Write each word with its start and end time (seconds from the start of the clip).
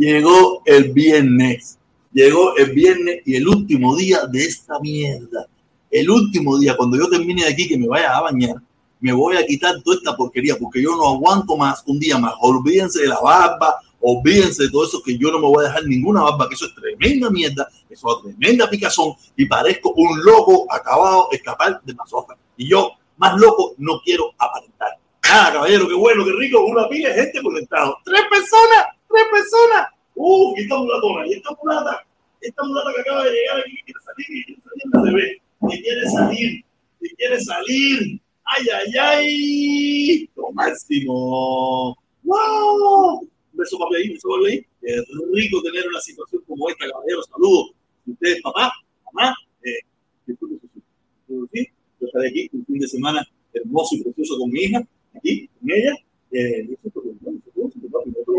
Llegó 0.00 0.62
el 0.64 0.92
viernes. 0.92 1.78
Llegó 2.10 2.56
el 2.56 2.70
viernes 2.72 3.20
y 3.26 3.36
el 3.36 3.46
último 3.46 3.94
día 3.94 4.20
de 4.32 4.44
esta 4.44 4.80
mierda. 4.80 5.46
El 5.90 6.08
último 6.08 6.58
día, 6.58 6.74
cuando 6.74 6.96
yo 6.96 7.06
termine 7.10 7.44
de 7.44 7.50
aquí, 7.50 7.68
que 7.68 7.76
me 7.76 7.86
vaya 7.86 8.16
a 8.16 8.22
bañar, 8.22 8.54
me 8.98 9.12
voy 9.12 9.36
a 9.36 9.44
quitar 9.44 9.74
toda 9.82 9.98
esta 9.98 10.16
porquería 10.16 10.56
porque 10.56 10.82
yo 10.82 10.96
no 10.96 11.06
aguanto 11.06 11.54
más 11.54 11.82
un 11.86 11.98
día 11.98 12.16
más. 12.16 12.32
Olvídense 12.40 13.02
de 13.02 13.08
la 13.08 13.20
barba, 13.20 13.74
olvídense 14.00 14.62
de 14.62 14.70
todo 14.70 14.86
eso, 14.86 15.02
que 15.02 15.18
yo 15.18 15.30
no 15.30 15.38
me 15.38 15.48
voy 15.48 15.66
a 15.66 15.68
dejar 15.68 15.84
ninguna 15.84 16.22
barba, 16.22 16.48
que 16.48 16.54
eso 16.54 16.64
es 16.64 16.74
tremenda 16.74 17.28
mierda, 17.28 17.68
eso 17.90 18.24
es 18.24 18.34
tremenda 18.38 18.70
picazón 18.70 19.12
y 19.36 19.44
parezco 19.44 19.92
un 19.92 20.18
loco 20.24 20.66
acabado 20.72 21.28
de 21.30 21.36
escapar 21.36 21.78
de 21.84 21.92
masoja. 21.92 22.38
Y 22.56 22.70
yo, 22.70 22.92
más 23.18 23.38
loco, 23.38 23.74
no 23.76 24.00
quiero 24.02 24.32
aparentar. 24.38 24.98
Ah, 25.24 25.50
caballero, 25.52 25.86
qué 25.86 25.94
bueno, 25.94 26.24
qué 26.24 26.32
rico, 26.38 26.64
una 26.64 26.88
pila 26.88 27.10
de 27.10 27.16
gente 27.16 27.42
conectado. 27.42 27.98
Tres 28.02 28.22
personas, 28.30 28.86
tres 29.10 29.24
personas. 29.30 29.88
Uh, 30.14 30.54
esta 30.56 30.76
mulatona, 30.76 31.26
y 31.26 31.32
esta 31.34 31.50
mulata, 31.62 32.06
esta 32.40 32.62
mulata 32.64 32.90
que 32.94 33.00
acaba 33.00 33.24
de 33.24 33.32
llegar 33.32 33.58
aquí, 33.60 33.76
que 33.76 33.84
quiere 33.84 34.00
salir, 34.04 34.26
y 34.30 34.44
quiere 34.44 34.60
salir 34.62 34.84
la 34.92 35.02
bebé, 35.02 35.42
que 35.70 35.82
quiere 35.82 36.10
salir, 36.10 36.64
que 37.00 37.08
quiere 37.16 37.40
salir. 37.40 38.20
Ay, 38.44 38.66
ay, 38.74 38.92
ay, 39.00 40.30
lo 40.36 40.50
máximo. 40.52 41.96
¡Wow! 42.24 43.20
Un 43.20 43.28
beso 43.52 43.78
papi 43.78 43.96
ahí, 43.96 44.08
un 44.08 44.14
beso 44.14 44.28
papi 44.28 44.52
ahí. 44.52 44.66
Es 44.82 45.04
rico 45.32 45.62
tener 45.62 45.86
una 45.88 46.00
situación 46.00 46.42
como 46.46 46.68
esta, 46.68 46.90
caballero. 46.90 47.22
Saludos. 47.22 47.72
Ustedes, 48.06 48.42
papá, 48.42 48.72
mamá, 49.12 49.34
eh, 49.62 49.80
¿sí? 50.26 51.68
Yo 52.00 52.06
estaré 52.06 52.28
aquí 52.28 52.50
un 52.52 52.64
fin 52.66 52.78
de 52.78 52.88
semana 52.88 53.26
hermoso 53.52 53.94
y 53.96 54.02
precioso 54.02 54.38
con 54.38 54.50
mi 54.50 54.60
hija, 54.60 54.82
aquí, 55.14 55.48
con 55.60 55.70
ella. 55.70 55.94
Eh, 56.32 56.68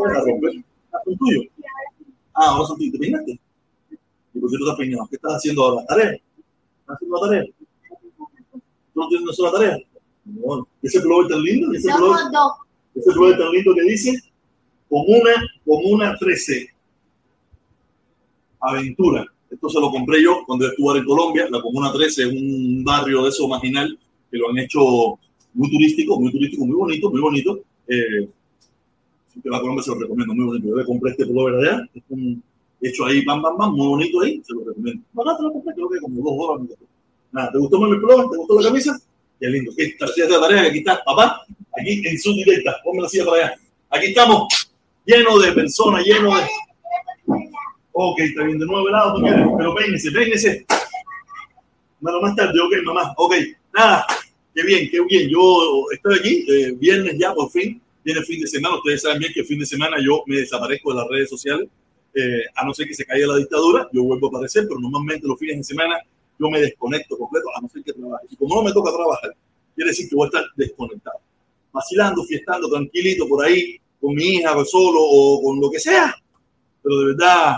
a 0.09 0.19
romper. 0.25 0.63
Ah, 0.91 0.97
son 1.05 1.17
tuyos. 1.17 1.45
Ah, 2.33 2.49
ahora 2.49 2.67
son 2.67 2.77
tuyos. 2.77 2.93
¿Te 2.93 2.99
peinaste? 2.99 3.39
Y 4.33 4.39
por 4.39 4.49
cierto, 4.49 4.77
peinado. 4.77 5.07
¿Qué 5.09 5.15
estás 5.15 5.33
haciendo 5.35 5.63
ahora? 5.63 5.85
¿Tarea? 5.85 6.11
¿Estás 6.11 6.95
haciendo 6.95 7.15
la 7.15 7.27
tarea? 7.27 7.45
¿No 8.95 9.07
tienes 9.07 9.23
una 9.23 9.33
sola 9.33 9.51
tarea? 9.51 9.77
Bueno, 10.25 10.67
ese 10.81 11.01
pullover 11.01 11.27
tan 11.27 11.41
lindo, 11.41 11.73
ese 11.73 11.89
pullover, 11.91 12.19
ese 12.95 13.11
pullover 13.11 13.37
tan 13.37 13.51
lindo 13.51 13.73
que 13.73 13.83
dice 13.83 14.19
Comuna, 14.89 15.31
Comuna 15.65 16.17
13. 16.19 16.67
Aventura. 18.59 19.25
Esto 19.49 19.69
se 19.69 19.79
lo 19.79 19.89
compré 19.89 20.23
yo 20.23 20.43
cuando 20.45 20.67
estuve 20.67 20.99
en 20.99 21.05
Colombia. 21.05 21.47
La 21.49 21.61
Comuna 21.61 21.91
13 21.91 22.23
es 22.23 22.29
un 22.29 22.83
barrio 22.83 23.23
de 23.23 23.29
eso 23.29 23.47
marginal 23.47 23.97
que 24.29 24.37
lo 24.37 24.49
han 24.49 24.57
hecho 24.59 24.79
muy 25.53 25.69
turístico, 25.69 26.19
muy 26.19 26.31
turístico, 26.31 26.65
muy 26.65 26.75
bonito, 26.75 27.09
muy 27.09 27.21
bonito. 27.21 27.59
Eh, 27.87 28.29
si 29.33 29.39
te 29.39 29.49
va 29.49 29.57
a 29.57 29.61
Colombia 29.61 29.83
se 29.83 29.91
lo 29.91 29.99
recomiendo, 29.99 30.33
muy 30.33 30.45
bonito. 30.45 30.67
Yo 30.67 30.75
le 30.75 30.85
compré 30.85 31.11
este 31.11 31.25
pullover 31.25 31.55
allá, 31.55 31.89
es 31.93 32.03
un, 32.09 32.43
hecho 32.81 33.05
ahí, 33.05 33.23
bam, 33.23 33.41
bam, 33.41 33.57
bam, 33.57 33.73
muy 33.73 33.87
bonito 33.87 34.21
ahí, 34.21 34.41
se 34.45 34.53
lo 34.53 34.65
recomiendo. 34.65 35.03
Nada, 37.31 37.51
¿te 37.51 37.57
gustó 37.59 37.79
más 37.79 37.89
mi 37.91 37.99
pullover? 37.99 38.29
¿Te 38.29 38.37
gustó 38.37 38.59
la 38.59 38.67
camisa? 38.67 39.01
Qué 39.39 39.47
lindo. 39.47 39.71
¿Qué 39.75 39.83
está 39.85 40.05
haciendo 40.05 40.39
la 40.39 40.47
tarea? 40.47 40.69
Aquí 40.69 40.79
está, 40.79 41.03
papá, 41.03 41.41
aquí 41.79 42.01
en 42.05 42.19
su 42.19 42.33
directa. 42.33 42.75
Ponme 42.83 43.01
la 43.01 43.09
silla 43.09 43.25
para 43.25 43.37
allá. 43.37 43.59
Aquí 43.89 44.07
estamos, 44.07 44.71
lleno 45.05 45.39
de 45.39 45.51
personas, 45.53 46.05
lleno 46.05 46.35
de. 46.35 46.43
Ok, 47.93 48.19
está 48.19 48.43
bien, 48.43 48.59
de 48.59 48.65
nuevo 48.65 48.87
helado, 48.87 49.15
¿tú 49.15 49.21
quieres? 49.21 49.47
Pero 49.57 49.75
peínese, 49.75 50.11
peínese. 50.11 50.65
Más 51.99 52.35
tarde, 52.35 52.59
ok, 52.59 52.73
mamá. 52.83 53.13
Ok, 53.17 53.35
nada, 53.73 54.05
qué 54.55 54.63
bien, 54.63 54.89
qué 54.89 55.01
bien. 55.03 55.29
Yo 55.29 55.85
estoy 55.91 56.19
aquí, 56.19 56.45
eh, 56.49 56.73
viernes 56.77 57.17
ya, 57.17 57.33
por 57.33 57.49
fin. 57.51 57.81
Viene 58.03 58.21
fin 58.23 58.41
de 58.41 58.47
semana. 58.47 58.75
Ustedes 58.77 59.01
saben 59.01 59.19
bien 59.19 59.31
que 59.33 59.43
fin 59.43 59.59
de 59.59 59.65
semana 59.65 59.97
yo 60.03 60.23
me 60.27 60.37
desaparezco 60.37 60.91
de 60.91 60.99
las 60.99 61.07
redes 61.07 61.29
sociales. 61.29 61.67
Eh, 62.13 62.43
a 62.55 62.65
no 62.65 62.73
ser 62.73 62.87
que 62.87 62.93
se 62.93 63.05
caiga 63.05 63.27
la 63.27 63.37
dictadura, 63.37 63.87
yo 63.93 64.03
vuelvo 64.03 64.27
a 64.27 64.29
aparecer, 64.29 64.65
pero 64.67 64.79
normalmente 64.79 65.25
los 65.27 65.39
fines 65.39 65.57
de 65.57 65.63
semana 65.63 65.95
yo 66.37 66.49
me 66.49 66.59
desconecto 66.59 67.17
completo, 67.17 67.47
a 67.55 67.61
no 67.61 67.69
ser 67.69 67.83
que 67.83 67.93
trabaje. 67.93 68.25
Y 68.29 68.35
como 68.35 68.55
no 68.55 68.63
me 68.63 68.73
toca 68.73 68.91
trabajar, 68.91 69.33
quiere 69.75 69.91
decir 69.91 70.09
que 70.09 70.15
voy 70.15 70.25
a 70.25 70.27
estar 70.27 70.43
desconectado. 70.57 71.19
Vacilando, 71.71 72.23
fiestando, 72.25 72.69
tranquilito 72.69 73.27
por 73.27 73.45
ahí, 73.45 73.77
con 74.01 74.15
mi 74.15 74.23
hija, 74.23 74.53
solo, 74.65 74.99
o 74.99 75.41
con 75.41 75.61
lo 75.61 75.71
que 75.71 75.79
sea. 75.79 76.13
Pero 76.83 76.99
de 76.99 77.05
verdad, 77.13 77.57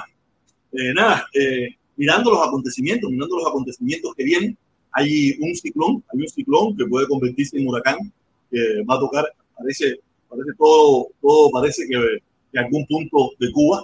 eh, 0.74 0.94
nada, 0.94 1.26
eh, 1.34 1.70
mirando 1.96 2.32
los 2.32 2.48
acontecimientos, 2.48 3.10
mirando 3.10 3.38
los 3.38 3.48
acontecimientos 3.48 4.14
que 4.16 4.24
vienen, 4.24 4.58
hay 4.92 5.36
un 5.40 5.56
ciclón, 5.56 6.04
hay 6.14 6.20
un 6.20 6.28
ciclón 6.28 6.78
que 6.78 6.86
puede 6.86 7.08
convertirse 7.08 7.58
en 7.58 7.68
huracán, 7.68 7.98
que 8.52 8.84
va 8.88 8.96
a 8.96 9.00
tocar, 9.00 9.26
parece, 9.58 10.00
parece 10.34 10.58
todo, 10.58 11.08
todo 11.22 11.52
parece 11.52 11.88
que, 11.88 12.20
que 12.52 12.60
algún 12.60 12.86
punto 12.88 13.32
de 13.40 13.52
Cuba 13.52 13.84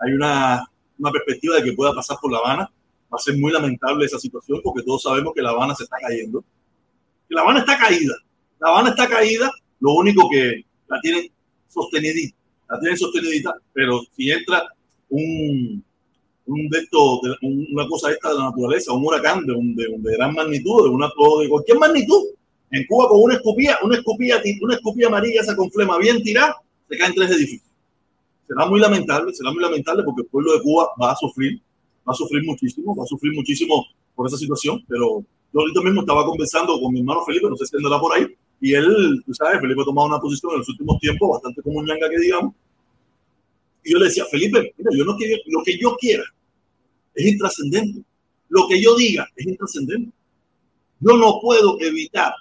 hay 0.00 0.12
una, 0.12 0.64
una 0.98 1.10
perspectiva 1.10 1.56
de 1.56 1.64
que 1.64 1.72
pueda 1.72 1.92
pasar 1.92 2.16
por 2.20 2.32
La 2.32 2.38
Habana. 2.38 2.70
Va 3.12 3.16
a 3.16 3.18
ser 3.18 3.36
muy 3.38 3.52
lamentable 3.52 4.06
esa 4.06 4.18
situación 4.18 4.60
porque 4.64 4.82
todos 4.82 5.02
sabemos 5.02 5.32
que 5.34 5.42
La 5.42 5.50
Habana 5.50 5.74
se 5.74 5.84
está 5.84 5.96
cayendo. 6.00 6.42
La 7.28 7.42
Habana 7.42 7.60
está 7.60 7.78
caída. 7.78 8.14
La 8.60 8.68
Habana 8.68 8.90
está 8.90 9.08
caída, 9.08 9.50
lo 9.80 9.94
único 9.94 10.28
que 10.30 10.64
la 10.88 11.00
tienen 11.00 11.30
sostenidita, 11.68 12.36
la 12.70 12.78
tienen 12.78 12.96
sostenidita, 12.96 13.54
pero 13.72 14.00
si 14.14 14.30
entra 14.30 14.62
un, 15.08 15.82
un 16.46 16.68
de 16.68 16.78
esto, 16.78 17.20
una 17.42 17.88
cosa 17.88 18.12
esta 18.12 18.30
de 18.30 18.38
la 18.38 18.44
naturaleza, 18.44 18.92
un 18.92 19.04
huracán 19.04 19.44
de, 19.46 19.52
un, 19.52 19.74
de, 19.74 19.86
de 19.88 20.16
gran 20.16 20.34
magnitud, 20.34 20.84
de, 20.84 20.90
una, 20.90 21.06
de 21.06 21.48
cualquier 21.48 21.78
magnitud, 21.78 22.22
en 22.72 22.86
Cuba 22.86 23.08
con 23.08 23.22
una 23.22 23.34
escopía, 23.34 23.78
una 23.82 23.96
escopía, 23.96 24.42
una 24.62 24.74
escopía 24.74 25.06
amarilla 25.06 25.42
esa 25.42 25.54
con 25.54 25.70
flema 25.70 25.98
bien 25.98 26.22
tirada, 26.22 26.56
se 26.88 26.96
caen 26.96 27.14
tres 27.14 27.30
edificios. 27.30 27.70
Será 28.48 28.66
muy 28.66 28.80
lamentable, 28.80 29.32
será 29.32 29.52
muy 29.52 29.62
lamentable 29.62 30.02
porque 30.04 30.22
el 30.22 30.28
pueblo 30.28 30.54
de 30.54 30.62
Cuba 30.62 30.88
va 31.00 31.12
a 31.12 31.16
sufrir, 31.16 31.60
va 32.08 32.12
a 32.12 32.16
sufrir 32.16 32.42
muchísimo, 32.44 32.96
va 32.96 33.04
a 33.04 33.06
sufrir 33.06 33.34
muchísimo 33.34 33.84
por 34.14 34.26
esa 34.26 34.36
situación, 34.36 34.82
pero 34.88 35.24
yo 35.52 35.60
ahorita 35.60 35.82
mismo 35.82 36.00
estaba 36.00 36.24
conversando 36.24 36.80
con 36.80 36.92
mi 36.92 37.00
hermano 37.00 37.24
Felipe, 37.24 37.48
no 37.48 37.56
sé 37.56 37.66
si 37.66 37.76
andará 37.76 38.00
por 38.00 38.14
ahí, 38.14 38.26
y 38.60 38.74
él, 38.74 39.22
tú 39.26 39.34
sabes, 39.34 39.60
Felipe 39.60 39.82
ha 39.82 39.84
tomado 39.84 40.08
una 40.08 40.18
posición 40.18 40.52
en 40.52 40.58
los 40.58 40.68
últimos 40.68 40.98
tiempos 40.98 41.28
bastante 41.28 41.62
como 41.62 41.78
un 41.78 41.86
ñanga 41.86 42.08
que 42.08 42.18
digamos, 42.18 42.54
y 43.84 43.92
yo 43.92 43.98
le 43.98 44.06
decía, 44.06 44.24
Felipe, 44.30 44.72
mira, 44.78 44.90
yo 44.96 45.04
no 45.04 45.16
quiero, 45.16 45.42
lo 45.46 45.62
que 45.62 45.78
yo 45.78 45.96
quiera 45.96 46.24
es 47.14 47.26
intrascendente, 47.26 48.02
lo 48.48 48.66
que 48.68 48.80
yo 48.80 48.94
diga 48.96 49.26
es 49.36 49.46
intrascendente. 49.46 50.10
Yo 51.00 51.16
no 51.16 51.40
puedo 51.40 51.80
evitar 51.80 52.32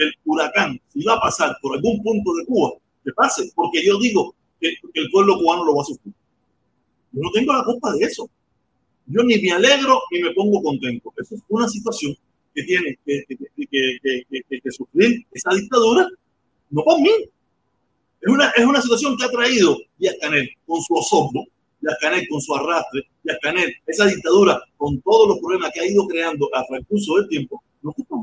el 0.00 0.12
huracán, 0.24 0.80
si 0.92 1.02
va 1.04 1.14
a 1.14 1.20
pasar 1.20 1.56
por 1.60 1.76
algún 1.76 2.02
punto 2.02 2.34
de 2.34 2.46
Cuba, 2.46 2.72
que 3.04 3.12
pase, 3.12 3.50
porque 3.54 3.84
yo 3.84 3.98
digo 3.98 4.34
que, 4.60 4.72
el 4.94 5.10
pueblo 5.10 5.38
cubano 5.38 5.64
lo 5.64 5.76
va 5.76 5.82
a 5.82 5.86
sufrir. 5.86 6.14
Yo 7.12 7.22
no 7.22 7.30
tengo 7.32 7.52
la 7.52 7.64
culpa 7.64 7.92
de 7.94 8.04
eso. 8.04 8.28
Yo 9.06 9.22
ni 9.24 9.38
me 9.40 9.52
alegro 9.52 10.00
ni 10.12 10.22
me 10.22 10.32
pongo 10.32 10.62
contento. 10.62 11.12
Eso 11.16 11.34
es 11.34 11.42
una 11.48 11.68
situación 11.68 12.16
que 12.54 12.62
tiene 12.62 12.98
que, 13.04 13.24
que, 13.26 14.60
que, 14.62 14.70
sufrir 14.70 15.24
esa 15.32 15.50
dictadura, 15.54 16.08
no 16.70 16.82
por 16.82 17.00
mí. 17.00 17.10
Es 18.20 18.28
una, 18.28 18.50
es 18.50 18.64
una 18.64 18.82
situación 18.82 19.16
que 19.16 19.24
ha 19.24 19.30
traído 19.30 19.78
Díaz 19.98 20.16
Canel 20.20 20.48
con 20.66 20.80
su 20.82 20.94
osorbo, 20.94 21.46
Díaz 21.80 21.96
Canel 22.00 22.28
con 22.28 22.40
su 22.40 22.54
arrastre, 22.54 23.02
Díaz 23.24 23.38
Canel, 23.40 23.74
esa 23.86 24.06
dictadura 24.06 24.62
con 24.76 25.00
todos 25.00 25.28
los 25.28 25.38
problemas 25.38 25.70
que 25.72 25.80
ha 25.80 25.86
ido 25.86 26.06
creando 26.06 26.48
a 26.54 26.64
transcurso 26.66 27.16
del 27.16 27.28
tiempo, 27.28 27.62
no 27.82 27.90
es 27.90 27.96
culpa. 27.96 28.16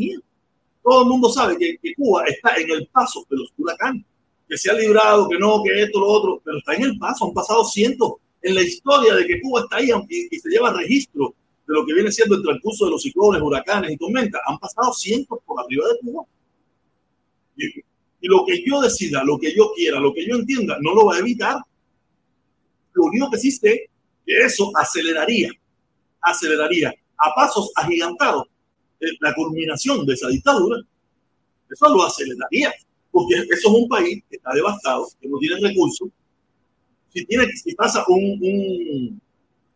Todo 0.87 1.01
el 1.03 1.09
mundo 1.09 1.29
sabe 1.29 1.57
que, 1.57 1.77
que 1.83 1.93
Cuba 1.95 2.23
está 2.23 2.55
en 2.55 2.71
el 2.71 2.87
paso 2.87 3.27
de 3.29 3.35
los 3.35 3.51
huracanes, 3.57 4.05
que 4.47 4.57
se 4.57 4.71
ha 4.71 4.73
librado, 4.73 5.27
que 5.27 5.37
no, 5.37 5.61
que 5.61 5.83
esto, 5.83 5.99
lo 5.99 6.07
otro, 6.07 6.41
pero 6.45 6.59
está 6.59 6.75
en 6.75 6.83
el 6.83 6.97
paso, 6.97 7.25
han 7.25 7.33
pasado 7.33 7.65
cientos 7.65 8.13
en 8.41 8.55
la 8.55 8.61
historia 8.61 9.13
de 9.15 9.27
que 9.27 9.41
Cuba 9.41 9.63
está 9.63 9.75
ahí 9.75 9.89
y, 10.07 10.33
y 10.33 10.39
se 10.39 10.47
lleva 10.47 10.71
registro 10.71 11.35
de 11.67 11.73
lo 11.73 11.85
que 11.85 11.93
viene 11.93 12.09
siendo 12.09 12.35
el 12.35 12.41
transcurso 12.41 12.85
de 12.85 12.91
los 12.91 13.01
ciclones, 13.01 13.41
huracanes 13.41 13.91
y 13.91 13.97
tormentas. 13.97 14.39
Han 14.47 14.57
pasado 14.59 14.93
cientos 14.93 15.39
por 15.45 15.59
arriba 15.59 15.89
de 15.89 15.99
Cuba. 15.99 16.23
Y, 17.57 17.65
y, 17.65 18.27
lo 18.29 18.45
que 18.45 18.63
yo 18.65 18.79
decida, 18.79 19.25
lo 19.25 19.37
que 19.37 19.53
yo 19.53 19.73
quiera, 19.75 19.99
lo 19.99 20.13
que 20.13 20.25
yo 20.25 20.35
entienda, 20.35 20.77
no 20.79 20.95
lo 20.95 21.07
va 21.07 21.17
a 21.17 21.19
evitar. 21.19 21.57
Lo 22.93 23.03
único 23.03 23.29
que 23.29 23.35
existe 23.35 23.89
que 24.25 24.37
eso 24.37 24.71
aceleraría, 24.77 25.51
aceleraría 26.21 26.93
a 27.17 27.35
pasos 27.35 27.73
agigantados 27.75 28.47
la 29.19 29.33
culminación 29.33 30.05
de 30.05 30.13
esa 30.13 30.27
dictadura. 30.29 30.81
Eso 31.69 31.89
lo 31.89 32.03
aceleraría, 32.03 32.73
porque 33.11 33.35
eso 33.35 33.49
es 33.49 33.65
un 33.65 33.87
país 33.87 34.23
que 34.29 34.37
está 34.37 34.53
devastado, 34.53 35.07
que 35.19 35.27
no 35.27 35.37
tiene 35.37 35.59
recursos. 35.59 36.09
Si, 37.13 37.25
tiene, 37.25 37.47
si 37.51 37.73
pasa 37.75 38.03
un, 38.07 38.39
un, 38.41 39.21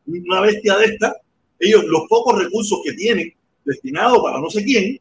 una 0.05 0.41
bestia 0.41 0.77
de 0.77 0.85
esta, 0.85 1.15
ellos 1.59 1.83
los 1.85 2.07
pocos 2.07 2.37
recursos 2.37 2.79
que 2.83 2.93
tienen 2.93 3.33
destinados 3.65 4.19
para 4.21 4.39
no 4.39 4.49
sé 4.49 4.63
quién, 4.63 4.99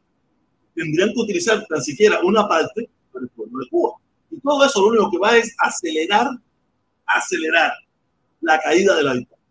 tendrían 0.75 1.09
que 1.13 1.19
utilizar 1.19 1.65
tan 1.67 1.81
siquiera 1.81 2.19
una 2.23 2.47
parte 2.47 2.89
para 3.11 3.23
el 3.23 3.29
pueblo 3.31 3.59
de 3.59 3.69
Cuba. 3.69 3.91
Y 4.29 4.39
todo 4.39 4.65
eso 4.65 4.81
lo 4.81 4.87
único 4.87 5.11
que 5.11 5.17
va 5.17 5.37
es 5.37 5.53
acelerar, 5.57 6.27
acelerar 7.05 7.71
la 8.41 8.59
caída 8.59 8.95
de 8.95 9.03
la 9.03 9.13
dictadura. 9.15 9.41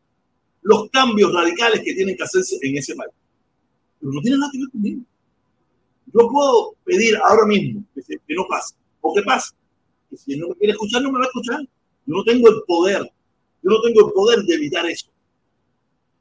Los 0.62 0.90
cambios 0.90 1.32
radicales 1.32 1.80
que 1.82 1.94
tienen 1.94 2.16
que 2.16 2.22
hacerse 2.22 2.56
en 2.62 2.76
ese 2.76 2.94
país. 2.94 3.12
Pero 4.00 4.12
no 4.12 4.20
tiene 4.20 4.38
nada 4.38 4.50
que 4.52 4.58
ver 4.58 4.70
conmigo. 4.70 5.00
Yo 6.12 6.28
puedo 6.28 6.74
pedir 6.84 7.16
ahora 7.16 7.46
mismo 7.46 7.84
que, 7.94 8.34
no 8.34 8.46
pase, 8.48 8.74
o 9.00 9.14
que 9.14 9.22
pase. 9.22 9.54
Que 10.08 10.16
si 10.16 10.36
no 10.36 10.48
me 10.48 10.54
quiere 10.56 10.72
escuchar, 10.72 11.02
no 11.02 11.12
me 11.12 11.18
va 11.18 11.24
a 11.24 11.28
escuchar. 11.28 11.60
Yo 11.60 12.14
no 12.16 12.24
tengo 12.24 12.48
el 12.48 12.62
poder 12.66 13.02
Yo 13.62 13.70
no 13.70 13.80
tengo 13.82 14.08
el 14.08 14.12
poder 14.12 14.42
de 14.42 14.54
evitar 14.54 14.86
eso. 14.86 15.08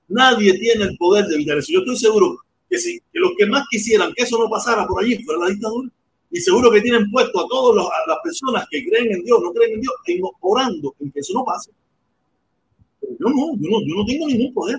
Nadie 0.07 0.53
tiene 0.59 0.83
el 0.83 0.97
poder 0.97 1.25
de 1.25 1.35
evitar 1.35 1.57
eso. 1.57 1.71
Yo 1.71 1.79
estoy 1.79 1.97
seguro 1.97 2.37
que 2.69 2.77
si 2.77 2.99
que 2.99 3.19
los 3.19 3.31
que 3.37 3.45
más 3.47 3.65
quisieran 3.69 4.13
que 4.13 4.23
eso 4.23 4.37
no 4.37 4.49
pasara 4.49 4.85
por 4.85 5.03
allí 5.03 5.23
fuera 5.23 5.39
la 5.39 5.49
dictadura, 5.49 5.89
y 6.31 6.39
seguro 6.39 6.69
que 6.71 6.81
tienen 6.81 7.09
puesto 7.09 7.39
a 7.39 7.47
todas 7.47 7.87
las 8.07 8.17
personas 8.23 8.65
que 8.69 8.85
creen 8.85 9.11
en 9.11 9.23
Dios, 9.23 9.39
no 9.41 9.51
creen 9.51 9.73
en 9.73 9.81
Dios, 9.81 9.93
orando 10.41 10.95
en 10.99 11.11
que 11.11 11.19
eso 11.21 11.33
no 11.33 11.43
pase. 11.43 11.71
Pero 13.01 13.13
yo 13.19 13.29
no, 13.29 13.55
yo 13.59 13.69
no, 13.69 13.81
yo 13.87 13.95
no 13.95 14.05
tengo 14.05 14.27
ningún 14.27 14.53
poder. 14.53 14.77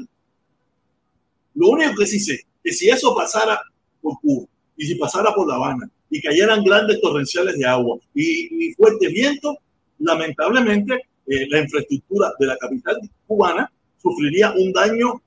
Lo 1.55 1.71
único 1.71 1.97
que 1.97 2.07
sí 2.07 2.21
sé, 2.21 2.47
que 2.63 2.73
si 2.73 2.89
eso 2.89 3.15
pasara 3.15 3.61
por 4.01 4.21
Cuba, 4.21 4.47
y 4.77 4.87
si 4.87 4.95
pasara 4.95 5.33
por 5.35 5.49
La 5.49 5.57
Habana, 5.57 5.91
y 6.11 6.21
cayeran 6.21 6.65
grandes 6.65 7.01
torrenciales 7.01 7.57
de 7.57 7.67
agua 7.67 7.99
y, 8.15 8.67
y 8.71 8.75
fuertes 8.75 9.13
vientos, 9.13 9.57
lamentablemente 9.99 11.07
eh, 11.27 11.47
la 11.49 11.61
infraestructura 11.61 12.33
de 12.39 12.47
la 12.47 12.57
capital 12.57 12.99
cubana 13.27 13.71
sufriría 14.03 14.53
un 14.53 14.73
daño 14.73 15.23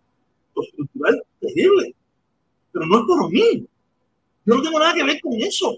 estructural 0.55 1.23
terrible. 1.39 1.95
Pero 2.71 2.85
no 2.87 2.99
es 2.99 3.05
por 3.05 3.31
mí. 3.31 3.67
Yo 4.45 4.55
no 4.55 4.61
tengo 4.61 4.79
nada 4.79 4.93
que 4.93 5.03
ver 5.03 5.21
con 5.21 5.33
eso. 5.41 5.77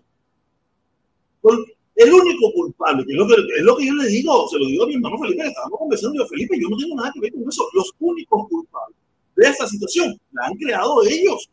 El 1.96 2.12
único 2.12 2.52
culpable, 2.54 3.06
que 3.06 3.12
es 3.12 3.18
lo 3.18 3.28
que, 3.28 3.36
es 3.36 3.64
lo 3.64 3.78
que 3.78 3.86
yo 3.86 3.94
le 3.94 4.08
digo, 4.08 4.48
se 4.50 4.58
lo 4.58 4.66
digo 4.66 4.84
a 4.84 4.88
mi 4.88 4.96
hermano 4.96 5.20
Felipe, 5.20 5.44
que 5.44 5.50
estábamos 5.50 5.80
conversando, 5.80 6.18
yo, 6.18 6.28
Felipe, 6.28 6.60
yo 6.60 6.70
no 6.70 6.78
tengo 6.78 6.96
nada 6.96 7.12
que 7.14 7.20
ver 7.20 7.32
con 7.32 7.48
eso. 7.48 7.70
Los 7.74 7.94
únicos 8.00 8.48
culpables 8.50 8.98
de 9.36 9.48
esta 9.48 9.68
situación 9.68 10.20
la 10.32 10.48
han 10.48 10.54
creado 10.56 11.04
ellos. 11.04 11.50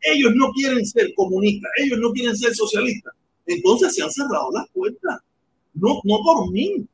Ellos 0.00 0.32
no 0.34 0.50
quieren 0.52 0.86
ser 0.86 1.12
comunistas, 1.14 1.70
ellos 1.78 1.98
no 1.98 2.12
quieren 2.12 2.36
ser 2.36 2.54
socialistas. 2.54 3.12
Entonces 3.46 3.94
se 3.94 4.02
han 4.02 4.10
cerrado 4.10 4.50
las 4.52 4.68
puertas. 4.70 5.20
No, 5.74 6.00
no 6.04 6.18
por 6.22 6.50
mí. 6.50 6.86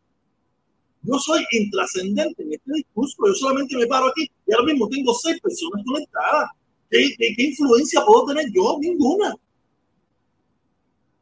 Yo 1.03 1.19
soy 1.19 1.45
intrascendente 1.53 2.43
en 2.43 2.55
este 2.55 2.73
discurso. 2.73 3.17
Yo 3.27 3.35
solamente 3.35 3.77
me 3.77 3.87
paro 3.87 4.07
aquí 4.09 4.31
y 4.47 4.53
ahora 4.53 4.67
mismo 4.67 4.89
tengo 4.89 5.13
seis 5.15 5.39
personas 5.41 5.85
conectadas. 5.85 6.51
¿Qué, 6.91 7.15
qué, 7.19 7.35
qué 7.37 7.43
influencia 7.45 8.03
puedo 8.07 8.27
tener 8.27 8.47
yo? 8.53 8.79
Ninguna. 8.81 9.35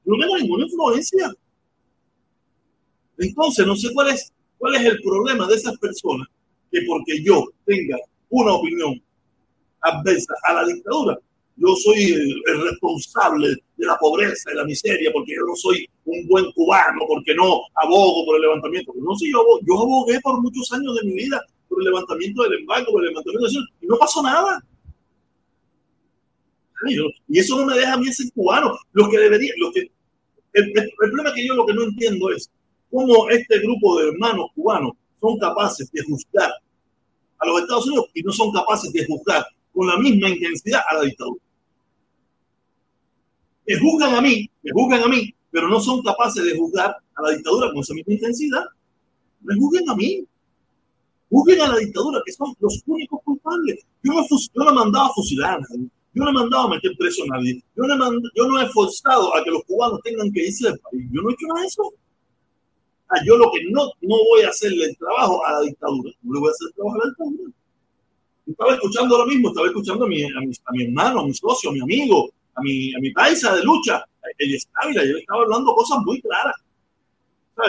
No 0.04 0.16
tengo 0.18 0.38
ninguna 0.38 0.64
influencia. 0.64 1.34
Entonces, 3.18 3.66
no 3.66 3.76
sé 3.76 3.92
cuál 3.92 4.10
es, 4.10 4.32
cuál 4.58 4.74
es 4.76 4.84
el 4.84 5.00
problema 5.02 5.46
de 5.46 5.56
esas 5.56 5.76
personas 5.78 6.28
que 6.70 6.80
porque 6.86 7.22
yo 7.22 7.48
tenga 7.66 7.98
una 8.32 8.52
opinión 8.54 9.00
adversa 9.82 10.34
a 10.44 10.54
la 10.54 10.66
dictadura, 10.66 11.18
yo 11.56 11.76
soy 11.76 12.12
el, 12.12 12.62
responsable 12.64 13.48
de 13.76 13.86
la 13.86 13.96
pobreza 13.98 14.50
y 14.52 14.56
la 14.56 14.64
miseria, 14.64 15.10
porque 15.12 15.34
yo 15.34 15.46
no 15.46 15.54
soy 15.54 15.86
un 16.06 16.26
buen 16.26 16.50
cubano, 16.52 17.00
porque 17.06 17.34
no 17.34 17.60
abogo 17.82 18.24
por 18.24 18.36
el 18.36 18.42
levantamiento. 18.42 18.92
No 18.96 19.14
sé, 19.16 19.30
yo, 19.30 19.44
yo 19.66 19.78
abogué 19.80 20.18
por 20.20 20.40
muchos 20.40 20.72
años 20.72 20.94
de 20.96 21.08
mi 21.08 21.14
vida 21.14 21.40
por 21.68 21.80
el 21.80 21.86
levantamiento 21.86 22.42
del 22.44 22.60
embargo, 22.60 22.92
por 22.92 23.02
el 23.02 23.10
levantamiento 23.10 23.46
de 23.48 23.66
y 23.82 23.86
no 23.86 23.98
pasó 23.98 24.22
nada. 24.22 24.64
Y 27.28 27.38
eso 27.38 27.56
no 27.58 27.66
me 27.66 27.76
deja 27.76 27.92
a 27.92 27.98
mí 27.98 28.12
ser 28.12 28.32
cubano. 28.32 28.76
Lo 28.92 29.08
que 29.08 29.18
debería, 29.18 29.52
lo 29.58 29.70
que, 29.72 29.90
el, 30.54 30.72
el, 30.74 30.90
problema 30.96 31.32
que 31.34 31.46
yo 31.46 31.54
lo 31.54 31.66
que 31.66 31.74
no 31.74 31.84
entiendo 31.84 32.30
es 32.30 32.50
cómo 32.90 33.28
este 33.30 33.58
grupo 33.60 34.00
de 34.00 34.08
hermanos 34.08 34.46
cubanos 34.54 34.92
son 35.20 35.38
capaces 35.38 35.90
de 35.92 36.02
juzgar 36.02 36.50
a 37.42 37.46
los 37.46 37.60
Estados 37.60 37.86
Unidos 37.86 38.06
y 38.14 38.22
no 38.22 38.32
son 38.32 38.52
capaces 38.52 38.92
de 38.92 39.04
juzgar 39.04 39.44
con 39.72 39.86
la 39.86 39.96
misma 39.98 40.28
intensidad 40.28 40.80
a 40.88 40.94
la 40.94 41.02
dictadura. 41.02 41.42
Me 43.66 43.78
juzgan 43.78 44.14
a 44.14 44.20
mí, 44.20 44.48
me 44.62 44.70
juzgan 44.72 45.02
a 45.02 45.08
mí, 45.08 45.34
pero 45.50 45.68
no 45.68 45.80
son 45.80 46.02
capaces 46.02 46.44
de 46.44 46.56
juzgar 46.56 46.96
a 47.14 47.22
la 47.22 47.30
dictadura 47.30 47.68
con 47.70 47.80
esa 47.80 47.94
misma 47.94 48.14
intensidad. 48.14 48.64
Me 49.40 49.56
juzguen 49.56 49.88
a 49.90 49.94
mí. 49.94 50.24
Juzguen 51.30 51.60
a 51.62 51.68
la 51.68 51.78
dictadura, 51.78 52.20
que 52.24 52.32
son 52.32 52.54
los 52.60 52.82
únicos 52.86 53.20
culpables. 53.24 53.84
Yo 54.02 54.12
no, 54.12 54.22
yo 54.28 54.64
no 54.64 54.74
mandaba 54.74 55.06
a 55.06 55.12
fusilar 55.14 55.54
a 55.54 55.60
nadie. 55.60 55.88
Yo 56.14 56.24
no 56.24 56.30
he 56.30 56.32
mandado 56.34 56.66
a 56.66 56.70
meter 56.70 56.92
preso 56.98 57.22
a 57.24 57.36
nadie. 57.36 57.64
Yo 57.74 57.84
no, 57.84 57.94
he 57.94 58.20
yo 58.36 58.46
no 58.46 58.60
he 58.60 58.68
forzado 58.68 59.34
a 59.34 59.42
que 59.42 59.50
los 59.50 59.64
cubanos 59.64 60.00
tengan 60.02 60.30
que 60.30 60.46
irse 60.46 60.68
del 60.68 60.78
país. 60.78 61.08
Yo 61.10 61.22
no 61.22 61.30
he 61.30 61.32
hecho 61.32 61.46
nada 61.48 61.60
de 61.62 61.66
eso. 61.66 61.94
Ah, 63.14 63.20
yo 63.26 63.36
lo 63.36 63.50
que 63.52 63.60
no, 63.70 63.84
no 64.00 64.16
voy 64.30 64.42
a 64.42 64.48
hacerle 64.48 64.86
el 64.86 64.96
trabajo 64.96 65.44
a 65.44 65.52
la 65.52 65.60
dictadura. 65.60 66.10
No 66.22 66.34
le 66.34 66.40
voy 66.40 66.48
a 66.48 66.52
hacer 66.52 66.68
el 66.68 66.74
trabajo 66.74 66.96
a 66.96 66.98
la 66.98 67.10
dictadura 67.10 67.52
estaba 68.46 68.74
escuchando 68.74 69.18
lo 69.18 69.26
mismo, 69.26 69.48
estaba 69.48 69.66
escuchando 69.66 70.04
a 70.04 70.08
mi, 70.08 70.22
a 70.22 70.40
mi, 70.40 70.52
a 70.52 70.84
hermano, 70.84 71.20
a 71.20 71.26
mi 71.26 71.34
socio, 71.34 71.70
a 71.70 71.72
mi 71.72 71.80
amigo, 71.80 72.30
a 72.54 72.62
mi, 72.62 72.94
a 72.94 72.98
mi 72.98 73.10
paisa 73.12 73.54
de 73.54 73.62
lucha, 73.62 74.04
el 74.38 74.54
Estávila, 74.54 75.04
yo 75.04 75.16
estaba 75.16 75.42
hablando 75.42 75.74
cosas 75.74 75.98
muy 76.04 76.20
claras. 76.20 76.54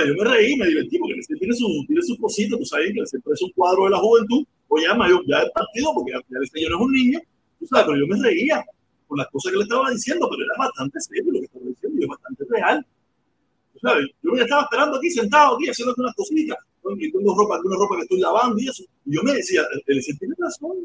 Yo 0.08 0.16
me 0.16 0.24
reí, 0.24 0.56
me 0.56 0.68
divertí, 0.68 0.98
porque 0.98 1.20
tiene 1.38 1.54
su, 1.54 1.68
tiene 1.88 2.02
su 2.02 2.18
cosita, 2.18 2.58
tú 2.58 2.66
sabes, 2.66 2.92
que 2.94 3.06
siempre 3.06 3.34
es 3.34 3.42
un 3.42 3.52
cuadro 3.52 3.84
de 3.86 3.92
la 3.92 3.98
juventud, 3.98 4.44
o 4.70 4.80
ya 4.80 4.96
mayor, 4.96 5.24
ya 5.28 5.42
el 5.42 5.52
partido, 5.52 5.94
porque 5.94 6.14
ya 6.14 6.40
el 6.40 6.50
señor 6.50 6.72
no 6.72 6.78
es 6.78 6.84
un 6.84 6.94
niño, 6.94 7.20
tú 7.60 7.68
sabes, 7.68 7.86
pero 7.86 8.00
yo 8.00 8.08
me 8.08 8.24
reía 8.24 8.64
por 9.08 9.18
las 9.18 9.28
cosas 9.28 9.52
que 9.52 9.58
le 9.58 9.64
estaba 9.64 9.92
diciendo, 9.92 10.28
pero 10.30 10.44
era 10.44 10.66
bastante 10.66 11.00
serio 11.00 11.32
lo 11.32 11.40
que 11.40 11.46
estaba 11.46 11.66
diciendo, 11.66 12.00
y 12.00 12.04
es 12.04 12.10
bastante 12.10 12.44
real. 12.50 12.88
Yo 13.84 14.32
me 14.32 14.42
estaba 14.42 14.64
esperando 14.64 14.98
aquí, 14.98 15.10
sentado 15.10 15.56
aquí, 15.56 15.70
haciendo 15.70 15.94
unas 15.98 16.16
cositas, 16.16 16.58
y 16.98 17.12
tengo 17.12 17.36
ropa, 17.36 17.56
alguna 17.56 17.76
ropa 17.78 17.98
que 17.98 18.02
estoy 18.04 18.20
lavando 18.20 18.60
y 18.60 18.68
eso. 18.68 18.84
Y 19.06 19.16
yo 19.16 19.24
me 19.24 19.34
decía, 19.34 19.62
el 19.88 20.02
tiene 20.20 20.36
razón. 20.38 20.78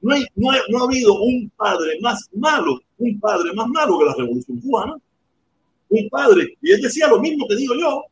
No, 0.00 0.14
hay, 0.14 0.24
no, 0.36 0.50
no 0.68 0.78
ha 0.78 0.84
habido 0.84 1.20
un 1.20 1.50
padre 1.56 1.98
más 2.00 2.28
malo, 2.34 2.80
un 2.98 3.18
padre 3.18 3.52
más 3.54 3.68
malo 3.68 3.98
que 3.98 4.04
la 4.04 4.14
revolución 4.14 4.60
cubana. 4.60 4.96
Un 5.88 6.08
padre, 6.10 6.56
y 6.60 6.72
él 6.72 6.80
decía 6.82 7.08
lo 7.08 7.18
mismo 7.18 7.46
que 7.48 7.56
digo 7.56 7.74
yo, 7.74 8.04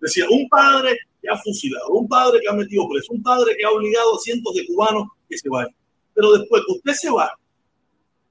decía, 0.00 0.24
un 0.30 0.48
padre 0.48 0.96
que 1.20 1.28
ha 1.28 1.36
fusilado, 1.36 1.88
un 1.90 2.08
padre 2.08 2.40
que 2.40 2.48
ha 2.48 2.52
metido 2.52 2.88
preso, 2.88 3.12
un 3.12 3.22
padre 3.22 3.56
que 3.58 3.64
ha 3.64 3.70
obligado 3.70 4.14
a 4.14 4.20
cientos 4.20 4.54
de 4.54 4.66
cubanos 4.66 5.08
que 5.28 5.36
se 5.36 5.48
vayan. 5.48 5.74
Pero 6.14 6.32
después 6.38 6.62
que 6.64 6.72
usted 6.72 6.92
se 6.92 7.10
va, 7.10 7.30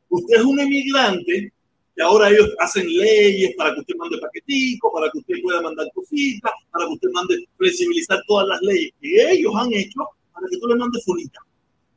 usted 0.07 0.37
es 0.37 0.43
un 0.43 0.59
emigrante 0.59 1.53
ahora 2.01 2.29
ellos 2.29 2.49
hacen 2.59 2.87
leyes 2.87 3.55
para 3.57 3.73
que 3.73 3.81
usted 3.81 3.95
mande 3.97 4.17
paquetico, 4.19 4.91
para 4.93 5.11
que 5.11 5.17
usted 5.17 5.35
pueda 5.41 5.61
mandar 5.61 5.87
cositas, 5.93 6.51
para 6.71 6.85
que 6.85 6.93
usted 6.93 7.09
mande 7.11 7.45
flexibilizar 7.57 8.19
todas 8.27 8.47
las 8.47 8.61
leyes 8.61 8.91
que 9.01 9.31
ellos 9.31 9.53
han 9.55 9.73
hecho 9.73 9.99
para 10.33 10.47
que 10.49 10.57
tú 10.57 10.67
le 10.67 10.75
mandes 10.75 11.03
fulita. 11.03 11.39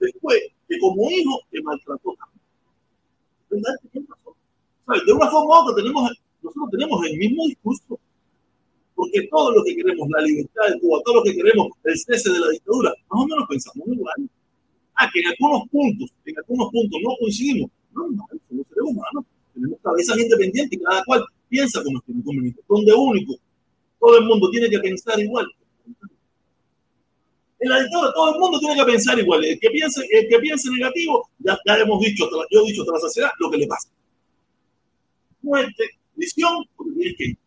Después, 0.00 0.40
que 0.68 0.78
como 0.80 1.10
hijo 1.10 1.40
te 1.50 1.62
maltrató 1.62 2.16
¿Verdad? 3.50 3.74
De 5.06 5.12
una 5.12 5.30
forma 5.30 5.46
u 5.46 5.62
otra, 5.62 5.76
tenemos, 5.76 6.10
nosotros 6.42 6.70
tenemos 6.70 7.06
el 7.06 7.18
mismo 7.18 7.46
discurso. 7.46 8.00
Porque 8.94 9.28
todo 9.30 9.52
lo 9.52 9.64
que 9.64 9.76
queremos, 9.76 10.08
la 10.10 10.22
libertad 10.22 10.62
de 10.72 10.80
Cuba, 10.80 11.00
todo 11.04 11.16
lo 11.16 11.22
que 11.22 11.34
queremos, 11.34 11.68
el 11.84 11.98
cese 11.98 12.30
de 12.30 12.40
la 12.40 12.48
dictadura, 12.48 12.90
más 13.10 13.22
o 13.22 13.26
menos 13.26 13.46
pensamos 13.48 13.88
igual. 13.88 14.30
Ah, 14.94 15.08
que 15.12 15.20
en 15.20 15.26
algunos 15.28 15.68
puntos, 15.68 16.10
en 16.24 16.38
algunos 16.38 16.70
puntos 16.70 17.00
no 17.02 17.10
coincidimos. 17.20 17.70
No, 17.92 18.08
no, 18.10 18.26
somos 18.48 18.66
seres 18.68 18.84
humanos 18.84 19.24
tenemos 19.62 19.80
cabezas 19.82 20.18
independientes 20.18 20.80
cada 20.84 21.04
cual 21.04 21.24
piensa 21.48 21.82
como 21.82 22.00
tiene 22.00 22.22
conveniente. 22.24 22.60
Donde 22.68 22.92
único, 22.92 23.34
todo 24.00 24.18
el 24.18 24.24
mundo 24.24 24.50
tiene 24.50 24.68
que 24.68 24.78
pensar 24.80 25.20
igual. 25.20 25.46
En 27.60 27.68
la 27.68 27.80
dictadura 27.80 28.12
todo 28.12 28.34
el 28.34 28.40
mundo 28.40 28.58
tiene 28.58 28.74
que 28.74 28.84
pensar 28.84 29.18
igual. 29.18 29.44
El 29.44 29.60
que 29.60 29.70
piense, 29.70 30.02
el 30.10 30.28
que 30.28 30.38
piense 30.40 30.68
negativo, 30.70 31.30
ya, 31.38 31.56
ya 31.64 31.76
hemos 31.76 32.00
dicho, 32.00 32.28
yo 32.50 32.60
he 32.60 32.66
dicho 32.66 32.82
hasta 32.82 32.92
la 32.92 33.00
saciedad 33.00 33.30
lo 33.38 33.50
que 33.50 33.58
le 33.58 33.66
pasa. 33.68 33.88
Muerte, 35.42 35.84
prisión, 36.16 36.64
porque 36.76 36.92
tienes 36.94 37.16
que 37.16 37.24
ir. 37.24 37.38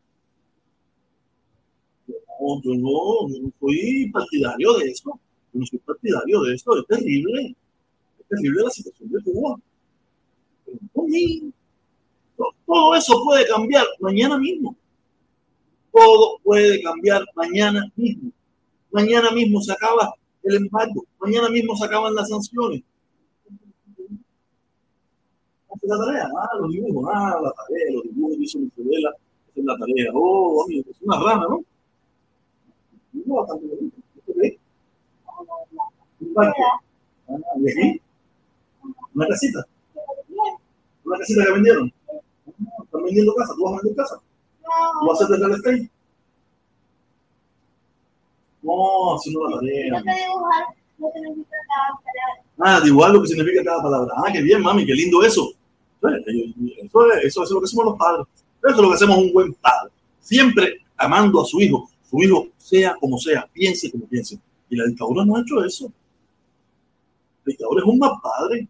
No, 2.40 2.62
yo 2.62 2.76
no, 2.76 3.52
soy 3.60 4.10
partidario 4.12 4.74
de 4.74 4.92
eso. 4.92 5.20
Yo 5.52 5.60
no 5.60 5.66
soy 5.66 5.80
partidario 5.80 6.42
de 6.44 6.54
eso. 6.54 6.78
Es 6.78 6.88
terrible. 6.88 7.56
Es 8.20 8.28
terrible 8.28 8.64
la 8.64 8.70
situación 8.70 9.12
de 9.12 9.24
Cuba. 9.24 9.58
Todo 12.66 12.96
eso 12.96 13.24
puede 13.24 13.48
cambiar 13.48 13.86
mañana 14.00 14.38
mismo. 14.38 14.76
Todo 15.92 16.40
puede 16.44 16.82
cambiar 16.82 17.24
mañana 17.36 17.92
mismo. 17.96 18.32
Mañana 18.92 19.32
mismo 19.32 19.62
se 19.62 19.72
acaba 19.72 20.14
el 20.44 20.56
embargo. 20.56 21.06
Mañana 21.20 21.50
mismo 21.50 21.76
se 21.76 21.86
acaban 21.86 22.14
las 22.16 22.30
sanciones. 22.30 22.84
la 25.82 25.98
tarea, 25.98 26.28
ah, 26.36 26.58
los 26.62 26.72
dibujos, 26.72 27.06
ah, 27.14 27.40
la 27.44 27.52
tarea, 27.52 27.94
los 27.94 28.04
dibujos 28.06 28.38
hizo 28.40 28.60
mi 28.60 28.68
esa 28.68 29.10
es 29.56 29.66
la 29.66 29.78
tarea. 29.78 30.12
Oh, 30.14 30.64
amigo, 30.66 30.90
es 30.90 31.02
una 31.02 31.20
rana, 31.20 31.46
¿no? 31.50 31.64
Una 39.14 39.28
casita. 39.28 39.66
Una 41.06 41.18
casita 41.20 41.46
que 41.46 41.52
vendieron. 41.54 41.94
¿Están 42.84 43.04
vendiendo 43.04 43.34
casa? 43.36 43.54
¿Tú 43.56 43.64
vas 43.64 43.74
a 43.74 43.78
vender 43.78 43.96
casa? 43.96 44.16
No. 44.16 45.00
¿Tú 45.00 45.08
vas 45.08 45.22
a 45.22 45.24
hacer 45.26 45.40
real 45.40 45.52
estate? 45.52 45.92
No, 48.62 49.16
haciendo 49.16 49.48
la 49.48 49.58
tarea. 49.58 50.04
No 50.98 51.08
lo 51.08 51.12
significa 51.14 51.58
cada 51.68 52.00
palabra. 52.04 52.78
Ah, 52.78 52.82
dibujar 52.82 53.12
lo 53.12 53.22
que 53.22 53.28
significa 53.28 53.64
cada 53.64 53.84
palabra. 53.84 54.14
Ah, 54.18 54.32
qué 54.32 54.42
bien, 54.42 54.62
mami, 54.62 54.86
qué 54.86 54.94
lindo 54.94 55.24
eso. 55.24 55.52
Eso 56.02 57.12
es, 57.12 57.26
eso 57.26 57.44
es 57.44 57.52
lo 57.52 57.62
que 57.62 57.68
somos 57.68 57.86
los 57.86 57.98
padres. 57.98 58.26
Eso 58.64 58.76
es 58.76 58.82
lo 58.82 58.90
que 58.90 58.96
hacemos 58.96 59.18
un 59.18 59.34
buen 59.34 59.54
padre. 59.56 59.92
Siempre 60.20 60.82
amando 60.98 61.42
a 61.42 61.46
su 61.46 61.60
hijo. 61.62 61.90
Su 62.10 62.22
hijo, 62.22 62.48
sea 62.58 62.96
como 63.00 63.18
sea, 63.18 63.48
piense 63.52 63.92
como 63.92 64.06
piense. 64.08 64.40
Y 64.70 64.76
la 64.76 64.86
dictadura 64.86 65.26
no 65.26 65.36
ha 65.36 65.42
hecho 65.42 65.64
eso. 65.64 65.86
La 67.44 67.52
dictadura 67.52 67.82
es 67.82 67.88
un 67.88 68.00
mal 68.00 68.12
padre. 68.22 68.68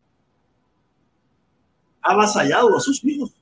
Ha 2.01 2.12
avasallado 2.12 2.75
a 2.75 2.80
sus 2.80 3.04
hijos. 3.04 3.34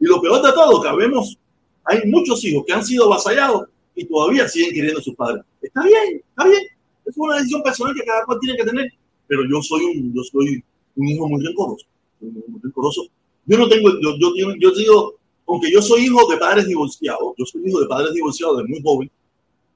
Y 0.00 0.06
lo 0.06 0.20
peor 0.20 0.42
de 0.42 0.52
todo, 0.52 0.82
que 0.82 0.96
vemos, 0.96 1.38
hay 1.84 2.00
muchos 2.06 2.44
hijos 2.44 2.64
que 2.66 2.72
han 2.72 2.84
sido 2.84 3.04
avasallados 3.04 3.68
y 3.94 4.04
todavía 4.04 4.48
siguen 4.48 4.74
queriendo 4.74 5.00
a 5.00 5.02
sus 5.02 5.14
padres. 5.14 5.42
Está 5.62 5.82
bien, 5.84 6.22
está 6.28 6.48
bien. 6.48 6.62
Es 7.04 7.16
una 7.16 7.36
decisión 7.36 7.62
personal 7.62 7.94
que 7.94 8.04
cada 8.04 8.24
cual 8.24 8.38
tiene 8.40 8.58
que 8.58 8.64
tener. 8.64 8.92
Pero 9.26 9.42
yo 9.50 9.62
soy 9.62 9.84
un, 9.84 10.14
yo 10.14 10.22
soy 10.22 10.62
un 10.96 11.08
hijo 11.08 11.28
muy 11.28 11.44
rencoroso. 11.44 11.86
Muy 12.20 12.60
rencoroso. 12.62 13.06
Yo 13.46 13.58
no 13.58 13.68
tengo, 13.68 13.90
yo, 14.00 14.16
yo, 14.18 14.54
yo 14.58 14.70
digo, 14.72 15.14
aunque 15.46 15.70
yo 15.70 15.80
soy 15.80 16.06
hijo 16.06 16.28
de 16.30 16.36
padres 16.36 16.66
divorciados, 16.66 17.34
yo 17.38 17.44
soy 17.46 17.62
hijo 17.66 17.80
de 17.80 17.86
padres 17.86 18.12
divorciados 18.12 18.58
de 18.58 18.64
muy 18.64 18.82
joven, 18.82 19.10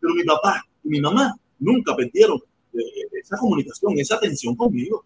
pero 0.01 0.15
mi 0.15 0.25
papá 0.25 0.65
y 0.83 0.89
mi 0.89 1.01
mamá 1.01 1.35
nunca 1.59 1.95
perdieron 1.95 2.41
eh, 2.75 3.09
esa 3.21 3.37
comunicación, 3.37 3.99
esa 3.99 4.17
atención 4.17 4.57
conmigo. 4.57 5.05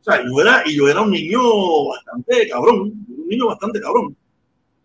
O 0.00 0.04
sea, 0.04 0.22
yo 0.24 0.40
era, 0.40 0.62
y 0.66 0.76
yo 0.76 0.88
era 0.88 1.00
un 1.00 1.10
niño 1.10 1.40
bastante 1.88 2.48
cabrón, 2.48 2.80
un 3.08 3.26
niño 3.28 3.46
bastante 3.46 3.80
cabrón. 3.80 4.16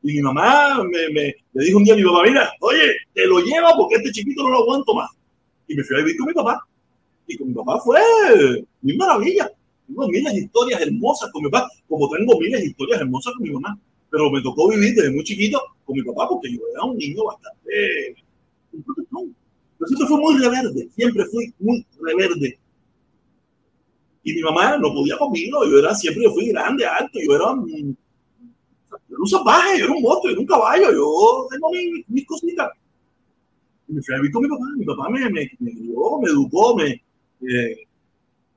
Y 0.04 0.14
mi 0.14 0.22
mamá 0.22 0.84
me, 0.84 1.10
me, 1.14 1.36
le 1.54 1.66
dijo 1.66 1.78
un 1.78 1.84
día 1.84 1.94
a 1.94 1.98
mi 1.98 2.04
papá, 2.04 2.24
mira, 2.24 2.52
oye, 2.60 2.94
te 3.14 3.26
lo 3.26 3.40
lleva 3.40 3.74
porque 3.76 3.96
este 3.96 4.12
chiquito 4.12 4.44
no 4.44 4.50
lo 4.50 4.60
aguanto 4.60 4.94
más. 4.94 5.10
Y 5.68 5.76
me 5.76 5.84
fui 5.84 5.96
a 5.96 6.00
vivir 6.00 6.18
con 6.18 6.28
mi 6.28 6.34
papá. 6.34 6.68
Y 7.28 7.38
con 7.38 7.48
mi 7.48 7.54
papá 7.54 7.80
fue 7.80 8.02
mi 8.82 8.96
maravilla. 8.98 9.50
Tengo 9.88 10.08
miles 10.10 10.34
historias 10.34 10.82
hermosas 10.82 11.30
con 11.32 11.44
mi 11.44 11.50
papá, 11.50 11.70
como 11.88 12.10
tengo 12.10 12.40
miles 12.40 12.64
historias 12.64 13.02
hermosas 13.02 13.34
con 13.34 13.44
mi 13.44 13.52
mamá. 13.52 13.80
Pero 14.10 14.30
me 14.30 14.42
tocó 14.42 14.70
vivir 14.70 14.94
desde 14.94 15.12
muy 15.12 15.24
chiquito 15.24 15.62
con 15.86 15.96
mi 15.96 16.04
papá 16.04 16.28
porque 16.30 16.52
yo 16.52 16.60
era 16.74 16.84
un 16.84 16.98
niño 16.98 17.24
bastante 17.26 18.16
yo 19.80 19.88
siempre 19.88 20.08
fui 20.08 20.18
muy 20.18 20.38
reverde, 20.38 20.90
siempre 20.96 21.26
fui 21.26 21.54
muy 21.60 21.86
reverde. 22.02 22.60
Y 24.24 24.34
mi 24.34 24.42
mamá 24.42 24.78
no 24.78 24.94
podía 24.94 25.18
conmigo, 25.18 25.66
yo 25.66 25.80
era 25.80 25.94
siempre, 25.94 26.24
yo 26.24 26.32
fui 26.32 26.48
grande, 26.48 26.86
alto, 26.86 27.20
yo 27.20 27.36
era 27.36 27.54
yo 29.14 29.22
un 29.22 29.28
salvaje, 29.28 29.80
yo 29.80 29.86
era 29.86 29.94
un 29.94 30.02
monstruo, 30.02 30.30
yo 30.30 30.32
era 30.32 30.42
un 30.42 30.48
caballo, 30.48 30.92
yo 30.92 31.48
tengo 31.50 31.72
mis, 31.72 32.10
mis 32.10 32.26
cositas. 32.26 32.70
Y 33.88 33.94
me 33.94 34.02
fui 34.02 34.16
a 34.16 34.18
vivir 34.18 34.32
con 34.32 34.44
mi 34.44 34.50
papá, 34.50 34.66
mi 34.76 34.86
papá 34.86 35.10
me, 35.10 35.20
me, 35.30 35.52
me 35.60 35.72
crió, 35.72 36.20
me 36.22 36.30
educó, 36.30 36.76
me, 36.76 36.90
eh, 36.90 37.78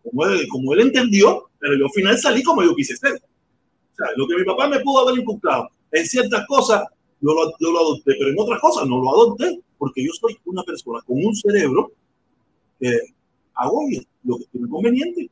como, 0.02 0.26
él, 0.26 0.48
como 0.48 0.72
él 0.72 0.80
entendió, 0.80 1.50
pero 1.58 1.76
yo 1.76 1.84
al 1.84 1.90
final 1.90 2.18
salí 2.18 2.42
como 2.42 2.62
yo 2.62 2.74
quise 2.74 2.96
ser. 2.96 3.14
O 3.14 3.96
sea, 3.96 4.06
lo 4.16 4.26
que 4.26 4.36
mi 4.36 4.44
papá 4.44 4.68
me 4.68 4.80
pudo 4.80 5.06
haber 5.06 5.20
inculcado 5.20 5.68
en 5.92 6.06
ciertas 6.06 6.46
cosas, 6.46 6.84
yo 7.20 7.32
lo, 7.32 7.52
yo 7.58 7.72
lo 7.72 7.80
adopté, 7.80 8.14
pero 8.18 8.30
en 8.30 8.38
otras 8.38 8.60
cosas 8.60 8.86
no 8.86 9.00
lo 9.00 9.10
adopté 9.10 9.60
porque 9.78 10.04
yo 10.04 10.12
soy 10.12 10.36
una 10.44 10.62
persona 10.62 11.00
con 11.06 11.24
un 11.24 11.34
cerebro 11.34 11.92
que 12.78 12.98
hago 13.54 13.82
lo 14.24 14.38
que 14.38 14.44
tiene 14.52 14.68
conveniente, 14.68 15.30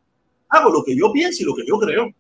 hago 0.48 0.70
lo 0.70 0.84
que 0.84 0.96
yo 0.96 1.12
pienso 1.12 1.42
y 1.42 1.46
lo 1.46 1.54
que 1.54 1.66
yo 1.66 1.78
creo. 1.78 2.12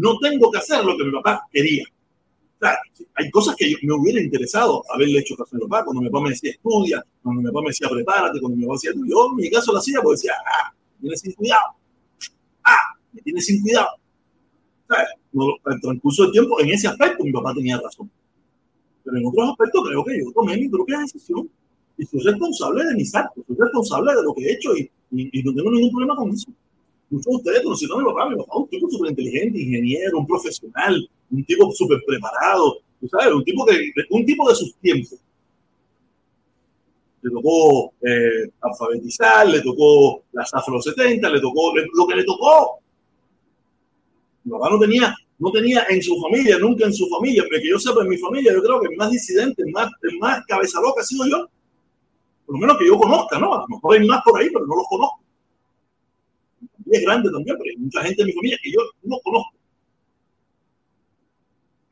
No 0.00 0.18
tengo 0.18 0.50
que 0.50 0.58
hacer 0.58 0.82
lo 0.82 0.96
que 0.96 1.04
mi 1.04 1.12
papá 1.12 1.42
quería. 1.52 1.84
O 1.84 2.64
sea, 2.64 2.76
hay 3.16 3.30
cosas 3.30 3.54
que 3.56 3.74
me 3.82 3.94
hubiera 3.94 4.20
interesado 4.20 4.82
haberle 4.94 5.18
hecho 5.18 5.36
caso 5.36 5.50
a 5.52 5.58
mi 5.58 5.64
papá, 5.66 5.84
cuando 5.84 6.00
mi 6.00 6.08
papá 6.08 6.24
me 6.24 6.30
decía 6.30 6.52
estudia, 6.52 7.04
cuando 7.22 7.42
mi 7.42 7.48
papá 7.48 7.60
me 7.60 7.68
decía 7.68 7.88
prepárate, 7.88 8.40
cuando 8.40 8.56
mi 8.56 8.64
papá 8.64 8.74
decía 8.74 8.92
yo 8.94 9.28
en 9.30 9.36
mi 9.36 9.50
caso 9.50 9.72
lo 9.72 9.78
hacía 9.78 10.00
porque 10.02 10.16
decía, 10.16 10.32
ah, 10.46 10.72
me 10.72 11.00
tiene 11.00 11.16
sin 11.16 11.32
cuidado, 11.32 11.74
ah, 12.64 12.96
me 13.12 13.20
tiene 13.20 13.40
sin 13.42 13.62
cuidado. 13.62 13.88
Sea, 14.88 15.06
el 15.66 15.80
transcurso 15.80 16.22
del 16.24 16.32
tiempo, 16.32 16.60
en 16.60 16.70
ese 16.70 16.88
aspecto, 16.88 17.22
mi 17.22 17.32
papá 17.32 17.54
tenía 17.54 17.78
razón. 17.78 18.10
Pero 19.04 19.16
en 19.18 19.26
otros 19.26 19.50
aspectos 19.50 19.82
creo 19.86 20.04
que 20.04 20.18
yo 20.18 20.32
tomé 20.32 20.56
mi 20.56 20.68
propia 20.68 21.00
decisión 21.00 21.50
y 21.98 22.06
soy 22.06 22.20
responsable 22.20 22.84
de 22.84 22.94
mis 22.94 23.14
actos, 23.14 23.44
soy 23.46 23.56
responsable 23.58 24.14
de 24.14 24.22
lo 24.22 24.34
que 24.34 24.44
he 24.44 24.52
hecho 24.52 24.74
y, 24.76 24.90
y, 25.10 25.42
no 25.42 25.54
tengo 25.54 25.70
ningún 25.70 25.90
problema 25.90 26.16
con 26.16 26.30
eso. 26.30 26.50
Muchos 27.10 27.26
de 27.26 27.36
ustedes 27.36 27.62
conocieron 27.62 28.00
a 28.00 28.02
mi 28.02 28.08
papá, 28.10 28.30
mi 28.30 28.36
papá 28.36 28.56
un 28.56 28.68
tipo 28.68 28.88
súper 28.88 29.10
inteligente, 29.10 29.60
ingeniero, 29.60 30.18
un 30.18 30.26
profesional, 30.26 31.10
un 31.30 31.44
tipo 31.44 31.70
súper 31.72 32.00
preparado, 32.06 32.78
sabes, 33.10 33.34
un 33.34 33.44
tipo, 33.44 33.66
que, 33.66 33.92
un 34.10 34.24
tipo 34.24 34.48
de 34.48 34.54
sus 34.54 34.74
tiempos. 34.76 35.18
Le 37.22 37.30
tocó 37.30 37.92
eh, 38.00 38.50
alfabetizar, 38.60 39.48
le 39.48 39.60
tocó 39.60 40.22
afro 40.52 40.80
70, 40.80 41.28
le 41.28 41.40
tocó 41.40 41.72
lo 41.76 42.06
que 42.06 42.14
le 42.14 42.24
tocó. 42.24 42.78
Mi 44.44 44.52
papá 44.52 44.70
no 44.70 44.78
tenía 44.78 45.14
no 45.40 45.50
tenía 45.50 45.86
en 45.88 46.02
su 46.02 46.20
familia, 46.20 46.58
nunca 46.58 46.84
en 46.84 46.92
su 46.92 47.08
familia, 47.08 47.42
pero 47.48 47.62
que 47.62 47.70
yo 47.70 47.78
sepa 47.78 48.02
en 48.02 48.08
mi 48.08 48.18
familia, 48.18 48.52
yo 48.52 48.62
creo 48.62 48.78
que 48.80 48.88
el 48.88 48.96
más 48.96 49.10
disidente, 49.10 49.64
más, 49.72 49.90
el 50.02 50.18
más 50.18 50.44
cabeza 50.46 50.80
loca 50.82 51.00
ha 51.00 51.04
sido 51.04 51.26
yo. 51.26 51.48
Por 52.44 52.56
lo 52.56 52.60
menos 52.60 52.76
que 52.76 52.86
yo 52.86 52.98
conozca, 52.98 53.38
¿no? 53.38 53.54
A 53.54 53.60
lo 53.60 53.68
mejor 53.68 53.96
hay 53.96 54.06
más 54.06 54.22
por 54.22 54.38
ahí, 54.38 54.50
pero 54.52 54.66
no 54.66 54.76
los 54.76 54.86
conozco. 54.86 55.20
Es 56.90 57.02
grande 57.02 57.30
también, 57.30 57.56
pero 57.56 57.70
hay 57.70 57.76
mucha 57.76 58.02
gente 58.02 58.22
en 58.22 58.26
mi 58.26 58.32
familia 58.32 58.58
que 58.62 58.72
yo 58.72 58.80
no 59.04 59.18
conozco. 59.20 59.52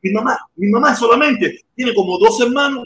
Mi 0.01 0.11
mamá, 0.11 0.37
mi 0.55 0.69
mamá 0.69 0.95
solamente 0.95 1.61
tiene 1.75 1.93
como 1.93 2.17
dos 2.17 2.39
hermanos, 2.41 2.85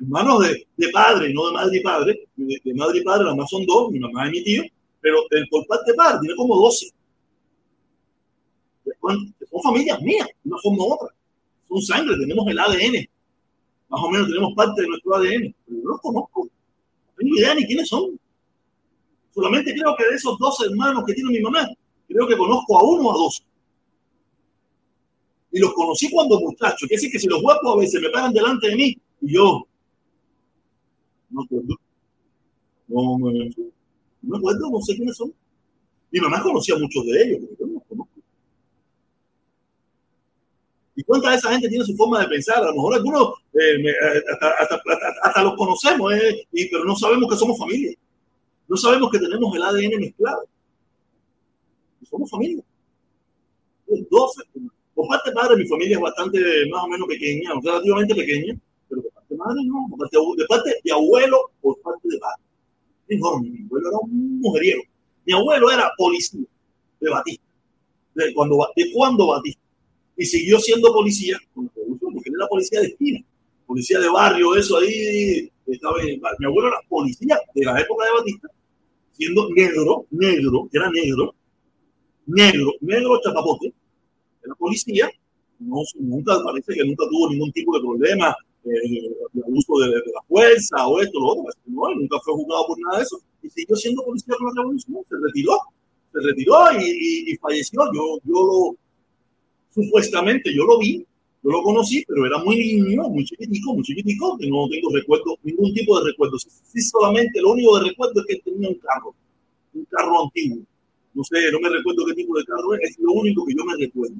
hermanos 0.00 0.46
de, 0.46 0.66
de 0.76 0.88
padre, 0.90 1.32
no 1.32 1.46
de 1.46 1.52
madre 1.52 1.78
y 1.78 1.82
padre. 1.82 2.28
De, 2.36 2.74
madre 2.74 2.98
y 2.98 3.02
padre, 3.02 3.24
nada 3.24 3.36
más 3.36 3.50
son 3.50 3.66
dos, 3.66 3.90
mi 3.90 3.98
mamá 3.98 4.28
y 4.28 4.30
mi 4.30 4.42
tío, 4.42 4.62
pero 5.00 5.18
por 5.50 5.66
parte 5.66 5.92
de 5.92 5.96
padre 5.96 6.18
tiene 6.20 6.36
como 6.36 6.56
doce 6.56 6.92
son 9.00 9.62
familias 9.62 10.00
mías, 10.02 10.28
una 10.44 10.58
forma 10.58 10.84
u 10.84 10.92
otra. 10.92 11.08
Son 11.68 11.82
sangre, 11.82 12.16
tenemos 12.18 12.46
el 12.48 12.58
ADN. 12.58 13.08
Más 13.88 14.00
o 14.02 14.10
menos 14.10 14.28
tenemos 14.28 14.54
parte 14.54 14.82
de 14.82 14.88
nuestro 14.88 15.16
ADN. 15.16 15.54
Pero 15.66 15.78
no 15.82 15.90
los 15.90 16.00
conozco. 16.00 16.44
No 16.44 17.12
tengo 17.16 17.36
idea 17.36 17.54
ni 17.54 17.66
quiénes 17.66 17.88
son. 17.88 18.18
Solamente 19.40 19.72
creo 19.72 19.96
que 19.96 20.04
de 20.04 20.16
esos 20.16 20.38
dos 20.38 20.60
hermanos 20.68 21.02
que 21.06 21.14
tiene 21.14 21.30
mi 21.30 21.40
mamá, 21.40 21.66
creo 22.06 22.28
que 22.28 22.36
conozco 22.36 22.78
a 22.78 22.82
uno 22.82 23.08
o 23.08 23.10
a 23.10 23.14
dos. 23.14 23.42
Y 25.50 25.60
los 25.60 25.72
conocí 25.72 26.10
cuando 26.10 26.38
muchachos. 26.40 26.80
Quiere 26.80 26.96
decir 26.96 27.10
que 27.10 27.18
si 27.18 27.26
los 27.26 27.40
guapos 27.40 27.74
a 27.74 27.78
veces 27.78 28.02
me 28.02 28.10
pagan 28.10 28.34
delante 28.34 28.68
de 28.68 28.76
mí 28.76 28.96
y 29.22 29.34
yo 29.34 29.66
no 31.30 31.42
acuerdo. 31.42 31.74
No, 32.88 33.18
no, 33.18 33.30
no, 34.22 34.36
acuerdo, 34.36 34.70
no 34.70 34.80
sé 34.82 34.94
quiénes 34.94 35.16
son. 35.16 35.32
Mi 36.10 36.20
mamá 36.20 36.42
conocía 36.42 36.74
a 36.74 36.78
muchos 36.78 37.06
de 37.06 37.22
ellos, 37.22 37.38
pero 37.40 37.56
yo 37.60 37.66
no 37.66 37.72
los 37.74 37.84
conozco. 37.84 38.20
¿Y 40.96 41.02
cuánta 41.04 41.30
de 41.30 41.36
esa 41.36 41.52
gente 41.52 41.68
tiene 41.70 41.84
su 41.86 41.96
forma 41.96 42.20
de 42.20 42.28
pensar? 42.28 42.58
A 42.58 42.66
lo 42.66 42.74
mejor 42.74 42.94
algunos 42.94 43.34
eh, 43.54 43.88
eh, 43.88 44.22
hasta, 45.22 45.42
los 45.42 45.54
conocemos, 45.54 46.12
eh, 46.12 46.46
y, 46.52 46.68
pero 46.68 46.84
no 46.84 46.94
sabemos 46.94 47.30
que 47.30 47.38
somos 47.38 47.58
familia. 47.58 47.96
No 48.70 48.76
sabemos 48.76 49.10
que 49.10 49.18
tenemos 49.18 49.56
el 49.56 49.62
ADN 49.64 49.98
mezclado. 49.98 50.48
Somos 52.08 52.30
familia. 52.30 52.62
12. 53.88 54.42
Por 54.94 55.08
parte 55.08 55.30
de 55.30 55.34
padre, 55.34 55.56
mi 55.56 55.66
familia 55.66 55.96
es 55.96 56.02
bastante 56.02 56.38
más 56.70 56.84
o 56.84 56.88
menos 56.88 57.08
pequeña, 57.08 57.50
relativamente 57.64 58.14
pequeña, 58.14 58.56
pero 58.88 59.02
por 59.02 59.12
parte 59.12 59.34
madre 59.34 59.60
no. 59.64 59.88
de, 60.36 60.46
parte 60.46 60.70
de 60.84 60.92
abuelo, 60.92 61.50
por 61.60 61.80
parte 61.80 62.08
de 62.08 62.18
padre. 62.18 62.42
Mi 63.08 63.16
abuelo 63.16 63.88
era 63.88 63.98
un 64.02 64.40
mujeriego. 64.40 64.82
Mi 65.26 65.32
abuelo 65.32 65.72
era 65.72 65.90
policía 65.96 66.46
de 67.00 67.10
Batista. 67.10 67.44
De 68.14 68.32
cuando, 68.34 68.56
de 68.76 68.92
cuando 68.92 69.26
Batista 69.26 69.60
y 70.16 70.26
siguió 70.26 70.60
siendo 70.60 70.92
policía, 70.92 71.36
porque 71.54 71.80
él 71.80 72.34
era 72.36 72.46
policía 72.46 72.80
de 72.82 72.86
esquina, 72.86 73.20
policía 73.66 73.98
de 73.98 74.08
barrio, 74.10 74.54
eso 74.54 74.78
ahí, 74.78 75.50
estaba 75.66 75.96
mi 76.38 76.46
abuelo 76.46 76.68
era 76.68 76.76
policía 76.88 77.40
de 77.52 77.64
la 77.64 77.80
época 77.80 78.04
de 78.04 78.12
Batista, 78.12 78.48
siendo 79.20 79.50
negro, 79.50 80.06
negro, 80.10 80.68
era 80.72 80.90
negro, 80.90 81.34
negro, 82.24 82.72
negro 82.80 83.20
chapapote, 83.22 83.74
era 84.42 84.54
policía, 84.54 85.10
no, 85.58 85.82
nunca 85.98 86.42
parece 86.42 86.72
que 86.72 86.84
nunca 86.84 87.04
tuvo 87.10 87.28
ningún 87.28 87.52
tipo 87.52 87.76
de 87.76 87.80
problema 87.80 88.34
eh, 88.64 88.70
de 89.34 89.42
abuso 89.42 89.78
de, 89.78 89.90
la 89.90 90.22
fuerza 90.26 90.88
o 90.88 91.02
esto, 91.02 91.20
lo 91.20 91.26
otro, 91.26 91.44
no, 91.66 91.94
nunca 91.96 92.16
fue 92.24 92.32
juzgado 92.32 92.66
por 92.68 92.78
nada 92.80 92.96
de 92.96 93.04
eso, 93.04 93.20
y 93.42 93.50
siguió 93.50 93.76
siendo 93.76 94.02
policía 94.04 94.34
con 94.38 94.46
la 94.46 94.62
revolución, 94.62 95.04
se 95.06 95.16
retiró, 95.22 95.58
se 96.14 96.20
retiró 96.26 96.56
y, 96.80 97.32
y 97.32 97.36
falleció, 97.36 97.80
yo, 97.92 98.18
yo 98.24 98.32
lo 98.32 98.76
supuestamente 99.68 100.54
yo 100.54 100.64
lo 100.64 100.78
vi, 100.78 101.06
yo 101.42 101.50
lo 101.50 101.62
conocí, 101.62 102.04
pero 102.06 102.26
era 102.26 102.38
muy 102.38 102.56
niño, 102.56 103.08
muy 103.08 103.24
chiquitico, 103.24 103.74
muy 103.74 103.82
chiquitico, 103.82 104.36
que 104.38 104.48
no 104.48 104.68
tengo 104.68 104.94
recuerdo, 104.94 105.38
ningún 105.42 105.72
tipo 105.72 105.98
de 105.98 106.10
recuerdo. 106.10 106.38
Sí, 106.38 106.82
solamente 106.82 107.40
lo 107.40 107.52
único 107.52 107.78
de 107.78 107.88
recuerdo 107.88 108.20
es 108.20 108.26
que 108.26 108.50
tenía 108.50 108.68
un 108.68 108.74
carro, 108.76 109.14
un 109.72 109.84
carro 109.86 110.24
antiguo. 110.24 110.62
No 111.14 111.24
sé, 111.24 111.50
no 111.50 111.60
me 111.60 111.70
recuerdo 111.70 112.04
qué 112.06 112.14
tipo 112.14 112.38
de 112.38 112.44
carro 112.44 112.74
es, 112.74 112.90
es 112.90 112.98
lo 112.98 113.12
único 113.12 113.44
que 113.46 113.54
yo 113.56 113.64
me 113.64 113.74
recuerdo. 113.76 114.16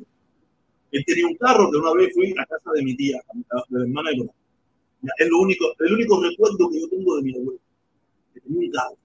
Él 0.93 1.05
tenía 1.05 1.27
un 1.27 1.37
carro 1.37 1.71
que 1.71 1.77
una 1.77 1.93
vez 1.93 2.13
fui 2.15 2.33
a 2.37 2.47
casa 2.47 2.71
de 2.75 2.83
mi 2.83 2.97
tía, 2.97 3.21
de 3.35 3.79
la 3.79 3.85
hermana 3.85 4.11
de 4.11 4.17
mi 4.17 4.29
Es 5.19 5.29
lo 5.29 5.41
único, 5.41 5.67
el 5.79 5.93
único 5.93 6.23
recuerdo 6.23 6.71
que 6.71 6.81
yo 6.81 6.89
tengo 6.89 7.17
de 7.17 7.23
mi 7.23 7.35
abuelo. 7.35 7.61
Que 8.35 8.41
tenía 8.41 8.61
un 8.61 8.71
carro, 8.71 8.97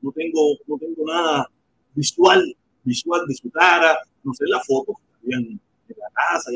No 0.00 0.12
tengo, 0.12 0.56
no 0.66 0.78
tengo 0.78 1.06
nada 1.06 1.50
visual, 1.94 2.56
visual 2.82 3.26
de 3.26 3.34
su 3.34 3.50
cara, 3.50 3.98
no 4.22 4.32
sé 4.32 4.44
la 4.46 4.60
foto, 4.60 4.94
en, 5.26 5.60
la 5.88 6.10
casa 6.14 6.50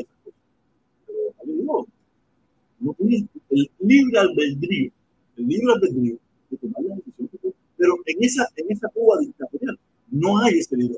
Pero 1.37 1.87
no, 2.79 2.93
tiene 2.93 3.27
el 3.49 3.69
libre 3.79 4.19
albedrío, 4.19 4.91
el 5.37 5.47
libre 5.47 5.73
albedrío. 5.73 6.17
Pero 7.77 7.95
en 8.05 8.23
esa, 8.23 8.47
en 8.55 8.71
esa 8.71 8.89
Cuba 8.89 9.19
dictatorial 9.19 9.79
no 10.11 10.39
hay 10.39 10.57
ese 10.57 10.75
libre 10.75 10.97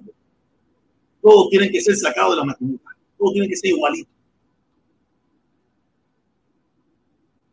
Todos 1.21 1.49
tienen 1.49 1.71
que 1.71 1.81
ser 1.81 1.95
sacados 1.95 2.31
de 2.31 2.37
la 2.37 2.45
maquinita. 2.45 2.89
Todos 3.17 3.33
tienen 3.33 3.49
que 3.49 3.57
ser 3.57 3.69
igualitos. 3.71 4.13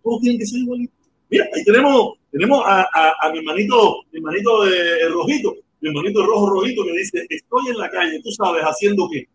Todos 0.03 0.21
tienen 0.21 0.39
que 0.39 0.47
ser 0.47 0.61
igualitos. 0.61 0.99
Mira, 1.31 1.47
ahí 1.55 1.63
tenemos, 1.65 2.15
tenemos 2.31 2.63
a, 2.65 3.31
mi 3.33 3.39
hermanito, 3.39 4.03
mi 4.13 4.19
hermanito 4.19 4.65
de, 4.65 5.09
rojito, 5.11 5.55
mi 5.81 5.91
hermanito 5.91 6.25
rojo 6.25 6.51
rojito 6.51 6.85
que 6.85 6.93
dice, 6.93 7.27
estoy 7.29 7.69
en 7.69 7.79
la 7.79 7.91
calle, 7.91 8.21
tú 8.23 8.31
sabes, 8.33 8.63
haciendo 8.63 9.09
qué. 9.13 9.29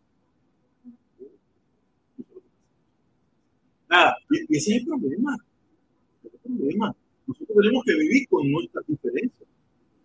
Nada, 3.94 4.18
y, 4.32 4.58
ese 4.58 4.72
es 4.72 4.78
el 4.82 4.86
problema. 4.88 5.38
El 6.24 6.58
problema. 6.58 6.96
Nosotros 7.28 7.58
tenemos 7.62 7.84
que 7.86 7.94
vivir 7.94 8.28
con 8.28 8.52
nuestras 8.52 8.88
diferencias. 8.88 9.48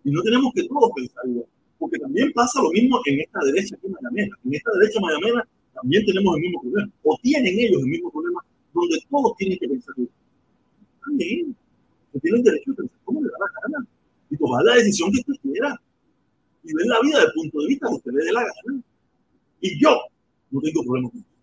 Y 0.05 0.11
no 0.11 0.23
tenemos 0.23 0.53
que 0.55 0.65
todos 0.65 0.91
pensar 0.95 1.25
igual. 1.27 1.47
Porque 1.79 1.99
también 1.99 2.31
pasa 2.35 2.61
lo 2.61 2.71
mismo 2.71 3.01
en 3.07 3.21
esta 3.21 3.41
derecha 3.47 3.77
que 3.81 3.89
Mayamena. 3.89 4.37
En 4.45 4.55
esta 4.55 4.71
derecha 4.79 5.01
Mayamena 5.01 5.49
también 5.73 6.05
tenemos 6.05 6.37
el 6.37 6.43
mismo 6.43 6.61
problema. 6.61 6.91
O 7.03 7.19
tienen 7.23 7.59
ellos 7.59 7.81
el 7.83 7.89
mismo 7.89 8.11
problema, 8.11 8.45
donde 8.75 8.99
todos 9.09 9.37
tienen 9.39 9.59
que 9.59 9.69
pensar 9.69 9.95
igual. 9.97 10.13
También 11.07 11.57
que 12.13 12.21
tienen 12.21 12.43
derecho 12.43 12.73
a 12.73 12.75
pensar 12.75 12.99
cómo 13.05 13.23
le 13.23 13.29
da 13.29 13.39
la 13.41 13.61
gana 13.63 13.89
y 14.29 14.37
tomar 14.37 14.65
la 14.65 14.75
decisión 14.75 15.11
que 15.13 15.21
usted 15.21 15.35
quiera 15.41 15.81
y 16.63 16.75
ver 16.75 16.87
la 16.87 17.01
vida 17.01 17.17
desde 17.21 17.29
el 17.29 17.33
punto 17.33 17.61
de 17.63 17.69
vista 17.69 17.89
que 17.89 17.95
usted 17.95 18.13
le 18.13 18.25
dé 18.25 18.33
la 18.33 18.41
gana. 18.43 18.83
Y 19.63 19.81
yo 19.81 19.97
no 20.51 20.61
tengo 20.61 20.85
problema 20.85 21.09
con 21.09 21.21
eso. 21.21 21.38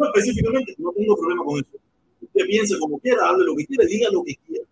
No 0.00 0.06
específicamente, 0.06 0.74
no 0.78 0.92
tengo 0.92 1.14
problema 1.14 1.44
con 1.44 1.58
eso. 1.60 1.78
Usted 2.22 2.44
piense 2.46 2.78
como 2.78 2.98
quiera, 3.00 3.28
hable 3.28 3.44
lo 3.44 3.54
que 3.54 3.66
quiera, 3.66 3.84
diga 3.84 4.08
lo 4.10 4.24
que 4.24 4.34
quiera. 4.46 4.64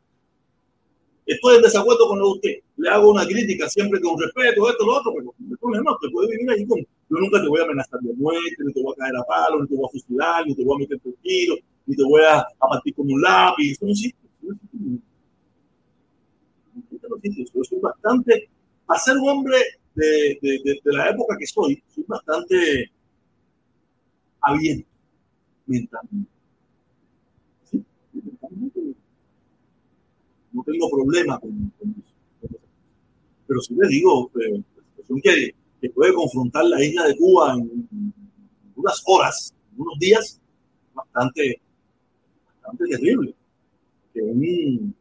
Estoy 1.26 1.56
en 1.56 1.62
desacuerdo 1.62 2.08
con 2.08 2.18
lo 2.18 2.24
de 2.24 2.32
usted. 2.32 2.54
Le 2.78 2.88
hago 2.88 3.10
una 3.10 3.26
crítica 3.26 3.68
siempre 3.68 4.00
con 4.00 4.18
respeto, 4.18 4.70
esto, 4.70 4.86
lo 4.86 4.96
otro, 4.96 5.12
pero 5.12 5.34
no 5.38 5.56
problema, 5.58 5.92
usted 5.92 6.08
puede 6.10 6.30
vivir 6.30 6.50
ahí 6.50 6.66
con. 6.66 6.78
Yo 6.80 7.16
nunca 7.18 7.42
te 7.42 7.48
voy 7.48 7.60
a 7.60 7.64
amenazar 7.64 8.00
de 8.00 8.14
muerte, 8.14 8.56
ni 8.64 8.72
te 8.72 8.82
voy 8.82 8.94
a 8.94 9.00
caer 9.00 9.16
a 9.16 9.22
palo, 9.24 9.60
ni 9.60 9.68
te 9.68 9.76
voy 9.76 9.84
a 9.84 9.92
fusilar, 9.92 10.46
ni 10.46 10.54
te 10.54 10.64
voy 10.64 10.76
a 10.76 10.78
meter 10.78 10.98
por 10.98 11.12
tiro, 11.20 11.56
ni 11.84 11.94
te 11.94 12.04
voy 12.04 12.22
a, 12.22 12.38
a 12.38 12.68
partir 12.70 12.94
como 12.94 13.12
un 13.12 13.20
lápiz. 13.20 13.72
Eso 13.72 13.84
no 13.84 13.90
existe. 13.90 14.18
Yo 17.54 17.64
soy 17.64 17.80
bastante, 17.80 18.48
a 18.86 18.98
ser 18.98 19.18
un 19.18 19.28
hombre 19.28 19.58
de, 19.94 20.38
de, 20.40 20.80
de, 20.82 20.92
la 20.96 21.10
época 21.10 21.36
que 21.38 21.46
soy, 21.46 21.82
soy 21.94 22.04
bastante 22.08 22.90
abierto 24.40 24.88
No 30.52 30.64
tengo 30.64 30.90
problema 30.90 31.38
con, 31.38 31.72
eso. 31.78 32.56
Pero 33.46 33.60
si 33.60 33.74
le 33.74 33.88
digo, 33.88 34.30
eh, 34.40 34.62
que, 35.22 35.54
que, 35.80 35.90
puede 35.90 36.14
confrontar 36.14 36.64
la 36.64 36.82
isla 36.82 37.04
de 37.06 37.16
Cuba 37.16 37.54
en, 37.54 38.12
unas 38.76 39.02
horas, 39.06 39.54
en 39.74 39.80
unos 39.82 39.98
días, 39.98 40.40
bastante, 40.94 41.60
bastante 42.62 42.96
terrible. 42.96 43.34
Que 44.14 44.22
un, 44.22 44.94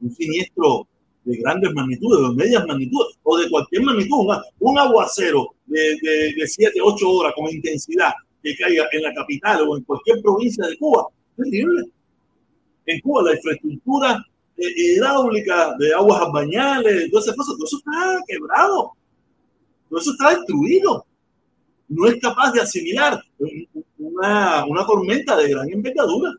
un 0.00 0.10
siniestro 0.14 0.86
de 1.24 1.36
grandes 1.38 1.72
magnitudes, 1.74 2.28
de 2.28 2.34
medias 2.36 2.66
magnitudes, 2.66 3.18
o 3.24 3.36
de 3.36 3.50
cualquier 3.50 3.82
magnitud, 3.82 4.28
un 4.60 4.78
aguacero 4.78 5.54
de, 5.66 5.96
de, 6.36 6.46
7, 6.46 6.78
8 6.80 7.10
horas 7.10 7.32
con 7.36 7.48
intensidad 7.52 8.12
que 8.42 8.56
caiga 8.56 8.86
en 8.92 9.02
la 9.02 9.14
capital 9.14 9.68
o 9.68 9.76
en 9.76 9.84
cualquier 9.84 10.20
provincia 10.22 10.66
de 10.66 10.78
Cuba, 10.78 11.06
terrible. 11.36 11.84
En 12.86 13.00
Cuba 13.00 13.22
la 13.22 13.34
infraestructura 13.34 14.24
eh, 14.56 14.72
hidráulica 14.76 15.76
de 15.78 15.94
aguas 15.94 16.32
bañales, 16.32 17.10
todas 17.10 17.26
esas 17.26 17.36
cosas, 17.36 17.54
todo 17.56 17.66
eso 17.66 17.78
está 17.78 18.22
quebrado, 18.26 18.92
todo 19.88 20.00
eso 20.00 20.12
está 20.12 20.36
destruido. 20.36 21.06
No 21.88 22.06
es 22.06 22.20
capaz 22.20 22.52
de 22.52 22.60
asimilar 22.60 23.22
una, 23.98 24.66
una 24.66 24.86
tormenta 24.86 25.36
de 25.36 25.48
gran 25.48 25.70
envergadura 25.70 26.34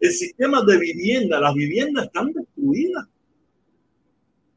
el 0.00 0.12
sistema 0.12 0.62
de 0.62 0.78
vivienda, 0.78 1.40
las 1.40 1.54
viviendas 1.54 2.06
están 2.06 2.32
destruidas. 2.32 3.06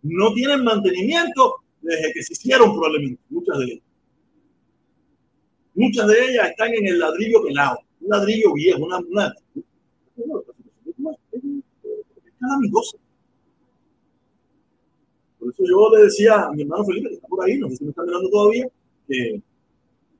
No 0.03 0.33
tienen 0.33 0.63
mantenimiento 0.63 1.55
desde 1.81 2.13
que 2.13 2.23
se 2.23 2.33
hicieron 2.33 2.73
probablemente, 2.73 3.21
muchas 3.29 3.57
de 3.59 3.65
ellas. 3.65 3.83
Muchas 5.73 6.07
de 6.07 6.25
ellas 6.29 6.49
están 6.49 6.73
en 6.73 6.87
el 6.87 6.99
ladrillo 6.99 7.43
pelado, 7.43 7.79
un 8.01 8.09
ladrillo 8.09 8.53
viejo, 8.53 8.83
una... 8.85 8.97
una 8.99 9.33
es 9.55 9.63
Por 15.39 15.49
eso 15.49 15.63
yo 15.67 15.95
le 15.95 16.03
decía 16.03 16.41
a 16.43 16.51
mi 16.51 16.61
hermano 16.63 16.85
Felipe, 16.85 17.09
que 17.09 17.15
está 17.15 17.27
por 17.27 17.43
ahí, 17.43 17.57
no 17.57 17.69
sé 17.69 17.77
si 17.77 17.83
me 17.85 17.89
está 17.89 18.03
mirando 18.03 18.29
todavía, 18.29 18.67
que, 19.07 19.41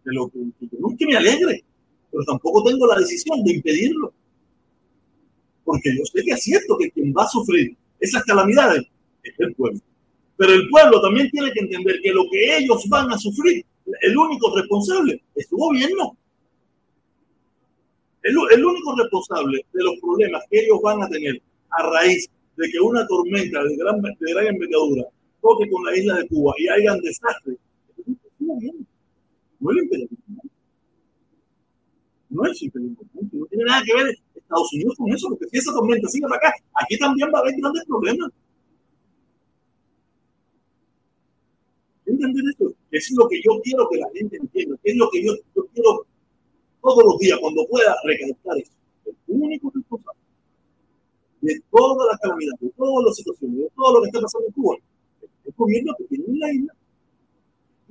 que, 0.04 0.12
lo, 0.12 0.28
que, 0.30 0.40
que 0.60 0.78
no 0.80 0.92
es 0.92 0.98
que 0.98 1.06
me 1.06 1.16
alegre, 1.18 1.64
pero 2.10 2.24
tampoco 2.24 2.64
tengo 2.64 2.88
la 2.88 2.98
decisión 2.98 3.44
de 3.44 3.54
impedirlo 3.54 4.14
porque 5.72 5.96
yo 5.98 6.04
sé 6.06 6.24
que 6.24 6.32
es 6.32 6.44
cierto 6.44 6.78
que 6.78 6.92
quien 6.92 7.14
va 7.18 7.24
a 7.24 7.28
sufrir 7.28 7.76
esas 8.00 8.24
calamidades 8.24 8.84
es 9.24 9.34
el 9.38 9.54
pueblo. 9.56 9.80
Pero 10.36 10.54
el 10.54 10.68
pueblo 10.70 11.02
también 11.02 11.30
tiene 11.30 11.52
que 11.54 11.62
entender 11.62 12.02
que 12.02 12.12
lo 12.12 12.24
que 12.30 12.58
ellos 12.58 12.84
van 12.90 13.10
a 13.12 13.18
sufrir, 13.18 13.64
el 14.02 14.18
único 14.18 14.56
responsable 14.56 15.22
es 15.36 15.48
su 15.48 15.58
gobierno. 15.58 16.18
El, 18.24 18.36
el 18.54 18.66
único 18.66 18.96
responsable 18.96 19.66
de 19.74 19.84
los 19.84 19.96
problemas 20.00 20.44
que 20.50 20.60
ellos 20.60 20.80
van 20.84 21.02
a 21.02 21.10
tener 21.10 21.42
a 21.72 21.84
raíz 21.90 22.30
de 22.58 22.70
que 22.70 22.80
una 22.80 23.06
tormenta 23.08 23.64
de 23.64 23.76
gran, 23.76 24.02
de 24.02 24.34
gran 24.34 24.48
envergadura 24.48 25.06
toque 25.42 25.70
con 25.70 25.84
la 25.84 25.98
isla 25.98 26.18
de 26.18 26.28
Cuba 26.28 26.54
y 26.58 26.68
es 26.68 27.20
el 27.46 27.58
gobierno, 28.40 28.86
no 29.60 29.72
el 29.72 29.78
imperialismo. 29.78 30.44
No 32.30 32.46
es 32.46 32.62
imperialismo, 32.62 33.06
no 33.32 33.46
tiene 33.48 33.66
nada 33.66 33.84
que 33.84 33.94
ver 33.94 34.16
Estados 34.36 34.74
Unidos 34.74 34.96
con 34.98 35.12
eso, 35.14 35.28
porque 35.30 35.48
si 35.50 35.58
esa 35.58 35.74
tormenta 35.74 36.08
sigue 36.08 36.28
para 36.28 36.36
acá, 36.36 36.54
aquí 36.82 36.98
también 36.98 37.30
va 37.34 37.40
a 37.40 37.42
haber 37.42 37.56
grandes 37.58 37.86
problemas. 37.86 38.32
¿Entender 42.06 42.44
esto? 42.52 42.74
Es 42.92 43.12
lo 43.16 43.28
que 43.28 43.42
yo 43.42 43.60
quiero 43.64 43.88
que 43.90 43.98
la 43.98 44.08
gente 44.14 44.38
entienda, 44.38 44.78
es 44.84 44.96
lo 44.96 45.10
que 45.10 45.26
yo, 45.26 45.34
quiero 45.74 46.06
todos 46.82 47.04
los 47.04 47.18
días, 47.20 47.40
cuando 47.40 47.66
pueda, 47.68 47.96
recalcar 48.06 48.58
eso. 48.58 48.72
El 49.06 49.14
único 49.28 49.72
responsable 49.74 50.20
de 51.42 51.62
todas 51.72 52.08
las 52.12 52.20
calamidades, 52.20 52.60
de 52.60 52.70
todas 52.78 53.06
las 53.06 53.16
situaciones, 53.16 53.58
de 53.58 53.70
todo 53.76 53.96
lo 53.96 54.02
que 54.02 54.08
está 54.08 54.22
pasando 54.22 54.48
en 54.48 54.54
Cuba, 54.54 54.76
es 55.46 55.56
gobierno 55.56 55.96
que 55.98 56.04
tiene 56.06 56.26
una 56.28 56.52
isla 56.52 56.74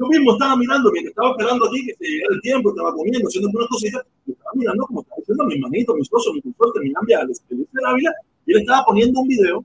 yo 0.01 0.07
mismo 0.07 0.33
estaba 0.33 0.57
mirando, 0.57 0.91
mientras 0.93 1.11
estaba 1.11 1.31
esperando 1.33 1.67
aquí 1.67 1.85
que 1.85 1.95
se 1.95 2.05
llegara 2.11 2.35
el 2.35 2.41
tiempo, 2.41 2.71
estaba 2.71 2.95
comiendo, 2.95 3.29
haciendo 3.29 3.51
unas 3.53 3.69
cositas, 3.69 4.03
yo 4.25 4.33
estaba 4.33 4.51
mirando 4.55 4.87
como 4.87 5.03
estaba 5.03 5.19
diciendo 5.19 5.45
mi 5.45 5.55
hermanito, 5.57 5.95
mi 5.95 6.01
esposo, 6.01 6.33
mi 6.33 6.41
consorte, 6.41 6.81
mi 6.81 6.91
novia, 6.91 7.21
el 7.21 7.85
Ávila, 7.85 8.15
y 8.47 8.53
él 8.53 8.61
estaba 8.61 8.87
poniendo 8.87 9.21
un 9.21 9.29
video 9.29 9.63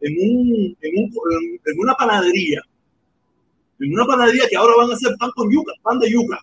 en, 0.00 0.12
un, 0.16 0.76
en, 0.80 0.98
un, 1.02 1.12
en 1.64 1.80
una 1.80 1.94
panadería, 1.94 2.62
en 3.80 3.92
una 3.92 4.06
panadería 4.06 4.48
que 4.48 4.56
ahora 4.56 4.74
van 4.76 4.90
a 4.90 4.94
hacer 4.94 5.14
pan 5.18 5.30
con 5.34 5.50
yuca, 5.50 5.72
pan 5.82 5.98
de 5.98 6.10
yuca. 6.10 6.38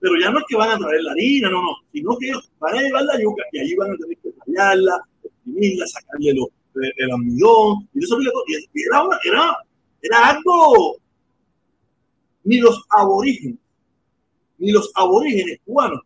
Pero 0.00 0.14
ya 0.20 0.30
no 0.30 0.38
es 0.38 0.44
que 0.48 0.56
van 0.56 0.70
a 0.70 0.78
traer 0.78 1.02
la 1.02 1.12
harina, 1.12 1.50
no, 1.50 1.62
no, 1.62 1.76
sino 1.92 2.16
que 2.18 2.28
ellos 2.28 2.50
van 2.58 2.76
a 2.76 2.82
llevar 2.82 3.04
la 3.04 3.20
yuca 3.20 3.42
y 3.52 3.58
allí 3.60 3.74
van 3.74 3.92
a 3.92 3.96
tener 3.96 4.18
que 4.18 4.30
tallarla, 4.32 5.00
exprimirla, 5.22 5.86
sacarle 5.86 6.34
lo, 6.34 6.50
el 6.74 7.10
almidón, 7.10 7.88
y 7.94 8.04
eso 8.04 8.18
era, 8.20 9.18
era, 9.24 9.56
era 10.02 10.28
algo 10.28 10.98
ni 12.44 12.58
los 12.58 12.84
aborígenes, 12.90 13.58
ni 14.58 14.70
los 14.70 14.90
aborígenes 14.94 15.58
cubanos 15.64 16.02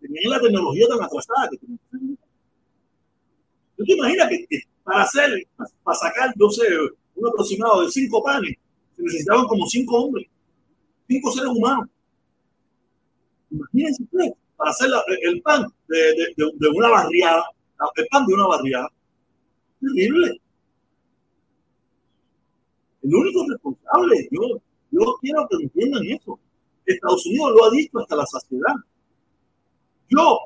tenían 0.00 0.30
la 0.30 0.40
tecnología 0.40 0.86
tan 0.88 1.02
atrasada 1.02 1.48
que 1.50 1.58
tenían. 1.58 2.18
¿Tú 3.76 3.84
te 3.84 3.92
imaginas 3.92 4.28
que, 4.28 4.62
para 4.82 5.02
hacer, 5.02 5.46
para 5.56 5.98
sacar, 5.98 6.32
no 6.36 6.50
sé, 6.50 6.64
un 7.14 7.28
aproximado 7.28 7.82
de 7.82 7.90
cinco 7.90 8.22
panes, 8.22 8.56
necesitaban 9.00 9.46
como 9.46 9.66
cinco 9.66 10.04
hombres, 10.04 10.28
cinco 11.08 11.32
seres 11.32 11.50
humanos? 11.50 11.88
Imagínense 13.50 14.02
ustedes, 14.02 14.32
para 14.56 14.70
hacer 14.70 14.90
el 15.22 15.42
pan 15.42 15.66
de, 15.88 16.68
una 16.74 16.88
barriada, 16.88 17.44
el 17.96 18.06
pan 18.08 18.26
de 18.26 18.34
una 18.34 18.46
barriada. 18.46 18.88
Terrible. 19.80 20.40
El 23.02 23.14
único 23.14 23.46
responsable, 23.48 24.28
yo, 24.30 24.60
yo 24.90 25.16
quiero 25.20 25.48
que 25.48 25.56
entiendan 25.62 26.04
eso. 26.06 26.38
Estados 26.84 27.24
Unidos 27.26 27.52
lo 27.56 27.64
ha 27.64 27.70
dicho 27.70 27.98
hasta 27.98 28.16
la 28.16 28.26
saciedad. 28.26 28.74
Yo, 30.08 30.38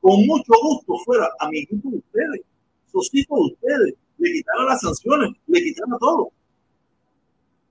con 0.00 0.26
mucho 0.26 0.52
gusto, 0.62 0.96
fuera 1.04 1.28
amiguito 1.40 1.90
de 1.90 1.98
ustedes, 1.98 2.40
socito 2.90 3.34
de 3.34 3.42
ustedes, 3.52 3.94
le 4.18 4.32
quitaron 4.32 4.66
las 4.66 4.80
sanciones, 4.80 5.30
le 5.46 5.62
quitaron 5.62 5.98
todo. 5.98 6.32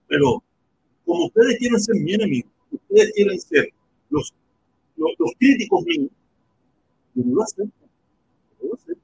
Pero, 0.08 0.44
como 1.06 1.26
ustedes 1.26 1.58
quieren 1.60 1.80
ser 1.80 1.96
mi 1.96 2.14
enemigo, 2.14 2.50
ustedes 2.72 3.12
quieren 3.14 3.40
ser 3.40 3.70
los, 4.10 4.34
los, 4.96 5.32
críticos 5.38 5.84
míos, 5.86 6.10
yo 7.14 7.24
no 7.26 7.36
lo 7.36 7.44
acepto. 7.44 7.86
No 8.62 8.70
lo 8.70 8.74
acepto. 8.76 9.02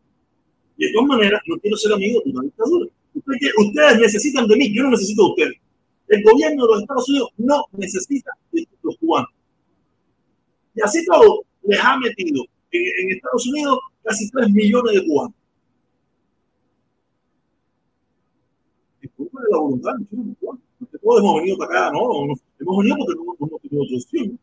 de 0.78 0.92
todas 0.94 1.08
maneras, 1.08 1.42
no 1.48 1.58
quiero 1.60 1.78
ser 1.78 1.94
amigo 1.94 2.22
de 2.26 2.32
una 2.32 2.44
dictadura. 2.44 2.90
Ustedes, 3.16 4.00
necesitan 4.00 4.48
de 4.48 4.56
mí, 4.56 4.74
yo 4.74 4.84
no 4.84 4.92
necesito 4.92 5.24
de 5.24 5.30
ustedes. 5.30 5.62
El 6.08 6.24
gobierno 6.24 6.66
de 6.66 6.72
los 6.72 6.82
Estados 6.82 7.10
Unidos 7.10 7.30
no 7.38 7.66
necesita 7.74 8.32
de 8.52 8.68
los 8.82 8.98
cubanos. 8.98 9.30
Y 10.76 10.82
así 10.82 11.06
todo, 11.06 11.44
les 11.64 11.80
ha 11.80 11.98
metido 11.98 12.44
en, 12.72 13.12
Estados 13.12 13.48
Unidos 13.48 13.80
casi 14.04 14.30
3 14.30 14.50
millones 14.50 14.96
de 14.96 15.06
cubanos. 15.06 15.36
Disculpen 19.02 19.42
la 19.52 19.58
voluntad 19.58 19.92
de 20.00 20.36
cubanos. 20.36 20.63
Hemos 21.04 21.36
venido 21.42 21.58
para 21.58 21.88
acá, 21.88 21.92
no, 21.92 22.24
hemos 22.24 22.78
venido 22.78 22.98
porque 22.98 23.70
no, 23.72 23.84
hemos 23.84 24.04
opción. 24.04 24.40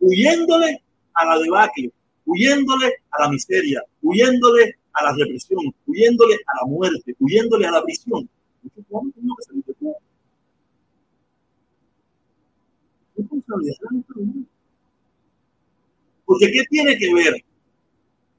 Huyéndole 0.00 0.82
a 1.14 1.26
la 1.26 1.38
debacle, 1.38 1.92
huyéndole 2.26 2.92
a 3.10 3.22
la 3.22 3.30
miseria, 3.30 3.82
huyéndole 4.02 4.76
a 4.92 5.04
la 5.04 5.12
represión, 5.14 5.74
huyéndole 5.86 6.34
a 6.34 6.60
la 6.60 6.66
muerte, 6.66 7.14
huyéndole 7.20 7.66
a 7.66 7.70
la 7.70 7.82
prisión. 7.82 8.28
Porque 16.24 16.52
¿qué 16.52 16.64
tiene 16.70 16.96
que 16.96 17.14
ver 17.14 17.44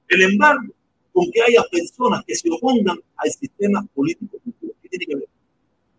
el 0.09 0.21
embargo 0.21 0.73
con 1.11 1.29
que 1.31 1.41
haya 1.41 1.63
personas 1.71 2.23
que 2.25 2.35
se 2.35 2.49
opongan 2.49 2.97
al 3.17 3.31
sistema 3.31 3.85
político? 3.93 4.37
¿Qué? 4.81 5.22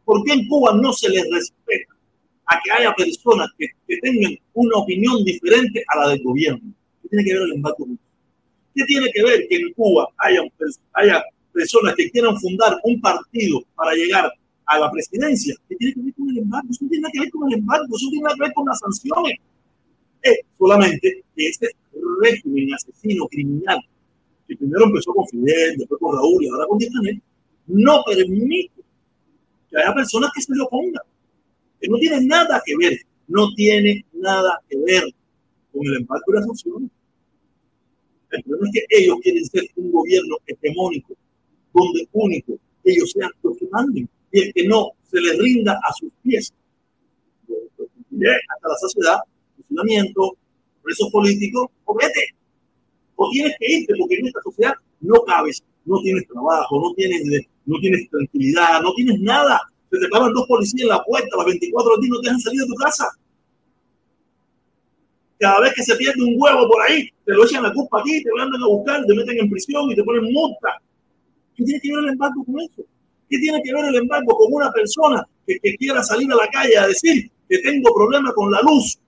¿Por 0.04 0.22
qué 0.24 0.32
en 0.32 0.46
Cuba 0.48 0.74
no 0.74 0.92
se 0.92 1.08
les 1.08 1.24
respeta 1.30 1.94
a 2.46 2.60
que 2.62 2.70
haya 2.72 2.94
personas 2.94 3.48
que, 3.58 3.68
tengan 4.00 4.36
una 4.52 4.78
opinión 4.78 5.24
diferente 5.24 5.82
a 5.88 6.00
la 6.00 6.08
del 6.10 6.22
gobierno? 6.22 6.72
¿Qué 7.02 7.08
tiene 7.08 7.24
que 7.24 7.32
ver 7.34 7.42
el 7.42 7.52
embargo 7.52 7.88
¿Qué 8.74 8.84
tiene 8.86 9.10
que 9.12 9.22
ver 9.22 9.46
que 9.48 9.56
en 9.56 9.72
Cuba 9.74 10.08
haya, 10.18 10.40
haya 10.94 11.22
personas 11.52 11.94
que 11.94 12.10
quieran 12.10 12.36
fundar 12.40 12.76
un 12.82 13.00
partido 13.00 13.62
para 13.76 13.94
llegar 13.94 14.30
a 14.66 14.78
la 14.78 14.90
presidencia? 14.90 15.54
¿Qué 15.68 15.76
tiene 15.76 15.94
que 15.94 16.00
ver 16.02 16.14
con 16.14 16.30
el 16.30 16.38
embargo? 16.38 16.68
Eso 16.70 16.86
tiene 16.90 17.08
que 17.12 17.20
ver 17.20 17.30
con 17.30 17.52
el 17.52 17.58
embargo, 17.58 17.96
eso 17.96 18.08
tiene 18.10 18.28
que 18.34 18.40
ver 18.40 18.52
con 18.52 18.66
las 18.66 18.78
sanciones. 18.80 19.38
Es 20.22 20.38
solamente 20.58 21.24
que 21.36 21.46
este 21.46 21.68
régimen 22.20 22.74
asesino, 22.74 23.28
criminal, 23.28 23.78
que 24.48 24.56
primero 24.56 24.86
empezó 24.86 25.12
con 25.12 25.26
Fidel, 25.28 25.76
después 25.78 26.00
con 26.00 26.16
Raúl 26.16 26.44
y 26.44 26.48
ahora 26.48 26.66
con 26.66 26.78
Díaz 26.78 26.92
no 27.66 28.02
permite 28.04 28.73
que 29.82 29.94
personas 29.94 30.30
que 30.34 30.42
se 30.42 30.54
le 30.54 30.62
opongan. 30.62 31.02
Que 31.80 31.88
no 31.88 31.98
tiene 31.98 32.24
nada 32.26 32.62
que 32.64 32.76
ver, 32.76 32.98
no 33.28 33.52
tiene 33.54 34.04
nada 34.12 34.60
que 34.68 34.76
ver 34.78 35.04
con 35.72 35.86
el 35.86 35.96
embargo 35.96 36.24
de 36.28 36.34
las 36.34 36.46
sanciones. 36.46 36.90
El 38.30 38.42
problema 38.42 38.68
es 38.68 38.72
que 38.72 38.98
ellos 38.98 39.18
quieren 39.22 39.44
ser 39.44 39.64
un 39.76 39.92
gobierno 39.92 40.36
hegemónico, 40.46 41.14
donde 41.72 42.08
único 42.12 42.58
ellos 42.84 43.10
sean 43.12 43.30
los 43.42 43.56
que 43.58 43.66
manden 43.70 44.08
y 44.32 44.40
el 44.40 44.52
que 44.52 44.66
no 44.66 44.90
se 45.10 45.20
les 45.20 45.38
rinda 45.38 45.72
a 45.72 45.92
sus 45.92 46.10
pies. 46.22 46.52
Hasta 47.78 48.68
la 48.68 48.76
sociedad, 48.76 49.18
funcionamiento, 49.56 50.36
presos 50.82 51.10
políticos, 51.10 51.68
o. 51.84 51.96
O 53.16 53.30
tienes 53.30 53.54
que 53.58 53.72
irte 53.72 53.94
porque 53.98 54.16
en 54.16 54.26
esta 54.26 54.40
sociedad 54.42 54.74
no 55.00 55.22
cabes, 55.24 55.62
no 55.84 56.00
tienes 56.00 56.26
trabajo, 56.28 56.80
no 56.80 56.94
tienes, 56.94 57.22
no 57.66 57.78
tienes 57.78 58.08
tranquilidad, 58.10 58.80
no 58.82 58.92
tienes 58.94 59.20
nada. 59.20 59.60
Se 59.90 59.98
te 59.98 60.08
paran 60.08 60.32
dos 60.32 60.46
policías 60.46 60.82
en 60.82 60.88
la 60.88 61.02
puerta 61.04 61.28
a 61.32 61.38
las 61.38 61.46
24 61.46 61.92
horas 61.92 62.06
y 62.06 62.10
no 62.10 62.20
te 62.20 62.26
dejan 62.26 62.40
salir 62.40 62.60
de 62.60 62.66
tu 62.66 62.74
casa. 62.74 63.08
Cada 65.38 65.60
vez 65.60 65.74
que 65.74 65.82
se 65.82 65.96
pierde 65.96 66.22
un 66.22 66.34
huevo 66.36 66.68
por 66.68 66.82
ahí, 66.82 67.08
te 67.24 67.32
lo 67.32 67.44
echan 67.44 67.62
la 67.62 67.72
culpa 67.72 68.00
aquí, 68.00 68.22
te 68.22 68.30
mandan 68.36 68.62
a 68.62 68.66
buscar, 68.66 69.04
te 69.04 69.14
meten 69.14 69.38
en 69.38 69.50
prisión 69.50 69.90
y 69.90 69.94
te 69.94 70.02
ponen 70.02 70.32
multa. 70.32 70.80
¿Qué 71.54 71.64
tiene 71.64 71.80
que 71.80 71.94
ver 71.94 72.04
el 72.04 72.10
embargo 72.10 72.44
con 72.44 72.60
eso? 72.60 72.82
¿Qué 73.28 73.38
tiene 73.38 73.60
que 73.62 73.72
ver 73.72 73.84
el 73.86 73.96
embargo 73.96 74.36
con 74.36 74.52
una 74.52 74.70
persona 74.72 75.26
que, 75.46 75.58
que 75.60 75.76
quiera 75.76 76.02
salir 76.02 76.30
a 76.32 76.36
la 76.36 76.48
calle 76.48 76.76
a 76.76 76.86
decir 76.86 77.30
que 77.48 77.58
tengo 77.58 77.94
problemas 77.94 78.32
con 78.34 78.50
la 78.50 78.60
luz 78.62 78.98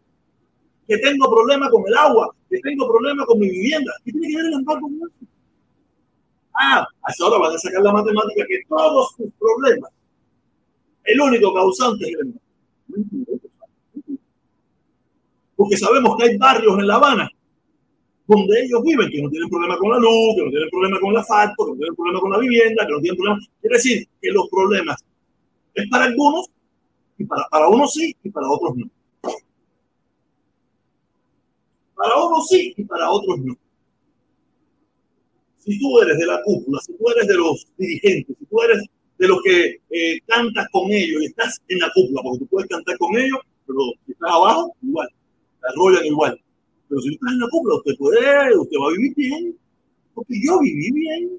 que 0.86 0.98
tengo 0.98 1.30
problemas 1.30 1.70
con 1.70 1.82
el 1.86 1.96
agua, 1.96 2.34
que 2.48 2.58
tengo 2.60 2.88
problemas 2.88 3.26
con 3.26 3.38
mi 3.38 3.50
vivienda. 3.50 3.92
¿Qué 4.04 4.12
tiene 4.12 4.28
que 4.28 4.36
ver 4.36 4.46
el 4.46 4.52
embargo 4.54 4.82
con 4.82 4.94
eso? 4.96 5.25
Ah, 6.59 6.87
hasta 7.03 7.25
ahora 7.25 7.38
van 7.38 7.55
a 7.55 7.59
sacar 7.59 7.83
la 7.83 7.92
matemática 7.92 8.45
que 8.49 8.61
todos 8.69 9.11
sus 9.16 9.31
problemas, 9.38 9.90
el 11.05 11.21
único 11.21 11.53
causante 11.53 12.07
es 12.07 12.16
el. 12.21 12.40
Porque 15.55 15.77
sabemos 15.77 16.16
que 16.16 16.25
hay 16.25 16.37
barrios 16.37 16.79
en 16.79 16.87
La 16.87 16.95
Habana 16.97 17.31
donde 18.27 18.61
ellos 18.61 18.83
viven, 18.83 19.09
que 19.11 19.23
no 19.23 19.31
tienen 19.31 19.49
problema 19.49 19.77
con 19.79 19.90
la 19.90 19.99
luz, 19.99 20.35
que 20.37 20.45
no 20.45 20.51
tienen 20.51 20.71
problema 20.71 21.01
con 21.01 21.11
el 21.11 21.16
asfalto, 21.19 21.64
que 21.64 21.71
no 21.71 21.77
tienen 21.77 21.95
problema 21.95 22.21
con 22.21 22.33
la 22.33 22.38
vivienda, 22.38 22.87
que 22.87 22.92
no 22.92 23.01
tienen 23.01 23.16
problema. 23.16 23.47
Quiere 23.61 23.77
decir 23.77 24.09
que 24.21 24.31
los 24.33 24.49
problemas 24.49 25.05
es 25.75 25.88
para 25.88 26.07
algunos, 26.07 26.51
y 27.19 27.25
para, 27.25 27.47
para 27.51 27.69
unos 27.69 27.92
sí, 27.92 28.16
y 28.23 28.31
para 28.31 28.51
otros 28.51 28.77
no. 28.77 28.87
Para 31.95 32.27
unos 32.27 32.49
sí 32.49 32.75
y 32.77 32.85
para 32.85 33.11
otros 33.11 33.38
no. 33.38 33.55
Si 35.66 35.79
tú 35.81 36.00
eres 36.00 36.16
de 36.18 36.26
la 36.26 36.40
cúpula, 36.44 36.81
si 36.87 36.96
tú 36.96 37.11
eres 37.11 37.26
de 37.26 37.35
los 37.35 37.66
dirigentes, 37.76 38.37
si 38.38 38.46
tú 38.46 38.62
eres 38.62 38.83
de 39.18 39.29
los 39.29 39.42
que 39.42 39.81
eh, 39.90 40.20
cantas 40.26 40.66
con 40.70 40.90
ellos 40.92 41.22
y 41.22 41.26
estás 41.26 41.61
en 41.68 41.81
la 41.81 41.90
cúpula, 41.92 42.22
porque 42.22 42.38
tú 42.38 42.46
puedes 42.46 42.68
cantar 42.68 42.96
con 42.98 43.18
ellos, 43.18 43.38
pero 43.66 43.79
si 44.07 44.12
estás 44.12 44.31
abajo, 44.31 44.72
igual, 44.83 45.09
te 45.61 45.66
arrollan 45.68 46.07
igual. 46.07 46.40
Pero 46.88 47.00
si 47.00 47.09
tú 47.09 47.14
estás 47.14 47.33
en 47.33 47.40
la 47.40 47.48
cúpula, 47.50 47.74
usted 47.76 47.96
puede, 47.98 48.59
usted 48.59 48.76
va 48.81 48.87
a 48.87 48.92
vivir 48.92 49.14
bien, 49.16 49.59
porque 50.14 50.35
yo 50.40 50.61
viví 50.61 50.92
bien. 50.92 51.38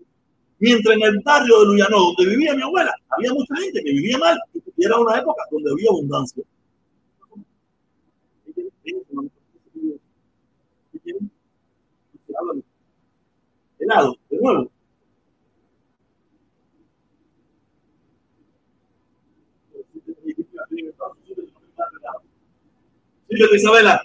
Mientras 0.59 0.95
en 0.95 1.03
el 1.03 1.19
barrio 1.23 1.59
de 1.59 1.65
Luyano, 1.67 1.97
donde 1.97 2.31
vivía 2.31 2.55
mi 2.55 2.63
abuela, 2.63 2.93
había 3.09 3.31
mucha 3.31 3.55
gente 3.55 3.81
que 3.83 3.91
vivía 3.91 4.17
mal 4.17 4.37
y 4.75 4.85
era 4.85 4.99
una 4.99 5.19
época 5.19 5.43
donde 5.51 5.71
había 5.71 5.89
abundancia. 5.89 6.43
De 13.87 14.37
nuevo. 14.41 14.71
Sí, 23.29 23.43
Isabela. 23.55 24.01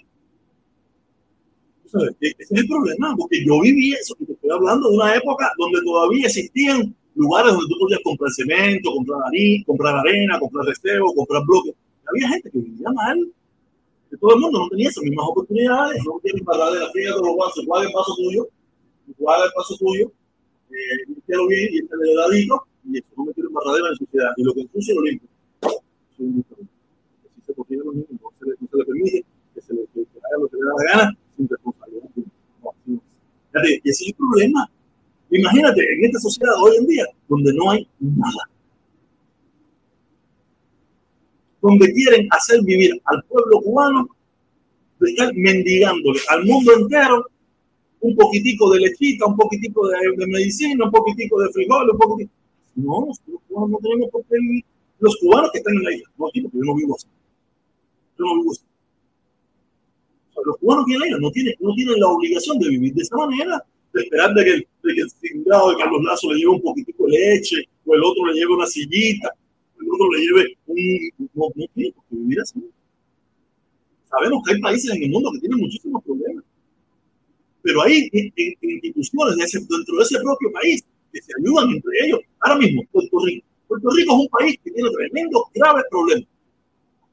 Ese 1.85 2.35
es 2.39 2.51
el 2.51 2.67
problema, 2.67 3.15
porque 3.17 3.45
yo 3.45 3.59
viví 3.61 3.93
eso, 3.93 4.15
que 4.15 4.25
te 4.25 4.33
estoy 4.33 4.49
hablando 4.51 4.89
de 4.89 4.95
una 4.95 5.15
época 5.15 5.51
donde 5.57 5.81
todavía 5.81 6.25
existían 6.27 6.95
lugares 7.15 7.51
donde 7.51 7.67
tú 7.67 7.79
podías 7.79 7.99
comprar 8.03 8.31
cemento, 8.31 8.91
comprar 8.91 9.19
arena, 9.27 9.63
comprar 9.65 9.95
arena, 9.97 10.39
comprar 10.39 10.65
recebo, 10.65 11.13
comprar 11.13 11.43
bloques. 11.45 11.75
Había 12.07 12.29
gente 12.29 12.49
que 12.49 12.57
vivía 12.57 12.89
mal 12.91 13.33
todo 14.17 14.35
el 14.35 14.41
mundo 14.41 14.59
no 14.59 14.69
tenía 14.69 14.89
esas 14.89 15.03
mismas 15.03 15.25
oportunidades, 15.29 16.01
no 16.05 16.19
tiene 16.21 16.41
paradera, 16.43 16.89
fíjate 16.93 17.19
los 17.21 17.37
vasos, 17.37 17.65
cuál 17.65 17.85
el 17.85 17.93
paso 17.93 18.15
tuyo, 18.15 18.47
es 19.07 19.15
el 19.17 19.51
paso 19.55 19.77
tuyo, 19.77 20.11
eh, 20.69 21.13
lo 21.27 21.47
bien 21.47 21.69
y 21.73 21.77
este 21.79 21.95
le 21.97 22.15
dadito, 22.15 22.67
y 22.85 22.97
eso 22.97 23.07
no 23.17 23.25
me 23.25 23.33
quiero 23.33 23.49
barradera 23.51 23.89
en 23.89 23.95
sociedad, 23.97 24.31
y 24.37 24.43
lo 24.43 24.53
que 24.53 24.61
ensucia 24.61 24.95
lo 24.95 25.01
limpio. 25.01 25.29
Si 26.17 26.43
se 27.45 27.53
cocina 27.53 27.83
los 27.85 27.95
niños, 27.95 28.09
no 28.21 28.31
se, 28.39 28.45
le, 28.45 28.55
no 28.59 28.67
se 28.71 28.77
le 28.77 28.85
permite 28.85 29.25
que 29.53 29.61
se 29.61 29.73
le 29.73 29.81
haga 29.81 30.37
lo 30.39 30.47
que 30.47 30.57
le 30.57 30.63
da 30.63 30.73
la 30.77 30.83
gana, 30.91 31.17
sin 31.35 31.47
responsabilidad. 31.47 32.09
y 33.83 33.89
ese 33.89 34.03
es 34.03 34.07
el 34.07 34.15
problema. 34.15 34.69
Imagínate, 35.31 35.81
en 35.81 36.05
esta 36.05 36.19
sociedad 36.19 36.53
hoy 36.61 36.77
en 36.77 36.87
día, 36.87 37.05
donde 37.27 37.53
no 37.53 37.71
hay 37.71 37.87
nada. 37.99 38.49
donde 41.63 41.91
quieren 41.93 42.27
hacer 42.31 42.61
vivir 42.63 42.91
al 43.05 43.23
pueblo 43.23 43.61
cubano, 43.61 44.09
estar 44.99 45.33
mendigándole 45.33 46.19
al 46.29 46.45
mundo 46.45 46.73
entero 46.73 47.25
un 48.03 48.15
poquitico 48.17 48.69
de 48.71 48.81
lechita, 48.81 49.25
un 49.25 49.37
poquitico 49.37 49.87
de, 49.87 50.27
medicina, 50.27 50.85
un 50.85 50.91
poquitico 50.91 51.41
de 51.41 51.49
frijol, 51.53 51.89
un 51.89 51.97
poquitico. 51.97 52.35
No, 52.75 53.07
los 53.07 53.19
cubanos 53.47 53.69
no 53.71 53.77
tenemos 53.77 54.09
por 54.11 54.25
qué. 54.25 54.35
Los 54.99 55.15
cubanos 55.17 55.51
que 55.51 55.59
están 55.59 55.75
en 55.75 55.83
la 55.83 55.93
isla, 55.93 56.09
no 56.17 56.27
aquí, 56.27 56.41
porque 56.41 56.57
yo 56.57 56.63
no 56.65 56.75
vivo 56.75 56.95
así. 56.95 57.07
Yo 58.19 58.25
no 58.25 58.35
vivo 58.41 58.51
así. 58.51 58.63
los 60.45 60.57
cubanos 60.57 60.85
que 60.85 60.93
en 60.93 60.99
la 60.99 61.07
isla 61.07 61.19
no 61.21 61.31
tienen, 61.31 61.53
no 61.61 61.73
tienen 61.75 61.99
la 61.99 62.07
obligación 62.09 62.59
de 62.59 62.69
vivir 62.69 62.93
de 62.93 63.03
esa 63.03 63.15
manera, 63.15 63.63
de 63.93 64.01
esperar 64.01 64.33
de 64.33 64.43
que, 64.43 64.51
de 64.51 64.95
que 64.95 65.01
el 65.01 65.09
cingado 65.09 65.69
de 65.69 65.77
Carlos 65.77 66.03
Lazo 66.03 66.33
le 66.33 66.39
lleve 66.39 66.51
un 66.51 66.61
poquitico 66.61 67.05
de 67.05 67.11
leche, 67.11 67.55
o 67.85 67.95
el 67.95 68.03
otro 68.03 68.25
le 68.25 68.33
lleve 68.33 68.53
una 68.53 68.65
sillita, 68.65 69.29
uno 69.79 70.11
le 70.11 70.19
lleve 70.19 70.57
un, 70.67 71.27
no, 71.35 71.47
no 71.55 71.65
tiene 71.73 71.91
que 71.91 71.99
vivir 72.09 72.41
así. 72.41 72.59
Sabemos 74.09 74.43
que 74.45 74.55
hay 74.55 74.59
países 74.59 74.93
en 74.93 75.03
el 75.03 75.09
mundo 75.09 75.31
que 75.31 75.39
tienen 75.39 75.59
muchísimos 75.59 76.03
problemas. 76.03 76.43
Pero 77.63 77.81
hay 77.81 78.09
instituciones 78.11 79.51
dentro 79.51 79.97
de 79.97 80.03
ese 80.03 80.19
propio 80.19 80.51
país 80.51 80.83
que 81.11 81.21
se 81.21 81.31
ayudan 81.39 81.69
entre 81.71 81.91
ellos. 82.05 82.19
Ahora 82.41 82.59
mismo, 82.59 82.83
Puerto 82.91 83.17
Rico. 83.25 83.47
Puerto 83.67 83.89
Rico 83.89 84.13
es 84.13 84.19
un 84.19 84.27
país 84.27 84.59
que 84.63 84.71
tiene 84.71 84.89
tremendos, 84.91 85.43
graves 85.55 85.83
problemas. 85.89 86.27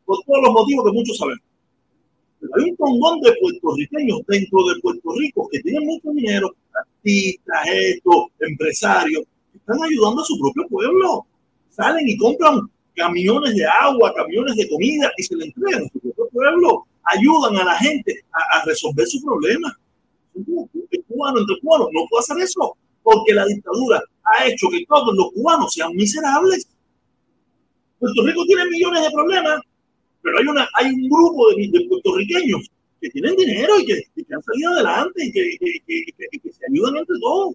Por 0.04 0.18
todos 0.26 0.42
los 0.42 0.52
motivos 0.52 0.84
que 0.84 0.92
muchos 0.92 1.16
sabemos. 1.16 1.44
Pero 2.40 2.52
hay 2.56 2.70
un 2.70 2.76
montón 2.78 3.20
de 3.20 3.32
puertorriqueños 3.40 4.20
dentro 4.26 4.58
de 4.64 4.80
Puerto 4.80 5.10
Rico 5.16 5.48
que 5.52 5.60
tienen 5.60 5.86
mucho 5.86 6.10
dinero, 6.10 6.54
artistas, 6.74 7.66
estos, 7.68 8.26
empresarios, 8.40 9.24
están 9.54 9.78
ayudando 9.82 10.22
a 10.22 10.24
su 10.24 10.38
propio 10.38 10.66
pueblo. 10.68 11.26
Salen 11.70 12.08
y 12.08 12.16
compran 12.16 12.60
camiones 12.94 13.54
de 13.54 13.66
agua, 13.66 14.12
camiones 14.14 14.56
de 14.56 14.68
comida 14.68 15.10
y 15.16 15.22
se 15.22 15.36
le 15.36 15.44
entregan 15.46 15.84
a 15.84 15.88
su 15.92 16.00
propio 16.00 16.28
pueblo. 16.32 16.86
Ayudan 17.04 17.56
a 17.56 17.64
la 17.64 17.76
gente 17.76 18.14
a, 18.32 18.64
resolver 18.64 19.06
su 19.06 19.22
problema. 19.22 19.78
El 20.34 21.04
cubano 21.04 21.40
entre 21.40 21.60
cubanos 21.60 21.88
no 21.92 22.06
puede 22.08 22.20
hacer 22.20 22.38
eso 22.38 22.76
porque 23.02 23.34
la 23.34 23.46
dictadura 23.46 24.02
ha 24.24 24.46
hecho 24.46 24.68
que 24.70 24.84
todos 24.86 25.14
los 25.16 25.32
cubanos 25.32 25.72
sean 25.72 25.94
miserables. 25.94 26.68
Puerto 27.98 28.26
Rico 28.26 28.44
tiene 28.46 28.64
millones 28.66 29.02
de 29.02 29.10
problemas, 29.10 29.60
pero 30.22 30.38
hay, 30.38 30.46
una, 30.46 30.68
hay 30.74 30.92
un 30.92 31.08
grupo 31.08 31.50
de, 31.50 31.86
puertorriqueños 31.88 32.70
que 33.00 33.10
tienen 33.10 33.36
dinero 33.36 33.78
y 33.80 33.86
que, 33.86 34.34
han 34.34 34.42
salido 34.42 34.72
adelante 34.72 35.24
y 35.24 35.32
que, 35.32 36.52
se 36.52 36.66
ayudan 36.70 36.96
entre 36.96 37.18
todos. 37.20 37.54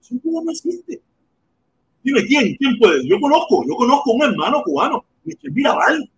Eso 0.00 0.14
no 0.24 0.50
existe. 0.50 1.00
Dime, 2.02 2.24
¿quién? 2.26 2.54
¿Quién 2.56 2.78
puede? 2.78 3.06
Yo 3.08 3.18
conozco, 3.18 3.64
yo 3.66 3.74
conozco 3.74 4.12
un 4.12 4.22
hermano 4.22 4.62
cubano, 4.62 5.04
Michel 5.24 5.52
Mirabal. 5.52 6.08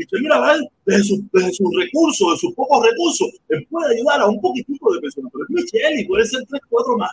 Michel 0.00 0.22
Mirabal, 0.22 0.66
desde, 0.86 1.04
sus 1.04 1.76
recursos, 1.76 2.32
de 2.32 2.38
sus 2.38 2.54
pocos 2.54 2.86
recursos, 2.86 3.28
él 3.50 3.66
puede 3.68 3.96
ayudar 3.96 4.22
a 4.22 4.28
un 4.28 4.40
poquitito 4.40 4.92
de 4.94 5.00
personas, 5.00 5.30
pero 5.30 5.44
es 5.44 5.50
Michel 5.50 6.00
y 6.00 6.04
puede 6.06 6.24
ser 6.24 6.42
tres, 6.48 6.62
cuatro 6.70 6.96
más. 6.96 7.10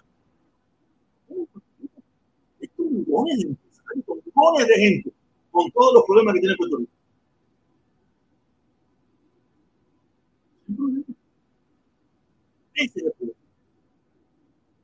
Estos 2.61 2.85
millones 2.85 3.39
de 3.39 3.47
empresarios, 3.49 4.05
millones 4.07 4.67
de 4.67 4.75
gente, 4.75 5.13
con 5.51 5.69
todos 5.71 5.95
los 5.95 6.03
problemas 6.05 6.33
que 6.35 6.39
tiene 6.39 6.55
Puerto 6.55 6.77
Rico. 6.77 6.91
Ese 12.75 12.99
es 12.99 13.05
el 13.05 13.11
problema. 13.11 13.39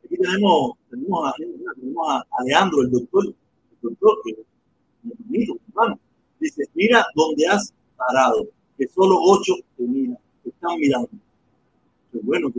Aquí 0.04 0.18
tenemos, 0.18 0.72
tenemos, 0.90 1.30
a, 1.30 1.34
tenemos 1.38 2.08
a 2.10 2.44
Leandro, 2.44 2.82
el 2.82 2.92
doctor, 2.92 3.28
el 3.28 3.36
doctor, 3.82 4.18
que 4.26 4.32
es 4.32 5.50
hermano. 5.70 6.00
Dice, 6.42 6.64
mira 6.74 7.06
dónde 7.16 7.48
has 7.48 7.74
parado, 8.08 8.48
que 8.78 8.88
solo 8.88 9.18
ocho 9.22 9.54
te 9.78 10.50
están 10.50 10.78
mirando. 10.80 11.10
Qué 12.12 12.20
bueno 12.22 12.52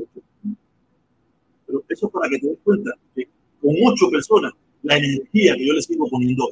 Pero 1.67 1.85
eso 1.89 2.07
es 2.07 2.13
para 2.13 2.29
que 2.29 2.39
te 2.39 2.49
des 2.49 2.59
cuenta 2.63 2.91
que 3.15 3.29
con 3.61 3.75
ocho 3.87 4.11
personas, 4.11 4.53
la 4.83 4.97
energía 4.97 5.55
que 5.57 5.67
yo 5.67 5.73
le 5.73 5.83
sigo 5.83 6.09
poniendo 6.09 6.49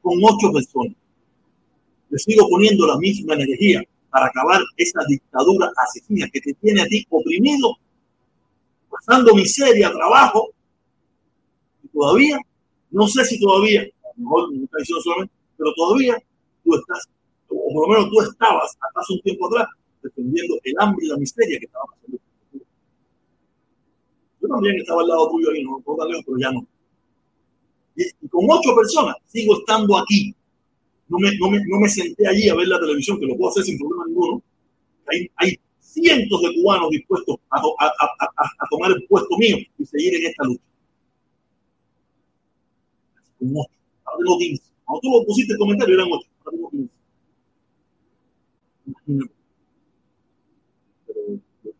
con 0.00 0.14
ocho 0.22 0.52
personas, 0.52 0.96
le 2.10 2.18
sigo 2.18 2.48
poniendo 2.48 2.86
la 2.86 2.98
misma 2.98 3.34
energía 3.34 3.82
para 4.10 4.26
acabar 4.26 4.60
esa 4.76 5.00
dictadura 5.06 5.70
asesina 5.76 6.28
que 6.32 6.40
te 6.40 6.54
tiene 6.54 6.82
a 6.82 6.86
ti 6.86 7.06
oprimido, 7.10 7.76
pasando 8.88 9.34
miseria, 9.34 9.92
trabajo, 9.92 10.50
y 11.82 11.88
todavía, 11.88 12.38
no 12.90 13.06
sé 13.06 13.24
si 13.26 13.38
todavía, 13.38 13.82
a 13.82 14.10
lo 14.16 15.28
pero 15.58 15.74
todavía 15.74 16.16
tú 16.64 16.74
estás 16.74 17.06
por 17.72 17.88
lo 17.88 17.94
menos 17.94 18.10
tú 18.10 18.20
estabas 18.22 18.76
hasta 18.80 19.00
hace 19.00 19.12
un 19.14 19.20
tiempo 19.20 19.46
atrás 19.46 19.68
defendiendo 20.02 20.54
el 20.62 20.74
hambre 20.78 21.06
y 21.06 21.08
la 21.08 21.16
miseria 21.16 21.58
que 21.58 21.66
estaba 21.66 21.84
pasando. 21.86 22.18
Yo 24.40 24.48
también 24.48 24.76
estaba 24.76 25.02
al 25.02 25.08
lado 25.08 25.30
tuyo 25.30 25.50
ahí, 25.50 25.64
no 25.64 25.80
puedo 25.80 26.08
lejos, 26.08 26.24
pero 26.24 26.38
ya 26.38 26.52
no. 26.52 26.66
Y, 27.96 28.28
con 28.28 28.46
ocho 28.48 28.74
personas 28.76 29.16
sigo 29.26 29.58
estando 29.58 29.98
aquí. 29.98 30.34
No 31.08 31.18
me, 31.18 31.36
no, 31.38 31.50
me, 31.50 31.58
no 31.66 31.80
me 31.80 31.88
senté 31.88 32.28
allí 32.28 32.48
a 32.48 32.54
ver 32.54 32.68
la 32.68 32.78
televisión, 32.78 33.18
que 33.18 33.26
lo 33.26 33.36
puedo 33.36 33.50
hacer 33.50 33.64
sin 33.64 33.78
problema 33.78 34.04
ninguno. 34.06 34.42
Hay, 35.06 35.30
hay 35.36 35.58
cientos 35.80 36.42
de 36.42 36.54
cubanos 36.54 36.90
dispuestos 36.90 37.36
a, 37.50 37.58
a, 37.58 37.86
a, 37.86 38.28
a, 38.36 38.68
tomar 38.70 38.92
el 38.92 39.04
puesto 39.06 39.36
mío 39.38 39.56
y 39.78 39.86
seguir 39.86 40.14
en 40.16 40.26
esta 40.26 40.44
lucha. 40.44 40.62
Con 43.38 43.50
ocho. 43.56 43.70
Ahora 44.04 44.18
tengo 44.18 44.38
15. 44.38 44.62
Cuando 44.84 45.00
tú 45.00 45.10
lo 45.10 45.24
pusiste 45.24 45.52
el 45.54 45.58
comentario 45.58 45.94
eran 45.94 46.08
ocho. 46.12 46.28
Ahora 46.44 46.56
tengo 46.56 46.70
15. 46.70 46.97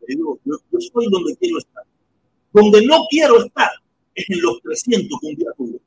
Digo, 0.07 0.38
yo, 0.44 0.55
estoy 0.79 1.07
donde 1.11 1.37
quiero 1.37 1.59
estar. 1.59 1.85
Donde 2.53 2.87
no 2.87 3.05
quiero 3.11 3.44
estar 3.44 3.71
es 4.14 4.31
en 4.31 4.40
los 4.40 4.61
300 4.62 5.21
que 5.21 5.27
un 5.27 5.35
día 5.35 5.51
tuve. 5.57 5.81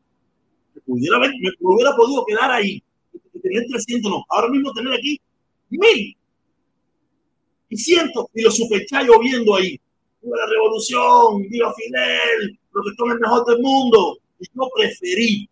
Me, 0.76 0.82
pudiera 0.82 1.20
me, 1.20 1.52
hubiera 1.60 1.96
podido 1.96 2.24
quedar 2.26 2.52
ahí 2.52 2.84
tener 3.42 3.66
300, 3.68 4.12
no. 4.12 4.26
Ahora 4.30 4.50
mismo 4.50 4.72
tener 4.74 4.94
aquí 4.94 5.20
mil 5.70 6.16
y 7.70 7.78
cientos 7.78 8.26
y 8.34 8.42
los 8.42 8.56
superchá 8.56 9.04
lloviendo 9.04 9.56
ahí. 9.56 9.80
Viva 10.22 10.38
la 10.38 10.46
revolución, 10.46 11.42
viva 11.50 11.74
Fidel, 11.74 12.60
lo 12.74 12.84
que 12.84 13.14
el 13.14 13.20
mejor 13.20 13.46
del 13.46 13.60
mundo. 13.60 14.20
Y 14.40 14.46
yo 14.56 14.70
preferí 14.76 15.50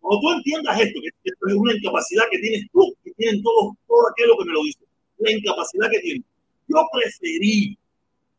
cuando 0.00 0.20
tú 0.20 0.32
entiendas 0.32 0.80
esto, 0.80 1.00
que 1.00 1.08
esto 1.30 1.48
es 1.48 1.54
una 1.54 1.74
incapacidad 1.74 2.24
que 2.30 2.38
tienes 2.38 2.66
tú, 2.72 2.94
que 3.04 3.12
tienen 3.12 3.42
todos, 3.42 3.74
todo 3.86 4.08
aquello 4.10 4.36
que 4.38 4.44
me 4.46 4.52
lo 4.52 4.62
dice, 4.64 4.80
la 5.18 5.30
incapacidad 5.32 5.90
que 5.90 6.00
tienes. 6.00 6.24
Yo 6.68 6.86
preferí, 6.92 7.76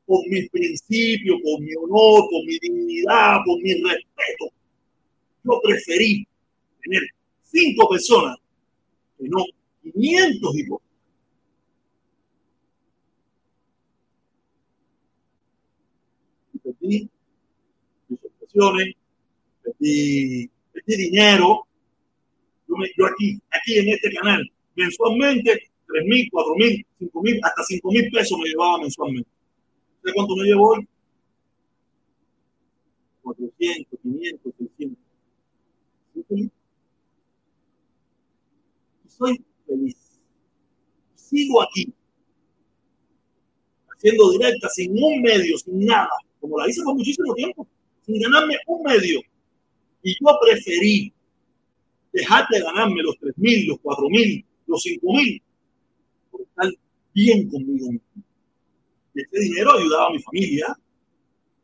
por 0.05 0.27
mis 0.27 0.49
principios, 0.49 1.39
por 1.43 1.61
mi 1.61 1.73
honor, 1.75 2.27
por 2.29 2.45
mi 2.45 2.57
dignidad, 2.59 3.37
por 3.45 3.61
mi 3.61 3.73
respeto, 3.73 4.51
yo 5.43 5.59
preferí 5.63 6.27
tener 6.81 7.01
cinco 7.43 7.89
personas 7.89 8.37
que 9.17 9.27
no 9.27 9.43
500 9.83 10.55
hijos. 10.55 10.81
Y 16.53 16.59
perdí 16.59 17.09
mis 18.09 18.23
expresiones, 18.23 18.95
perdí 19.63 20.49
este 20.85 20.97
dinero, 20.97 21.67
yo, 22.67 23.05
aquí, 23.05 23.39
aquí 23.51 23.77
en 23.77 23.89
este 23.89 24.11
canal, 24.13 24.49
mensualmente, 24.75 25.59
3 25.87 26.05
mil, 26.05 26.27
4 26.31 26.55
mil, 26.55 26.85
5 26.99 27.21
mil, 27.21 27.39
hasta 27.43 27.63
5 27.63 27.91
mil 27.91 28.11
pesos 28.11 28.37
me 28.39 28.49
llevaba 28.49 28.79
mensualmente. 28.79 29.29
¿Sabes 30.01 30.15
cuánto 30.15 30.35
me 30.35 30.43
llevo 30.45 30.69
hoy? 30.69 30.87
400, 33.23 33.99
500, 34.01 34.53
600. 34.57 34.97
Soy 36.13 36.23
feliz. 36.27 36.51
Soy 39.07 39.45
feliz. 39.67 39.95
Sigo 41.15 41.61
aquí, 41.61 41.93
haciendo 43.95 44.31
directa, 44.31 44.69
sin 44.69 44.91
un 44.91 45.21
medio, 45.21 45.57
sin 45.59 45.85
nada, 45.85 46.09
como 46.39 46.57
la 46.57 46.67
hice 46.67 46.81
por 46.83 46.95
muchísimo 46.95 47.33
tiempo, 47.35 47.67
sin 48.05 48.19
ganarme 48.19 48.57
un 48.65 48.83
medio 48.83 49.21
y 50.03 50.13
yo 50.13 50.39
preferí 50.41 51.13
dejar 52.11 52.45
de 52.49 52.61
ganarme 52.61 53.03
los 53.03 53.17
3 53.19 53.37
mil, 53.37 53.67
los 53.67 53.79
4 53.81 54.09
mil, 54.09 54.45
los 54.67 54.81
5 54.81 55.13
mil, 55.13 55.41
por 56.31 56.41
estar 56.41 56.69
bien 57.13 57.49
conmigo 57.49 57.91
mismo. 57.91 58.23
Y 59.13 59.21
ese 59.21 59.39
dinero 59.39 59.73
ayudaba 59.73 60.07
a 60.07 60.11
mi 60.11 60.19
familia. 60.19 60.65
A 60.69 60.77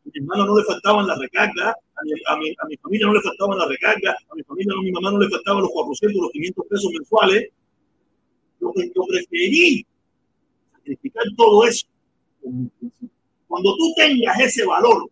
mi 0.06 0.20
hermano 0.22 0.46
no 0.46 0.58
le 0.58 0.66
faltaban 0.66 1.08
las 1.08 1.20
recargas, 1.20 1.76
a 1.96 2.04
mi, 2.04 2.12
a, 2.28 2.38
mi, 2.38 2.50
a 2.50 2.66
mi, 2.68 2.78
familia 2.78 3.08
no 3.08 3.14
le 3.14 3.22
faltaban 3.22 3.58
las 3.58 3.68
recargas, 3.68 4.16
a 4.30 4.36
mi 4.36 4.44
familia, 4.44 4.74
no, 4.74 4.80
a 4.80 4.84
mi 4.84 4.92
mamá 4.92 5.12
no 5.12 5.20
le 5.20 5.30
faltaban 5.30 5.62
los 5.62 5.72
400, 5.72 6.22
los 6.22 6.32
500 6.32 6.66
pesos 6.68 6.92
mensuales. 6.94 7.50
Yo, 8.62 8.74
yo 8.96 9.04
preferí 9.08 9.86
sacrificar 10.74 11.24
todo 11.36 11.66
eso. 11.66 11.88
Cuando 13.48 13.76
tú 13.76 13.94
tengas 13.96 14.40
ese 14.40 14.66
valor, 14.66 15.10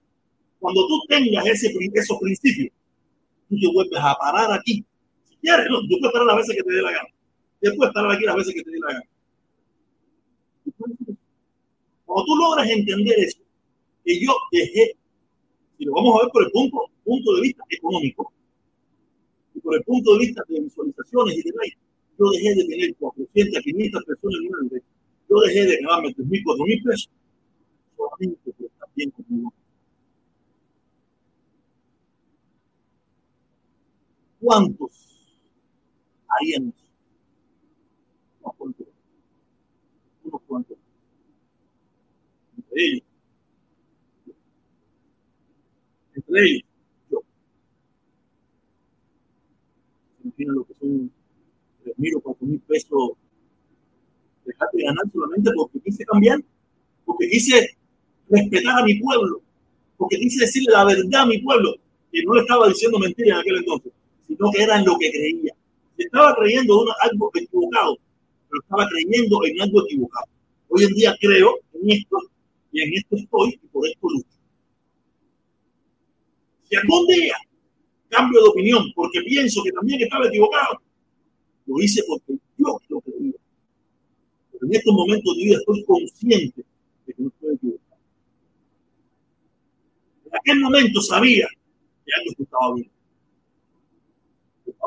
cuando 0.59 0.87
tú 0.87 1.01
tengas 1.07 1.45
ese, 1.45 1.73
esos 1.93 2.17
principios, 2.19 2.71
tú 3.49 3.59
te 3.59 3.67
vuelves 3.73 3.99
a 4.01 4.15
parar 4.15 4.51
aquí. 4.51 4.85
Si 5.29 5.35
quieres, 5.37 5.67
no, 5.69 5.81
tú 5.81 5.97
puedes 5.99 6.13
parar 6.13 6.27
las 6.27 6.37
veces 6.37 6.55
que 6.55 6.63
te 6.63 6.73
dé 6.73 6.81
la 6.81 6.91
gana. 6.91 7.09
Después 7.61 7.91
parar 7.93 8.11
aquí 8.11 8.25
las 8.25 8.35
veces 8.35 8.53
que 8.53 8.63
te 8.63 8.71
dé 8.71 8.79
la 8.79 8.93
gana. 8.93 9.05
Cuando 12.05 12.25
tú 12.25 12.35
logras 12.35 12.69
entender 12.69 13.19
eso, 13.19 13.39
que 14.03 14.19
yo 14.19 14.33
dejé, 14.51 14.95
y 15.77 15.85
lo 15.85 15.93
vamos 15.93 16.19
a 16.19 16.23
ver 16.23 16.31
por 16.31 16.43
el 16.43 16.51
punto, 16.51 16.85
punto 17.03 17.35
de 17.35 17.41
vista 17.41 17.63
económico, 17.69 18.31
y 19.53 19.59
por 19.59 19.75
el 19.75 19.83
punto 19.83 20.13
de 20.13 20.19
vista 20.19 20.43
de 20.47 20.61
visualizaciones 20.61 21.37
y 21.37 21.41
de 21.41 21.51
like, 21.57 21.77
yo 22.17 22.29
dejé 22.31 22.55
de 22.55 22.65
tener 22.65 22.95
400, 22.95 23.63
500 23.63 24.03
personas 24.05 24.39
una 24.47 24.81
yo 25.27 25.39
dejé 25.39 25.65
de 25.65 25.77
ganarme 25.81 26.09
3.000, 26.09 26.43
4.000 26.43 26.83
pesos 26.83 27.09
solamente 27.97 28.51
por 28.51 28.65
estar 28.67 28.89
bien 28.95 29.11
conmigo. 29.11 29.53
¿Cuántos 34.45 34.91
haríamos? 36.29 36.75
Unos 38.43 38.55
cuantos. 38.55 38.87
Unos 40.23 40.41
cuantos. 40.45 40.77
Entre 42.55 42.85
ellos. 42.85 43.03
Entre 46.13 46.41
ellos. 46.45 46.63
Yo. 47.09 47.23
Imaginen 50.23 50.53
lo 50.53 50.63
que 50.65 50.73
son 50.75 51.11
3 51.85 51.97
mil 51.97 52.15
o 52.17 52.21
4 52.21 52.45
mil 52.45 52.59
pesos. 52.59 53.13
Dejate 54.45 54.77
de 54.77 54.83
ganar 54.83 55.11
solamente 55.11 55.49
porque 55.55 55.79
quise 55.79 56.05
cambiar. 56.05 56.39
Porque 57.03 57.29
quise 57.29 57.75
respetar 58.29 58.79
a 58.79 58.85
mi 58.85 58.99
pueblo. 58.99 59.41
porque 59.97 60.19
quise 60.19 60.45
decirle 60.45 60.71
la 60.71 60.85
verdad 60.85 61.23
a 61.23 61.25
mi 61.25 61.39
pueblo, 61.39 61.73
que 62.11 62.21
no 62.23 62.35
le 62.35 62.41
estaba 62.41 62.67
diciendo 62.67 62.99
mentiras 62.99 63.37
en 63.37 63.41
aquel 63.41 63.57
entonces, 63.57 63.91
sino 64.35 64.51
que 64.51 64.63
era 64.63 64.79
en 64.79 64.85
lo 64.85 64.97
que 64.97 65.11
creía. 65.11 65.53
Estaba 65.97 66.35
creyendo 66.35 66.83
en 66.83 66.89
algo 67.09 67.31
equivocado, 67.33 67.97
pero 68.49 68.61
estaba 68.61 68.87
creyendo 68.89 69.39
en 69.45 69.61
algo 69.61 69.85
equivocado. 69.85 70.27
Hoy 70.69 70.83
en 70.83 70.93
día 70.93 71.15
creo 71.19 71.57
en 71.73 71.91
esto 71.91 72.17
y 72.71 72.81
en 72.81 72.93
esto 72.95 73.15
estoy 73.15 73.59
y 73.63 73.67
por 73.67 73.87
esto 73.87 74.09
lucho. 74.09 74.27
Si 76.63 76.75
algún 76.75 77.07
día 77.07 77.35
cambio 78.09 78.41
de 78.41 78.49
opinión 78.49 78.83
porque 78.95 79.21
pienso 79.21 79.63
que 79.63 79.71
también 79.71 80.01
estaba 80.01 80.27
equivocado, 80.27 80.81
lo 81.65 81.81
hice 81.81 82.03
porque 82.07 82.33
yo 82.57 82.79
lo 82.89 83.01
creía. 83.01 83.33
Pero 84.51 84.65
en 84.65 84.75
estos 84.75 84.93
momentos 84.93 85.37
de 85.37 85.43
vida 85.43 85.57
estoy 85.57 85.83
consciente 85.85 86.65
de 87.05 87.13
que 87.13 87.23
no 87.23 87.29
estoy 87.29 87.55
equivocado. 87.55 88.01
En 90.25 90.35
aquel 90.35 90.59
momento 90.59 91.01
sabía 91.01 91.47
que 92.05 92.11
algo 92.19 92.43
estaba 92.43 92.75
bien. 92.75 92.94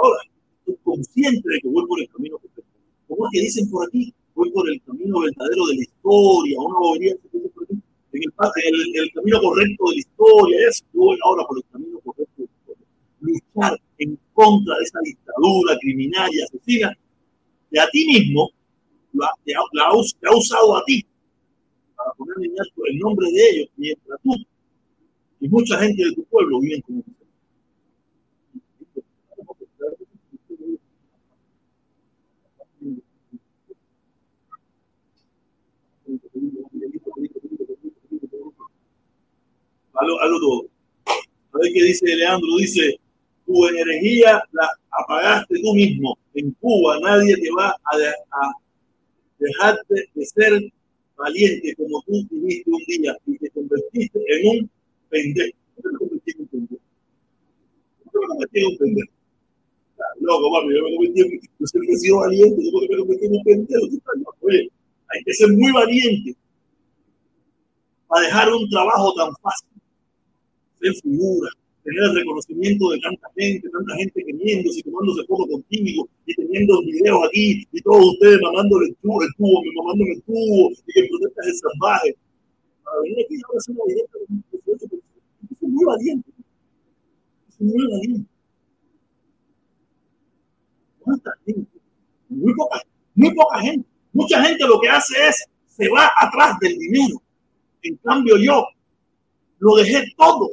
Ahora 0.01 0.19
estoy 0.61 0.77
consciente 0.85 1.49
de 1.49 1.61
que 1.61 1.69
voy 1.69 1.87
por 1.87 2.01
el 2.01 2.09
camino 2.09 2.39
perfecto. 2.39 2.71
Como 3.09 3.27
es 3.27 3.31
que 3.33 3.41
dicen 3.41 3.71
por 3.71 3.87
aquí, 3.87 4.15
voy 4.35 4.51
por 4.53 4.71
el 4.71 4.81
camino 4.83 5.21
verdadero 5.21 5.67
de 5.67 5.75
la 5.75 5.83
historia, 5.83 6.61
una 6.61 6.79
bobería 6.79 7.15
que 7.17 7.29
por 7.51 7.63
aquí, 7.65 7.83
en 8.15 8.75
el, 8.75 9.03
el, 9.03 9.13
camino 9.13 9.41
correcto 9.41 9.85
de 9.89 9.95
la 9.95 9.99
historia, 9.99 10.69
es, 10.69 10.85
yo 10.95 11.01
voy 11.01 11.19
ahora 11.25 11.45
por 11.47 11.59
el 11.59 11.65
camino 11.73 11.99
correcto 12.01 12.33
de 12.37 12.45
la 12.45 12.53
historia. 12.53 12.87
Luchar 13.21 13.81
en 13.99 14.19
contra 14.35 14.77
de 14.77 14.85
esa 14.85 14.99
dictadura 15.03 15.77
criminal 15.81 16.31
y 16.33 16.43
asesina, 16.43 16.97
de 17.71 17.81
a 17.81 17.89
ti 17.91 18.07
mismo, 18.07 18.51
la, 19.13 19.27
ha, 19.27 20.37
usado 20.37 20.77
a 20.77 20.85
ti 20.85 21.05
para 21.97 22.13
poner 22.13 22.37
en 22.39 22.53
el 22.53 22.99
nombre 22.99 23.31
de 23.33 23.51
ellos, 23.51 23.69
mientras 23.77 24.21
tú 24.23 24.31
y 25.41 25.49
mucha 25.49 25.79
gente 25.79 26.05
de 26.05 26.13
tu 26.13 26.25
pueblo 26.25 26.61
viven 26.61 26.81
como 26.83 27.03
tú. 40.07 40.21
Hazlo, 40.21 40.41
todo. 40.41 40.67
A 41.53 41.59
ver 41.59 41.73
qué 41.73 41.83
dice 41.83 42.17
Leandro. 42.17 42.57
Dice, 42.59 42.97
tu 43.47 43.67
energía 43.67 44.43
la 44.53 44.69
apagaste 44.91 45.61
tú 45.63 45.75
mismo. 45.75 46.19
En 46.35 46.51
Cuba 46.61 46.99
nadie 47.01 47.35
te 47.37 47.51
va 47.57 47.69
a, 47.71 47.97
a 47.97 48.53
dejarte 49.39 50.09
de 50.15 50.25
ser 50.27 50.73
valiente 51.17 51.75
como 51.77 52.03
tú 52.03 52.27
viviste 52.31 52.71
un 52.71 52.83
día 52.87 53.17
y 53.27 53.39
te 53.39 53.51
convertiste 53.51 54.19
en 54.29 54.49
un 54.49 54.71
pendejo. 55.09 55.59
¿Por 55.75 55.93
me 55.93 55.99
convertí 55.99 56.31
en 56.31 56.41
un 56.41 56.47
pendejo? 56.49 56.83
¿Por 58.13 58.21
me 58.21 58.29
convertí 58.29 58.59
en 58.61 58.67
un 58.67 58.79
pendejo? 58.79 59.13
Loco, 60.21 60.53
papi, 60.53 60.75
yo 60.75 60.83
me 60.85 60.97
convertí 60.97 61.21
en 61.21 61.41
yo 61.59 61.67
siempre 61.67 61.93
he 61.93 61.99
sido 61.99 62.19
valiente, 62.19 62.63
yo 62.63 62.81
me 62.89 62.97
convertí 62.99 63.27
en 63.27 63.37
un 63.37 63.45
pendejo. 63.45 63.87
Oye, 64.41 64.71
hay 65.09 65.25
que 65.25 65.35
ser 65.35 65.49
muy 65.53 65.73
valiente 65.73 66.37
para 68.07 68.23
dejar 68.23 68.53
un 68.53 68.69
trabajo 68.71 69.13
tan 69.15 69.35
fácil, 69.43 69.69
figura, 71.03 71.51
tener 71.85 72.03
el 72.05 72.15
reconocimiento 72.15 72.91
de 72.91 73.01
tanta 73.01 73.29
gente, 73.37 73.69
tanta 73.71 73.95
gente 73.97 74.25
queriéndose 74.25 74.81
y 74.81 74.83
tomándose 74.83 75.25
fotos 75.27 75.49
contigo 75.51 76.09
y 76.27 76.35
teniendo 76.35 76.83
videos 76.83 77.27
aquí 77.29 77.67
y 77.73 77.83
todos 77.83 78.13
ustedes 78.13 78.41
mamándole 78.43 78.89
el 78.89 78.97
tubo, 78.97 79.23
el 79.23 79.29
tubo, 79.37 79.63
mamándome 79.77 80.13
el 80.13 80.23
tubo 80.23 80.71
y 80.71 80.93
que 80.93 81.09
protestas 81.09 81.47
el 81.47 81.57
salvaje. 81.57 82.17
Para 82.85 83.01
venir 83.03 83.25
aquí 83.25 83.35
ahora 83.47 83.61
ser 83.61 83.75
valiente, 83.77 84.19
es 85.51 85.63
muy 85.63 85.85
valiente. 85.85 86.31
Es 87.49 87.61
muy 87.61 87.87
valiente. 87.91 88.31
¿Cuánta 91.01 91.31
gente? 91.47 91.71
Muy 92.29 92.55
poca, 92.55 92.83
muy 93.15 93.35
poca 93.35 93.61
gente. 93.61 93.89
Mucha 94.13 94.45
gente 94.45 94.67
lo 94.67 94.81
que 94.81 94.89
hace 94.89 95.15
es 95.29 95.45
se 95.67 95.89
va 95.89 96.11
atrás 96.21 96.59
del 96.61 96.77
dinero. 96.79 97.23
En 97.83 97.97
cambio 97.97 98.37
yo 98.37 98.67
lo 99.61 99.77
dejé 99.77 100.05
todo 100.17 100.51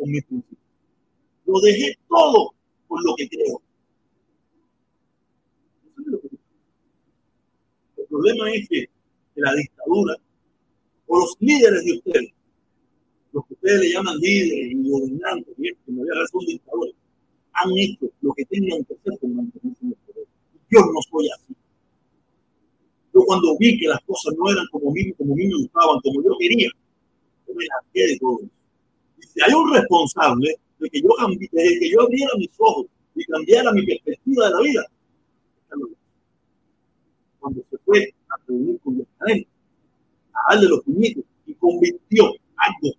con 0.00 0.10
mi 0.10 0.20
principio. 0.22 0.58
Lo 1.44 1.60
dejé 1.60 1.98
todo 2.08 2.54
con 2.88 3.04
lo 3.04 3.14
que 3.16 3.28
creo. 3.28 3.62
El 7.98 8.06
problema 8.08 8.50
es 8.52 8.68
que 8.68 8.88
la 9.34 9.54
dictadura 9.54 10.16
o 11.06 11.18
los 11.18 11.36
líderes 11.40 11.84
de 11.84 11.92
ustedes, 11.92 12.32
los 13.32 13.46
que 13.46 13.54
ustedes 13.54 13.80
le 13.80 13.92
llaman 13.92 14.16
líderes 14.18 14.72
y 14.72 14.90
gobernantes, 14.90 15.54
y 15.58 15.62
que 15.62 15.92
no 15.92 16.02
había 16.02 16.14
razón 16.14 16.46
dictadores, 16.46 16.94
han 17.52 17.70
hecho 17.76 18.10
lo 18.22 18.32
que 18.32 18.44
tenían 18.46 18.84
que 18.84 18.94
hacer 18.94 19.18
con 19.20 19.36
mantenerse 19.36 19.84
en 19.84 19.88
el 19.88 19.96
poder. 20.06 20.26
Yo 20.70 20.80
no 20.80 21.00
soy 21.10 21.28
así. 21.30 21.54
Yo 23.12 23.20
cuando 23.26 23.56
vi 23.58 23.78
que 23.78 23.88
las 23.88 24.00
cosas 24.04 24.34
no 24.38 24.50
eran 24.50 24.64
como 24.72 24.92
mí, 24.92 25.12
como 25.12 25.34
mí 25.34 25.46
me 25.46 25.56
gustaban, 25.56 26.00
como 26.00 26.22
yo 26.22 26.36
quería, 26.38 26.70
yo 27.46 27.54
me 27.54 27.64
largué 27.66 28.12
de 28.12 28.18
todo 28.18 28.38
si 29.32 29.40
hay 29.42 29.52
un 29.52 29.72
responsable 29.72 30.56
de 30.78 30.90
que 30.90 31.00
yo, 31.00 31.08
de 31.28 31.48
que 31.78 31.90
yo 31.90 32.02
abriera 32.02 32.30
mis 32.38 32.50
ojos 32.58 32.86
y 33.14 33.24
cambiara 33.24 33.72
mi 33.72 33.86
perspectiva 33.86 34.46
de 34.46 34.50
la 34.50 34.60
vida, 34.60 34.86
cuando 37.38 37.62
se 37.70 37.78
fue 37.78 38.14
a 38.28 38.34
reunir 38.46 38.78
con 38.80 38.98
los 38.98 39.06
cadenas, 39.18 39.46
a 40.32 40.54
darle 40.54 40.68
los 40.68 40.82
puñitos 40.82 41.24
y 41.46 41.54
convirtió 41.54 42.24
algo 42.56 42.96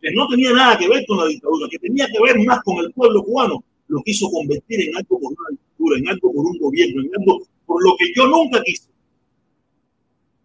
que 0.00 0.10
no 0.12 0.28
tenía 0.28 0.52
nada 0.52 0.76
que 0.76 0.88
ver 0.88 1.04
con 1.06 1.18
la 1.18 1.26
dictadura, 1.26 1.66
que 1.70 1.78
tenía 1.78 2.06
que 2.06 2.22
ver 2.22 2.44
más 2.44 2.62
con 2.62 2.76
el 2.84 2.92
pueblo 2.92 3.22
cubano, 3.22 3.64
lo 3.88 4.02
quiso 4.02 4.28
convertir 4.30 4.88
en 4.88 4.96
algo 4.96 5.18
por 5.18 5.32
una 5.32 5.50
dictadura, 5.50 5.98
en 5.98 6.08
algo 6.08 6.32
por 6.32 6.44
un 6.44 6.58
gobierno, 6.58 7.02
en 7.02 7.10
algo 7.18 7.46
por 7.64 7.82
lo 7.82 7.96
que 7.96 8.12
yo 8.14 8.26
nunca 8.26 8.62
quise. 8.62 8.90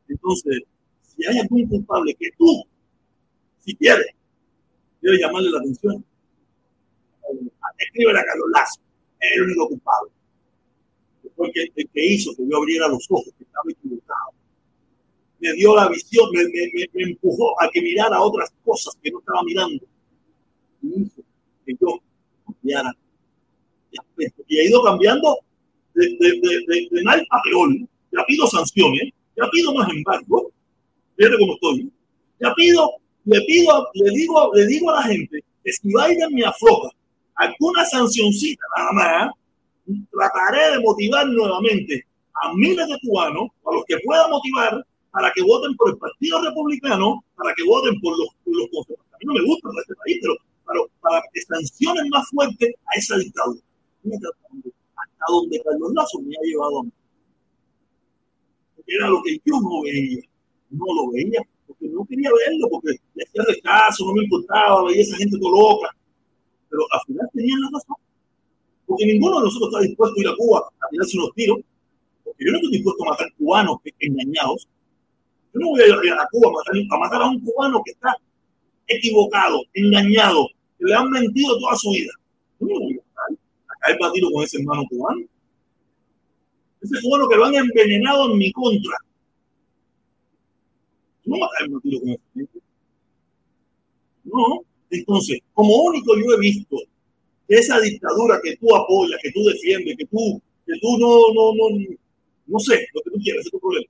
Entonces, 0.08 0.64
si 1.02 1.26
hay 1.26 1.40
algún 1.40 1.68
culpable 1.68 2.16
que 2.16 2.30
tú, 2.38 2.64
si 3.60 3.76
quieres, 3.76 4.08
Quiero 5.02 5.18
llamarle 5.18 5.50
la 5.52 5.60
atención. 5.60 6.06
Escribe 7.78 8.12
a 8.12 8.24
Carlos 8.26 8.50
Lazo, 8.52 8.82
es 9.20 9.32
el 9.36 9.44
único 9.44 9.70
culpable. 9.70 10.12
Fue 11.36 11.48
el 11.48 11.54
que, 11.54 12.06
hizo 12.06 12.36
que 12.36 12.48
yo 12.50 12.58
abriera 12.58 12.88
los 12.90 13.06
ojos, 13.10 13.34
que 13.38 13.44
estaba 13.46 13.64
equivocado. 13.70 14.32
Me 15.40 15.54
dio 15.54 15.74
la 15.76 15.88
visión, 15.88 16.30
me, 16.34 16.44
me, 16.44 16.90
me, 16.94 17.04
empujó 17.04 17.62
a 17.62 17.70
que 17.70 17.82
mirara 17.82 18.22
otras 18.22 18.52
cosas 18.66 18.98
que 19.02 19.10
no 19.12 19.20
estaba 19.20 19.42
mirando. 19.44 19.86
Y 20.82 21.04
hizo 21.04 21.22
que 21.66 21.74
yo 21.80 22.02
cambiara 22.46 22.94
Y 24.48 24.60
ha 24.60 24.64
ido 24.68 24.84
cambiando 24.84 25.38
de, 25.94 26.08
de, 26.20 26.42
de, 26.68 26.88
de, 26.92 27.04
mal 27.04 27.26
a 27.30 27.42
peor. 27.44 27.70
Ya 28.12 28.26
pido 28.28 28.48
sanciones, 28.48 29.14
ya 29.38 29.50
pido 29.50 29.74
más 29.74 29.90
embargo. 29.90 30.52
Fíjate 31.16 31.38
cómo 31.40 31.54
estoy. 31.54 31.92
Ya 32.42 32.54
pido 32.56 33.00
le 33.30 33.42
pido, 33.42 33.88
le 33.94 34.10
digo, 34.12 34.52
le 34.56 34.66
digo 34.66 34.90
a 34.90 34.96
la 34.96 35.04
gente 35.04 35.44
que 35.64 35.72
si 35.72 35.94
vayan 35.94 36.34
me 36.34 36.44
afloja 36.44 36.90
alguna 37.36 37.86
sancioncita 37.86 38.64
nada 38.76 38.92
más, 38.92 39.32
trataré 40.12 40.72
de 40.72 40.80
motivar 40.80 41.28
nuevamente 41.28 42.04
a 42.42 42.54
miles 42.54 42.88
de 42.88 42.98
cubanos, 43.04 43.50
a 43.66 43.74
los 43.74 43.84
que 43.86 43.98
pueda 44.04 44.28
motivar 44.30 44.84
para 45.12 45.32
que 45.34 45.44
voten 45.44 45.76
por 45.76 45.92
el 45.92 45.98
Partido 45.98 46.42
Republicano, 46.42 47.24
para 47.36 47.54
que 47.54 47.64
voten 47.66 48.00
por 48.02 48.18
los, 48.18 48.30
los 48.46 48.68
conservadores. 48.72 49.14
A 49.14 49.18
mí 49.20 49.26
no 49.26 49.34
me 49.34 49.46
gusta 49.46 49.70
este 49.80 49.96
país, 49.96 50.18
pero 50.22 50.36
para, 50.66 50.80
para 51.02 51.22
que 51.34 51.42
sancionen 51.42 52.10
más 52.10 52.28
fuerte 52.30 52.76
a 52.86 52.98
esa 52.98 53.18
dictadura. 53.18 53.62
Hasta 54.06 55.26
donde 55.30 55.62
Carlos 55.62 55.92
Lazo 55.94 56.20
me 56.22 56.36
ha 56.36 56.42
llevado 56.44 56.80
a 56.80 56.84
mí. 56.84 56.92
Era 58.88 59.08
lo 59.10 59.22
que 59.24 59.38
yo 59.46 59.60
no 59.62 59.82
veía. 59.84 60.22
No 60.72 60.86
lo 60.96 61.12
veía 61.12 61.42
porque 61.70 61.88
no 61.88 62.04
quería 62.06 62.30
verlo, 62.34 62.68
porque 62.72 62.98
le 63.14 63.24
hacía 63.24 63.44
rechazo, 63.48 64.06
no 64.08 64.14
me 64.14 64.24
importaba, 64.24 64.86
veía 64.86 65.04
esa 65.04 65.18
gente 65.18 65.38
todo 65.38 65.52
loca. 65.52 65.96
Pero 66.68 66.82
al 66.92 67.00
final 67.06 67.30
tenían 67.32 67.62
la 67.62 67.70
razón. 67.74 67.96
Porque 68.88 69.06
ninguno 69.06 69.38
de 69.38 69.44
nosotros 69.44 69.70
está 69.70 69.88
dispuesto 69.88 70.16
a 70.18 70.22
ir 70.22 70.28
a 70.30 70.36
Cuba 70.36 70.60
a 70.82 70.90
tirarse 70.90 71.18
unos 71.18 71.34
tiros. 71.36 71.60
Porque 72.24 72.44
yo 72.44 72.52
no 72.52 72.58
estoy 72.58 72.72
dispuesto 72.72 73.04
a 73.04 73.10
matar 73.12 73.28
cubanos 73.38 73.78
engañados. 74.00 74.68
Yo 75.54 75.60
no 75.60 75.68
voy 75.70 75.82
a 75.82 75.88
ir 75.88 75.94
a 75.94 76.28
Cuba 76.32 76.50
a 76.50 76.52
matar, 76.54 76.76
a 76.90 76.98
matar 76.98 77.22
a 77.22 77.30
un 77.30 77.40
cubano 77.42 77.82
que 77.86 77.92
está 77.92 78.16
equivocado, 78.88 79.62
engañado, 79.74 80.48
que 80.80 80.86
le 80.86 80.96
han 80.96 81.10
mentido 81.12 81.60
toda 81.60 81.76
su 81.76 81.92
vida. 81.92 82.12
Yo 82.60 82.68
no 82.68 82.80
voy 82.80 82.94
a 82.94 82.98
matar 82.98 83.38
a 83.68 83.80
caer 83.82 83.98
batido 84.00 84.32
con 84.32 84.44
ese 84.44 84.58
hermano 84.58 84.84
cubano. 84.90 85.22
Ese 86.82 87.00
cubano 87.04 87.30
que 87.30 87.36
lo 87.36 87.46
han 87.46 87.54
envenenado 87.54 88.32
en 88.32 88.38
mi 88.40 88.52
contra 88.54 88.98
no 91.30 91.76
un 91.76 91.82
tiro 91.82 92.00
con 92.00 92.10
ese 92.10 92.62
No. 94.24 94.62
Entonces, 94.90 95.40
como 95.54 95.84
único 95.84 96.16
yo 96.18 96.34
he 96.34 96.40
visto 96.40 96.78
esa 97.48 97.80
dictadura 97.80 98.40
que 98.44 98.58
tú 98.58 98.76
apoyas, 98.76 99.20
que 99.22 99.32
tú 99.32 99.44
defiendes, 99.44 99.98
que 99.98 100.06
tú, 100.06 100.42
que 100.66 100.74
tú 100.80 100.98
no, 100.98 101.34
no, 101.34 101.54
no, 101.54 101.98
no 102.48 102.60
sé, 102.60 102.88
lo 102.94 103.02
que 103.02 103.12
tú 103.12 103.18
quieras, 103.22 103.46
es 103.46 103.52
tu 103.52 103.60
problema, 103.60 103.88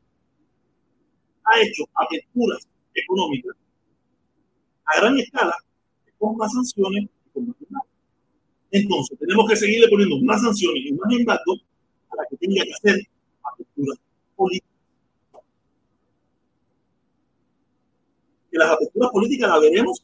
ha 1.45 1.61
hecho 1.61 1.83
aperturas 1.93 2.67
económicas, 2.93 3.55
a 4.85 4.99
gran 4.99 5.17
escala, 5.19 5.55
con 6.17 6.35
más 6.37 6.51
sanciones 6.51 7.03
y 7.03 7.29
con 7.33 7.47
más 7.47 7.55
embargo. 7.61 7.89
Entonces, 8.71 9.17
tenemos 9.19 9.49
que 9.49 9.55
seguirle 9.55 9.87
poniendo 9.89 10.19
más 10.21 10.41
sanciones 10.41 10.83
y 10.85 10.91
más 10.93 11.13
embargo 11.13 11.55
para 12.09 12.23
que 12.29 12.37
tenga 12.37 12.63
que 12.63 12.73
hacer 12.73 13.07
aperturas 13.43 13.97
políticas. 14.35 14.68
Que 18.51 18.57
las 18.57 18.71
aperturas 18.71 19.09
políticas 19.11 19.49
las 19.49 19.61
veremos 19.61 20.03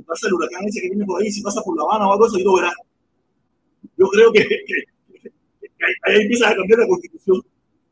si 0.00 0.04
pasa 0.04 0.26
el 0.28 0.34
huracán 0.34 0.64
ese 0.66 0.80
que 0.80 0.88
viene 0.88 1.04
por 1.04 1.20
ahí, 1.20 1.30
si 1.30 1.42
pasa 1.42 1.60
por 1.62 1.76
La 1.76 1.82
Habana 1.82 2.08
o 2.08 2.12
algo 2.12 2.24
así, 2.24 2.42
lo 2.42 2.54
verás. 2.54 2.72
Yo 3.98 4.06
creo 4.08 4.32
que, 4.32 4.46
ahí 6.02 6.22
empieza 6.22 6.48
a 6.48 6.56
cambiar 6.56 6.80
la 6.80 6.88
constitución. 6.88 7.42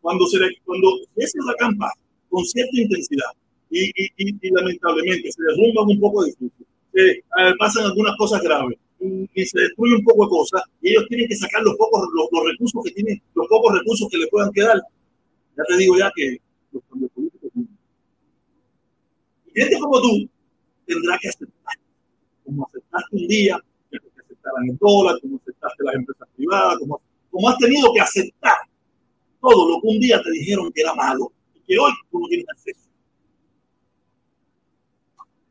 Cuando, 0.00 0.26
se 0.26 0.38
le, 0.38 0.48
cuando 0.64 0.88
ese 1.16 1.38
huracán 1.38 1.76
pasa 1.76 2.00
con 2.30 2.44
cierta 2.46 2.80
intensidad 2.80 3.30
y, 3.70 3.90
y, 4.16 4.50
lamentablemente 4.50 5.30
se 5.30 5.42
derrumban 5.42 5.88
un 5.88 6.00
poco 6.00 6.22
de 6.22 6.30
edificios, 6.30 6.68
eh, 6.94 7.22
pasan 7.58 7.84
algunas 7.84 8.16
cosas 8.16 8.40
graves 8.42 8.78
y, 9.00 9.44
se 9.44 9.60
destruye 9.60 9.96
un 9.96 10.04
poco 10.04 10.24
de 10.24 10.30
cosas 10.30 10.62
y 10.80 10.90
ellos 10.90 11.04
tienen 11.08 11.28
que 11.28 11.36
sacar 11.36 11.62
los 11.62 11.76
pocos 11.76 12.08
los, 12.14 12.44
recursos 12.46 12.82
que 12.84 12.90
tienen, 12.92 13.20
los 13.34 13.46
pocos 13.48 13.78
recursos 13.78 14.08
que 14.10 14.18
le 14.18 14.26
puedan 14.28 14.50
quedar. 14.52 14.80
Ya 15.56 15.64
te 15.64 15.76
digo 15.76 15.98
ya 15.98 16.10
que 16.14 16.38
los 16.72 16.82
cambios. 16.88 17.10
Y 17.16 17.27
como 19.80 20.00
tú 20.00 20.28
tendrá 20.86 21.18
que 21.20 21.28
aceptar, 21.28 21.74
como 22.44 22.66
aceptaste 22.66 23.16
un 23.16 23.28
día 23.28 23.58
que 23.90 23.96
aceptaran 23.96 24.68
el 24.68 24.76
dólar, 24.78 25.20
como 25.20 25.36
aceptaste 25.36 25.84
las 25.84 25.94
empresas 25.94 26.28
privadas, 26.36 26.78
como, 26.78 27.00
como 27.30 27.48
has 27.48 27.58
tenido 27.58 27.92
que 27.92 28.00
aceptar 28.00 28.56
todo 29.40 29.68
lo 29.68 29.80
que 29.80 29.88
un 29.88 30.00
día 30.00 30.20
te 30.22 30.30
dijeron 30.30 30.72
que 30.72 30.80
era 30.82 30.94
malo 30.94 31.32
y 31.54 31.60
que 31.60 31.78
hoy 31.78 31.92
tú 32.10 32.20
no 32.20 32.26
tienes 32.28 32.46
acceso 32.48 32.88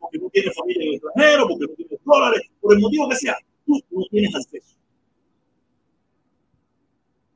porque 0.07 0.19
no 0.19 0.29
tienes 0.29 0.55
familia 0.55 0.83
en 0.83 0.89
el 0.89 0.95
extranjero, 0.95 1.47
porque 1.47 1.65
no 1.67 1.73
tienes 1.75 1.99
dólares, 2.03 2.41
por 2.61 2.73
el 2.73 2.79
motivo 2.79 3.09
que 3.09 3.15
sea, 3.15 3.37
tú 3.65 3.81
no 3.91 4.05
tienes 4.09 4.35
acceso. 4.35 4.75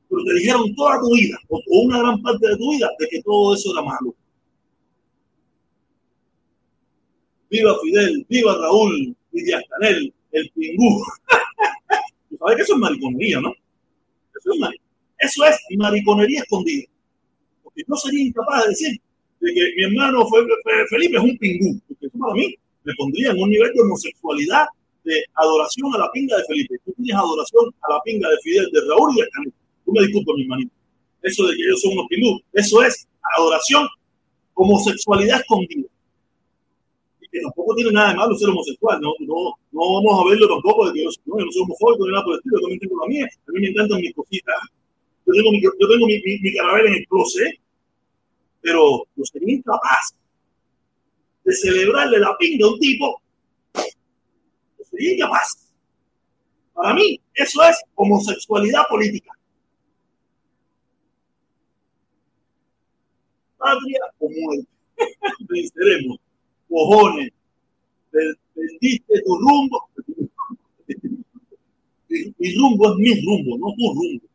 Pero 0.08 0.24
te 0.24 0.34
dijeron 0.34 0.74
toda 0.74 1.00
tu 1.00 1.14
vida, 1.14 1.38
o 1.48 1.60
una 1.84 1.98
gran 1.98 2.22
parte 2.22 2.48
de 2.48 2.56
tu 2.56 2.70
vida, 2.70 2.90
de 2.98 3.08
que 3.08 3.22
todo 3.22 3.54
eso 3.54 3.72
era 3.72 3.82
malo. 3.82 4.14
Viva 7.52 7.76
Fidel, 7.82 8.24
viva 8.30 8.56
Raúl, 8.56 9.14
Díaz 9.30 9.62
Canel, 9.68 10.10
el 10.32 10.50
pingú. 10.52 11.02
Sabes 12.38 12.56
que 12.56 12.62
eso 12.62 12.72
es 12.72 12.78
mariconería, 12.78 13.40
¿no? 13.42 13.52
Eso 14.34 14.52
es, 14.54 14.76
eso 15.18 15.44
es 15.44 15.58
mariconería 15.76 16.40
escondida. 16.40 16.88
Porque 17.62 17.82
yo 17.86 17.94
sería 17.96 18.24
incapaz 18.24 18.64
de 18.64 18.70
decir 18.70 19.00
de 19.40 19.52
que 19.52 19.72
mi 19.76 19.84
hermano 19.84 20.26
Felipe 20.88 21.18
es 21.18 21.22
un 21.22 21.36
pingú, 21.36 21.78
porque 21.86 22.06
eso 22.06 22.18
para 22.18 22.32
mí 22.32 22.54
me 22.84 22.94
pondría 22.96 23.32
en 23.32 23.42
un 23.42 23.50
nivel 23.50 23.70
de 23.74 23.82
homosexualidad, 23.82 24.66
de 25.04 25.22
adoración 25.34 25.94
a 25.94 25.98
la 25.98 26.10
pinga 26.10 26.38
de 26.38 26.44
Felipe. 26.44 26.76
Tú 26.86 26.94
tienes 26.96 27.14
adoración 27.14 27.66
a 27.82 27.92
la 27.92 28.00
pinga 28.02 28.30
de 28.30 28.36
Fidel, 28.42 28.70
de 28.72 28.80
Raúl 28.88 29.12
y 29.14 29.20
de 29.20 29.28
Canel. 29.28 29.52
Tú 29.84 29.92
me 29.92 30.02
disculpas, 30.04 30.36
mi 30.36 30.42
hermanito. 30.44 30.72
Eso 31.20 31.46
de 31.46 31.54
que 31.54 31.62
ellos 31.64 31.82
son 31.82 31.92
unos 31.92 32.06
pingú, 32.08 32.40
eso 32.54 32.82
es 32.82 33.06
adoración, 33.36 33.86
homosexualidad 34.54 35.40
escondida. 35.40 35.91
Que 37.32 37.40
tampoco 37.40 37.74
tiene 37.74 37.92
nada 37.92 38.10
de 38.10 38.16
malo 38.16 38.36
ser 38.36 38.50
homosexual, 38.50 39.00
no, 39.00 39.14
no, 39.20 39.56
no 39.72 39.80
vamos 39.80 40.20
a 40.20 40.28
verlo 40.28 40.48
tampoco 40.48 40.86
de 40.86 40.92
que 40.92 41.04
yo, 41.04 41.10
no, 41.24 41.38
yo 41.38 41.46
no 41.46 41.52
soy 41.52 41.62
homofóbico 41.62 42.04
ni 42.04 42.12
nada 42.12 42.24
por 42.24 42.34
el 42.34 42.38
estilo, 42.38 42.56
yo 42.56 42.60
también 42.60 42.80
tengo 42.80 43.00
la 43.00 43.08
mía, 43.08 43.24
a 43.24 43.52
mí 43.52 43.60
me 43.60 43.68
encantan 43.68 44.00
mis 44.00 44.14
cositas. 44.14 44.54
Yo 45.24 45.32
tengo 45.32 45.52
mi, 45.52 45.62
yo 45.62 45.88
tengo 45.88 46.06
mi, 46.06 46.20
mi, 46.20 46.38
mi 46.40 46.50
en 46.50 46.94
el 46.94 47.06
closet, 47.06 47.54
pero 48.60 49.04
yo 49.16 49.24
sería 49.24 49.54
incapaz 49.54 50.14
de 51.44 51.52
celebrarle 51.54 52.18
la 52.18 52.36
pinga 52.36 52.66
a 52.66 52.70
un 52.70 52.78
tipo, 52.78 53.22
sería 54.90 55.14
incapaz. 55.14 55.72
Para 56.74 56.94
mí, 56.94 57.20
eso 57.34 57.62
es 57.62 57.80
homosexualidad 57.94 58.82
política. 58.88 59.32
Patria 63.58 64.00
o 64.18 64.28
muerte. 64.28 64.68
Venceremos. 65.48 66.18
Cojones. 66.72 67.30
Perdiste 68.10 69.14
tu 69.24 69.36
rumbo. 69.36 69.78
Mi 72.08 72.54
rumbo 72.56 72.92
es 72.92 72.96
mi 72.98 73.12
rumbo, 73.24 73.58
no 73.58 73.74
tu 73.76 73.86
rumbo. 73.94 74.26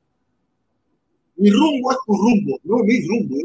Mi 1.35 1.49
rumbo 1.49 1.91
es 1.91 1.97
tu 2.05 2.13
rumbo, 2.13 2.59
no 2.63 2.77
mi 2.83 3.05
rumbo. 3.07 3.35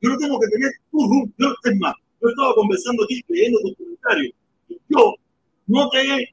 Yo 0.00 0.10
no 0.10 0.18
tengo, 0.18 0.40
que 0.40 0.48
tener 0.48 0.72
tu 0.90 0.98
rumbo. 0.98 1.32
Yo, 1.38 1.54
es 1.64 1.78
más, 1.78 1.94
yo 2.20 2.28
estaba 2.28 2.54
conversando 2.54 3.04
aquí, 3.04 3.22
leyendo 3.28 3.58
tus 3.60 3.76
comentarios. 3.76 4.34
Yo 4.88 5.14
no 5.68 5.88
te 5.90 5.98
he 6.00 6.28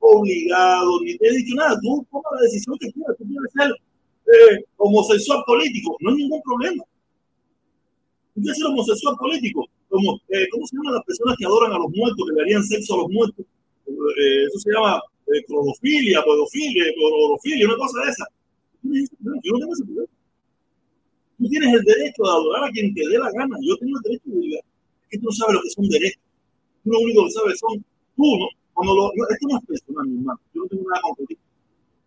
obligado 0.00 1.00
ni 1.00 1.16
te 1.16 1.28
he 1.28 1.36
dicho 1.36 1.54
nada. 1.54 1.78
Tú 1.80 2.06
tomas 2.10 2.32
la 2.34 2.42
decisión 2.42 2.76
que 2.78 2.92
quieras. 2.92 3.16
Tú 3.16 3.24
quieres 3.24 3.52
ser 3.54 3.70
eh, 3.70 4.64
homosexual 4.76 5.42
político. 5.46 5.96
No 6.00 6.10
hay 6.10 6.16
ningún 6.16 6.42
problema. 6.42 6.84
Tú 8.34 8.40
quieres 8.42 8.58
ser 8.58 8.66
homosexual 8.66 9.16
político. 9.16 9.66
Como, 9.92 10.16
eh, 10.32 10.48
¿Cómo 10.50 10.66
se 10.66 10.74
llaman 10.74 10.94
las 10.94 11.04
personas 11.04 11.36
que 11.36 11.44
adoran 11.44 11.72
a 11.72 11.78
los 11.78 11.90
muertos, 11.92 12.24
que 12.24 12.32
le 12.34 12.40
harían 12.40 12.64
sexo 12.64 12.94
a 12.94 13.02
los 13.04 13.10
muertos? 13.10 13.44
Eh, 13.44 14.44
eso 14.48 14.58
se 14.58 14.72
llama 14.72 15.02
eh, 15.28 15.44
cronofilia, 15.44 16.24
pedofilia, 16.24 16.84
clorofilia, 16.96 17.68
una 17.68 17.76
cosa 17.76 18.00
de 18.00 18.10
esa. 18.10 18.26
Yo 18.88 19.52
no 19.52 19.58
tengo 19.60 19.72
ese. 19.74 19.84
Tú 21.36 21.44
tienes 21.46 21.74
el 21.74 21.84
derecho 21.84 22.22
de 22.24 22.30
adorar 22.30 22.64
a 22.64 22.70
quien 22.70 22.94
te 22.94 23.06
dé 23.06 23.18
la 23.18 23.30
gana. 23.32 23.54
Yo 23.60 23.76
tengo 23.76 23.92
el 23.98 24.02
derecho 24.02 24.30
de 24.32 24.60
que 25.10 25.18
tú 25.18 25.26
no 25.26 25.32
sabes 25.32 25.54
lo 25.56 25.62
que 25.62 25.70
son 25.70 25.88
derechos. 25.88 26.22
Tú 26.84 26.90
lo 26.90 27.00
único 27.00 27.24
que 27.26 27.30
sabes 27.32 27.58
son 27.60 27.84
tú, 28.16 28.24
¿no? 28.38 28.48
Cuando 28.72 28.94
lo, 28.96 29.12
esto 29.12 29.46
no 29.46 29.58
es 29.58 29.66
personal, 29.66 30.06
mi 30.08 30.18
hermano. 30.20 30.40
Yo 30.54 30.62
no 30.62 30.68
tengo 30.68 30.88
nada 30.88 31.02
contra 31.02 31.26
ti. 31.26 31.36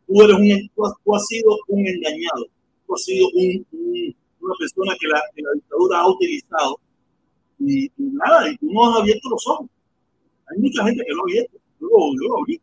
Tú, 0.08 0.22
eres 0.24 0.36
un, 0.36 0.70
tú, 0.74 1.16
has, 1.16 1.28
sido 1.28 1.54
un 1.68 1.86
engañado. 1.86 2.48
Tú 2.88 2.96
has 2.96 3.04
sido 3.04 3.28
un, 3.30 4.16
una 4.42 4.56
persona 4.58 4.98
que 5.00 5.08
la, 5.08 5.22
que 5.36 5.44
la, 5.44 5.54
dictadura 5.54 6.00
ha 6.00 6.10
utilizado. 6.10 6.80
Y, 7.60 7.92
nada, 7.98 8.50
y 8.50 8.58
tú 8.58 8.72
no 8.72 8.90
has 8.90 9.02
abierto 9.02 9.30
los 9.30 9.48
ojos. 9.48 9.68
Hay 10.48 10.60
mucha 10.60 10.84
gente 10.84 11.04
que 11.06 11.14
lo 11.14 11.22
ha 11.22 11.24
abierto. 11.24 11.58
Yo 11.80 11.88
lo, 11.88 11.98
yo 12.22 12.38
abrí. 12.38 12.62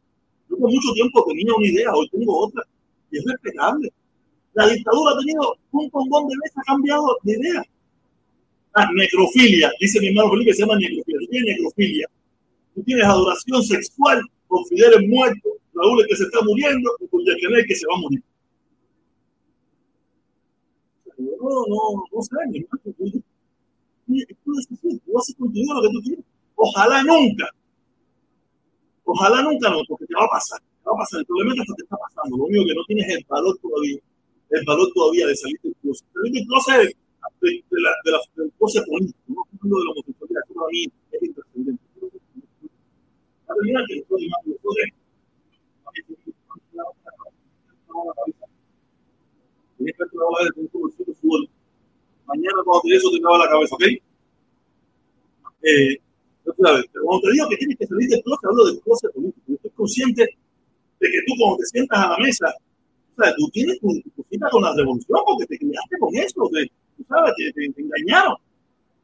Yo 0.49 0.57
por 0.59 0.71
mucho 0.71 0.93
tiempo 0.95 1.25
tenía 1.29 1.55
una 1.55 1.67
idea, 1.67 1.93
hoy 1.93 2.09
tengo 2.11 2.47
otra. 2.47 2.63
Y 3.11 3.19
es 3.19 3.25
respetable. 3.25 3.93
La 4.55 4.69
dictadura 4.69 5.13
ha 5.13 5.19
tenido 5.19 5.57
un 5.73 5.91
condón 5.91 6.29
de 6.29 6.35
veces, 6.43 6.59
ha 6.59 6.63
cambiado 6.73 7.17
de 7.23 7.33
idea. 7.33 7.65
Ah, 8.75 8.89
necrofilia, 8.95 9.71
dice 9.81 10.01
mi 10.01 10.09
hermano 10.09 10.31
Felipe, 10.31 10.55
se 10.55 10.63
llama 10.63 10.77
necrofilia. 10.77 11.19
Tú 11.21 11.27
tienes 11.31 11.57
necrofilia. 11.57 12.07
Tú 12.75 12.83
tienes 12.83 13.05
adoración 13.05 13.63
sexual 13.63 14.23
con 14.49 14.65
Fidel 14.67 15.09
muerto, 15.09 15.49
Raúl 15.75 16.07
que 16.07 16.17
se 16.17 16.25
está 16.25 16.41
muriendo 16.43 16.91
y 17.01 17.07
con 17.09 17.25
Yacanel 17.25 17.67
que 17.67 17.75
se 17.75 17.87
va 17.87 17.97
a 17.97 18.01
morir. 18.01 18.23
No, 21.19 22.05
no 22.13 22.23
sé, 22.23 22.37
mi 22.51 22.59
hermano. 22.59 23.23
Ojalá 26.55 27.03
nunca. 27.03 27.49
Ojalá 29.05 29.43
nunca 29.43 29.71
no, 29.71 29.81
porque 29.89 30.07
te 30.07 30.15
va 30.15 30.25
a 30.25 30.29
pasar. 30.29 30.61
Te 30.61 30.89
va 30.89 30.93
a 30.95 30.99
pasar. 30.99 31.21
El 31.21 31.27
problema 31.27 31.53
es 31.53 31.61
que 31.61 31.75
te 31.75 31.83
está 31.83 31.97
pasando. 31.97 32.37
Lo 32.37 32.45
único 32.45 32.65
que 32.67 32.75
no 32.75 32.85
tienes 32.87 33.09
es 33.09 33.17
el 33.17 33.27
valor 33.29 33.59
todavía. 33.61 33.99
El 34.51 34.65
valor 34.65 34.89
todavía 34.95 35.27
de 35.27 35.37
salir 35.37 35.61
del 35.63 35.75
closet. 35.83 36.07
Salir 36.15 36.47
closet 36.47 36.97
de, 37.41 37.51
de, 37.71 37.81
la, 37.81 37.91
de, 38.05 38.11
la, 38.13 38.19
del 38.37 38.53
mí 43.63 43.73
es. 43.75 43.75
La 43.75 43.87
que. 43.87 44.03
Mañana 52.33 52.63
cuando 52.65 52.83
te 52.83 52.97
eso 52.97 53.11
te 53.11 53.19
acaba 53.19 53.45
la 53.45 53.49
cabeza, 53.49 53.75
¿ok? 53.75 53.85
Eh, 55.63 55.97
sabes, 56.59 56.85
pero 56.93 57.05
cuando 57.05 57.29
te 57.29 57.33
digo 57.33 57.49
que 57.49 57.57
tienes 57.57 57.79
que 57.79 57.87
salir 57.87 58.09
del 58.09 58.23
closet, 58.23 58.45
hablo 58.49 58.65
del 58.65 58.81
closet 58.81 59.13
político. 59.13 59.45
Yo 59.49 59.55
estoy 59.55 59.71
consciente 59.73 60.23
de 60.23 61.07
que 61.11 61.19
tú 61.27 61.33
cuando 61.39 61.57
te 61.59 61.67
sientas 61.67 61.99
a 61.99 62.09
la 62.11 62.19
mesa, 62.19 62.47
o 62.49 63.23
sea, 63.23 63.35
tú 63.37 63.49
tienes 63.51 63.79
tu, 63.81 63.89
tu 64.17 64.25
cita 64.31 64.49
con 64.51 64.63
la 64.63 64.75
revolución 64.75 65.21
porque 65.27 65.47
te 65.47 65.59
criaste 65.59 65.99
con 65.99 66.17
eso, 66.17 66.49
de, 66.53 66.71
sabes, 67.09 67.35
te, 67.37 67.53
te, 67.53 67.81
engañaron. 67.81 68.37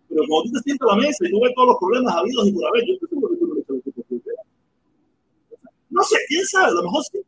Pero 0.08 0.22
cuando 0.26 0.50
tú 0.50 0.52
te 0.56 0.62
sientas 0.62 0.88
a 0.88 0.96
la 0.96 1.02
mesa 1.02 1.26
y 1.26 1.30
tú 1.30 1.40
ves 1.40 1.52
todos 1.54 1.68
los 1.68 1.78
problemas 1.78 2.14
habidos 2.16 2.48
y 2.48 2.52
por 2.52 2.66
haber, 2.66 2.86
yo 2.86 2.94
estoy 2.94 3.08
seguro 3.08 3.28
que 3.28 3.36
tú 3.36 3.46
no 3.46 3.54
le 3.54 3.62
sabes 3.64 3.82
No 5.90 6.02
sé, 6.02 6.16
quién 6.28 6.44
sabe, 6.46 6.68
a 6.68 6.74
lo 6.74 6.82
mejor 6.82 7.04
sí. 7.04 7.18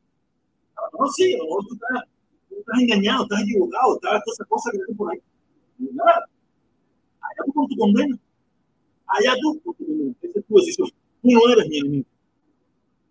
A 0.76 0.80
lo 0.80 0.90
mejor 0.92 1.10
sí, 1.12 1.34
a 1.34 1.38
lo 1.38 1.44
mejor 1.44 1.66
tú 1.66 1.74
estás, 1.74 2.04
tú 2.48 2.54
estás 2.58 2.80
engañado, 2.80 3.22
estás 3.24 3.42
equivocado, 3.42 3.94
estás 3.96 4.24
todas 4.24 4.38
esas 4.38 4.48
cosas 4.48 4.72
que 4.72 4.78
tienes 4.78 4.96
por 4.96 5.12
ahí. 5.12 5.20
Allá 5.80 7.44
tú 7.46 7.52
con 7.52 7.68
tu 7.68 7.76
condena. 7.76 8.18
Allá 9.06 9.34
tú 9.40 9.60
con 9.62 9.74
tu 9.74 9.86
condena. 9.86 10.14
Esa 10.22 10.38
es 10.38 10.46
tu 10.46 10.56
decisión. 10.56 10.88
Tú 11.22 11.28
no 11.30 11.52
eres 11.52 11.68
mi 11.68 11.78
enemigo. 11.78 12.06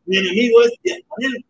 Mi 0.06 0.18
enemigo 0.18 0.62
es 0.64 0.72
Díaz-Canel 0.84 1.46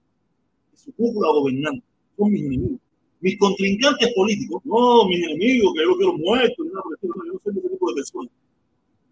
y 0.74 0.78
su 0.78 0.92
cúpula 0.94 1.30
gobernante. 1.32 1.86
Son 2.18 2.32
mis 2.32 2.42
enemigos 2.42 2.80
mis 3.22 3.38
contrincantes 3.38 4.14
políticos, 4.14 4.62
no 4.66 5.08
mis 5.08 5.24
enemigos, 5.24 5.74
que 5.74 5.84
yo 5.84 5.98
quiero 5.98 6.18
muertos, 6.18 6.66
no, 6.66 6.82
yo 7.02 7.08
no 7.10 7.40
soy 7.44 7.58
ese 7.58 7.70
tipo 7.70 7.90
de 7.90 7.96
personas. 7.96 8.32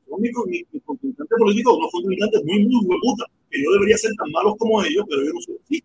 son 0.09 0.21
mis, 0.21 0.31
mis, 0.71 0.83
contrincantes 0.83 1.37
políticos, 1.37 1.77
unos 1.77 1.91
contrincantes 1.91 2.43
muy, 2.45 2.65
muy 2.65 2.85
hueputas, 2.85 3.27
que 3.49 3.61
yo 3.61 3.71
debería 3.71 3.97
ser 3.97 4.11
tan 4.15 4.31
malos 4.31 4.55
como 4.57 4.81
ellos, 4.83 5.05
pero 5.09 5.23
yo 5.25 5.33
no 5.33 5.41
soy 5.41 5.57
así. 5.63 5.83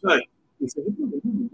¿Sabes? 0.00 0.22
Ese 0.60 0.80
es 0.80 0.86
el 0.86 0.94
problema. 0.94 1.50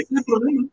Es 0.00 0.10
el 0.10 0.24
problema. 0.24 0.68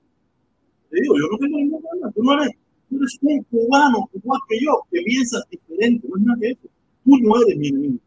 Te 0.89 1.01
digo, 1.01 1.15
yo 1.17 1.27
no 1.31 1.37
tengo 1.37 1.57
ningún 1.57 1.81
problema. 1.81 2.11
Tú 2.11 2.23
no 2.23 2.33
eres, 2.33 2.55
tú 2.89 2.97
eres 2.97 3.17
un 3.21 3.43
cubano 3.43 4.09
igual 4.13 4.39
que 4.47 4.59
yo, 4.63 4.81
que 4.91 5.01
piensas 5.01 5.43
diferente. 5.49 6.07
No 6.07 6.17
es 6.17 6.23
nada 6.23 6.39
que 6.39 6.49
eso. 6.51 6.67
Tú 7.03 7.17
no 7.17 7.41
eres 7.41 7.57
mi 7.57 7.67
enemigo. 7.67 7.99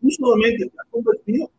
Tú 0.00 0.10
solamente 0.10 0.64
estás 0.64 0.86
convertido. 0.90 1.50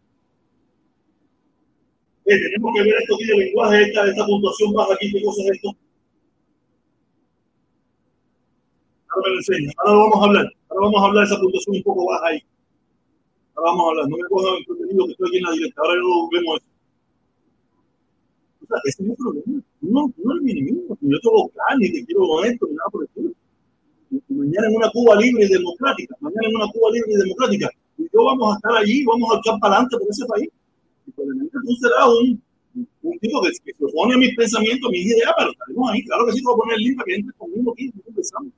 Tenemos 2.23 2.75
que 2.75 2.83
ver 2.83 2.93
estos 3.01 3.17
días 3.17 3.37
de 3.37 3.45
lenguaje, 3.45 3.81
esta, 3.81 4.07
esta 4.07 4.25
puntuación 4.25 4.73
baja 4.73 4.93
aquí, 4.93 5.11
qué 5.11 5.23
cosa 5.23 5.41
es 5.43 5.51
esto. 5.51 5.69
Ahora 9.09 9.23
me 9.25 9.29
lo 9.31 9.37
enseña. 9.37 9.71
Ahora 9.77 9.93
lo 9.93 9.99
vamos 9.99 10.21
a 10.21 10.25
hablar. 10.25 10.53
Ahora 10.69 10.85
vamos 10.85 11.01
a 11.01 11.05
hablar 11.05 11.27
de 11.27 11.33
esa 11.33 11.41
puntuación 11.41 11.75
un 11.77 11.83
poco 11.83 12.05
baja 12.05 12.27
ahí. 12.27 12.43
A 13.65 13.89
hablar. 13.89 14.07
No 14.07 14.15
me 14.15 14.23
el 14.23 14.65
contenido 14.65 15.05
que 15.05 15.11
estoy 15.11 15.27
aquí 15.27 15.37
en 15.37 15.43
la 15.43 15.51
directa. 15.51 15.81
Ahora 15.81 15.95
no 15.99 16.29
vemos 16.31 16.57
eso. 16.57 16.69
O 18.63 18.65
sea, 18.67 18.77
ese 18.85 19.03
es 19.03 19.09
el 19.09 19.15
problema. 19.15 19.61
No, 19.81 20.13
no 20.17 20.35
es 20.35 20.41
mi 20.41 20.51
enemigo. 20.51 20.97
Yo 21.01 21.19
tengo 21.19 21.51
ni 21.79 21.91
te 21.91 22.05
quiero 22.05 22.27
con 22.27 22.43
ni 22.47 22.75
nada 22.75 22.89
por 22.91 23.01
el 23.01 23.07
estilo. 23.07 23.31
Mañana 24.29 24.67
en 24.67 24.75
una 24.75 24.89
Cuba 24.91 25.15
libre 25.17 25.45
y 25.45 25.49
democrática. 25.49 26.15
Mañana 26.19 26.47
en 26.47 26.55
una 26.55 26.67
Cuba 26.71 26.91
libre 26.91 27.11
y 27.13 27.17
democrática. 27.17 27.69
Y 27.97 28.03
yo 28.13 28.23
vamos 28.23 28.53
a 28.53 28.55
estar 28.55 28.75
allí, 28.77 29.03
vamos 29.05 29.29
a 29.35 29.39
echar 29.39 29.59
para 29.59 29.75
adelante 29.75 29.97
por 29.97 30.09
ese 30.09 30.25
país. 30.25 30.49
Y 31.05 31.11
probablemente 31.11 31.57
tú 31.65 31.75
serás 31.75 32.07
un, 32.07 32.41
un 33.03 33.19
tipo 33.19 33.41
que, 33.41 33.49
que 33.49 33.73
se 33.73 33.85
opone 33.85 34.15
a 34.15 34.17
mis 34.17 34.35
pensamientos, 34.35 34.89
mis 34.91 35.05
ideas, 35.05 35.33
pero 35.37 35.51
estaremos 35.51 35.91
ahí. 35.91 36.03
Claro 36.05 36.25
que 36.25 36.31
sí, 36.31 36.39
te 36.39 36.45
voy 36.45 36.53
a 36.53 36.57
poner 36.57 36.75
el 36.77 36.83
link 36.83 37.03
que 37.03 37.15
entres 37.15 37.35
conmigo 37.37 37.73
aquí. 37.73 37.91
Empezamos. 38.07 38.53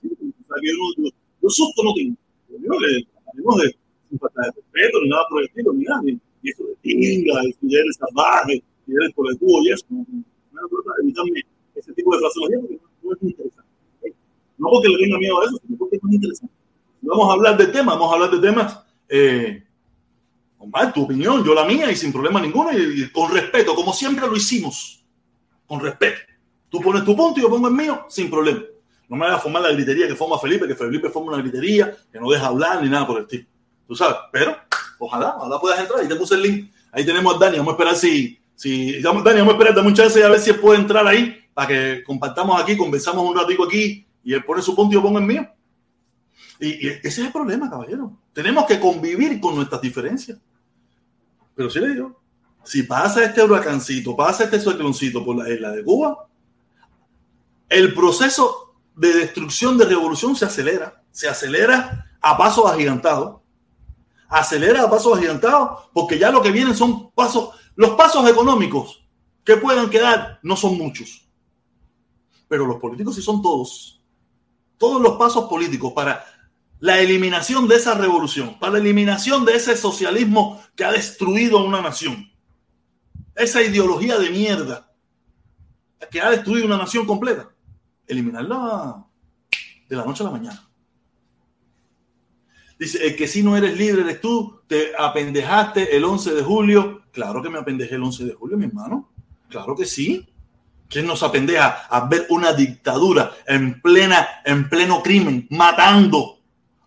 Yo, 0.00 1.10
yo 1.42 1.48
susto 1.48 1.82
no 1.84 1.94
tengo. 1.94 2.16
Yo 2.48 2.80
le 2.80 3.06
hablemos 3.26 3.56
de 3.62 3.81
sin 4.12 4.18
falta 4.18 4.42
de 4.42 4.50
respeto, 4.50 5.00
ni 5.02 5.08
nada 5.08 5.24
por 5.30 5.40
el 5.40 5.48
estilo, 5.48 5.72
ni 5.72 5.84
nada, 5.84 6.02
ni, 6.02 6.20
eso 6.44 6.64
de 6.64 6.76
tinga, 6.82 7.40
si 7.42 7.74
eres 7.74 7.96
salvaje, 7.96 8.62
eres 8.86 9.12
por 9.14 9.30
el 9.30 9.38
tubo 9.38 9.62
y 9.62 9.70
eso. 9.70 9.86
No, 9.90 10.60
evitarme 11.02 11.42
ese 11.74 11.92
tipo 11.94 12.14
de 12.14 12.20
fraseología 12.20 12.58
porque 12.60 12.78
no, 13.02 13.12
es 13.12 13.22
interesante. 13.22 13.70
No 14.58 14.68
porque 14.68 14.88
le 14.88 14.98
tenga 14.98 15.18
miedo 15.18 15.40
a 15.40 15.44
eso, 15.46 15.60
sino 15.66 15.78
porque 15.78 15.96
es 15.96 16.02
muy 16.02 16.14
interesante. 16.16 16.54
Vamos 17.00 17.30
a 17.30 17.32
hablar 17.32 17.56
de 17.56 17.66
temas, 17.66 17.94
vamos 17.94 18.10
a 18.10 18.14
hablar 18.14 18.30
de 18.30 18.48
temas. 18.48 18.80
Eh, 19.08 19.62
Omar, 20.58 20.92
tu 20.92 21.02
opinión, 21.02 21.44
yo 21.44 21.54
la 21.54 21.64
mía 21.64 21.90
y 21.90 21.96
sin 21.96 22.12
problema 22.12 22.40
ninguno 22.40 22.70
y, 22.72 23.02
y 23.02 23.10
con 23.10 23.32
respeto, 23.32 23.74
como 23.74 23.92
siempre 23.92 24.26
lo 24.26 24.36
hicimos, 24.36 25.04
con 25.66 25.80
respeto. 25.80 26.20
Tú 26.68 26.80
pones 26.80 27.04
tu 27.04 27.16
punto 27.16 27.40
y 27.40 27.42
yo 27.42 27.50
pongo 27.50 27.68
el 27.68 27.74
mío 27.74 28.06
sin 28.08 28.30
problema. 28.30 28.62
No 29.08 29.16
me 29.16 29.26
a 29.26 29.38
formar 29.38 29.62
la 29.62 29.72
gritería 29.72 30.06
que 30.06 30.14
forma 30.14 30.38
Felipe, 30.38 30.66
que 30.66 30.74
Felipe 30.74 31.10
forma 31.10 31.32
una 31.32 31.42
gritería, 31.42 31.94
que 32.10 32.18
no 32.18 32.30
deja 32.30 32.46
hablar 32.46 32.82
ni 32.82 32.88
nada 32.88 33.06
por 33.06 33.18
el 33.18 33.24
estilo. 33.24 33.46
Tú 33.92 33.96
sabes, 33.96 34.16
pero 34.32 34.56
ojalá, 34.98 35.36
ojalá 35.36 35.60
puedas 35.60 35.78
entrar. 35.78 36.00
Ahí 36.00 36.08
te 36.08 36.16
puse 36.16 36.34
el 36.34 36.40
link. 36.40 36.72
Ahí 36.92 37.04
tenemos 37.04 37.36
a 37.36 37.38
Dani. 37.38 37.58
Vamos 37.58 37.72
a 37.72 37.74
esperar 37.74 37.94
si, 37.94 38.40
si 38.54 39.02
Dani, 39.02 39.20
vamos 39.22 39.48
a 39.48 39.52
esperar, 39.52 39.74
dame 39.74 39.88
un 39.88 39.94
chance 39.94 40.24
a 40.24 40.30
ver 40.30 40.40
si 40.40 40.48
él 40.48 40.60
puede 40.60 40.80
entrar 40.80 41.06
ahí 41.06 41.44
para 41.52 41.68
que 41.68 42.02
compartamos 42.02 42.58
aquí, 42.58 42.74
conversamos 42.74 43.22
un 43.22 43.36
ratito 43.36 43.64
aquí 43.64 44.06
y 44.24 44.32
él 44.32 44.42
pone 44.44 44.62
su 44.62 44.74
punto 44.74 44.92
y 44.92 44.94
yo 44.94 45.02
pongo 45.02 45.18
el 45.18 45.26
mío. 45.26 45.46
Y, 46.58 46.68
y, 46.68 46.88
ese 46.88 47.08
es 47.08 47.18
el 47.18 47.32
problema, 47.32 47.68
caballero. 47.68 48.16
Tenemos 48.32 48.64
que 48.64 48.80
convivir 48.80 49.38
con 49.42 49.56
nuestras 49.56 49.82
diferencias. 49.82 50.38
Pero 51.54 51.68
sí 51.68 51.78
le 51.78 51.90
digo, 51.90 52.18
si 52.64 52.84
pasa 52.84 53.22
este 53.22 53.42
huracancito, 53.42 54.16
pasa 54.16 54.44
este 54.44 54.58
cicloncito 54.58 55.22
por 55.22 55.36
la 55.36 55.52
isla 55.52 55.70
de 55.70 55.84
Cuba, 55.84 56.28
el 57.68 57.92
proceso 57.92 58.74
de 58.96 59.12
destrucción 59.12 59.76
de 59.76 59.84
revolución 59.84 60.34
se 60.34 60.46
acelera, 60.46 61.02
se 61.10 61.28
acelera 61.28 62.06
a 62.22 62.38
pasos 62.38 62.72
agigantados, 62.72 63.41
acelera 64.32 64.82
a 64.82 64.90
pasos 64.90 65.16
agigantados, 65.16 65.90
porque 65.92 66.18
ya 66.18 66.30
lo 66.30 66.42
que 66.42 66.50
vienen 66.50 66.74
son 66.74 67.10
pasos, 67.12 67.50
los 67.76 67.90
pasos 67.90 68.28
económicos 68.28 69.04
que 69.44 69.56
puedan 69.56 69.90
quedar 69.90 70.40
no 70.42 70.56
son 70.56 70.78
muchos, 70.78 71.28
pero 72.48 72.66
los 72.66 72.76
políticos 72.76 73.14
sí 73.14 73.22
son 73.22 73.42
todos, 73.42 74.02
todos 74.78 75.00
los 75.00 75.16
pasos 75.16 75.48
políticos 75.48 75.92
para 75.92 76.24
la 76.80 76.98
eliminación 76.98 77.68
de 77.68 77.76
esa 77.76 77.94
revolución, 77.94 78.58
para 78.58 78.74
la 78.74 78.78
eliminación 78.78 79.44
de 79.44 79.54
ese 79.54 79.76
socialismo 79.76 80.60
que 80.74 80.84
ha 80.84 80.92
destruido 80.92 81.58
a 81.58 81.64
una 81.64 81.80
nación, 81.80 82.32
esa 83.36 83.62
ideología 83.62 84.18
de 84.18 84.30
mierda 84.30 84.92
que 86.10 86.20
ha 86.20 86.30
destruido 86.30 86.66
una 86.66 86.76
nación 86.76 87.06
completa. 87.06 87.48
Eliminarla 88.06 89.06
de 89.88 89.96
la 89.96 90.04
noche 90.04 90.22
a 90.22 90.26
la 90.26 90.32
mañana. 90.32 90.68
Dice, 92.82 93.06
el 93.06 93.14
que 93.14 93.28
si 93.28 93.44
no 93.44 93.56
eres 93.56 93.78
libre 93.78 94.02
eres 94.02 94.20
tú, 94.20 94.58
te 94.66 94.90
apendejaste 94.98 95.96
el 95.96 96.02
11 96.04 96.34
de 96.34 96.42
julio. 96.42 97.02
Claro 97.12 97.40
que 97.40 97.48
me 97.48 97.60
apendejé 97.60 97.94
el 97.94 98.02
11 98.02 98.24
de 98.24 98.32
julio, 98.34 98.58
mi 98.58 98.64
hermano. 98.64 99.12
Claro 99.48 99.76
que 99.76 99.84
sí. 99.84 100.28
¿Quién 100.88 101.06
nos 101.06 101.22
apendeja 101.22 101.86
a 101.88 102.08
ver 102.08 102.26
una 102.30 102.52
dictadura 102.52 103.34
en 103.46 103.80
plena, 103.80 104.26
en 104.44 104.68
pleno 104.68 105.00
crimen, 105.00 105.46
matando, 105.50 106.40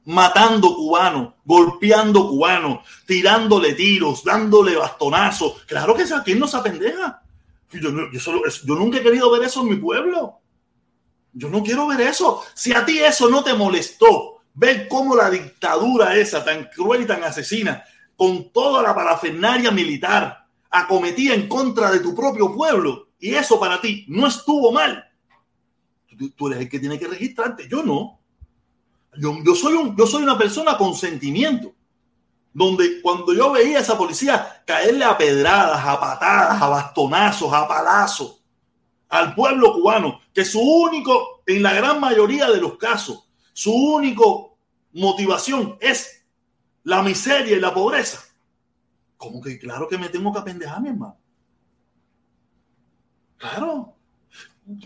matando 0.04 0.76
cubanos, 0.76 1.36
golpeando 1.46 2.28
cubanos, 2.28 2.80
tirándole 3.08 3.74
tiros, 3.74 4.22
dándole 4.22 4.76
bastonazos? 4.76 5.64
Claro 5.64 5.96
que 5.96 6.06
sí. 6.06 6.14
¿Quién 6.26 6.40
nos 6.40 6.54
apendeja? 6.56 7.24
Yo, 7.72 7.90
yo 8.12 8.76
nunca 8.76 8.98
he 8.98 9.02
querido 9.02 9.32
ver 9.32 9.44
eso 9.44 9.62
en 9.62 9.70
mi 9.70 9.78
pueblo. 9.78 10.40
Yo 11.32 11.48
no 11.48 11.64
quiero 11.64 11.88
ver 11.88 12.02
eso. 12.02 12.44
Si 12.54 12.74
a 12.74 12.86
ti 12.86 13.00
eso 13.00 13.30
no 13.30 13.46
te 13.46 13.54
molestó, 13.54 14.35
ver 14.56 14.88
cómo 14.88 15.16
la 15.16 15.30
dictadura 15.30 16.16
esa 16.16 16.44
tan 16.44 16.66
cruel 16.66 17.04
y 17.04 17.06
tan 17.06 17.24
asesina, 17.24 17.84
con 18.16 18.52
toda 18.52 18.82
la 18.82 18.96
parafernaria 18.96 19.72
militar, 19.72 20.48
acometía 20.70 21.34
en 21.34 21.48
contra 21.48 21.92
de 21.92 22.00
tu 22.00 22.16
propio 22.16 22.54
pueblo, 22.54 23.10
y 23.20 23.36
eso 23.36 23.60
para 23.60 23.80
ti 23.80 24.06
no 24.08 24.28
estuvo 24.28 24.72
mal, 24.72 25.06
tú, 26.36 26.48
eres 26.48 26.62
el 26.62 26.70
que 26.70 26.80
tiene 26.80 27.00
que 27.00 27.08
registrarte. 27.08 27.68
Yo 27.68 27.84
no. 27.84 28.20
Yo, 29.18 29.38
yo, 29.44 29.56
soy 29.56 29.74
un, 29.74 29.96
yo 29.96 30.08
soy 30.08 30.24
una 30.24 30.38
persona 30.38 30.78
con 30.78 30.94
sentimiento. 30.96 31.74
Donde 32.54 33.02
cuando 33.02 33.34
yo 33.34 33.52
veía 33.52 33.80
a 33.80 33.82
esa 33.82 33.98
policía 33.98 34.64
caerle 34.66 35.04
a 35.04 35.18
pedradas, 35.18 35.86
a 35.86 36.00
patadas, 36.00 36.62
a 36.62 36.68
bastonazos, 36.70 37.54
a 37.54 37.68
palazos, 37.68 38.42
al 39.10 39.36
pueblo 39.36 39.74
cubano, 39.74 40.22
que 40.34 40.46
su 40.46 40.62
único, 40.62 41.44
en 41.46 41.62
la 41.62 41.74
gran 41.74 42.00
mayoría 42.00 42.50
de 42.50 42.62
los 42.62 42.78
casos, 42.78 43.25
su 43.56 43.74
único 43.74 44.58
motivación 44.92 45.78
es 45.80 46.26
la 46.84 47.02
miseria 47.02 47.56
y 47.56 47.60
la 47.62 47.74
pobreza. 47.74 48.22
Como 49.16 49.42
que 49.42 49.58
claro 49.58 49.88
que 49.88 49.98
me 49.98 50.10
tengo 50.10 50.34
que 50.34 50.40
apendejar, 50.40 50.82
mi 50.82 50.90
hermano. 50.90 51.18
Claro. 53.38 53.96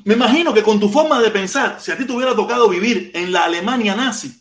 Me 0.03 0.13
imagino 0.13 0.53
que 0.53 0.61
con 0.61 0.79
tu 0.79 0.87
forma 0.87 1.19
de 1.19 1.31
pensar, 1.31 1.81
si 1.81 1.91
a 1.91 1.97
ti 1.97 2.05
te 2.05 2.13
hubiera 2.13 2.35
tocado 2.35 2.69
vivir 2.69 3.09
en 3.15 3.31
la 3.31 3.45
Alemania 3.45 3.95
nazi, 3.95 4.39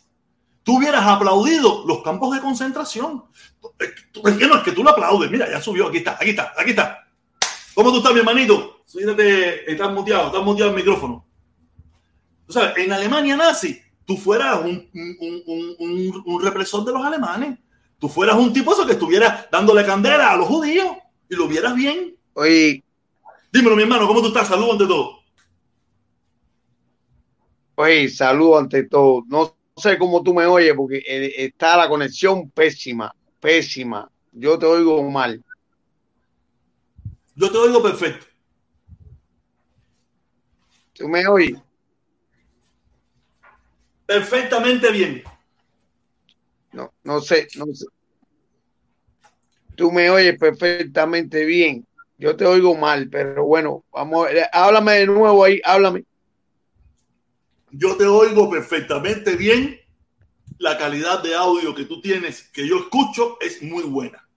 tú 0.61 0.77
hubieras 0.77 1.07
aplaudido 1.07 1.83
los 1.87 2.03
campos 2.03 2.35
de 2.35 2.39
concentración. 2.39 3.25
No 3.63 4.29
es 4.29 4.63
que 4.63 4.73
tú 4.73 4.83
lo 4.83 4.91
aplaudes. 4.91 5.31
Mira, 5.31 5.49
ya 5.49 5.59
subió. 5.59 5.87
Aquí 5.87 5.97
está, 5.97 6.17
aquí 6.21 6.29
está, 6.29 6.53
aquí 6.55 6.69
está. 6.69 7.07
¿Cómo 7.73 7.89
tú 7.89 7.97
estás, 7.97 8.13
mi 8.13 8.19
hermanito? 8.19 8.83
Estás 8.85 9.91
muteado, 9.91 10.27
estás 10.27 10.43
muteado 10.43 10.69
el 10.69 10.75
micrófono. 10.75 11.25
O 12.47 12.51
sea, 12.51 12.73
en 12.77 12.93
Alemania 12.93 13.35
nazi, 13.35 13.81
tú 14.09 14.17
fueras 14.17 14.59
un, 14.61 14.89
un, 15.19 15.43
un, 15.77 16.23
un, 16.25 16.41
represor 16.41 16.83
de 16.83 16.91
los 16.91 17.05
alemanes. 17.05 17.59
Tú 17.99 18.09
fueras 18.09 18.37
un 18.37 18.51
tipo 18.51 18.73
eso 18.73 18.83
que 18.83 18.93
estuviera 18.93 19.47
dándole 19.51 19.85
candela 19.85 20.31
a 20.31 20.35
los 20.35 20.47
judíos 20.47 20.97
y 21.29 21.35
lo 21.35 21.47
vieras 21.47 21.75
bien. 21.75 22.17
Oye. 22.33 22.83
Dímelo, 23.53 23.75
mi 23.75 23.83
hermano, 23.83 24.07
¿cómo 24.07 24.21
tú 24.21 24.29
estás? 24.29 24.47
Saludos 24.47 24.71
ante 24.71 24.87
todo. 24.87 25.19
Oye, 27.75 28.09
saludo 28.09 28.57
ante 28.57 28.83
todo. 28.85 29.23
No 29.27 29.55
sé 29.77 29.99
cómo 29.99 30.23
tú 30.23 30.33
me 30.33 30.47
oyes 30.47 30.73
porque 30.75 31.03
eh, 31.07 31.45
está 31.45 31.77
la 31.77 31.87
conexión 31.87 32.49
pésima, 32.49 33.13
pésima. 33.39 34.09
Yo 34.31 34.57
te 34.57 34.65
oigo 34.65 35.07
mal. 35.07 35.43
Yo 37.35 37.51
te 37.51 37.57
oigo 37.59 37.83
perfecto. 37.83 38.25
¿Tú 40.93 41.07
me 41.07 41.27
oyes? 41.27 41.59
Perfectamente 44.09 44.91
bien. 44.91 45.21
No, 46.73 46.91
no 47.03 47.21
sé, 47.21 47.47
no 47.57 47.67
sé. 47.71 47.85
Tú 49.75 49.91
me 49.91 50.09
oyes 50.09 50.35
perfectamente 50.39 51.45
bien. 51.45 51.85
Yo 52.17 52.35
te 52.35 52.43
oigo 52.43 52.75
mal, 52.75 53.07
pero 53.07 53.45
bueno, 53.45 53.85
vamos, 53.91 54.27
háblame 54.51 54.93
de 54.93 55.05
nuevo 55.05 55.43
ahí, 55.43 55.61
háblame. 55.63 56.05
Yo 57.69 57.95
te 57.97 58.05
oigo 58.07 58.49
perfectamente 58.49 59.35
bien. 59.35 59.79
La 60.57 60.75
calidad 60.79 61.21
de 61.21 61.35
audio 61.35 61.75
que 61.75 61.85
tú 61.85 62.01
tienes, 62.01 62.49
que 62.49 62.67
yo 62.67 62.79
escucho, 62.79 63.37
es 63.39 63.61
muy 63.61 63.83
buena. 63.83 64.27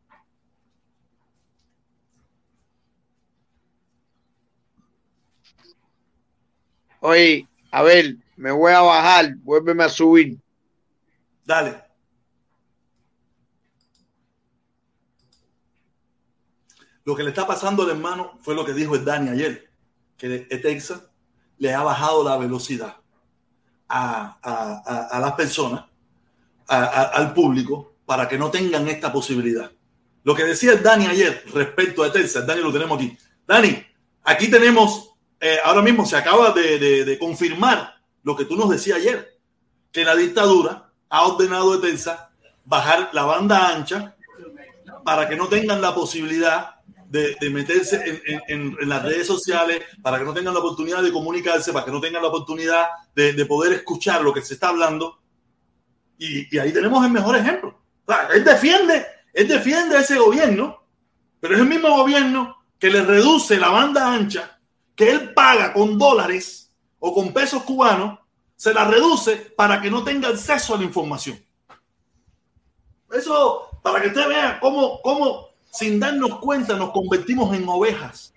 Oye, 7.01 7.49
a 7.71 7.83
ver, 7.83 8.17
me 8.37 8.51
voy 8.51 8.73
a 8.73 8.81
bajar, 8.81 9.37
vuélveme 9.37 9.85
a 9.85 9.89
subir. 9.89 10.39
Dale. 11.45 11.83
Lo 17.05 17.17
que 17.17 17.25
le 17.25 17.31
está 17.31 17.47
pasando 17.47 17.83
al 17.83 17.91
hermano 17.91 18.39
fue 18.41 18.55
lo 18.55 18.65
que 18.65 18.73
dijo 18.73 18.95
el 18.95 19.05
Dani 19.05 19.31
ayer, 19.31 19.69
que 20.17 20.39
Texas 20.63 21.03
le 21.59 21.75
ha 21.75 21.83
bajado 21.83 22.23
la 22.25 22.37
velocidad 22.37 22.97
a, 23.89 25.19
las 25.21 25.33
personas, 25.33 25.85
al 26.67 27.35
público, 27.35 27.95
para 28.07 28.29
que 28.29 28.39
no 28.39 28.51
tengan 28.51 28.89
esta 28.89 29.13
posibilidad. 29.13 29.71
Lo 30.25 30.35
que 30.35 30.45
decía 30.45 30.73
el 30.73 30.83
Dani 30.83 31.07
ayer 31.07 31.45
respecto 31.53 32.03
a 32.03 32.13
Texas, 32.13 32.47
Dani 32.47 32.63
lo 32.63 32.73
tenemos 32.73 32.97
aquí. 32.99 33.17
Dani, 33.47 33.85
aquí 34.23 34.49
tenemos, 34.49 35.11
eh, 35.41 35.59
ahora 35.65 35.83
mismo 35.83 36.07
se 36.07 36.17
acaba 36.17 36.53
de, 36.53 37.17
confirmar 37.19 37.95
lo 38.23 38.37
que 38.37 38.45
tú 38.45 38.57
nos 38.57 38.71
decías 38.71 38.99
ayer, 38.99 39.39
que 39.91 40.05
la 40.05 40.15
dictadura 40.15 40.91
ha 41.09 41.27
ordenado 41.27 41.75
a 41.75 41.81
Texas 41.81 42.19
bajar 42.65 43.11
la 43.13 43.25
banda 43.25 43.69
ancha 43.69 44.17
para 45.05 45.29
que 45.29 45.37
no 45.37 45.49
tengan 45.49 45.81
la 45.81 45.95
posibilidad 45.95 46.77
de, 47.13 47.37
meterse 47.51 48.23
en, 48.49 48.75
las 48.89 49.03
redes 49.03 49.27
sociales, 49.27 49.83
para 50.01 50.19
que 50.19 50.25
no 50.25 50.33
tengan 50.33 50.55
la 50.55 50.61
oportunidad 50.61 51.03
de 51.03 51.13
comunicarse, 51.13 51.73
para 51.73 51.85
que 51.85 51.91
no 51.91 52.01
tengan 52.01 52.23
la 52.23 52.29
oportunidad 52.29 52.87
de, 53.15 53.45
poder 53.45 53.75
escuchar 53.75 54.23
lo 54.23 54.33
que 54.33 54.41
se 54.41 54.55
está 54.55 54.69
hablando. 54.69 55.21
Y, 56.17 56.57
ahí 56.59 56.73
tenemos 56.73 57.05
el 57.05 57.13
mejor 57.13 57.37
ejemplo. 57.37 57.79
él 58.33 58.43
defiende, 58.45 59.05
él 59.35 59.47
defiende 59.47 59.97
a 59.97 60.01
ese 60.01 60.17
gobierno, 60.19 60.87
pero 61.39 61.55
es 61.55 61.61
el 61.61 61.67
mismo 61.67 61.95
gobierno 61.95 62.65
que 62.79 62.91
le 62.91 63.03
reduce 63.03 63.59
la 63.59 63.69
banda 63.69 64.11
ancha, 64.11 64.59
que 64.97 65.11
él 65.11 65.35
paga 65.35 65.75
con 65.75 65.99
dólares 65.99 66.62
o 67.05 67.13
con 67.13 67.33
pesos 67.33 67.65
cubanos, 67.65 68.21
se 68.55 68.73
la 68.73 68.85
reduce 68.85 69.35
para 69.57 69.83
que 69.83 69.91
no 69.91 70.05
tenga 70.05 70.29
acceso 70.29 70.73
a 70.73 70.79
la 70.79 70.85
información. 70.85 71.45
Eso, 73.13 73.69
para 73.83 74.01
que 74.01 74.07
usted 74.07 74.29
vea 74.29 74.61
cómo, 74.61 75.03
cómo 75.03 75.49
sin 75.73 75.99
darnos 75.99 76.39
cuenta 76.39 76.77
nos 76.77 76.93
convertimos 76.93 77.55
en 77.57 77.69
ovejas. 77.69 78.33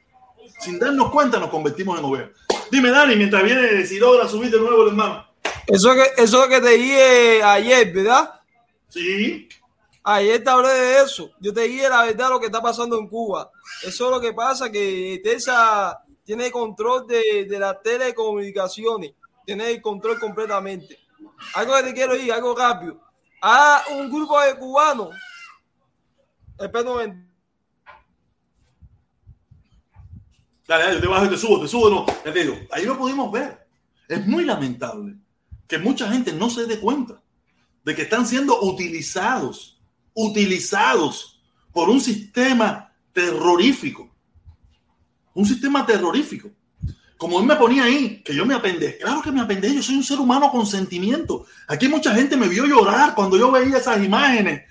Sin 0.60 0.80
darnos 0.80 1.12
cuenta 1.12 1.40
nos 1.40 1.50
convertimos 1.50 2.00
en 2.00 2.06
ovejas. 2.06 2.32
Dime, 2.72 2.90
Dani, 2.90 3.16
mientras 3.16 3.44
viene, 3.44 3.86
si 3.86 4.00
logra 4.00 4.28
subir 4.28 4.50
de 4.50 4.60
nuevo 4.60 4.82
el 4.82 4.90
hermano. 4.90 5.28
Eso 5.68 5.94
que, 5.94 6.24
eso 6.24 6.48
que 6.50 6.60
te 6.60 6.70
dije 6.70 7.44
ayer, 7.44 7.94
¿verdad? 7.94 8.42
Sí. 8.90 9.48
Ayer 10.04 10.44
te 10.44 10.50
hablé 10.50 10.70
de 10.70 11.04
eso. 11.04 11.30
Yo 11.40 11.54
te 11.54 11.62
dije 11.62 11.88
la 11.88 12.04
verdad 12.04 12.30
lo 12.30 12.40
que 12.40 12.48
está 12.48 12.64
pasando 12.64 12.98
en 12.98 13.08
Cuba. 13.08 13.52
Eso 13.84 14.06
es 14.06 14.12
lo 14.12 14.20
que 14.20 14.34
pasa, 14.34 14.72
que 14.72 15.22
TESA 15.24 16.05
tiene 16.26 16.52
control 16.52 17.08
de, 17.08 17.46
de 17.46 17.60
las 17.60 17.82
telecomunicaciones. 17.82 19.14
Tiene 19.46 19.72
el 19.72 19.82
control 19.82 20.20
completamente. 20.20 20.98
Algo 21.54 21.76
que 21.76 21.84
te 21.84 21.94
quiero 21.94 22.14
decir, 22.14 22.34
algo 22.34 22.56
rápido. 22.56 23.00
A 23.42 23.84
un 23.92 24.10
grupo 24.10 24.42
de 24.42 24.58
cubanos. 24.58 25.10
Momento. 26.58 27.28
Dale, 30.68 30.84
dale, 30.84 30.96
yo 30.96 31.02
te 31.02 31.08
bajo 31.08 31.26
y 31.26 31.30
te 31.30 31.38
subo, 31.38 31.62
te 31.62 31.68
subo, 31.68 31.90
no. 31.90 32.06
te 32.06 32.32
digo, 32.32 32.58
ahí 32.72 32.86
lo 32.86 32.98
pudimos 32.98 33.32
ver. 33.32 33.68
Es 34.08 34.26
muy 34.26 34.46
lamentable 34.46 35.16
que 35.68 35.78
mucha 35.78 36.10
gente 36.10 36.34
no 36.34 36.50
se 36.50 36.66
dé 36.66 36.80
cuenta 36.80 37.22
de 37.84 37.94
que 37.94 38.04
están 38.04 38.26
siendo 38.26 38.62
utilizados, 38.62 39.80
utilizados 40.14 41.44
por 41.72 41.90
un 41.90 42.02
sistema 42.02 42.94
terrorífico. 43.14 44.15
Un 45.36 45.46
sistema 45.46 45.86
terrorífico. 45.86 46.50
Como 47.18 47.40
él 47.40 47.46
me 47.46 47.56
ponía 47.56 47.84
ahí, 47.84 48.22
que 48.24 48.36
yo 48.36 48.46
me 48.46 48.56
apendé. 48.56 48.98
Claro 48.98 49.22
que 49.22 49.32
me 49.32 49.42
apendé, 49.42 49.74
yo 49.74 49.82
soy 49.82 49.96
un 49.96 50.04
ser 50.04 50.20
humano 50.20 50.52
con 50.52 50.66
sentimiento. 50.66 51.46
Aquí 51.68 51.88
mucha 51.88 52.14
gente 52.14 52.36
me 52.36 52.48
vio 52.48 52.66
llorar 52.66 53.16
cuando 53.16 53.38
yo 53.38 53.52
veía 53.52 53.78
esas 53.78 54.04
imágenes 54.04 54.64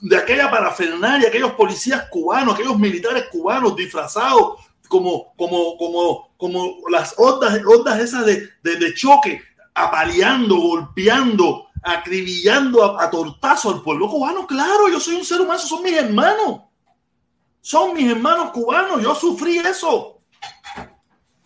de 0.00 0.16
aquella 0.16 0.50
parafernalia, 0.50 1.28
aquellos 1.28 1.52
policías 1.52 2.06
cubanos, 2.10 2.54
aquellos 2.54 2.78
militares 2.78 3.26
cubanos 3.30 3.76
disfrazados 3.76 4.56
como, 4.88 5.32
como, 5.36 5.76
como, 5.78 6.34
como 6.36 6.76
las 6.90 7.14
ondas, 7.16 7.60
ondas 7.64 8.00
esas 8.00 8.26
de, 8.26 8.50
de, 8.62 8.94
choque, 8.94 9.40
apaleando, 9.72 10.56
golpeando, 10.56 11.68
acribillando 11.82 12.84
a, 12.84 13.04
a, 13.04 13.10
tortazo 13.10 13.70
al 13.70 13.82
pueblo 13.82 14.08
cubano. 14.10 14.46
Claro, 14.46 14.88
yo 14.88 15.00
soy 15.00 15.14
un 15.14 15.24
ser 15.24 15.40
humano, 15.40 15.58
son 15.60 15.82
mis 15.82 15.94
hermanos. 15.94 16.62
Son 17.62 17.94
mis 17.94 18.10
hermanos 18.10 18.50
cubanos, 18.50 19.00
yo 19.00 19.14
sufrí 19.14 19.58
eso. 19.58 20.11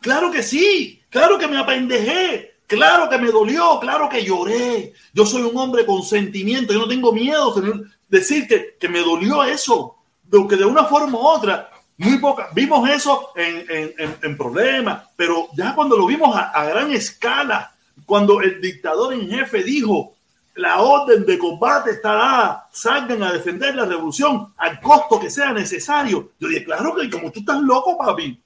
Claro 0.06 0.30
que 0.30 0.44
sí, 0.44 1.02
claro 1.10 1.36
que 1.36 1.48
me 1.48 1.58
apendejé, 1.58 2.58
claro 2.68 3.10
que 3.10 3.18
me 3.18 3.32
dolió, 3.32 3.80
claro 3.80 4.08
que 4.08 4.24
lloré. 4.24 4.92
Yo 5.12 5.26
soy 5.26 5.42
un 5.42 5.56
hombre 5.56 5.84
con 5.84 6.04
sentimiento, 6.04 6.72
yo 6.72 6.78
no 6.78 6.86
tengo 6.86 7.12
miedo 7.12 7.52
de 7.52 7.82
decir 8.08 8.46
que, 8.46 8.76
que 8.78 8.88
me 8.88 9.00
dolió 9.00 9.42
eso, 9.42 9.96
porque 10.30 10.54
de 10.54 10.64
una 10.64 10.84
forma 10.84 11.18
u 11.18 11.26
otra 11.26 11.70
muy 11.96 12.18
poca. 12.18 12.50
Vimos 12.54 12.88
eso 12.88 13.30
en, 13.34 13.94
en, 14.22 14.36
problemas, 14.36 15.08
pero 15.16 15.48
ya 15.56 15.74
cuando 15.74 15.96
lo 15.96 16.06
vimos 16.06 16.36
a, 16.36 16.64
gran 16.66 16.92
escala, 16.92 17.74
cuando 18.04 18.40
el 18.40 18.60
dictador 18.60 19.12
en 19.12 19.28
jefe 19.28 19.64
dijo, 19.64 20.14
la 20.54 20.82
orden 20.82 21.26
de 21.26 21.36
combate 21.36 21.90
estará, 21.90 22.68
salgan 22.70 23.24
a 23.24 23.32
defender 23.32 23.74
la 23.74 23.86
revolución 23.86 24.54
al 24.56 24.80
costo 24.80 25.18
que 25.18 25.30
sea 25.30 25.52
necesario. 25.52 26.30
Yo 26.38 26.46
dije, 26.46 26.62
claro 26.62 26.94
que 26.94 27.10
como 27.10 27.32
tú 27.32 27.40
estás 27.40 27.60
loco, 27.60 27.98
papi, 27.98 28.40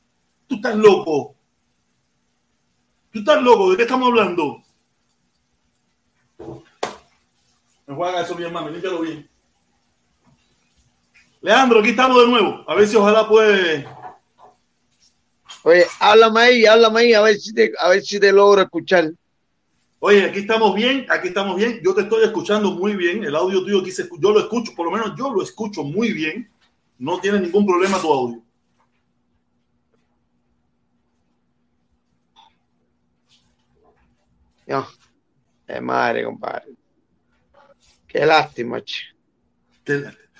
tú 0.48 0.54
estás 0.54 0.74
loco. 0.74 1.34
Tú 3.12 3.18
estás 3.18 3.42
loco, 3.42 3.70
¿de 3.70 3.76
qué 3.76 3.82
estamos 3.82 4.08
hablando? 4.08 4.62
Me 7.86 7.94
juega 7.94 8.20
eso 8.22 8.36
bien, 8.36 8.52
mami, 8.52 8.70
límpialo 8.70 9.00
bien. 9.00 9.28
Leandro, 11.42 11.80
aquí 11.80 11.90
estamos 11.90 12.20
de 12.22 12.28
nuevo. 12.28 12.64
A 12.68 12.74
ver 12.76 12.86
si 12.86 12.96
ojalá 12.96 13.26
puede. 13.26 13.84
Oye, 15.64 15.86
háblame 15.98 16.40
ahí, 16.40 16.66
háblame 16.66 17.00
ahí, 17.00 17.14
a 17.14 17.22
ver 17.22 17.36
si 17.36 17.52
te, 17.52 17.72
a 17.78 17.88
ver 17.88 18.02
si 18.02 18.20
te 18.20 18.32
logro 18.32 18.62
escuchar. 18.62 19.10
Oye, 19.98 20.24
aquí 20.24 20.40
estamos 20.40 20.74
bien, 20.74 21.04
aquí 21.10 21.28
estamos 21.28 21.56
bien. 21.56 21.80
Yo 21.82 21.94
te 21.94 22.02
estoy 22.02 22.24
escuchando 22.24 22.70
muy 22.70 22.94
bien. 22.94 23.24
El 23.24 23.34
audio 23.34 23.62
tuyo 23.62 23.80
aquí 23.80 23.90
se, 23.90 24.08
yo 24.20 24.30
lo 24.30 24.38
escucho, 24.38 24.72
por 24.76 24.86
lo 24.86 24.92
menos 24.92 25.14
yo 25.18 25.32
lo 25.32 25.42
escucho 25.42 25.82
muy 25.82 26.12
bien. 26.12 26.48
No 26.96 27.18
tiene 27.18 27.40
ningún 27.40 27.66
problema 27.66 28.00
tu 28.00 28.12
audio. 28.12 28.42
No, 34.70 34.86
de 35.66 35.80
madre, 35.80 36.22
compadre. 36.22 36.68
Qué 38.06 38.24
lástima, 38.24 38.80
che. 38.84 39.02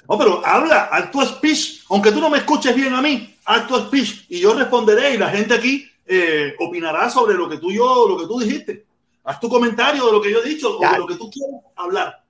No, 0.08 0.16
pero 0.16 0.46
habla, 0.46 0.84
acto 0.84 1.26
speech, 1.26 1.82
aunque 1.88 2.12
tú 2.12 2.20
no 2.20 2.30
me 2.30 2.38
escuches 2.38 2.74
bien 2.76 2.94
a 2.94 3.02
mí, 3.02 3.36
acto 3.44 3.86
speech, 3.86 4.26
y 4.28 4.38
yo 4.38 4.54
responderé 4.54 5.14
y 5.14 5.18
la 5.18 5.30
gente 5.30 5.54
aquí 5.54 5.90
eh, 6.06 6.54
opinará 6.60 7.10
sobre 7.10 7.34
lo 7.34 7.48
que 7.48 7.58
tú 7.58 7.72
yo, 7.72 8.06
lo 8.08 8.18
que 8.18 8.26
tú 8.26 8.38
dijiste. 8.38 8.86
Haz 9.24 9.40
tu 9.40 9.48
comentario 9.48 10.06
de 10.06 10.12
lo 10.12 10.22
que 10.22 10.30
yo 10.30 10.44
he 10.44 10.48
dicho 10.48 10.78
o 10.78 10.80
de 10.80 10.98
lo 10.98 11.06
que 11.08 11.16
tú 11.16 11.28
quieras 11.28 11.62
hablar. 11.74 12.24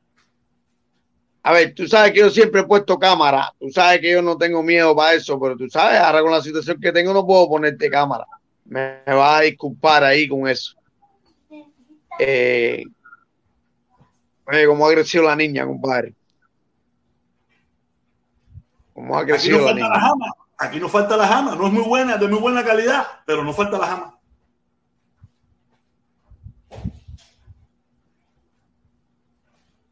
A 1.42 1.52
ver, 1.52 1.74
tú 1.74 1.86
sabes 1.86 2.12
que 2.12 2.20
yo 2.20 2.30
siempre 2.30 2.62
he 2.62 2.66
puesto 2.66 2.98
cámara, 2.98 3.52
tú 3.58 3.68
sabes 3.70 4.00
que 4.00 4.12
yo 4.12 4.22
no 4.22 4.38
tengo 4.38 4.62
miedo 4.62 4.96
para 4.96 5.14
eso, 5.14 5.38
pero 5.38 5.54
tú 5.54 5.68
sabes, 5.68 6.00
ahora 6.00 6.22
con 6.22 6.32
la 6.32 6.40
situación 6.40 6.80
que 6.80 6.92
tengo 6.92 7.12
no 7.12 7.26
puedo 7.26 7.46
ponerte 7.46 7.90
cámara. 7.90 8.26
Me, 8.64 9.02
va 9.06 9.14
vas 9.14 9.40
a 9.40 9.42
disculpar 9.42 10.02
ahí 10.02 10.26
con 10.26 10.48
eso. 10.48 10.79
Eh, 12.18 12.84
oye, 14.46 14.66
cómo 14.66 14.86
ha 14.86 14.92
crecido 14.92 15.24
la 15.24 15.36
niña, 15.36 15.64
compadre. 15.66 16.14
Aquí 19.14 19.48
no 19.50 19.60
falta 19.60 19.88
la 19.88 20.00
jama. 20.00 20.32
Aquí 20.58 20.80
no 20.80 20.88
falta 20.88 21.16
la 21.16 21.26
jama. 21.26 21.54
No 21.56 21.66
es 21.66 21.72
muy 21.72 21.84
buena, 21.84 22.16
de 22.16 22.28
muy 22.28 22.38
buena 22.38 22.64
calidad, 22.64 23.06
pero 23.24 23.42
no 23.44 23.52
falta 23.52 23.78
la 23.78 23.86
jama. 23.86 24.18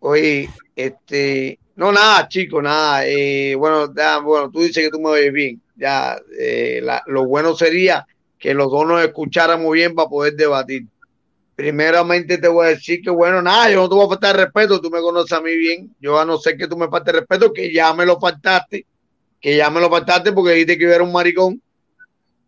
Oye, 0.00 0.48
este, 0.76 1.58
no, 1.76 1.92
nada, 1.92 2.28
chico, 2.28 2.60
nada. 2.62 3.06
Eh, 3.06 3.54
bueno, 3.54 3.92
bueno, 4.22 4.50
tú 4.50 4.60
dices 4.60 4.84
que 4.84 4.90
tú 4.90 5.00
me 5.00 5.10
oyes 5.10 5.32
bien. 5.32 5.62
Ya, 5.76 6.18
eh, 6.38 6.82
lo 7.06 7.26
bueno 7.26 7.54
sería 7.54 8.06
que 8.38 8.54
los 8.54 8.70
dos 8.70 8.86
nos 8.86 9.02
escucháramos 9.02 9.72
bien 9.72 9.94
para 9.94 10.08
poder 10.08 10.34
debatir. 10.34 10.86
Primeramente 11.58 12.38
te 12.38 12.46
voy 12.46 12.66
a 12.66 12.68
decir 12.70 13.02
que, 13.02 13.10
bueno, 13.10 13.42
nada, 13.42 13.68
yo 13.68 13.80
no 13.80 13.88
te 13.88 13.96
voy 13.96 14.06
a 14.06 14.08
faltar 14.10 14.36
respeto, 14.36 14.80
tú 14.80 14.90
me 14.90 15.00
conoces 15.00 15.32
a 15.32 15.40
mí 15.40 15.56
bien. 15.56 15.92
Yo 15.98 16.16
a 16.16 16.24
no 16.24 16.38
ser 16.38 16.56
que 16.56 16.68
tú 16.68 16.76
me 16.76 16.86
faltes 16.86 17.12
respeto, 17.12 17.52
que 17.52 17.72
ya 17.72 17.92
me 17.92 18.06
lo 18.06 18.20
faltaste 18.20 18.86
que 19.40 19.56
ya 19.56 19.70
me 19.70 19.80
lo 19.80 19.90
faltaste 19.90 20.32
porque 20.32 20.52
dijiste 20.52 20.78
que 20.78 20.84
yo 20.84 20.92
era 20.92 21.04
un 21.04 21.12
maricón 21.12 21.60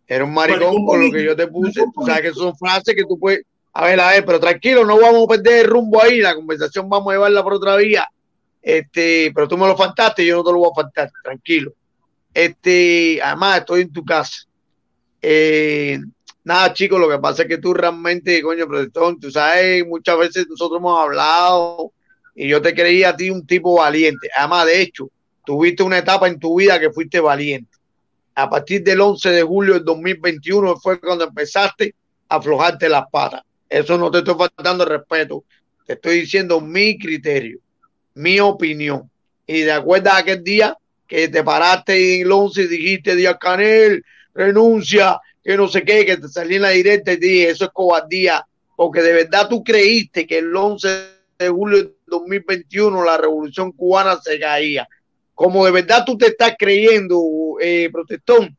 Era 0.07 0.23
un 0.23 0.33
maricón 0.33 0.85
por 0.85 0.99
lo 0.99 1.11
que 1.11 1.23
yo 1.23 1.35
te 1.35 1.47
puse. 1.47 1.83
Tú 1.93 2.05
sabes 2.05 2.21
que 2.21 2.33
son 2.33 2.55
frases 2.55 2.95
que 2.95 3.05
tú 3.05 3.17
puedes. 3.17 3.45
A 3.73 3.85
ver, 3.85 3.99
a 4.01 4.09
ver, 4.09 4.25
pero 4.25 4.39
tranquilo, 4.39 4.85
no 4.85 4.99
vamos 4.99 5.23
a 5.23 5.27
perder 5.27 5.65
el 5.65 5.71
rumbo 5.71 6.01
ahí. 6.01 6.19
La 6.19 6.35
conversación 6.35 6.89
vamos 6.89 7.11
a 7.11 7.15
llevarla 7.15 7.43
por 7.43 7.53
otra 7.53 7.77
vía. 7.77 8.05
Este, 8.61 9.31
pero 9.33 9.47
tú 9.47 9.57
me 9.57 9.67
lo 9.67 9.77
faltaste, 9.77 10.25
yo 10.25 10.35
no 10.37 10.43
te 10.43 10.51
lo 10.51 10.59
voy 10.59 10.69
a 10.71 10.75
faltar, 10.75 11.09
tranquilo. 11.23 11.73
Este, 12.33 13.21
además, 13.23 13.59
estoy 13.59 13.81
en 13.81 13.93
tu 13.93 14.03
casa. 14.03 14.45
Eh, 15.21 15.99
nada, 16.43 16.73
chicos, 16.73 16.99
lo 16.99 17.09
que 17.09 17.19
pasa 17.19 17.43
es 17.43 17.47
que 17.47 17.57
tú 17.57 17.73
realmente, 17.73 18.41
coño, 18.41 18.67
protector, 18.67 19.17
tú 19.19 19.31
sabes, 19.31 19.85
muchas 19.85 20.17
veces 20.17 20.47
nosotros 20.49 20.79
hemos 20.79 20.99
hablado 20.99 21.91
y 22.35 22.47
yo 22.47 22.61
te 22.61 22.73
creía 22.73 23.09
a 23.09 23.15
ti 23.15 23.29
un 23.29 23.45
tipo 23.45 23.75
valiente. 23.75 24.29
Además, 24.37 24.65
de 24.65 24.81
hecho, 24.81 25.09
tuviste 25.45 25.83
una 25.83 25.99
etapa 25.99 26.27
en 26.27 26.39
tu 26.39 26.59
vida 26.59 26.79
que 26.79 26.91
fuiste 26.91 27.19
valiente. 27.19 27.77
A 28.35 28.49
partir 28.49 28.83
del 28.83 29.01
11 29.01 29.29
de 29.29 29.43
julio 29.43 29.73
del 29.73 29.83
2021 29.83 30.77
fue 30.77 30.99
cuando 30.99 31.25
empezaste 31.25 31.95
a 32.29 32.35
aflojarte 32.37 32.87
las 32.87 33.03
patas. 33.11 33.41
Eso 33.69 33.97
no 33.97 34.09
te 34.09 34.19
estoy 34.19 34.35
faltando 34.35 34.85
respeto. 34.85 35.43
Te 35.85 35.93
estoy 35.93 36.21
diciendo 36.21 36.61
mi 36.61 36.97
criterio, 36.97 37.59
mi 38.15 38.39
opinión. 38.39 39.09
Y 39.45 39.61
de 39.61 39.71
acuerdo 39.71 40.11
a 40.11 40.17
aquel 40.17 40.43
día 40.43 40.77
que 41.07 41.27
te 41.27 41.43
paraste 41.43 42.15
en 42.15 42.21
el 42.21 42.31
11 42.31 42.61
y 42.61 42.67
dijiste, 42.67 43.15
Díaz 43.15 43.37
Canel, 43.39 44.03
renuncia, 44.33 45.19
que 45.43 45.57
no 45.57 45.67
sé 45.67 45.83
qué, 45.83 46.05
que 46.05 46.17
te 46.17 46.27
salí 46.27 46.55
en 46.55 46.63
la 46.63 46.69
directa 46.69 47.13
y 47.13 47.17
dije, 47.17 47.49
eso 47.49 47.65
es 47.65 47.71
cobardía, 47.71 48.45
porque 48.75 49.01
de 49.01 49.13
verdad 49.13 49.47
tú 49.49 49.63
creíste 49.63 50.27
que 50.27 50.39
el 50.39 50.55
11 50.55 50.87
de 51.39 51.49
julio 51.49 51.83
de 51.83 51.93
2021 52.07 53.03
la 53.03 53.17
revolución 53.17 53.71
cubana 53.71 54.19
se 54.21 54.39
caía. 54.39 54.87
Como 55.33 55.65
de 55.65 55.71
verdad 55.71 56.03
tú 56.05 56.17
te 56.17 56.27
estás 56.27 56.55
creyendo, 56.57 57.19
eh, 57.59 57.89
protestón, 57.91 58.55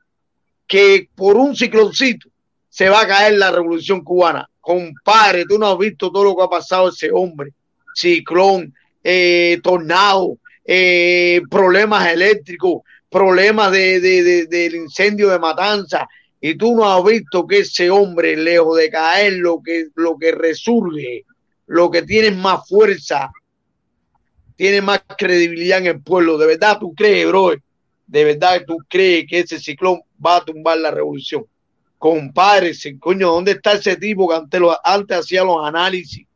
que 0.67 1.09
por 1.15 1.37
un 1.37 1.55
cicloncito 1.55 2.29
se 2.69 2.89
va 2.89 3.03
a 3.03 3.07
caer 3.07 3.35
la 3.35 3.51
revolución 3.51 4.03
cubana. 4.03 4.49
Compadre, 4.61 5.45
tú 5.45 5.59
no 5.59 5.71
has 5.71 5.79
visto 5.79 6.11
todo 6.11 6.25
lo 6.25 6.37
que 6.37 6.43
ha 6.45 6.49
pasado 6.49 6.89
ese 6.89 7.11
hombre. 7.13 7.53
Ciclón, 7.95 8.75
eh, 9.05 9.61
tornado, 9.63 10.39
eh, 10.65 11.43
problemas 11.51 12.09
eléctricos, 12.09 12.83
problemas 13.11 13.71
de, 13.73 14.01
de, 14.01 14.47
del 14.47 14.75
incendio 14.75 15.29
de 15.29 15.39
Matanza, 15.39 16.09
y 16.45 16.57
tú 16.57 16.75
no 16.75 16.93
has 16.93 17.05
visto 17.05 17.47
que 17.47 17.59
ese 17.59 17.89
hombre, 17.89 18.37
lejos 18.37 18.77
de 18.77 18.91
caer, 18.91 19.35
lo 19.35 19.63
que, 19.63 19.87
lo 19.95 20.19
que 20.19 20.33
resurge, 20.33 21.25
lo 21.69 21.89
que 21.89 22.03
tiene 22.03 22.33
más 22.33 22.69
fuerza, 22.69 23.31
tiene 24.57 24.83
más 24.83 25.05
credibilidad 25.17 25.79
en 25.79 25.87
el 25.87 26.03
pueblo. 26.03 26.37
De 26.37 26.49
verdad 26.49 26.79
tú 26.81 26.93
crees, 26.97 27.29
bro, 27.29 27.53
de 28.09 28.25
verdad 28.25 28.65
tú 28.67 28.77
crees 28.89 29.25
que 29.29 29.39
ese 29.39 29.61
ciclón 29.61 30.01
va 30.25 30.39
a 30.39 30.45
tumbar 30.45 30.79
la 30.79 30.91
revolución. 30.91 31.47
Compadre, 31.97 32.73
coño, 32.99 33.31
¿dónde 33.31 33.53
está 33.53 33.75
ese 33.75 33.95
tipo 33.95 34.29
que 34.29 34.35
antes, 34.35 34.61
lo, 34.61 34.77
antes 34.85 35.19
hacía 35.19 35.45
los 35.45 35.65
análisis? 35.65 36.27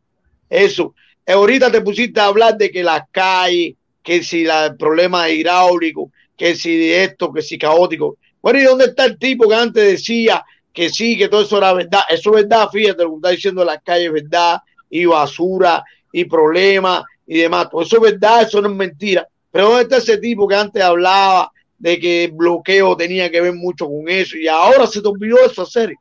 Eso. 0.49 0.95
Ahorita 1.27 1.69
te 1.73 1.81
pusiste 1.81 2.21
a 2.21 2.27
hablar 2.27 2.57
de 2.57 2.71
que 2.71 2.85
las 2.85 3.03
calles, 3.11 3.75
que 4.05 4.23
si 4.23 4.45
la, 4.45 4.67
el 4.67 4.77
problema 4.77 5.29
hidráulico, 5.29 6.13
que 6.37 6.55
si 6.55 6.93
esto, 6.93 7.33
que 7.33 7.43
si 7.43 7.59
caótico. 7.59 8.19
Bueno, 8.47 8.61
¿y 8.61 8.63
dónde 8.63 8.85
está 8.85 9.07
el 9.07 9.19
tipo 9.19 9.49
que 9.49 9.57
antes 9.57 9.85
decía 9.85 10.45
que 10.73 10.89
sí, 10.89 11.19
que 11.19 11.27
todo 11.27 11.43
eso 11.43 11.59
era 11.59 11.73
verdad? 11.73 12.03
Eso 12.09 12.31
es 12.31 12.45
verdad, 12.45 12.69
fíjate, 12.71 13.03
lo 13.03 13.11
que 13.11 13.17
está 13.17 13.31
diciendo 13.31 13.65
las 13.65 13.83
calles, 13.83 14.13
verdad, 14.13 14.59
y 14.89 15.05
basura, 15.05 15.83
y 16.13 16.27
problemas, 16.27 17.03
y 17.27 17.39
demás. 17.39 17.69
Todo 17.69 17.83
eso 17.83 17.97
es 17.97 18.03
verdad, 18.13 18.43
eso 18.43 18.63
no 18.63 18.69
es 18.69 18.77
mentira. 18.77 19.27
Pero 19.51 19.71
¿dónde 19.71 19.83
está 19.83 19.97
ese 19.97 20.19
tipo 20.19 20.47
que 20.47 20.55
antes 20.55 20.81
hablaba 20.81 21.51
de 21.77 21.99
que 21.99 22.27
el 22.27 22.31
bloqueo 22.31 22.97
tenía 22.97 23.29
que 23.33 23.41
ver 23.41 23.53
mucho 23.53 23.87
con 23.87 24.09
eso? 24.09 24.37
Y 24.37 24.47
ahora 24.47 24.87
se 24.87 25.03
te 25.03 25.09
olvidó 25.09 25.39
eso 25.45 25.63
hacer. 25.63 25.97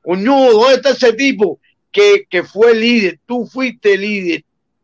Coño, 0.00 0.52
¿dónde 0.52 0.76
está 0.76 0.92
ese 0.92 1.12
tipo 1.12 1.58
que, 1.92 2.24
que 2.30 2.44
fue 2.44 2.74
líder? 2.74 3.18
Tú 3.26 3.44
fuiste 3.44 3.98
líder, 3.98 4.42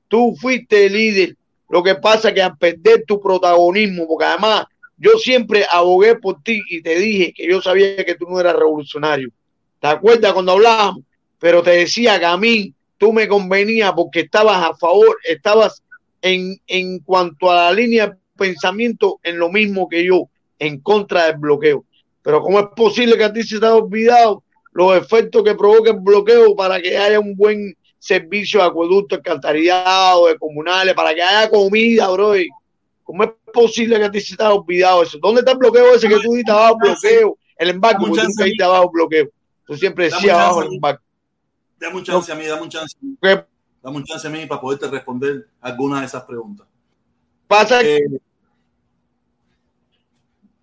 tú 0.08 0.36
fuiste 0.38 0.90
líder. 0.90 1.34
Lo 1.70 1.82
que 1.82 1.94
pasa 1.94 2.28
es 2.28 2.34
que 2.34 2.42
al 2.42 2.58
perder 2.58 3.04
tu 3.06 3.18
protagonismo, 3.18 4.06
porque 4.06 4.26
además 4.26 4.66
yo 4.96 5.18
siempre 5.18 5.66
abogué 5.70 6.16
por 6.16 6.42
ti 6.42 6.62
y 6.70 6.82
te 6.82 6.96
dije 6.98 7.32
que 7.34 7.46
yo 7.48 7.60
sabía 7.60 8.04
que 8.04 8.14
tú 8.14 8.26
no 8.28 8.40
eras 8.40 8.56
revolucionario. 8.56 9.30
¿Te 9.80 9.88
acuerdas 9.88 10.32
cuando 10.32 10.52
hablábamos? 10.52 11.04
Pero 11.38 11.62
te 11.62 11.70
decía 11.70 12.18
que 12.18 12.24
a 12.24 12.36
mí 12.36 12.72
tú 12.96 13.12
me 13.12 13.28
convenía 13.28 13.92
porque 13.94 14.20
estabas 14.20 14.62
a 14.62 14.74
favor, 14.74 15.18
estabas 15.24 15.82
en, 16.22 16.58
en 16.66 17.00
cuanto 17.00 17.50
a 17.50 17.56
la 17.56 17.72
línea 17.72 18.06
de 18.08 18.16
pensamiento 18.36 19.20
en 19.22 19.38
lo 19.38 19.50
mismo 19.50 19.88
que 19.88 20.04
yo, 20.04 20.28
en 20.58 20.80
contra 20.80 21.26
del 21.26 21.36
bloqueo. 21.36 21.84
Pero 22.22 22.40
¿cómo 22.40 22.58
es 22.58 22.66
posible 22.74 23.16
que 23.16 23.24
a 23.24 23.32
ti 23.32 23.42
se 23.42 23.60
te 23.60 23.66
haya 23.66 23.76
olvidado 23.76 24.42
los 24.72 24.96
efectos 24.96 25.42
que 25.44 25.54
provoca 25.54 25.90
el 25.90 26.00
bloqueo 26.00 26.56
para 26.56 26.80
que 26.80 26.96
haya 26.96 27.20
un 27.20 27.36
buen 27.36 27.76
servicio 27.98 28.60
de 28.60 28.66
acueducto, 28.66 29.16
alcantarillado, 29.16 30.26
de 30.26 30.38
comunales, 30.38 30.94
para 30.94 31.14
que 31.14 31.22
haya 31.22 31.48
comida, 31.50 32.08
bro? 32.08 32.34
¿Cómo 33.06 33.22
es 33.22 33.30
posible 33.54 33.98
que 33.98 34.04
a 34.04 34.10
ti 34.10 34.20
se 34.20 34.36
te 34.36 34.42
haya 34.42 34.52
olvidado 34.52 35.04
eso? 35.04 35.16
¿Dónde 35.22 35.38
está 35.38 35.52
el 35.52 35.58
bloqueo 35.58 35.94
ese 35.94 36.08
que 36.08 36.16
tú 36.16 36.32
dices 36.32 36.50
abajo 36.50 36.76
bloqueo? 36.76 37.38
El 37.56 37.70
embarque, 37.70 37.98
porque 38.00 38.20
tú 38.20 38.26
nunca 38.26 38.44
dijiste 38.44 38.64
abajo 38.64 38.90
bloqueo. 38.90 39.28
Tú 39.64 39.76
siempre 39.76 40.06
decías 40.06 40.36
abajo 40.36 40.62
el 40.64 40.74
embarque. 40.74 41.04
Dame 41.78 41.96
un 41.96 42.04
chance 42.04 42.32
a 42.32 42.34
mí, 42.34 42.46
dame 42.46 42.62
un 42.62 42.68
chance. 42.68 42.96
¿Qué 43.22 43.44
Dame 43.80 43.98
un 43.98 44.04
chance 44.04 44.26
a 44.26 44.30
mí 44.30 44.44
para 44.46 44.60
poderte 44.60 44.88
responder 44.88 45.46
algunas 45.60 46.00
de 46.00 46.06
esas 46.06 46.24
preguntas. 46.24 46.66
pasa? 47.46 47.80
Eh, 47.82 48.00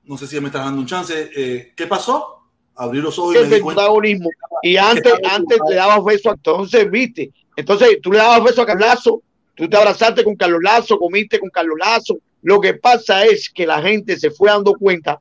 no 0.03 0.17
sé 0.17 0.27
si 0.27 0.37
me 0.41 0.47
estás 0.47 0.65
dando 0.65 0.81
un 0.81 0.87
chance. 0.87 1.31
Eh, 1.33 1.71
¿Qué 1.73 1.87
pasó? 1.87 2.41
Abrí 2.75 2.99
los 2.99 3.17
ojos 3.17 3.35
y 3.35 3.37
que 3.37 3.45
me 3.45 3.55
di 3.55 3.61
cuenta. 3.61 3.83
protagonismo. 3.83 4.29
Y 4.63 4.75
antes, 4.75 5.13
antes 5.31 5.59
te 5.65 5.75
dabas 5.75 6.03
beso 6.03 6.31
entonces, 6.31 6.91
viste. 6.91 7.31
Entonces 7.55 7.99
tú 8.01 8.11
le 8.11 8.17
dabas 8.17 8.43
beso 8.43 8.63
a 8.63 8.65
Carlos 8.65 8.85
Lazo, 8.85 9.21
tú 9.55 9.69
te 9.69 9.77
abrazaste 9.77 10.25
con 10.25 10.35
Carlos 10.35 10.59
Lazo, 10.61 10.99
comiste 10.99 11.39
con 11.39 11.49
Carlos 11.49 11.77
Lazo. 11.79 12.17
Lo 12.43 12.59
que 12.61 12.75
pasa 12.75 13.25
es 13.25 13.49
que 13.49 13.65
la 13.65 13.81
gente 13.81 14.17
se 14.19 14.29
fue 14.29 14.49
dando 14.49 14.73
cuenta, 14.73 15.19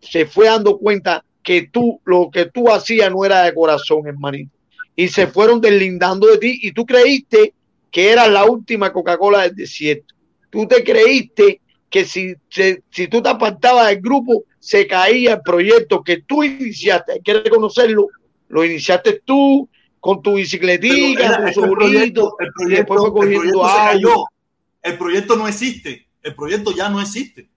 se 0.00 0.26
fue 0.26 0.46
dando 0.46 0.78
cuenta 0.78 1.24
que 1.42 1.68
tú, 1.72 2.00
lo 2.04 2.30
que 2.30 2.46
tú 2.46 2.70
hacías 2.70 3.10
no 3.10 3.24
era 3.24 3.42
de 3.42 3.54
corazón, 3.54 4.06
hermanito. 4.06 4.50
Y 4.94 5.08
se 5.08 5.26
fueron 5.26 5.60
deslindando 5.60 6.26
de 6.26 6.38
ti 6.38 6.58
y 6.62 6.72
tú 6.72 6.84
creíste 6.84 7.54
que 7.90 8.12
eras 8.12 8.28
la 8.28 8.44
última 8.44 8.92
Coca-Cola 8.92 9.42
del 9.42 9.54
desierto. 9.54 10.14
Tú 10.50 10.66
te 10.66 10.84
creíste 10.84 11.60
que 11.88 12.04
si, 12.04 12.34
se- 12.50 12.82
si 12.90 13.08
tú 13.08 13.22
te 13.22 13.30
apartabas 13.30 13.88
del 13.88 14.00
grupo, 14.00 14.44
se 14.58 14.86
caía 14.86 15.34
el 15.34 15.40
proyecto 15.40 16.02
que 16.02 16.22
tú 16.22 16.42
iniciaste. 16.44 17.12
Hay 17.12 17.20
que 17.22 17.32
reconocerlo. 17.34 18.08
Lo 18.48 18.62
iniciaste 18.64 19.22
tú 19.24 19.68
con 20.00 20.16
tu 20.20 20.30
Pero 20.32 20.36
bicicletica, 20.36 21.26
era- 21.26 21.52
tu 21.52 21.64
el 21.64 21.70
proyecto, 21.70 22.36
el 22.40 22.48
y 22.66 22.74
después 22.74 23.00
fue 23.00 23.12
proyecto, 23.14 23.22
el 23.22 23.38
cogiendo 23.38 23.40
proyecto 23.40 23.68
se 23.68 23.76
cayó. 23.92 24.24
El 24.82 24.98
proyecto 24.98 25.36
no 25.36 25.48
existe. 25.48 26.07
El 26.28 26.34
proyecto 26.34 26.72
ya 26.72 26.88
no 26.88 27.00
existe. 27.00 27.48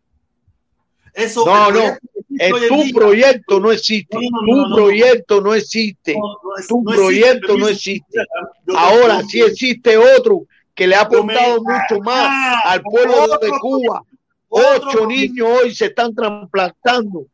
Eso, 1.13 1.45
No, 1.45 1.69
no. 1.71 1.71
proyecto 1.71 2.07
en 2.39 2.51
tu 2.69 2.83
día- 2.83 2.93
proyecto 2.93 3.59
no 3.59 3.71
existe. 3.71 4.15
No, 4.17 4.21
no, 4.21 4.29
no, 4.31 4.45
tu 4.45 4.47
no, 4.47 4.55
no, 4.55 4.69
no. 4.69 4.75
proyecto 4.75 5.41
no 5.41 5.53
existe. 5.53 6.13
no, 6.13 6.21
no 6.21 6.67
tu 6.67 6.83
no 6.83 6.91
proyecto 6.91 7.57
no 7.57 7.67
existe. 7.67 8.19
Ahora 8.75 9.21
sí 9.27 9.41
existe 9.41 9.97
otro 9.97 10.45
que 10.73 10.87
le 10.87 10.95
ha 10.95 11.01
aportado 11.01 11.57
mucho 11.61 12.01
más 12.03 12.27
Ah, 12.29 12.61
al 12.71 12.81
pueblo 12.81 13.27
de 13.41 13.49
Cuba. 13.59 14.03
Ocho 14.47 15.05
niños 15.05 15.47
hoy 15.61 15.75
se 15.75 15.85
están 15.87 16.15
trasplantando. 16.15 17.25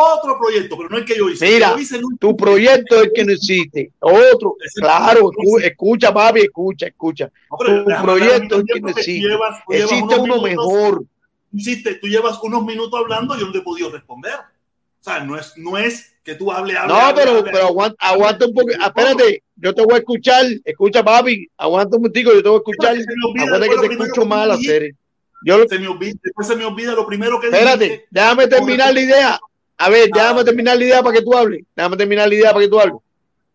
Otro 0.00 0.38
proyecto, 0.38 0.76
pero 0.76 0.88
no 0.90 0.96
el 0.98 1.04
que 1.04 1.16
yo 1.16 1.28
hice. 1.28 1.44
Mira, 1.44 1.72
yo 1.72 1.78
hice 1.80 2.00
Tu 2.20 2.36
proyecto 2.36 2.96
es 2.98 3.02
el 3.06 3.12
que 3.12 3.24
no 3.24 3.32
existe. 3.32 3.90
Otro, 3.98 4.54
claro, 4.76 5.30
tú, 5.30 5.58
escucha, 5.58 6.14
papi, 6.14 6.40
escucha, 6.42 6.86
escucha. 6.86 7.30
Pero 7.58 7.84
tu 7.84 8.02
proyecto 8.02 8.58
es 8.58 8.64
que 8.72 8.80
no 8.80 8.88
existe. 8.90 9.28
llevas- 9.28 9.60
Existe 9.68 10.04
uno 10.04 10.22
minutos- 10.22 10.42
mejor. 10.44 11.04
Hiciste, 11.52 11.94
tú 11.96 12.06
llevas 12.06 12.38
unos 12.42 12.64
minutos 12.64 13.00
hablando 13.00 13.34
y 13.36 13.40
yo 13.40 13.46
no 13.46 13.52
te 13.52 13.58
he 13.58 13.62
podido 13.62 13.90
responder. 13.90 14.34
O 14.34 15.04
sea, 15.04 15.20
no 15.20 15.36
es, 15.36 15.52
no 15.56 15.76
es 15.78 16.14
que 16.22 16.34
tú 16.36 16.52
hables, 16.52 16.76
hables, 16.76 16.94
No, 16.94 17.00
hables, 17.00 17.24
pero, 17.24 17.38
hables, 17.38 17.52
pero 17.52 17.66
aguanta, 17.66 17.96
aguanta 18.06 18.46
un 18.46 18.54
poco. 18.54 18.70
Espérate, 18.70 19.42
yo 19.56 19.74
te 19.74 19.82
voy 19.82 19.94
a 19.94 19.98
escuchar. 19.98 20.44
Escucha, 20.64 21.02
papi, 21.02 21.48
aguanta 21.56 21.96
un 21.96 22.02
momentico, 22.02 22.32
yo 22.32 22.42
te 22.42 22.48
voy 22.48 22.56
a 22.58 22.58
escuchar. 22.58 22.96
Olvida 23.26 23.58
después 23.58 23.80
que 23.80 23.96
te 23.96 24.02
escucho 24.04 24.26
mal 24.26 24.50
hacer. 24.52 24.92
Yo 25.44 25.58
lo- 25.58 25.68
Se 25.68 25.78
me 25.78 25.88
olvida, 25.88 26.14
después 26.22 26.46
se 26.46 26.56
me 26.56 26.64
olvida 26.64 26.92
lo 26.94 27.06
primero 27.06 27.40
que 27.40 27.46
Espérate, 27.46 27.84
dijiste. 27.84 28.06
déjame 28.10 28.46
terminar 28.48 28.92
la 28.92 29.00
idea. 29.00 29.40
A 29.78 29.88
ver, 29.88 30.10
déjame 30.12 30.40
Ah. 30.40 30.44
terminar 30.44 30.76
la 30.76 30.84
idea 30.84 31.02
para 31.02 31.16
que 31.16 31.22
tú 31.22 31.34
hables. 31.34 31.64
Déjame 31.74 31.96
terminar 31.96 32.28
la 32.28 32.34
idea 32.34 32.52
para 32.52 32.64
que 32.64 32.68
tú 32.70 32.80
hables. 32.80 32.96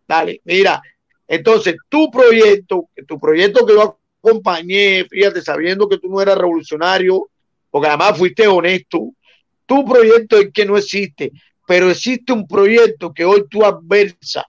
Dale, 0.08 0.42
mira. 0.46 0.82
Entonces, 1.28 1.76
tu 1.90 2.10
proyecto, 2.12 2.90
tu 3.08 3.20
proyecto 3.20 3.66
que 3.66 3.74
yo 3.74 3.98
acompañé, 4.24 5.06
fíjate, 5.10 5.42
sabiendo 5.42 5.88
que 5.88 5.98
tú 5.98 6.10
no 6.10 6.22
eras 6.22 6.38
revolucionario, 6.38 7.30
porque 7.70 7.88
además 7.88 8.18
fuiste 8.18 8.48
honesto, 8.48 9.12
tu 9.66 9.86
proyecto 9.86 10.38
es 10.38 10.52
que 10.54 10.66
no 10.66 10.78
existe, 10.78 11.32
pero 11.66 11.90
existe 11.90 12.34
un 12.34 12.48
proyecto 12.48 13.14
que 13.14 13.26
hoy 13.26 13.46
tú 13.50 13.66
adversas, 13.66 14.44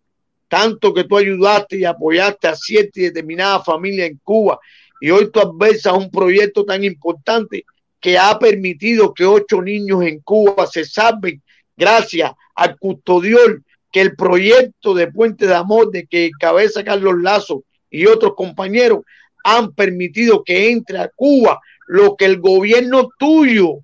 tanto 0.49 0.93
que 0.93 1.05
tú 1.05 1.16
ayudaste 1.16 1.79
y 1.79 1.85
apoyaste 1.85 2.49
a 2.49 2.55
cierta 2.57 3.01
y 3.01 3.05
determinada 3.05 3.62
familia 3.62 4.07
en 4.07 4.20
Cuba, 4.22 4.59
y 5.01 5.11
hoy 5.11 5.31
tú 5.31 5.41
adversas 5.41 5.95
un 5.95 6.11
proyecto 6.11 6.64
tan 6.64 6.85
importante 6.85 7.64
que 8.01 8.18
ha 8.18 8.39
permitido 8.39 9.14
que 9.14 9.25
ocho 9.25 9.62
niños 9.62 10.03
en 10.03 10.20
Cuba 10.20 10.66
se 10.66 10.85
salven 10.85 11.41
gracias 11.77 12.33
al 12.55 12.79
custodiol 12.79 13.64
que 13.91 14.01
el 14.01 14.16
proyecto 14.16 14.95
de 14.95 15.11
Puente 15.11 15.47
de 15.47 15.55
Amor 15.55 15.91
de 15.91 16.07
que 16.07 16.31
cabeza 16.39 16.83
Carlos 16.83 17.14
Lazo 17.20 17.64
y 17.91 18.07
otros 18.07 18.35
compañeros 18.35 19.01
han 19.45 19.72
permitido 19.72 20.43
que 20.43 20.70
entre 20.70 20.99
a 20.99 21.09
Cuba 21.14 21.61
lo 21.87 22.16
que 22.16 22.25
el 22.25 22.41
gobierno 22.41 23.09
tuyo 23.18 23.81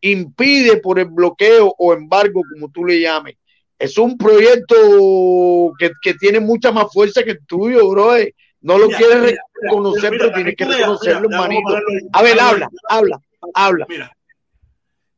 impide 0.00 0.78
por 0.78 0.98
el 0.98 1.06
bloqueo 1.06 1.74
o 1.78 1.92
embargo, 1.92 2.42
como 2.52 2.70
tú 2.70 2.84
le 2.84 3.00
llames. 3.00 3.36
Es 3.78 3.98
un 3.98 4.16
proyecto 4.16 5.72
que, 5.78 5.92
que 6.02 6.14
tiene 6.14 6.40
mucha 6.40 6.72
más 6.72 6.86
fuerza 6.92 7.22
que 7.22 7.32
el 7.32 7.46
tuyo, 7.46 7.88
bro. 7.90 8.14
No 8.62 8.78
lo 8.78 8.88
quieres 8.88 9.36
reconocer, 9.62 10.10
pero 10.10 10.32
tienes 10.32 10.56
que 10.56 10.64
reconocerlo, 10.64 11.28
hermanito. 11.30 11.78
A 12.12 12.22
ver, 12.22 12.40
habla, 12.40 12.68
habla, 12.88 13.20
habla. 13.54 13.86
Mira, 13.88 14.16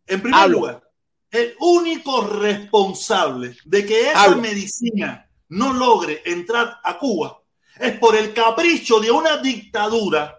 en 0.06 0.20
primer 0.20 0.50
lugar, 0.50 0.82
el 1.30 1.54
único 1.60 2.22
responsable 2.22 3.56
de 3.64 3.84
que 3.84 4.10
esa 4.10 4.34
medicina 4.36 5.28
no 5.48 5.72
logre 5.72 6.22
entrar 6.24 6.78
a 6.82 6.98
Cuba 6.98 7.42
es 7.78 7.98
por 7.98 8.16
el 8.16 8.32
capricho 8.32 9.00
de 9.00 9.10
una 9.10 9.36
dictadura 9.38 10.38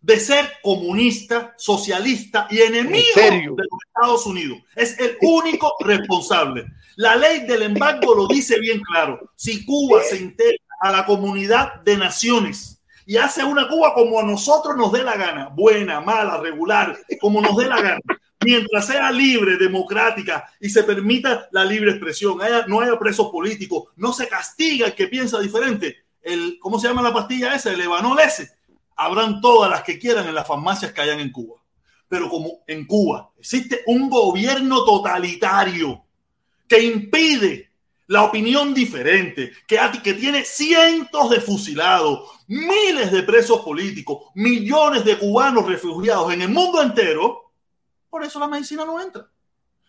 de 0.00 0.18
ser 0.18 0.50
comunista, 0.62 1.54
socialista 1.58 2.46
y 2.50 2.60
enemigo 2.60 3.04
de 3.16 3.46
los 3.46 3.80
Estados 3.86 4.26
Unidos. 4.26 4.58
Es 4.74 4.98
el 4.98 5.18
único 5.20 5.74
responsable. 5.80 6.64
La 6.96 7.16
ley 7.16 7.40
del 7.40 7.62
embargo 7.62 8.14
lo 8.14 8.26
dice 8.26 8.58
bien 8.58 8.80
claro. 8.80 9.32
Si 9.36 9.64
Cuba 9.64 10.02
se 10.02 10.16
integra 10.16 10.64
a 10.80 10.90
la 10.90 11.04
comunidad 11.04 11.82
de 11.82 11.98
naciones 11.98 12.80
y 13.04 13.16
hace 13.16 13.44
una 13.44 13.68
Cuba 13.68 13.92
como 13.92 14.18
a 14.20 14.22
nosotros 14.22 14.76
nos 14.76 14.92
dé 14.92 15.02
la 15.02 15.16
gana, 15.16 15.48
buena, 15.48 16.00
mala, 16.00 16.38
regular, 16.38 16.96
como 17.20 17.42
nos 17.42 17.56
dé 17.56 17.66
la 17.66 17.82
gana, 17.82 18.00
mientras 18.44 18.86
sea 18.86 19.10
libre, 19.10 19.56
democrática 19.56 20.50
y 20.60 20.70
se 20.70 20.82
permita 20.84 21.48
la 21.52 21.64
libre 21.64 21.92
expresión, 21.92 22.38
no 22.66 22.80
haya 22.80 22.98
presos 22.98 23.30
políticos, 23.30 23.88
no 23.96 24.12
se 24.12 24.28
castiga 24.28 24.86
el 24.86 24.94
que 24.94 25.08
piensa 25.08 25.38
diferente, 25.40 26.04
el, 26.22 26.58
¿cómo 26.60 26.78
se 26.78 26.88
llama 26.88 27.02
la 27.02 27.14
pastilla 27.14 27.54
esa? 27.54 27.72
El 27.72 27.80
Evanol 27.80 28.20
ese. 28.20 28.50
Habrán 28.96 29.40
todas 29.40 29.70
las 29.70 29.82
que 29.82 29.98
quieran 29.98 30.28
en 30.28 30.34
las 30.34 30.46
farmacias 30.46 30.92
que 30.92 31.00
hayan 31.00 31.20
en 31.20 31.32
Cuba. 31.32 31.56
Pero 32.08 32.28
como 32.28 32.60
en 32.66 32.86
Cuba 32.86 33.30
existe 33.38 33.82
un 33.86 34.10
gobierno 34.10 34.84
totalitario 34.84 36.02
que 36.68 36.82
impide 36.82 37.70
la 38.08 38.24
opinión 38.24 38.74
diferente, 38.74 39.52
que 39.68 40.14
tiene 40.14 40.44
cientos 40.44 41.30
de 41.30 41.40
fusilados, 41.40 42.28
miles 42.48 43.12
de 43.12 43.22
presos 43.22 43.60
políticos, 43.60 44.24
millones 44.34 45.04
de 45.04 45.16
cubanos 45.16 45.66
refugiados 45.66 46.32
en 46.32 46.42
el 46.42 46.48
mundo 46.48 46.82
entero, 46.82 47.49
por 48.10 48.24
eso 48.24 48.38
la 48.38 48.48
medicina 48.48 48.84
no 48.84 49.00
entra. 49.00 49.26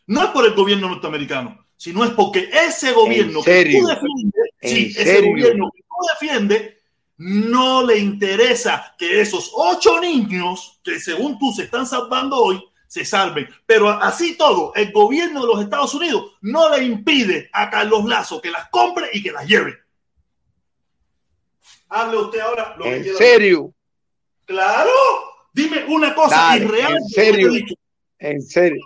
No 0.08 0.24
es 0.24 0.30
por 0.30 0.46
el 0.46 0.54
gobierno 0.54 0.90
norteamericano, 0.90 1.66
sino 1.76 2.04
es 2.04 2.12
porque 2.12 2.50
ese 2.52 2.92
gobierno 2.92 3.42
que 3.44 3.80
tú 3.80 3.88
defiendes, 3.88 4.50
sí, 4.62 4.94
ese 4.96 5.22
gobierno 5.22 5.72
que 5.74 5.82
tú 5.82 5.96
defiendes, 6.20 6.78
no 7.18 7.86
le 7.86 7.98
interesa 8.00 8.96
que 8.98 9.22
esos 9.22 9.52
ocho 9.54 10.00
niños 10.00 10.80
que 10.84 11.00
según 11.00 11.38
tú 11.38 11.52
se 11.52 11.64
están 11.64 11.86
salvando 11.86 12.38
hoy 12.38 12.64
se 12.88 13.06
salven. 13.06 13.48
Pero 13.66 13.90
así 13.90 14.36
todo, 14.36 14.74
el 14.76 14.92
gobierno 14.92 15.42
de 15.42 15.48
los 15.48 15.62
Estados 15.62 15.94
Unidos 15.94 16.34
no 16.42 16.70
le 16.76 16.84
impide 16.84 17.50
a 17.54 17.70
Carlos 17.70 18.06
Lazo 18.06 18.42
que 18.42 18.52
las 18.52 18.70
compre 18.70 19.10
y 19.14 19.24
que 19.24 19.32
las 19.32 19.48
lleve. 19.48 19.78
Hable 21.90 22.18
usted 22.18 22.40
ahora 22.40 22.76
lo 22.78 22.86
¿En 22.86 23.16
serio? 23.16 23.74
Claro. 24.46 24.92
Dime 25.54 25.86
una 25.88 26.16
cosa 26.16 26.58
irreal. 26.58 26.98
¿En 26.98 27.08
serio? 27.08 27.52
¿En 28.22 28.42
serio? 28.42 28.86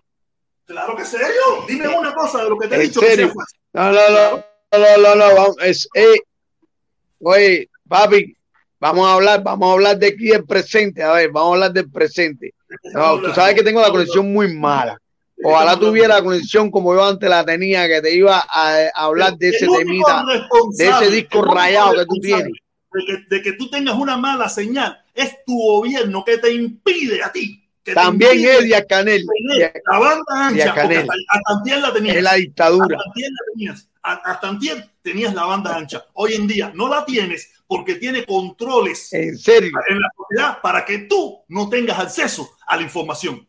Claro 0.66 0.96
que 0.96 1.06
serio. 1.06 1.66
Dime 1.68 1.90
una 1.90 2.14
cosa 2.14 2.44
de 2.44 2.50
lo 2.50 2.58
que 2.58 2.68
te 2.68 2.76
he 2.76 2.80
dicho. 2.80 3.02
Que 3.02 3.30
no, 3.74 3.92
no, 3.92 4.10
no, 4.10 4.44
no, 4.72 5.16
no, 5.16 5.16
no, 5.16 5.56
Es, 5.62 5.88
eh, 5.94 6.20
oye, 7.20 7.70
papi, 7.88 8.36
vamos 8.80 9.06
a 9.06 9.14
hablar, 9.14 9.44
vamos 9.44 9.70
a 9.70 9.74
hablar 9.74 10.00
de 10.00 10.08
aquí 10.08 10.28
del 10.28 10.46
presente. 10.46 11.04
A 11.04 11.12
ver, 11.12 11.32
vamos 11.32 11.52
a 11.52 11.54
hablar 11.56 11.74
del 11.74 11.92
presente. 11.92 12.54
No, 12.94 13.20
tú 13.20 13.34
sabes 13.34 13.56
que 13.56 13.64
tengo 13.64 13.82
la 13.82 13.92
conexión 13.92 14.32
muy 14.32 14.56
mala. 14.56 14.98
Ojalá 15.44 15.78
tuviera 15.78 16.16
la 16.16 16.24
conexión 16.24 16.72
como 16.72 16.96
yo 16.96 17.04
antes 17.04 17.30
la 17.30 17.44
tenía, 17.44 17.88
que 17.88 18.02
te 18.02 18.16
iba 18.16 18.42
a, 18.50 18.88
hablar 18.96 19.38
de 19.38 19.50
ese 19.50 19.68
temita, 19.68 20.24
de 20.78 20.88
ese 20.88 21.12
disco 21.12 21.44
rayado 21.44 21.94
que 21.94 22.06
tú 22.06 22.22
tienes. 22.22 22.54
De 23.30 23.42
que, 23.42 23.52
tú 23.52 23.70
tengas 23.70 23.96
una 23.96 24.16
mala 24.16 24.48
señal, 24.48 24.98
es 25.14 25.44
tu 25.46 25.58
gobierno 25.58 26.24
que 26.24 26.38
te 26.38 26.54
impide 26.54 27.22
a 27.22 27.34
ti. 27.34 27.65
También 27.94 28.44
es 28.44 28.64
Díaz 28.64 28.86
Canel. 28.88 29.26
La 29.92 30.00
banda 30.00 30.48
ancha, 30.48 30.70
hasta 30.72 31.78
la 31.78 31.94
tenías. 31.94 32.16
Es 32.16 32.24
la 32.24 32.34
dictadura. 32.34 32.98
Hasta 34.02 34.40
tenías. 34.60 34.90
tenías 35.02 35.34
la 35.34 35.46
banda 35.46 35.76
ancha. 35.76 36.06
Hoy 36.14 36.34
en 36.34 36.48
día 36.48 36.72
no 36.74 36.90
la 36.90 37.06
tienes 37.06 37.52
porque 37.68 37.96
tiene 37.96 38.26
controles 38.26 39.12
en, 39.14 39.38
serio? 39.38 39.72
en 39.88 40.00
la 40.00 40.10
sociedad 40.16 40.62
para 40.62 40.86
que 40.86 41.00
tú 41.00 41.44
no 41.48 41.70
tengas 41.70 42.00
acceso 42.00 42.58
a 42.68 42.76
la 42.76 42.84
información. 42.84 43.48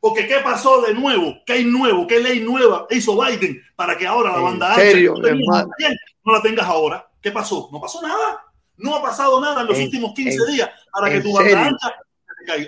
Porque 0.00 0.26
¿qué 0.26 0.36
pasó 0.44 0.82
de 0.82 0.92
nuevo? 0.92 1.42
¿Qué 1.46 1.54
hay 1.54 1.64
nuevo? 1.64 2.06
¿Qué 2.06 2.20
ley 2.20 2.40
nueva 2.40 2.86
hizo 2.90 3.18
Biden 3.18 3.62
para 3.74 3.96
que 3.96 4.06
ahora 4.06 4.32
la 4.32 4.38
banda 4.38 4.74
serio, 4.74 5.14
no 5.16 6.32
la 6.32 6.42
tengas 6.42 6.66
ahora? 6.66 7.08
¿Qué 7.22 7.30
pasó? 7.30 7.70
No 7.72 7.80
pasó 7.80 8.02
nada. 8.02 8.44
No 8.76 8.96
ha 8.96 9.02
pasado 9.02 9.40
nada 9.40 9.62
en 9.62 9.66
los 9.68 9.78
últimos 9.78 10.12
15 10.14 10.52
días 10.52 10.68
para 10.92 11.10
que 11.10 11.20
tu 11.20 11.32
banda 11.32 11.66
ancha 11.66 11.88
te 11.88 11.94
caiga. 11.94 12.03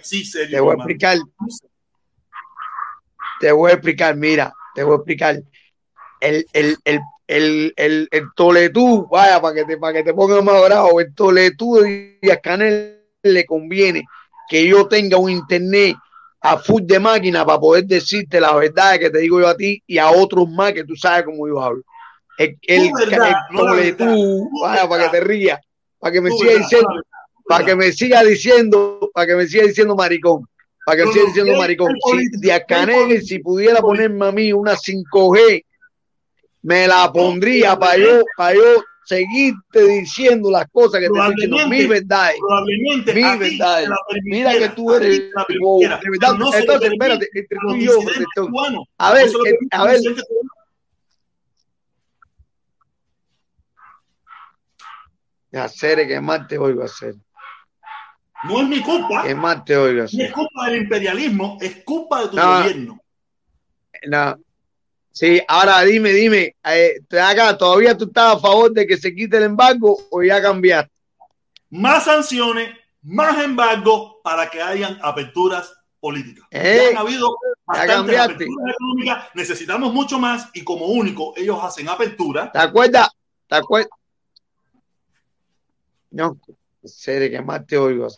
Sí, 0.02 0.24
serio. 0.24 0.56
Te 0.56 0.60
voy 0.60 0.72
a 0.72 0.74
explicar. 0.74 1.18
Te 3.40 3.52
voy 3.52 3.70
a 3.70 3.74
explicar, 3.74 4.16
mira, 4.16 4.52
te 4.74 4.82
voy 4.82 4.94
a 4.94 4.96
explicar. 4.96 5.42
El, 6.20 6.46
el, 6.52 6.76
el 6.84 7.00
el, 7.26 7.72
el, 7.76 8.08
el 8.10 8.28
Toletú, 8.34 9.08
vaya, 9.10 9.40
para 9.40 9.54
que 9.54 9.64
te, 9.64 9.76
para 9.78 9.94
que 9.94 10.04
te 10.04 10.14
pongas 10.14 10.42
más 10.44 10.62
bravo, 10.62 11.00
el 11.00 11.14
Toletú 11.14 11.76
de 11.76 12.18
Díaz 12.22 12.38
Canel 12.42 13.02
le 13.22 13.44
conviene 13.44 14.04
que 14.48 14.66
yo 14.66 14.86
tenga 14.86 15.18
un 15.18 15.30
internet 15.30 15.96
a 16.40 16.58
full 16.58 16.82
de 16.84 17.00
máquina 17.00 17.44
para 17.44 17.58
poder 17.58 17.84
decirte 17.84 18.40
la 18.40 18.54
verdad 18.54 18.98
que 18.98 19.10
te 19.10 19.18
digo 19.18 19.40
yo 19.40 19.48
a 19.48 19.56
ti 19.56 19.82
y 19.86 19.98
a 19.98 20.10
otros 20.10 20.48
más 20.48 20.72
que 20.72 20.84
tú 20.84 20.94
sabes 20.94 21.24
cómo 21.24 21.48
yo 21.48 21.60
hablo. 21.60 21.82
El, 22.38 22.56
el, 22.62 22.90
Toletú, 23.56 24.50
vaya, 24.62 24.88
para 24.88 25.04
que 25.04 25.18
te 25.18 25.24
rías, 25.24 25.58
para 25.98 26.12
que 26.12 26.20
me 26.20 26.30
siga 26.30 26.52
diciendo, 26.54 26.88
para 27.48 27.64
que 27.64 27.76
me 27.76 27.92
siga 27.92 28.22
diciendo, 28.22 29.10
para 29.14 29.26
que 29.26 29.34
me 29.36 29.46
siga 29.46 29.64
diciendo 29.66 29.94
maricón, 29.94 30.46
para 30.84 30.98
que 30.98 31.06
me 31.06 31.12
siga 31.12 31.26
diciendo 31.26 31.56
maricón. 31.56 31.92
Si 32.04 32.40
Díaz 32.40 32.62
Canel, 32.66 33.22
si 33.22 33.38
pudiera 33.38 33.80
ponerme 33.80 34.26
a 34.26 34.32
mí 34.32 34.52
una 34.52 34.74
5G 34.74 35.64
me 36.62 36.88
la 36.88 37.12
pondría 37.12 37.78
para 37.78 37.96
yo, 37.96 38.24
para 38.36 38.56
yo 38.56 38.84
seguirte 39.04 39.86
diciendo 39.86 40.50
las 40.50 40.66
cosas 40.72 41.00
que 41.00 41.06
te 41.08 41.16
estoy 41.16 41.34
diciendo, 41.34 41.68
mi 41.68 41.86
verdad, 41.86 42.32
probablemente 42.40 43.14
mi 43.14 43.22
verdad. 43.22 43.84
Mira 44.24 44.52
que 44.58 44.68
tú 44.70 44.92
eres 44.92 45.30
wow, 45.60 45.80
de 45.80 45.88
verdad. 45.88 46.34
No 46.36 46.52
Entonces, 46.52 46.90
espérate, 46.90 47.28
entre 47.32 47.58
tú 47.60 47.76
y 47.76 47.84
yo, 47.84 48.00
a 48.98 49.12
ver, 49.12 49.26
eh, 49.28 49.58
a 49.70 49.84
ver. 49.84 50.00
Hacer 55.52 56.06
que 56.06 56.20
más 56.20 56.48
te 56.48 56.58
oigo 56.58 56.82
hacer. 56.82 57.14
No 58.44 58.60
es 58.60 58.68
mi 58.68 58.80
culpa. 58.80 59.22
¿Qué 59.24 59.34
más? 59.34 59.64
No 59.68 59.86
es 59.86 60.32
culpa 60.32 60.66
del 60.66 60.82
imperialismo, 60.82 61.58
es 61.60 61.82
culpa 61.84 62.22
de 62.22 62.28
tu 62.28 62.36
gobierno. 62.36 63.00
No, 64.06 64.36
Sí, 65.16 65.40
ahora 65.48 65.80
dime, 65.80 66.10
dime, 66.10 66.56
eh, 66.62 67.00
acá, 67.18 67.56
¿todavía 67.56 67.96
tú 67.96 68.04
estás 68.04 68.34
a 68.34 68.38
favor 68.38 68.70
de 68.70 68.86
que 68.86 68.98
se 68.98 69.14
quite 69.14 69.38
el 69.38 69.44
embargo 69.44 69.98
o 70.10 70.22
ya 70.22 70.42
cambiaste? 70.42 70.92
Más 71.70 72.04
sanciones, 72.04 72.68
más 73.00 73.42
embargo 73.42 74.20
para 74.22 74.50
que 74.50 74.60
hayan 74.60 74.98
aperturas 75.02 75.72
políticas. 75.98 76.46
Eh, 76.50 76.90
ya 76.92 77.00
han 77.00 77.06
habido 77.06 77.34
bastantes 77.64 78.18
aperturas 78.18 78.74
económicas, 78.74 79.24
necesitamos 79.32 79.94
mucho 79.94 80.18
más 80.18 80.50
y 80.52 80.62
como 80.62 80.84
único 80.84 81.32
ellos 81.34 81.60
hacen 81.62 81.88
apertura. 81.88 82.52
¿Te 82.52 82.58
acuerdas? 82.58 83.08
¿Te 83.48 83.56
acuerdas? 83.56 83.90
No, 86.10 86.38
serio, 86.88 87.30
que 87.30 87.44
más 87.44 87.66
te 87.66 87.76
oigo. 87.76 88.08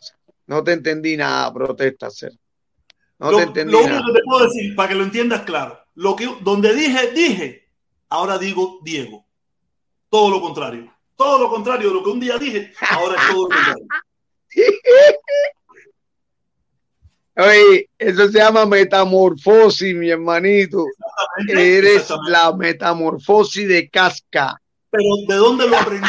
No 0.47 0.65
te 0.65 0.73
entendí 0.73 1.17
nada, 1.17 1.53
protesta, 1.53 2.11
ser. 2.11 2.33
No 3.19 3.31
te 3.37 3.43
entendí 3.43 3.73
lo 3.73 3.81
único 3.81 4.07
que 4.07 4.13
te 4.13 4.25
puedo 4.25 4.45
decir, 4.47 4.77
para 4.77 4.89
que 4.89 4.95
lo 4.95 5.05
entiendas 5.05 5.43
claro, 5.43 5.79
lo 5.95 6.15
que, 6.15 6.29
donde 6.41 6.75
dije, 6.75 7.11
dije, 7.13 7.69
ahora 8.09 8.39
digo 8.39 8.79
Diego. 8.83 9.27
Todo 10.09 10.31
lo 10.31 10.41
contrario. 10.41 10.93
Todo 11.17 11.39
lo 11.39 11.51
contrario 11.51 11.89
de 11.89 11.95
lo 11.95 12.05
que 12.05 12.11
un 12.11 12.21
día 12.21 12.39
dije, 12.39 12.73
ahora 12.91 13.17
es 13.21 13.29
todo 13.29 13.49
lo 13.49 13.55
contrario. 13.55 13.87
Oye, 17.39 17.89
eso 17.97 18.29
se 18.29 18.39
llama 18.39 18.67
metamorfosis, 18.67 19.95
mi 19.95 20.11
hermanito. 20.11 20.85
Eres 21.49 22.13
la 22.27 22.53
metamorfosis 22.53 23.69
de 23.69 23.89
casca. 23.89 24.61
Pero 24.91 25.05
¿de 25.29 25.37
dónde 25.37 25.69
lo 25.69 25.79
aprendí? 25.79 26.09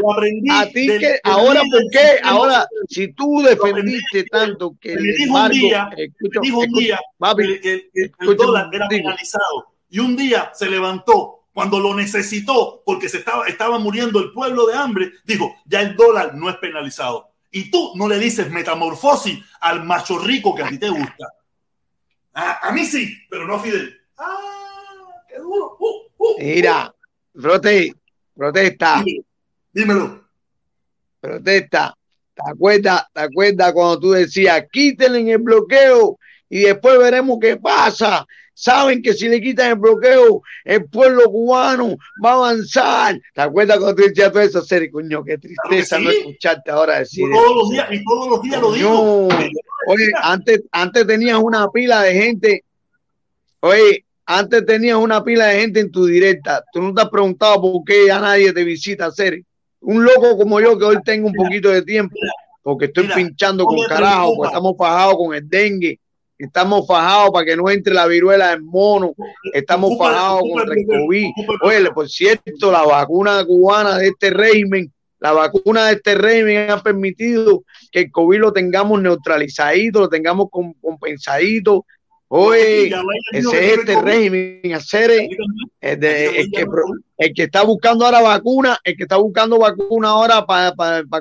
Lo 0.00 0.12
aprendí. 0.12 0.50
A 0.50 0.66
ti 0.66 0.86
que, 0.86 1.18
ahora, 1.24 1.62
¿por 1.70 1.90
qué? 1.90 2.20
Ahora, 2.22 2.66
si 2.88 3.12
tú 3.12 3.42
defendiste 3.42 4.24
tanto 4.24 4.76
que 4.78 4.92
el 4.92 5.02
dijo 5.16 5.34
un 5.34 5.50
día, 5.50 5.90
dijo 6.42 6.58
un 6.58 6.72
día 6.72 7.00
que, 7.62 7.90
el, 7.94 8.36
dólar 8.36 8.68
era 8.72 8.86
penalizado 8.88 9.74
y 9.88 9.98
un 9.98 10.16
día 10.16 10.50
se 10.54 10.68
levantó 10.68 11.46
cuando 11.52 11.80
lo 11.80 11.94
necesitó 11.94 12.82
porque 12.84 13.08
se 13.08 13.18
estaba, 13.18 13.46
estaba 13.46 13.78
muriendo 13.78 14.18
el 14.20 14.32
pueblo 14.32 14.66
de 14.66 14.74
hambre, 14.74 15.12
dijo, 15.24 15.54
ya 15.66 15.80
el 15.80 15.96
dólar 15.96 16.34
no 16.34 16.50
es 16.50 16.56
penalizado. 16.56 17.30
Y 17.50 17.70
tú 17.70 17.92
no 17.96 18.08
le 18.08 18.18
dices 18.18 18.50
metamorfosis 18.50 19.38
al 19.60 19.84
macho 19.84 20.18
rico 20.18 20.54
que 20.54 20.62
a 20.62 20.68
ti 20.68 20.78
te 20.78 20.88
gusta. 20.88 21.26
A, 22.32 22.68
a 22.68 22.72
mí 22.72 22.84
sí, 22.84 23.14
pero 23.28 23.46
no 23.46 23.56
a 23.56 23.60
Fidel. 23.60 23.94
Ah, 24.16 25.22
qué 25.28 25.38
duro. 25.38 25.76
Uh, 25.78 26.08
uh, 26.16 26.38
Mira, 26.38 26.94
prote, 27.34 27.92
protesta. 28.34 29.02
Dímelo. 29.04 29.31
Dímelo. 29.72 30.24
protesta. 31.20 31.94
¿Te 32.34 32.42
acuerdas, 32.50 33.04
¿Te 33.12 33.20
acuerdas 33.20 33.72
cuando 33.72 34.00
tú 34.00 34.10
decías, 34.12 34.64
quítenle 34.72 35.20
en 35.20 35.28
el 35.28 35.38
bloqueo 35.38 36.18
y 36.48 36.60
después 36.60 36.98
veremos 36.98 37.38
qué 37.40 37.56
pasa? 37.56 38.26
Saben 38.54 39.02
que 39.02 39.14
si 39.14 39.28
le 39.28 39.40
quitan 39.40 39.70
el 39.70 39.78
bloqueo, 39.78 40.42
el 40.64 40.84
pueblo 40.86 41.24
cubano 41.24 41.96
va 42.24 42.30
a 42.30 42.34
avanzar. 42.34 43.20
¿Te 43.34 43.40
acuerdas 43.40 43.78
cuando 43.78 43.96
tú 43.96 44.08
decías 44.08 44.30
todo 44.30 44.42
eso, 44.42 44.62
Seri? 44.62 44.90
Coño, 44.90 45.24
qué 45.24 45.38
tristeza 45.38 45.98
sí. 45.98 46.04
no 46.04 46.10
escucharte 46.10 46.70
ahora 46.70 46.98
decir 46.98 47.24
Todos 47.30 47.56
los 47.56 47.70
días, 47.70 47.88
y 47.90 48.04
todos 48.04 48.28
los 48.28 48.42
días 48.42 48.60
lo 48.60 48.72
digo. 48.72 49.28
Oye, 49.86 50.12
antes, 50.22 50.62
antes 50.70 51.06
tenías 51.06 51.38
una 51.38 51.68
pila 51.70 52.02
de 52.02 52.14
gente. 52.14 52.64
Oye, 53.60 54.04
antes 54.26 54.64
tenías 54.66 54.96
una 54.96 55.24
pila 55.24 55.46
de 55.46 55.60
gente 55.60 55.80
en 55.80 55.90
tu 55.90 56.06
directa. 56.06 56.62
Tú 56.72 56.82
no 56.82 56.94
te 56.94 57.02
has 57.02 57.08
preguntado 57.08 57.60
por 57.60 57.84
qué 57.84 58.06
ya 58.06 58.20
nadie 58.20 58.52
te 58.52 58.64
visita, 58.64 59.10
Seri. 59.10 59.44
Un 59.82 60.04
loco 60.04 60.36
como 60.38 60.60
yo 60.60 60.78
que 60.78 60.84
hoy 60.84 60.96
tengo 61.04 61.26
un 61.28 61.34
poquito 61.34 61.68
de 61.70 61.82
tiempo, 61.82 62.14
porque 62.62 62.86
estoy 62.86 63.04
mira, 63.04 63.16
pinchando 63.16 63.64
con 63.64 63.76
carajo, 63.88 64.34
porque 64.36 64.48
estamos 64.48 64.74
fajados 64.78 65.16
con 65.16 65.34
el 65.34 65.48
dengue, 65.48 65.98
estamos 66.38 66.86
fajados 66.86 67.30
para 67.32 67.44
que 67.44 67.56
no 67.56 67.68
entre 67.68 67.92
la 67.94 68.06
viruela 68.06 68.50
del 68.50 68.62
mono, 68.62 69.12
estamos 69.52 69.96
fajados 69.98 70.42
contra 70.50 70.74
el 70.74 70.86
COVID. 70.86 71.26
Oye, 71.62 71.90
por 71.92 72.08
cierto, 72.08 72.70
la 72.70 72.84
vacuna 72.84 73.44
cubana 73.44 73.98
de 73.98 74.08
este 74.08 74.30
régimen, 74.30 74.92
la 75.18 75.32
vacuna 75.32 75.86
de 75.86 75.94
este 75.94 76.14
régimen 76.14 76.70
ha 76.70 76.82
permitido 76.82 77.62
que 77.90 78.00
el 78.00 78.10
COVID 78.10 78.38
lo 78.38 78.52
tengamos 78.52 79.00
neutralizadito, 79.02 80.00
lo 80.00 80.08
tengamos 80.08 80.46
com- 80.50 80.74
compensadito. 80.80 81.84
Niño 82.32 83.02
ese 83.32 83.72
es 83.72 83.78
este 83.78 84.00
régimen, 84.00 84.74
hacer 84.74 85.10
el, 85.10 86.00
de- 86.00 86.40
el 86.40 86.50
que, 86.50 86.64
el 87.18 87.34
que 87.34 87.42
está 87.42 87.62
buscando 87.62 88.06
ahora 88.06 88.22
vacuna, 88.22 88.78
el 88.84 88.96
que 88.96 89.02
está 89.02 89.16
buscando 89.16 89.58
vacuna 89.58 90.08
ahora 90.08 90.46
para 90.46 90.72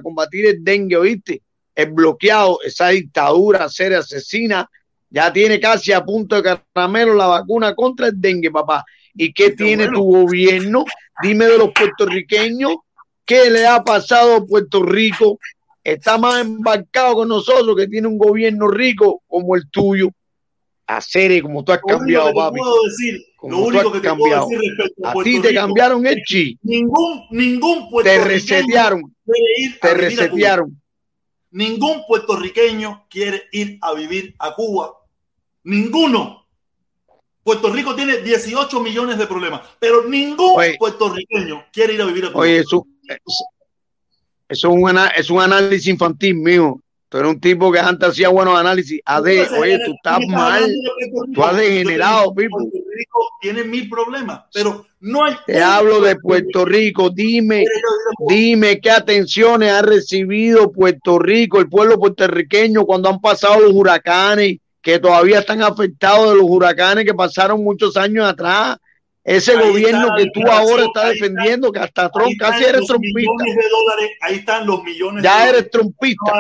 combatir 0.01 0.45
el 0.45 0.63
dengue, 0.63 0.95
¿oíste? 0.95 1.41
El 1.75 1.91
bloqueado, 1.91 2.59
esa 2.63 2.89
dictadura 2.89 3.67
seria 3.67 3.99
asesina, 3.99 4.69
ya 5.09 5.33
tiene 5.33 5.59
casi 5.59 5.91
a 5.91 6.03
punto 6.05 6.41
de 6.41 6.57
caramelo 6.73 7.13
la 7.13 7.27
vacuna 7.27 7.75
contra 7.75 8.07
el 8.07 8.13
dengue, 8.21 8.49
papá. 8.49 8.85
¿Y 9.13 9.33
qué 9.33 9.51
tiene 9.51 9.87
bueno. 9.87 9.99
tu 9.99 10.03
gobierno? 10.05 10.85
Dime 11.21 11.45
de 11.45 11.57
los 11.57 11.71
puertorriqueños, 11.73 12.75
¿qué 13.25 13.49
le 13.49 13.67
ha 13.67 13.83
pasado 13.83 14.35
a 14.37 14.45
Puerto 14.45 14.81
Rico? 14.81 15.37
Está 15.83 16.17
más 16.17 16.39
embarcado 16.39 17.15
con 17.15 17.27
nosotros 17.27 17.75
que 17.75 17.87
tiene 17.87 18.07
un 18.07 18.17
gobierno 18.17 18.69
rico 18.69 19.23
como 19.27 19.57
el 19.57 19.69
tuyo. 19.69 20.09
A 20.97 20.99
serie, 21.01 21.41
como 21.41 21.63
tú 21.63 21.71
has 21.71 21.79
Lo 21.87 21.97
cambiado, 21.97 22.33
papi. 22.33 22.59
puedo 22.59 22.83
decir, 22.83 23.21
Como 23.37 23.51
lo 23.61 23.65
único 23.67 23.91
que 23.93 23.99
te 24.01 24.07
cambiado. 24.07 24.45
puedo 24.47 24.59
decir 24.59 24.71
respecto 24.77 25.05
a 25.05 25.09
A 25.09 25.13
Puerto 25.13 25.29
ti 25.31 25.41
te 25.41 25.47
Rico, 25.49 25.61
cambiaron 25.61 26.05
el 26.05 26.21
chi, 26.25 26.59
ningún, 26.63 27.21
ningún 27.31 27.89
te 28.03 28.23
resetearon, 28.23 29.15
te 29.81 29.93
resetearon. 29.93 30.81
Ningún 31.51 32.03
puertorriqueño 32.07 33.05
quiere 33.09 33.43
ir 33.51 33.77
a 33.81 33.93
vivir 33.93 34.35
a 34.39 34.53
Cuba. 34.53 34.93
Ninguno. 35.63 36.45
Puerto 37.43 37.71
Rico 37.71 37.95
tiene 37.95 38.17
18 38.17 38.79
millones 38.81 39.17
de 39.17 39.27
problemas, 39.27 39.61
pero 39.79 40.03
ningún 40.07 40.53
Oye. 40.59 40.75
puertorriqueño 40.77 41.65
quiere 41.71 41.93
ir 41.93 42.01
a 42.01 42.05
vivir 42.05 42.25
a 42.25 42.31
Cuba. 42.31 42.43
Oye, 42.43 42.57
eso, 42.59 42.85
eso, 43.07 43.45
es, 44.49 44.63
un, 44.65 44.97
es 45.17 45.29
un 45.29 45.41
análisis 45.41 45.87
infantil 45.87 46.35
mío. 46.35 46.79
Tú 47.11 47.17
eres 47.17 47.29
un 47.29 47.41
tipo 47.41 47.69
que 47.73 47.79
antes 47.79 48.07
hacía 48.07 48.29
buenos 48.29 48.57
análisis. 48.57 49.01
Entonces, 49.05 49.51
oye, 49.59 49.77
tú 49.85 49.91
estás 49.95 50.21
mal. 50.29 50.73
Tú 51.33 51.43
has 51.43 51.57
degenerado, 51.57 52.33
Pipo. 52.33 52.57
Puerto 52.57 52.77
Rico 52.97 53.19
tiene 53.41 53.63
mil 53.65 53.89
problemas, 53.89 54.43
pero 54.53 54.85
no 55.01 55.25
hay. 55.25 55.35
Te 55.45 55.61
hablo 55.61 55.99
de 55.99 56.15
Puerto 56.15 56.63
Rico. 56.63 57.09
Dime, 57.09 57.65
dime 58.29 58.79
qué 58.79 58.91
atenciones 58.91 59.73
ha 59.73 59.81
recibido 59.81 60.71
Puerto 60.71 61.19
Rico, 61.19 61.59
el 61.59 61.67
pueblo 61.67 61.99
puertorriqueño, 61.99 62.85
cuando 62.85 63.09
han 63.09 63.19
pasado 63.19 63.59
los 63.59 63.73
huracanes, 63.73 64.59
que 64.81 64.97
todavía 64.97 65.39
están 65.39 65.61
afectados 65.63 66.29
de 66.29 66.35
los 66.37 66.45
huracanes 66.47 67.03
que 67.03 67.13
pasaron 67.13 67.61
muchos 67.61 67.97
años 67.97 68.25
atrás. 68.25 68.77
Ese 69.23 69.51
Ahí 69.55 69.69
gobierno 69.69 70.07
que 70.17 70.25
tú 70.33 70.41
ahora 70.49 70.85
estás 70.85 71.03
está. 71.03 71.07
defendiendo, 71.09 71.71
que 71.71 71.79
hasta 71.79 72.09
Trump 72.09 72.33
casi 72.39 72.63
eres 72.63 72.87
trumpista. 72.87 73.19
de 73.45 73.69
dólares, 73.69 74.11
ahí 74.21 74.35
están 74.37 74.65
los 74.65 74.83
millones 74.83 75.23
Ya 75.23 75.47
eres 75.49 75.69
trumpista. 75.69 76.33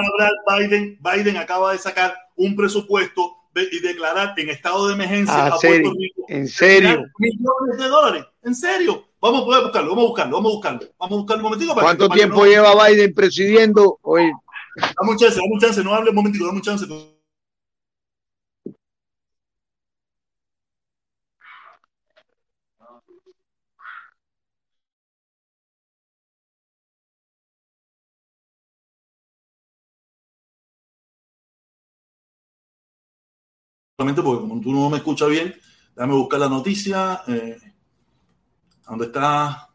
Biden. 0.57 0.97
Biden 0.99 1.37
acaba 1.37 1.73
de 1.73 1.77
sacar 1.77 2.15
un 2.35 2.55
presupuesto 2.55 3.37
y 3.55 3.79
declarar 3.79 4.33
en 4.37 4.49
estado 4.49 4.87
de 4.87 4.93
emergencia 4.95 5.35
Ah, 5.35 5.47
a 5.53 5.57
serio, 5.59 5.91
Puerto 5.91 5.99
Rico. 5.99 6.25
en 6.29 6.47
serio. 6.47 7.03
Millones 7.19 7.77
de 7.77 7.87
dólares. 7.87 8.23
En 8.43 8.55
serio. 8.55 9.05
Vamos 9.21 9.43
a 9.43 9.45
poder 9.45 9.63
buscarlo, 9.63 9.89
vamos 9.89 10.03
a 10.03 10.07
buscarlo, 10.07 10.35
vamos 10.37 10.51
a 10.51 10.55
buscarlo. 10.55 10.79
Vamos 10.97 11.13
a 11.13 11.17
buscarlo 11.17 11.39
un 11.39 11.43
momentico. 11.43 11.75
para 11.75 11.85
¿Cuánto 11.85 12.05
que- 12.05 12.09
para 12.09 12.15
que 12.15 12.21
tiempo 12.21 12.39
no- 12.45 12.45
lleva 12.51 12.87
Biden 12.87 13.13
presidiendo? 13.13 13.99
Oye, 14.01 14.31
Dame 14.97 15.11
un 15.11 15.17
chance, 15.17 15.35
dame 15.35 15.49
un 15.53 15.59
chance, 15.59 15.83
no 15.83 15.93
hable 15.93 16.09
un 16.09 16.15
momentico, 16.15 16.45
dame 16.45 16.57
un 16.57 16.63
chance. 16.63 16.85
Solamente 16.87 17.11
porque 34.05 34.41
como 34.41 34.61
tú 34.61 34.73
no 34.73 34.89
me 34.89 34.97
escuchas 34.97 35.29
bien, 35.29 35.55
déjame 35.95 36.15
buscar 36.15 36.39
la 36.39 36.49
noticia. 36.49 37.21
Eh, 37.27 37.57
¿Dónde 38.87 39.05
está? 39.05 39.69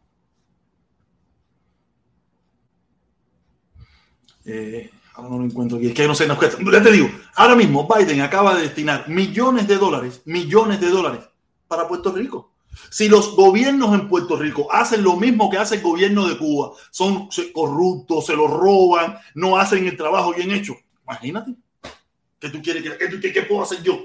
Eh, 4.45 4.91
ahora 5.15 5.31
no 5.31 5.39
lo 5.39 5.45
encuentro 5.45 5.79
aquí. 5.79 5.89
Es 5.89 5.95
que 5.95 6.07
no 6.07 6.15
sé, 6.15 6.27
no, 6.27 6.39
ya 6.41 6.83
te 6.83 6.93
digo, 6.93 7.09
ahora 7.35 7.57
mismo 7.57 7.89
Biden 7.89 8.21
acaba 8.21 8.55
de 8.55 8.63
destinar 8.63 9.09
millones 9.09 9.67
de 9.67 9.77
dólares, 9.77 10.23
millones 10.25 10.81
de 10.81 10.91
dólares 10.91 11.21
para 11.67 11.89
Puerto 11.89 12.13
Rico. 12.13 12.53
Si 12.91 13.09
los 13.09 13.35
gobiernos 13.35 13.95
en 13.95 14.09
Puerto 14.09 14.37
Rico 14.37 14.71
hacen 14.71 15.03
lo 15.03 15.17
mismo 15.17 15.49
que 15.49 15.57
hace 15.57 15.77
el 15.77 15.83
gobierno 15.83 16.29
de 16.29 16.37
Cuba, 16.37 16.73
son 16.91 17.29
corruptos, 17.55 18.27
se 18.27 18.37
lo 18.37 18.47
roban, 18.47 19.19
no 19.35 19.57
hacen 19.57 19.87
el 19.87 19.97
trabajo 19.97 20.35
bien 20.35 20.51
hecho, 20.51 20.75
imagínate. 21.03 21.55
¿Qué 22.39 22.51
tú 22.51 22.61
quieres? 22.61 22.83
¿Qué, 22.83 23.21
qué, 23.21 23.33
qué 23.33 23.43
puedo 23.43 23.63
hacer 23.63 23.83
yo? 23.83 23.99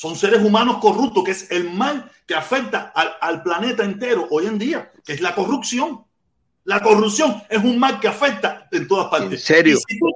Son 0.00 0.16
seres 0.16 0.42
humanos 0.42 0.78
corruptos, 0.78 1.22
que 1.24 1.32
es 1.32 1.50
el 1.50 1.70
mal 1.74 2.10
que 2.26 2.34
afecta 2.34 2.90
al, 2.94 3.12
al 3.20 3.42
planeta 3.42 3.84
entero 3.84 4.26
hoy 4.30 4.46
en 4.46 4.56
día, 4.58 4.90
que 5.04 5.12
es 5.12 5.20
la 5.20 5.34
corrupción. 5.34 6.02
La 6.64 6.80
corrupción 6.80 7.42
es 7.50 7.62
un 7.62 7.78
mal 7.78 8.00
que 8.00 8.08
afecta 8.08 8.66
en 8.72 8.88
todas 8.88 9.08
partes. 9.08 9.32
¿En 9.32 9.38
serio? 9.38 9.76
Y 9.76 9.80
si 9.92 9.98
tú, 9.98 10.06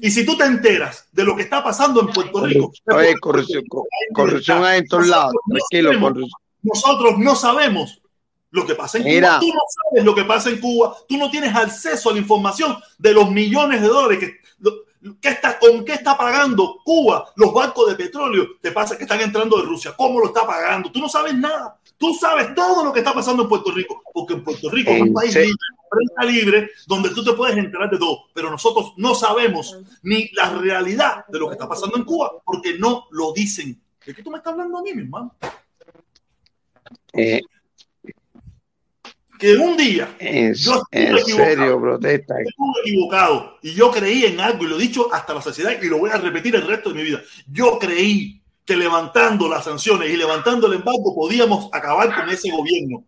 y 0.00 0.10
si 0.10 0.24
tú 0.24 0.38
te 0.38 0.44
enteras 0.44 1.08
de 1.12 1.24
lo 1.24 1.36
que 1.36 1.42
está 1.42 1.62
pasando 1.62 2.00
en 2.00 2.06
Puerto 2.06 2.42
Rico, 2.46 2.72
oye, 2.86 3.14
corrupción, 3.20 3.62
co- 3.68 3.86
corrupción 4.14 4.64
hay 4.64 4.78
en 4.78 4.88
todos 4.88 5.08
lados. 5.08 5.34
Tranquilo, 5.46 6.14
nosotros 6.62 7.18
no 7.18 7.34
sabemos 7.36 8.00
lo 8.50 8.64
que 8.64 8.74
pasa 8.74 8.96
en 8.96 9.04
Mira. 9.04 9.28
Cuba. 9.28 9.40
Tú 9.40 9.46
no 9.48 9.60
sabes 9.90 10.04
lo 10.06 10.14
que 10.14 10.24
pasa 10.24 10.48
en 10.48 10.58
Cuba. 10.60 10.96
Tú 11.06 11.18
no 11.18 11.30
tienes 11.30 11.54
acceso 11.54 12.08
a 12.08 12.12
la 12.14 12.18
información 12.18 12.78
de 12.96 13.12
los 13.12 13.30
millones 13.30 13.82
de 13.82 13.88
dólares 13.88 14.18
que, 14.20 14.36
¿qué 15.20 15.28
está, 15.30 15.58
con 15.58 15.84
qué 15.84 15.94
está 15.94 16.16
pagando 16.16 16.80
Cuba 16.84 17.32
los 17.36 17.52
barcos 17.52 17.88
de 17.88 17.96
petróleo 17.96 18.58
que 18.62 18.72
pasa 18.72 18.96
que 18.96 19.04
están 19.04 19.20
entrando 19.20 19.58
de 19.58 19.64
Rusia. 19.64 19.94
¿Cómo 19.96 20.20
lo 20.20 20.26
está 20.26 20.46
pagando? 20.46 20.90
Tú 20.90 21.00
no 21.00 21.08
sabes 21.08 21.34
nada. 21.34 21.78
Tú 21.96 22.14
sabes 22.14 22.54
todo 22.54 22.84
lo 22.84 22.92
que 22.92 22.98
está 23.00 23.14
pasando 23.14 23.44
en 23.44 23.48
Puerto 23.48 23.70
Rico, 23.70 24.02
porque 24.12 24.34
en 24.34 24.44
Puerto 24.44 24.68
Rico 24.70 24.90
es 24.90 25.02
un 25.02 25.12
país 25.12 25.34
libre, 25.34 25.54
prensa 25.88 26.24
libre, 26.24 26.70
donde 26.86 27.10
tú 27.10 27.24
te 27.24 27.32
puedes 27.32 27.56
enterar 27.56 27.88
de 27.88 27.98
todo, 27.98 28.24
pero 28.34 28.50
nosotros 28.50 28.94
no 28.96 29.14
sabemos 29.14 29.78
ni 30.02 30.28
la 30.32 30.50
realidad 30.50 31.24
de 31.28 31.38
lo 31.38 31.46
que 31.46 31.52
está 31.52 31.68
pasando 31.68 31.96
en 31.96 32.04
Cuba, 32.04 32.32
porque 32.44 32.76
no 32.78 33.06
lo 33.12 33.32
dicen. 33.32 33.80
¿De 34.04 34.14
qué 34.14 34.22
tú 34.22 34.30
me 34.30 34.38
estás 34.38 34.52
hablando 34.52 34.78
a 34.78 34.82
mí, 34.82 34.92
mi 34.92 35.02
hermano? 35.02 35.34
Eh, 37.12 37.40
Que 39.44 39.58
un 39.58 39.76
día 39.76 40.16
en, 40.20 40.54
Yo 40.54 40.72
estuve 40.72 40.86
en 40.92 41.18
equivocado. 41.18 41.36
serio, 41.36 41.78
protesta. 41.78 42.34
estuve 42.40 42.80
equivocado 42.80 43.58
y 43.60 43.74
yo 43.74 43.90
creí 43.90 44.24
en 44.24 44.40
algo 44.40 44.64
y 44.64 44.68
lo 44.68 44.76
he 44.76 44.80
dicho 44.80 45.12
hasta 45.12 45.34
la 45.34 45.42
saciedad 45.42 45.72
y 45.82 45.86
lo 45.86 45.98
voy 45.98 46.08
a 46.08 46.16
repetir 46.16 46.56
el 46.56 46.66
resto 46.66 46.88
de 46.88 46.94
mi 46.94 47.02
vida. 47.02 47.20
Yo 47.52 47.78
creí 47.78 48.40
que 48.64 48.74
levantando 48.74 49.46
las 49.46 49.64
sanciones 49.64 50.08
y 50.08 50.16
levantando 50.16 50.66
el 50.66 50.72
embargo 50.72 51.14
podíamos 51.14 51.68
acabar 51.74 52.14
con 52.14 52.30
ese 52.30 52.50
gobierno. 52.50 53.04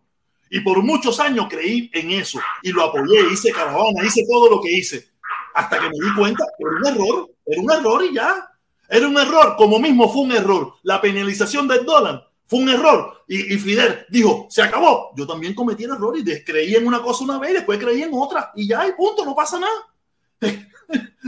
Y 0.51 0.59
por 0.59 0.83
muchos 0.83 1.19
años 1.19 1.47
creí 1.49 1.89
en 1.91 2.11
eso 2.11 2.39
y 2.61 2.71
lo 2.71 2.83
apoyé, 2.83 3.33
hice 3.33 3.51
caravana, 3.51 4.05
hice 4.05 4.23
todo 4.29 4.47
lo 4.47 4.61
que 4.61 4.71
hice. 4.73 5.07
Hasta 5.55 5.79
que 5.79 5.85
me 5.89 5.95
di 5.95 6.13
cuenta 6.15 6.45
que 6.55 6.63
era 6.63 6.77
un 6.77 6.85
error, 7.01 7.29
era 7.47 7.61
un 7.63 7.71
error 7.71 8.05
y 8.05 8.13
ya. 8.13 8.47
Era 8.87 9.07
un 9.07 9.17
error, 9.17 9.55
como 9.57 9.79
mismo 9.79 10.07
fue 10.07 10.21
un 10.21 10.33
error. 10.33 10.75
La 10.83 11.01
penalización 11.01 11.67
del 11.67 11.83
dólar 11.83 12.26
fue 12.47 12.59
un 12.59 12.69
error. 12.69 13.23
Y, 13.27 13.53
y, 13.53 13.57
Fidel 13.57 14.05
dijo, 14.09 14.47
se 14.49 14.61
acabó. 14.61 15.11
Yo 15.15 15.27
también 15.27 15.53
cometí 15.53 15.83
el 15.83 15.91
error 15.91 16.17
y 16.17 16.43
creí 16.43 16.75
en 16.75 16.87
una 16.87 17.01
cosa 17.01 17.23
una 17.25 17.37
vez 17.37 17.51
y 17.51 17.53
después 17.55 17.77
creí 17.77 18.01
en 18.01 18.11
otra. 18.13 18.51
Y 18.55 18.67
ya, 18.67 18.87
y 18.87 18.93
punto, 18.93 19.25
no 19.25 19.35
pasa 19.35 19.59
nada. 19.59 19.87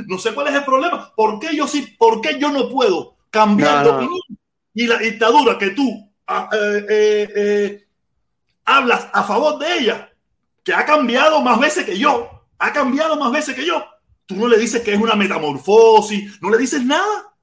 no 0.08 0.18
sé 0.18 0.34
cuál 0.34 0.48
es 0.48 0.56
el 0.56 0.66
problema. 0.66 1.14
¿Por 1.16 1.40
qué 1.40 1.56
yo 1.56 1.68
sí, 1.68 1.96
por 1.98 2.22
qué 2.22 2.40
yo 2.40 2.52
no 2.52 2.70
puedo 2.70 3.18
cambiar 3.30 3.84
de 3.84 3.90
opinión? 3.90 4.22
Y 4.74 4.88
la 4.88 4.98
dictadura 4.98 5.58
que 5.58 5.72
tú 5.72 6.10
ah, 6.28 6.50
eh, 6.54 6.86
eh, 6.90 7.30
eh, 7.36 7.88
hablas 8.66 9.08
a 9.12 9.24
favor 9.24 9.60
de 9.60 9.80
ella, 9.80 10.10
que 10.64 10.74
ha 10.74 10.86
cambiado 10.86 11.42
más 11.42 11.60
veces 11.60 11.86
que 11.86 11.98
yo, 11.98 12.30
ha 12.58 12.72
cambiado 12.72 13.18
más 13.18 13.32
veces 13.32 13.56
que 13.56 13.66
yo. 13.66 13.84
Tú 14.26 14.36
no 14.36 14.48
le 14.48 14.58
dices 14.58 14.82
que 14.84 14.94
es 14.94 15.02
una 15.02 15.16
metamorfosis, 15.16 16.42
no 16.42 16.50
le 16.50 16.58
dices 16.58 16.86
nada. 16.86 17.34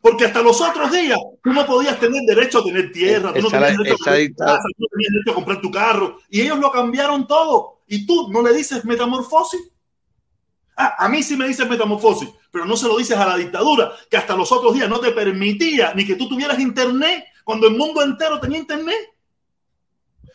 Porque 0.00 0.24
hasta 0.24 0.42
los 0.42 0.60
otros 0.60 0.90
días 0.90 1.18
tú 1.42 1.52
no 1.52 1.66
podías 1.66 1.98
tener 1.98 2.22
derecho 2.22 2.60
a 2.60 2.64
tener 2.64 2.92
tierra, 2.92 3.32
tú 3.32 3.42
no 3.42 3.50
tenías 3.50 3.76
derecho, 3.76 4.02
a, 4.02 4.46
casa, 4.46 4.68
tú 4.76 4.84
no 4.84 4.86
tenías 4.92 5.12
derecho 5.12 5.30
a 5.30 5.34
comprar 5.34 5.60
tu 5.60 5.70
carro. 5.70 6.18
Y 6.28 6.40
ellos 6.40 6.58
lo 6.58 6.70
cambiaron 6.70 7.26
todo. 7.26 7.80
Y 7.86 8.06
tú 8.06 8.30
no 8.30 8.42
le 8.42 8.52
dices 8.52 8.84
metamorfosis. 8.84 9.60
Ah, 10.76 10.94
a 10.98 11.08
mí 11.08 11.22
sí 11.22 11.36
me 11.36 11.46
dices 11.46 11.68
metamorfosis, 11.68 12.30
pero 12.50 12.64
no 12.64 12.76
se 12.76 12.88
lo 12.88 12.96
dices 12.96 13.16
a 13.16 13.26
la 13.26 13.36
dictadura, 13.36 13.92
que 14.10 14.16
hasta 14.16 14.34
los 14.34 14.50
otros 14.50 14.74
días 14.74 14.88
no 14.88 15.00
te 15.00 15.12
permitía 15.12 15.92
ni 15.94 16.06
que 16.06 16.14
tú 16.14 16.28
tuvieras 16.28 16.58
internet, 16.58 17.24
cuando 17.44 17.66
el 17.66 17.76
mundo 17.76 18.02
entero 18.02 18.40
tenía 18.40 18.58
internet 18.58 19.12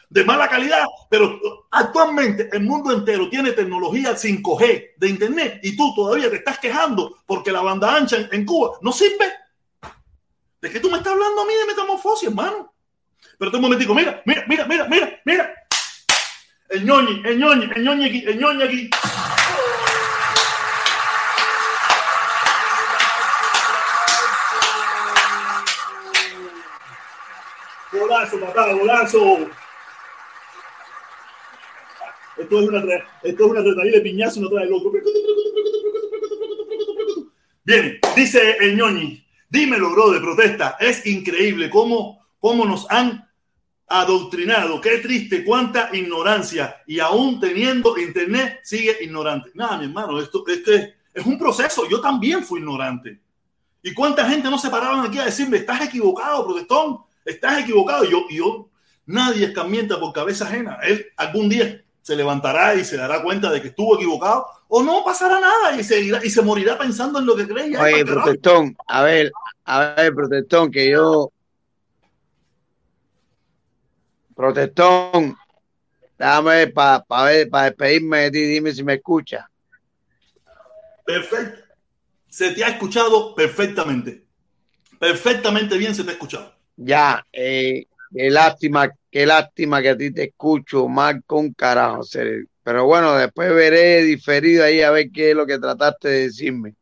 de 0.10 0.24
mala 0.24 0.48
calidad, 0.48 0.86
pero 1.10 1.40
actualmente 1.72 2.50
el 2.54 2.64
mundo 2.64 2.92
entero 2.92 3.30
tiene 3.30 3.52
tecnología 3.52 4.16
5G 4.16 4.92
de 4.98 5.10
internet 5.10 5.60
y 5.64 5.76
tú 5.76 5.94
todavía 5.96 6.30
te 6.30 6.38
estás 6.38 6.60
quejando 6.60 7.18
porque 7.26 7.52
la 7.52 7.62
banda 7.62 7.96
ancha 7.96 8.30
en, 8.32 8.46
Cuba 8.46 8.78
no 8.82 8.92
sirve. 8.92 9.26
¿De 10.62 10.72
qué 10.72 10.80
tú 10.80 10.90
me 10.90 10.98
estás 10.98 11.14
hablando 11.14 11.42
a 11.42 11.46
mí 11.46 11.54
de 11.54 11.66
metamorfosis, 11.68 12.30
hermano? 12.30 12.74
Pero 13.38 13.52
un 13.52 13.62
momentico, 13.62 13.94
mira, 13.94 14.24
mira, 14.26 14.44
mira, 14.48 14.66
mira, 14.66 14.88
mira, 14.88 15.22
mira. 15.24 15.54
El 16.70 16.84
ñoñi, 16.84 17.22
el 17.26 17.38
ñoñi, 17.38 17.70
el 17.76 17.84
ñoñi 17.84 18.06
aquí, 18.06 18.24
el 18.26 18.40
ñoñi 18.40 18.64
aquí. 18.64 18.90
Golazo, 27.92 28.40
papá, 28.40 28.74
golazo. 28.74 29.50
Esto 32.38 32.60
es 32.60 32.68
una, 32.68 32.80
esto 33.24 33.46
es 33.46 33.52
una 33.52 33.62
de 33.62 34.02
piñazo, 34.02 34.42
no 34.42 34.50
trae 34.50 34.66
loco. 34.68 34.92
Bien, 37.64 38.00
dice 38.16 38.58
el 38.60 38.76
ñoñi, 38.76 39.27
dímelo, 39.50 39.92
bro, 39.92 40.12
de 40.12 40.20
protesta. 40.20 40.78
Es 40.80 41.06
increíble 41.06 41.70
cómo, 41.70 42.26
cómo 42.40 42.66
nos 42.66 42.90
han 42.90 43.28
adoctrinado. 43.88 44.82
Qué 44.82 44.98
triste, 44.98 45.44
cuánta 45.44 45.90
ignorancia. 45.94 46.84
Y 46.86 47.00
aún 47.00 47.40
teniendo 47.40 47.98
internet, 47.98 48.60
sigue 48.64 48.98
ignorante. 49.02 49.52
Nada, 49.54 49.78
mi 49.78 49.86
hermano, 49.86 50.20
esto, 50.20 50.44
este 50.48 50.98
es 51.14 51.26
un 51.26 51.38
proceso. 51.38 51.88
Yo 51.90 52.02
también 52.02 52.44
fui 52.44 52.60
ignorante. 52.60 53.22
¿Y 53.82 53.94
cuánta 53.94 54.28
gente 54.28 54.50
no 54.50 54.58
se 54.58 54.70
paraban 54.70 55.06
aquí 55.06 55.18
a 55.18 55.26
decirme, 55.26 55.58
estás 55.58 55.82
equivocado, 55.82 56.46
protestón? 56.46 57.00
Estás 57.24 57.60
equivocado. 57.60 58.04
Yo, 58.04 58.26
y 58.30 58.38
yo, 58.38 58.70
nadie 59.06 59.46
escamienta 59.46 60.00
por 60.00 60.12
cabeza 60.14 60.46
ajena. 60.46 60.80
Él 60.84 61.06
algún 61.16 61.48
día 61.48 61.84
se 62.02 62.16
levantará 62.16 62.76
y 62.76 62.84
se 62.84 62.98
dará 62.98 63.22
cuenta 63.22 63.50
de 63.50 63.62
que 63.62 63.70
estuvo 63.70 63.96
equivocado 63.96 64.46
o 64.68 64.84
no 64.84 65.04
pasará 65.04 65.40
nada 65.40 65.80
y 65.80 65.84
se, 65.84 66.00
y 66.00 66.30
se 66.30 66.42
morirá 66.42 66.78
pensando 66.78 67.20
en 67.20 67.26
lo 67.26 67.36
que 67.36 67.48
cree. 67.48 67.78
Oye, 67.78 68.06
protestón, 68.06 68.76
a 68.88 69.04
ver, 69.04 69.32
a 69.66 69.94
ver, 69.96 70.14
protestón, 70.14 70.72
que 70.72 70.90
yo... 70.90 71.32
Protestón, 74.36 75.36
déjame 76.18 76.68
para 76.68 77.04
ver, 77.26 77.50
para 77.50 77.66
despedirme 77.66 78.20
de 78.20 78.32
ti, 78.32 78.42
dime 78.42 78.72
si 78.72 78.84
me 78.84 78.96
escucha. 78.96 79.50
Perfecto. 81.06 81.64
Se 82.30 82.52
te 82.52 82.64
ha 82.64 82.68
escuchado 82.68 83.34
perfectamente. 83.34 84.24
Perfectamente 85.00 85.78
bien 85.78 85.96
se 85.96 86.04
te 86.04 86.12
ha 86.12 86.14
escuchado. 86.14 86.54
Ya, 86.76 87.26
eh, 87.32 87.88
qué 88.14 88.30
lástima 88.30 88.94
Qué 89.18 89.26
lástima 89.26 89.82
que 89.82 89.90
a 89.90 89.98
ti 89.98 90.12
te 90.12 90.26
escucho 90.26 90.88
mal 90.88 91.24
con 91.26 91.52
carajo, 91.52 92.04
Pero 92.68 92.86
bueno, 92.86 93.16
después 93.16 93.56
veré 93.56 94.04
diferido 94.04 94.66
ahí 94.66 94.82
a 94.82 94.92
ver 94.92 95.10
qué 95.10 95.30
es 95.30 95.36
lo 95.38 95.46
que 95.46 95.58
trataste 95.58 96.10
de 96.10 96.24
decirme. 96.24 96.76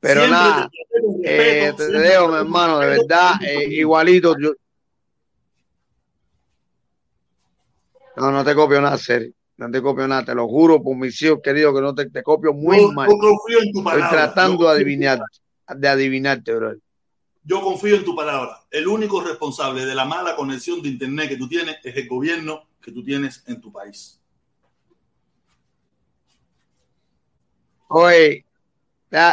Pero 0.00 0.26
nada, 0.26 0.68
te, 1.22 1.68
eh, 1.68 1.72
dejo, 1.72 2.26
mi 2.30 2.34
hermano, 2.34 2.80
de 2.80 2.86
verdad, 2.88 3.34
eh, 3.46 3.64
igualito. 3.70 4.34
Yo... 4.36 4.54
No, 8.16 8.32
no 8.32 8.44
te 8.44 8.56
copio 8.56 8.80
nada, 8.80 8.98
Seri. 8.98 9.32
No 9.56 9.70
te 9.70 9.80
copio 9.80 10.08
nada, 10.08 10.24
te 10.24 10.34
lo 10.34 10.48
juro 10.48 10.82
por 10.82 10.96
mis 10.96 11.22
hijos 11.22 11.38
queridos 11.44 11.76
que 11.76 11.80
no 11.80 11.94
te, 11.94 12.10
te 12.10 12.24
copio 12.24 12.52
muy 12.52 12.84
mal. 12.92 13.08
Estoy 13.08 14.02
tratando 14.10 14.64
de 14.64 14.70
adivinar, 14.70 15.20
de 15.76 15.88
adivinarte, 15.88 16.56
bro 16.56 16.74
yo 17.46 17.60
confío 17.60 17.96
en 17.96 18.06
tu 18.06 18.16
palabra. 18.16 18.64
El 18.70 18.88
único 18.88 19.20
responsable 19.20 19.84
de 19.84 19.94
la 19.94 20.06
mala 20.06 20.34
conexión 20.34 20.80
de 20.80 20.88
Internet 20.88 21.28
que 21.28 21.36
tú 21.36 21.46
tienes 21.46 21.76
es 21.84 21.94
el 21.94 22.08
gobierno 22.08 22.62
que 22.80 22.90
tú 22.90 23.04
tienes 23.04 23.44
en 23.46 23.60
tu 23.60 23.70
país. 23.70 24.18
Oye, 27.96 28.44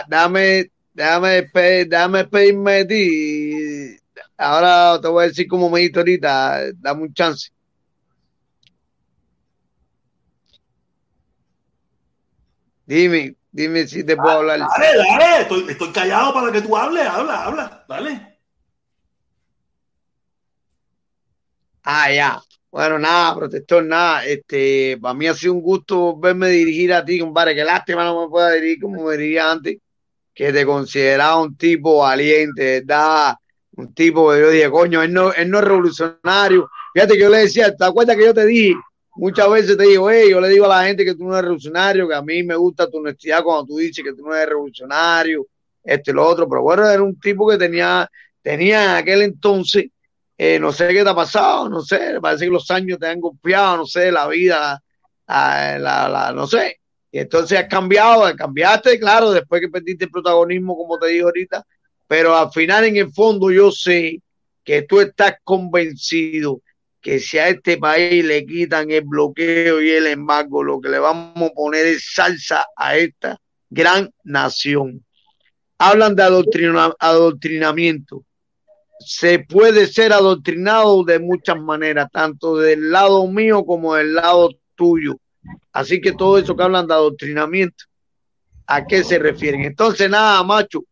dame, 0.07 0.69
dame, 0.93 1.49
dame 1.87 2.17
despedirme 2.19 2.71
de 2.83 2.85
ti. 2.85 3.97
Ahora 4.37 5.01
te 5.01 5.07
voy 5.07 5.23
a 5.23 5.27
decir 5.27 5.47
como 5.47 5.67
me 5.69 5.79
dijiste 5.79 5.99
ahorita, 5.99 6.71
dame 6.75 7.01
un 7.03 7.13
chance. 7.13 7.49
Dime, 12.85 13.35
Dime 13.51 13.87
si 13.87 14.03
te 14.03 14.15
puedo 14.15 14.37
hablar. 14.37 14.59
Dale, 14.59 14.95
dale, 14.95 15.41
estoy, 15.41 15.65
estoy 15.69 15.91
callado 15.91 16.33
para 16.33 16.51
que 16.51 16.61
tú 16.61 16.77
hables, 16.77 17.05
habla, 17.05 17.45
habla, 17.45 17.85
dale. 17.87 18.39
Ah, 21.83 22.11
ya. 22.11 22.41
Bueno, 22.71 22.97
nada, 22.97 23.35
protector, 23.35 23.83
nada. 23.83 24.25
Este, 24.25 24.97
para 25.01 25.13
mí 25.13 25.27
ha 25.27 25.33
sido 25.33 25.53
un 25.53 25.61
gusto 25.61 26.17
verme 26.17 26.47
dirigir 26.49 26.93
a 26.93 27.03
ti, 27.03 27.19
compadre. 27.19 27.53
Qué 27.53 27.63
lástima 27.65 28.05
no 28.05 28.23
me 28.23 28.29
pueda 28.29 28.51
dirigir 28.53 28.79
como 28.81 29.03
me 29.03 29.17
dirigía 29.17 29.51
antes, 29.51 29.77
que 30.33 30.53
te 30.53 30.65
consideraba 30.65 31.41
un 31.41 31.57
tipo 31.57 31.97
valiente, 31.99 32.79
¿verdad? 32.81 33.35
Un 33.75 33.93
tipo 33.93 34.31
que 34.31 34.39
yo 34.39 34.49
dije, 34.49 34.69
coño, 34.71 35.01
él 35.03 35.11
no, 35.13 35.33
él 35.33 35.49
no 35.49 35.59
es 35.59 35.63
revolucionario. 35.65 36.69
Fíjate 36.93 37.13
que 37.15 37.19
yo 37.19 37.29
le 37.29 37.39
decía, 37.39 37.75
¿te 37.75 37.83
acuerdas 37.85 38.15
que 38.15 38.25
yo 38.25 38.33
te 38.33 38.45
dije? 38.45 38.75
Muchas 39.15 39.49
veces 39.49 39.77
te 39.77 39.83
digo, 39.83 40.09
hey, 40.09 40.29
yo 40.31 40.39
le 40.39 40.47
digo 40.47 40.65
a 40.65 40.69
la 40.69 40.87
gente 40.87 41.03
que 41.03 41.13
tú 41.15 41.25
no 41.25 41.33
eres 41.33 41.43
revolucionario, 41.43 42.07
que 42.07 42.15
a 42.15 42.21
mí 42.21 42.41
me 42.43 42.55
gusta 42.55 42.89
tu 42.89 42.99
honestidad 42.99 43.43
cuando 43.43 43.65
tú 43.65 43.77
dices 43.77 44.03
que 44.03 44.13
tú 44.13 44.23
no 44.25 44.33
eres 44.33 44.49
revolucionario, 44.49 45.45
esto 45.83 46.11
y 46.11 46.13
lo 46.13 46.25
otro, 46.25 46.47
pero 46.47 46.61
bueno, 46.61 46.89
era 46.89 47.03
un 47.03 47.19
tipo 47.19 47.49
que 47.49 47.57
tenía, 47.57 48.09
tenía 48.41 48.83
en 48.85 48.89
aquel 48.91 49.23
entonces, 49.23 49.87
eh, 50.43 50.59
no 50.59 50.71
sé 50.71 50.87
qué 50.87 51.03
te 51.03 51.09
ha 51.11 51.13
pasado, 51.13 51.69
no 51.69 51.81
sé, 51.81 52.19
parece 52.19 52.45
que 52.45 52.51
los 52.51 52.71
años 52.71 52.97
te 52.97 53.05
han 53.05 53.21
golpeado, 53.21 53.77
no 53.77 53.85
sé, 53.85 54.11
la 54.11 54.27
vida, 54.27 54.81
la, 55.27 55.77
la, 55.77 56.33
no 56.33 56.47
sé, 56.47 56.79
y 57.11 57.19
entonces 57.19 57.59
has 57.59 57.67
cambiado, 57.67 58.35
cambiaste, 58.35 58.99
claro, 58.99 59.29
después 59.29 59.61
que 59.61 59.69
perdiste 59.69 60.05
el 60.05 60.09
protagonismo, 60.09 60.75
como 60.75 60.97
te 60.97 61.09
dije 61.09 61.21
ahorita, 61.21 61.63
pero 62.07 62.35
al 62.35 62.51
final 62.51 62.85
en 62.85 62.97
el 62.97 63.13
fondo 63.13 63.51
yo 63.51 63.71
sé 63.71 64.19
que 64.63 64.81
tú 64.81 64.99
estás 64.99 65.35
convencido 65.43 66.63
que 66.99 67.19
si 67.19 67.37
a 67.37 67.49
este 67.49 67.77
país 67.77 68.25
le 68.25 68.43
quitan 68.43 68.89
el 68.89 69.03
bloqueo 69.03 69.79
y 69.79 69.91
el 69.91 70.07
embargo, 70.07 70.63
lo 70.63 70.81
que 70.81 70.89
le 70.89 70.97
vamos 70.97 71.51
a 71.51 71.53
poner 71.53 71.85
es 71.85 72.13
salsa 72.15 72.65
a 72.75 72.97
esta 72.97 73.37
gran 73.69 74.11
nación. 74.23 75.05
Hablan 75.77 76.15
de 76.15 76.23
adoctrinamiento. 76.23 78.25
Se 79.05 79.39
puede 79.39 79.87
ser 79.87 80.13
adoctrinado 80.13 81.03
de 81.03 81.19
muchas 81.19 81.59
maneras, 81.59 82.09
tanto 82.11 82.57
del 82.57 82.91
lado 82.91 83.27
mío 83.27 83.65
como 83.65 83.95
del 83.95 84.13
lado 84.15 84.49
tuyo. 84.75 85.17
Así 85.71 85.99
que 86.01 86.11
todo 86.13 86.37
eso 86.37 86.55
que 86.55 86.63
hablan 86.63 86.87
de 86.87 86.93
adoctrinamiento, 86.93 87.85
¿a 88.67 88.85
qué 88.85 89.03
se 89.03 89.19
refieren? 89.19 89.61
Entonces, 89.63 90.09
nada, 90.09 90.43
macho, 90.43 90.83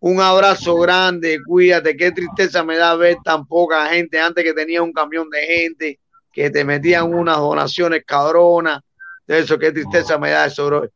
un 0.00 0.20
abrazo 0.20 0.76
grande, 0.76 1.38
cuídate. 1.44 1.96
Qué 1.96 2.12
tristeza 2.12 2.62
me 2.62 2.76
da 2.76 2.94
ver 2.94 3.16
tan 3.24 3.46
poca 3.46 3.88
gente. 3.88 4.20
Antes 4.20 4.44
que 4.44 4.54
tenía 4.54 4.82
un 4.82 4.92
camión 4.92 5.28
de 5.28 5.40
gente 5.42 6.00
que 6.32 6.50
te 6.50 6.64
metían 6.64 7.12
unas 7.12 7.38
donaciones 7.38 8.04
cabronas. 8.06 8.80
De 9.26 9.40
eso, 9.40 9.58
qué 9.58 9.72
tristeza 9.72 10.16
me 10.18 10.30
da 10.30 10.46
eso, 10.46 10.66
bro. 10.66 10.88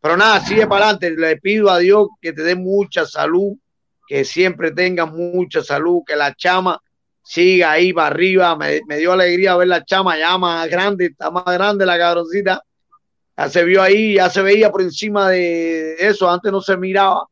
Pero 0.00 0.16
nada, 0.16 0.40
sigue 0.40 0.66
para 0.66 0.90
adelante. 0.90 1.10
Le 1.10 1.36
pido 1.36 1.70
a 1.70 1.78
Dios 1.78 2.08
que 2.20 2.32
te 2.32 2.42
dé 2.42 2.56
mucha 2.56 3.06
salud, 3.06 3.56
que 4.08 4.24
siempre 4.24 4.72
tengas 4.72 5.12
mucha 5.12 5.62
salud, 5.62 6.02
que 6.06 6.16
la 6.16 6.34
chama 6.34 6.80
siga 7.22 7.72
ahí 7.72 7.92
para 7.92 8.08
arriba. 8.08 8.56
Me, 8.56 8.80
me 8.88 8.96
dio 8.96 9.12
alegría 9.12 9.56
ver 9.56 9.68
la 9.68 9.84
chama 9.84 10.18
ya 10.18 10.38
más 10.38 10.68
grande, 10.68 11.06
está 11.06 11.30
más 11.30 11.44
grande 11.44 11.84
la 11.86 11.98
cabroncita. 11.98 12.62
Ya 13.36 13.48
se 13.48 13.64
vio 13.64 13.82
ahí, 13.82 14.14
ya 14.14 14.30
se 14.30 14.42
veía 14.42 14.70
por 14.70 14.82
encima 14.82 15.30
de 15.30 15.94
eso. 15.98 16.28
Antes 16.28 16.50
no 16.50 16.60
se 16.60 16.76
miraba 16.76 17.28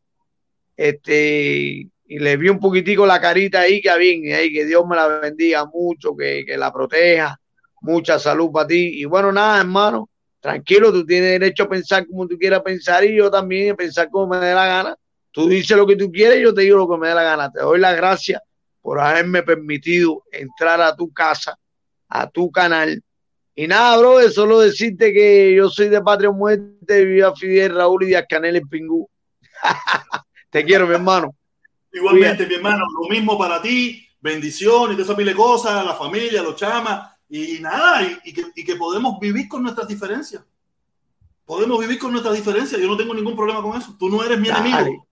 este, 0.77 1.89
y 2.09 2.19
le 2.19 2.37
vi 2.37 2.49
un 2.49 2.61
poquitico 2.61 3.07
la 3.07 3.21
carita 3.21 3.61
ahí, 3.61 3.81
que 3.81 3.97
bien, 3.99 4.33
ahí, 4.35 4.53
que 4.53 4.65
Dios 4.67 4.87
me 4.87 4.97
la 4.97 5.09
bendiga 5.09 5.65
mucho, 5.67 6.15
que, 6.15 6.45
que 6.47 6.57
la 6.57 6.73
proteja, 6.73 7.41
mucha 7.81 8.19
salud 8.19 8.53
para 8.53 8.69
ti. 8.69 9.01
Y 9.01 9.05
bueno, 9.07 9.33
nada, 9.33 9.61
hermano, 9.61 10.11
tranquilo, 10.41 10.93
tú 10.93 11.05
tienes 11.05 11.41
derecho 11.41 11.65
a 11.65 11.69
pensar 11.69 12.07
como 12.07 12.29
tú 12.29 12.39
quieras 12.39 12.63
pensar 12.63 13.05
y 13.05 13.17
yo 13.17 13.31
también 13.31 13.73
a 13.73 13.77
pensar 13.77 14.11
como 14.11 14.29
me 14.39 14.47
dé 14.47 14.55
la 14.55 14.67
gana. 14.67 14.97
Tú 15.37 15.51
dices 15.51 15.77
lo 15.77 15.87
que 15.87 15.97
tú 15.97 16.11
quieres 16.11 16.41
yo 16.41 16.55
te 16.55 16.63
digo 16.63 16.79
lo 16.79 16.89
que 16.89 16.97
me 16.97 17.09
dé 17.09 17.15
la 17.15 17.23
gana. 17.23 17.53
Te 17.53 17.61
doy 17.61 17.79
las 17.79 17.95
gracias 17.95 18.41
por 18.81 18.99
haberme 18.99 19.43
permitido 19.43 20.23
entrar 20.33 20.81
a 20.81 20.97
tu 20.97 21.13
casa, 21.13 21.59
a 22.09 22.27
tu 22.31 22.51
canal. 22.51 23.03
Y 23.55 23.67
nada, 23.67 23.99
bro, 23.99 24.31
solo 24.31 24.61
decirte 24.61 25.13
que 25.13 25.55
yo 25.55 25.69
soy 25.69 25.91
de 25.91 26.01
Patria 26.01 26.31
Muerte, 26.31 27.05
Viva 27.05 27.37
Fidel, 27.37 27.75
Raúl 27.75 28.05
y 28.05 28.07
Díaz 28.07 28.25
Canel 28.27 28.57
en 28.57 28.67
Pingú. 28.67 29.11
te 30.51 30.65
quiero, 30.65 30.87
mi 30.87 30.95
hermano. 30.95 31.35
Igualmente, 31.93 32.47
mi 32.47 32.55
hermano, 32.55 32.87
lo 33.03 33.07
mismo 33.11 33.37
para 33.37 33.61
ti. 33.61 34.09
Bendiciones, 34.19 34.97
de 34.97 35.03
esa 35.03 35.15
pile 35.15 35.33
de 35.33 35.37
cosas, 35.37 35.85
la 35.85 35.97
familia, 35.97 36.43
los 36.43 36.57
chamas. 36.57 37.15
Y 37.29 37.59
nada, 37.61 38.09
y, 38.25 38.33
que, 38.33 38.43
y, 38.55 38.65
que, 38.65 38.77
podemos 38.77 39.21
vivir 39.21 39.49
con 39.49 39.63
nuestras 39.63 39.87
diferencias. 39.87 40.43
Podemos 41.45 41.79
vivir 41.79 41.99
con 41.99 42.13
nuestras 42.13 42.35
diferencias. 42.35 42.81
Yo 42.81 42.89
no 42.89 42.97
tengo 42.97 43.13
ningún 43.13 43.37
problema 43.37 43.61
con 43.61 43.77
eso. 43.77 43.95
Tú 43.99 44.09
no 44.09 44.25
eres 44.25 44.41
mi 44.41 44.49
Dale. 44.49 44.71
enemigo. 44.71 45.07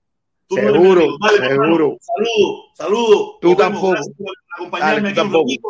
Tú 0.49 0.57
seguro, 0.57 1.01
no. 1.07 1.19
Dale, 1.27 1.49
seguro. 1.49 1.99
Saludos, 2.01 2.65
saludos. 2.75 3.31
Tú 3.41 3.57
tampoco. 3.57 3.91
Gracias 3.91 4.15
por 4.17 4.33
acompañarme 4.57 4.95
Dale, 4.95 5.09
aquí 5.09 5.21
un 5.21 5.25
tampoco. 5.25 5.45
ratito. 5.45 5.69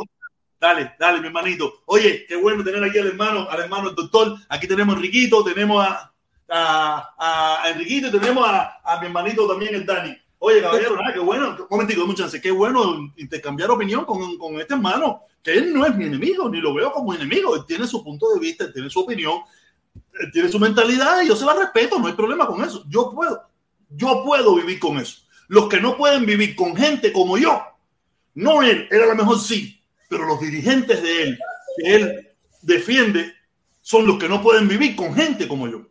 Dale, 0.61 0.93
dale, 0.99 1.21
mi 1.21 1.27
hermanito. 1.27 1.83
Oye, 1.87 2.25
qué 2.27 2.37
bueno 2.37 2.65
tener 2.65 2.83
aquí 2.83 2.99
al 2.99 3.09
hermano, 3.09 3.47
al 3.49 3.61
hermano 3.61 3.91
el 3.91 3.95
doctor. 3.95 4.37
Aquí 4.49 4.67
tenemos 4.67 4.95
a 4.95 4.97
Enriquito, 4.99 5.45
tenemos 5.45 5.87
a, 5.87 6.11
a, 6.49 7.63
a 7.63 7.71
Enriquito 7.71 8.09
y 8.09 8.11
tenemos 8.11 8.49
a, 8.49 8.81
a 8.83 9.01
mi 9.01 9.07
hermanito 9.07 9.47
también, 9.47 9.75
el 9.75 9.85
Dani. 9.87 10.17
Oye, 10.39 10.61
caballero, 10.61 10.97
nada, 10.97 11.13
qué 11.13 11.21
bueno. 11.21 11.51
Un 11.59 11.67
momentico, 11.71 12.05
un 12.05 12.15
chance. 12.15 12.41
Qué 12.41 12.51
bueno 12.51 13.13
intercambiar 13.17 13.71
opinión 13.71 14.05
con, 14.05 14.37
con 14.39 14.59
este 14.61 14.75
hermano, 14.75 15.23
que 15.43 15.53
él 15.53 15.73
no 15.73 15.87
es 15.87 15.95
mi 15.95 16.05
enemigo, 16.07 16.49
ni 16.49 16.61
lo 16.61 16.75
veo 16.75 16.93
como 16.93 17.15
enemigo. 17.15 17.55
Él 17.57 17.65
tiene 17.67 17.87
su 17.87 18.03
punto 18.03 18.33
de 18.35 18.41
vista, 18.41 18.65
él 18.65 18.73
tiene 18.73 18.91
su 18.91 19.01
opinión, 19.01 19.41
él 20.21 20.31
tiene 20.33 20.49
su 20.49 20.59
mentalidad 20.59 21.23
y 21.23 21.29
yo 21.29 21.37
se 21.37 21.45
la 21.47 21.55
respeto, 21.55 21.99
no 21.99 22.07
hay 22.09 22.13
problema 22.15 22.47
con 22.47 22.63
eso. 22.63 22.85
Yo 22.89 23.11
puedo, 23.15 23.41
yo 23.97 24.23
puedo 24.25 24.55
vivir 24.57 24.79
con 24.79 24.99
eso. 24.99 25.23
Los 25.49 25.69
que 25.69 25.81
no 25.81 25.97
pueden 25.97 26.25
vivir 26.27 26.57
con 26.57 26.77
gente 26.77 27.13
como 27.13 27.37
yo, 27.37 27.63
no 28.35 28.63
él, 28.63 28.89
él 28.91 29.03
a 29.03 29.07
lo 29.07 29.15
mejor 29.15 29.39
sí, 29.39 29.83
pero 30.09 30.25
los 30.27 30.41
dirigentes 30.41 31.03
de 31.03 31.23
él, 31.23 31.39
que 31.77 31.95
él 31.95 32.37
defiende, 32.63 33.35
son 33.83 34.07
los 34.07 34.19
que 34.19 34.29
no 34.29 34.43
pueden 34.43 34.67
vivir 34.67 34.97
con 34.97 35.15
gente 35.15 35.47
como 35.47 35.69
yo. 35.69 35.83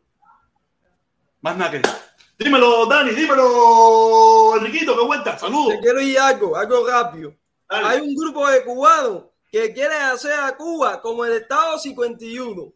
Más 1.41 1.57
nada 1.57 1.71
que 1.71 1.77
eso. 1.77 1.97
Dímelo, 2.37 2.85
Dani, 2.87 3.11
dímelo, 3.11 4.57
Enriquito, 4.57 4.97
qué 4.97 5.05
vuelta. 5.05 5.37
Saludos. 5.37 5.75
Te 5.75 5.79
quiero 5.79 6.01
ir 6.01 6.17
algo, 6.17 6.57
algo 6.57 6.87
rápido. 6.87 7.35
Dale. 7.69 7.87
Hay 7.87 8.01
un 8.01 8.15
grupo 8.15 8.49
de 8.49 8.63
cubanos 8.63 9.25
que 9.51 9.71
quieren 9.71 10.01
hacer 10.01 10.33
a 10.33 10.57
Cuba 10.57 10.99
como 10.99 11.23
el 11.25 11.33
Estado 11.33 11.77
51. 11.77 12.73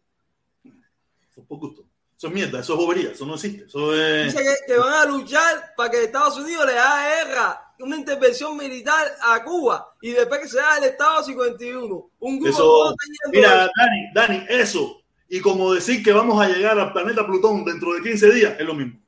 Eso 0.64 1.40
es 1.40 1.46
por 1.46 1.58
gusto. 1.58 1.87
Eso 2.18 2.26
es 2.26 2.32
mierda, 2.32 2.58
eso 2.58 2.72
es 2.72 2.78
bobería, 2.80 3.10
eso 3.12 3.24
no 3.24 3.34
existe. 3.34 3.66
Eso 3.66 3.94
es... 3.94 4.34
Dice 4.34 4.42
que, 4.42 4.72
que 4.72 4.76
van 4.76 4.92
a 4.92 5.04
luchar 5.04 5.72
para 5.76 5.88
que 5.88 6.02
Estados 6.02 6.36
Unidos 6.36 6.66
le 6.66 6.76
haga 6.76 7.24
guerra, 7.24 7.74
una 7.78 7.96
intervención 7.96 8.56
militar 8.56 9.06
a 9.22 9.44
Cuba 9.44 9.94
y 10.02 10.10
después 10.10 10.40
que 10.40 10.48
se 10.48 10.58
haga 10.58 10.78
el 10.78 10.84
Estado 10.84 11.22
51. 11.22 12.10
Un 12.18 12.40
grupo 12.40 12.48
Eso, 12.50 12.96
mira, 13.32 13.66
eso. 13.66 13.70
Dani, 13.76 14.12
Dani, 14.12 14.46
eso. 14.48 15.00
Y 15.28 15.40
como 15.40 15.72
decir 15.72 16.02
que 16.02 16.12
vamos 16.12 16.42
a 16.42 16.48
llegar 16.48 16.76
al 16.76 16.92
planeta 16.92 17.24
Plutón 17.24 17.64
dentro 17.64 17.94
de 17.94 18.02
15 18.02 18.32
días, 18.32 18.56
es 18.58 18.66
lo 18.66 18.74
mismo. 18.74 18.98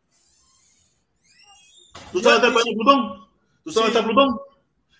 ¿Tú 2.12 2.20
sabes 2.20 2.42
dónde 2.42 2.60
está 2.60 2.70
Plutón? 2.76 3.28
¿Tú 3.64 3.72
sabes 3.72 3.92
dónde 3.92 3.98
está 3.98 4.04
Plutón? 4.04 4.40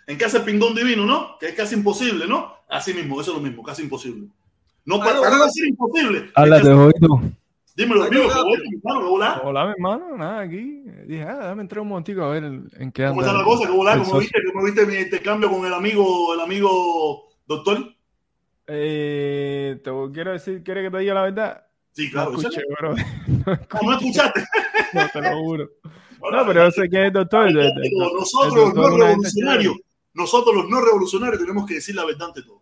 En 0.08 0.18
casa 0.18 0.38
el 0.38 0.42
pingón 0.42 0.74
divino, 0.74 1.06
¿no? 1.06 1.38
Que 1.38 1.50
es 1.50 1.54
casi 1.54 1.76
imposible, 1.76 2.26
¿no? 2.26 2.56
Así 2.68 2.92
mismo, 2.92 3.20
eso 3.20 3.30
es 3.30 3.36
lo 3.36 3.42
mismo, 3.42 3.62
casi 3.62 3.82
imposible. 3.82 4.26
No, 4.84 4.98
para, 4.98 5.20
no 5.20 5.44
decir 5.44 5.68
imposible. 5.68 6.32
Háblate, 6.34 6.72
Jovito. 6.72 7.20
Dímelo, 7.80 8.04
hermano, 8.04 9.00
que 9.00 9.06
volá. 9.08 9.40
Hola, 9.42 9.64
mi 9.66 9.70
hermano. 9.72 10.16
Nada, 10.18 10.40
aquí. 10.40 10.82
Dije, 11.06 11.22
ah, 11.22 11.38
déjame 11.38 11.62
entrar 11.62 11.80
un 11.80 11.88
momentico 11.88 12.22
a 12.22 12.28
ver 12.28 12.44
en 12.44 12.92
qué 12.92 13.04
anda. 13.06 13.14
¿Cómo 13.14 13.20
está 13.22 13.32
la 13.38 13.44
cosa? 13.44 13.68
¿Cómo 13.68 13.88
el 13.88 14.02
¿Cómo 14.02 14.18
viste, 14.18 14.38
¿Cómo 14.52 14.64
viste 14.64 14.86
mi 14.86 14.96
intercambio 14.96 15.50
con 15.50 15.64
el 15.64 15.72
amigo, 15.72 16.34
el 16.34 16.40
amigo 16.40 17.28
doctor? 17.46 17.78
Eh, 18.66 19.80
te 19.82 19.90
quiero 20.12 20.32
decir, 20.32 20.62
¿quieres 20.62 20.84
que 20.84 20.90
te 20.90 20.98
diga 20.98 21.14
la 21.14 21.22
verdad? 21.22 21.66
Sí, 21.92 22.10
claro. 22.10 22.32
no. 22.36 22.94
¿No 23.82 23.92
escuchaste? 23.96 24.44
No, 24.92 25.08
te 25.12 25.20
lo 25.22 25.38
juro. 25.38 25.68
No, 26.20 26.46
pero 26.46 26.64
yo 26.64 26.70
sé 26.70 26.88
que 26.90 27.06
es 27.06 27.12
doctor. 27.14 27.46
de- 27.50 27.60
de- 27.60 27.64
de- 27.64 27.90
Nosotros, 28.12 28.52
el 28.52 28.60
los 28.60 28.74
doctor 28.74 28.90
no 28.98 29.06
revolucionarios, 29.06 29.76
nosotros 30.12 30.54
los 30.54 30.68
no 30.68 30.80
revolucionarios 30.82 31.40
tenemos 31.40 31.66
que 31.66 31.74
decir 31.74 31.94
la 31.94 32.04
verdad 32.04 32.28
ante 32.28 32.42
todo. 32.42 32.60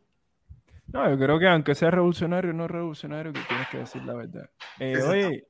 No, 0.92 1.08
yo 1.10 1.18
creo 1.18 1.38
que 1.38 1.48
aunque 1.48 1.74
sea 1.74 1.90
revolucionario 1.90 2.50
o 2.50 2.54
no 2.54 2.66
revolucionario, 2.68 3.32
que 3.32 3.40
tienes 3.46 3.68
que 3.68 3.78
decir 3.78 4.02
la 4.04 4.14
verdad. 4.14 4.48
Eh, 4.80 5.02
oye, 5.02 5.46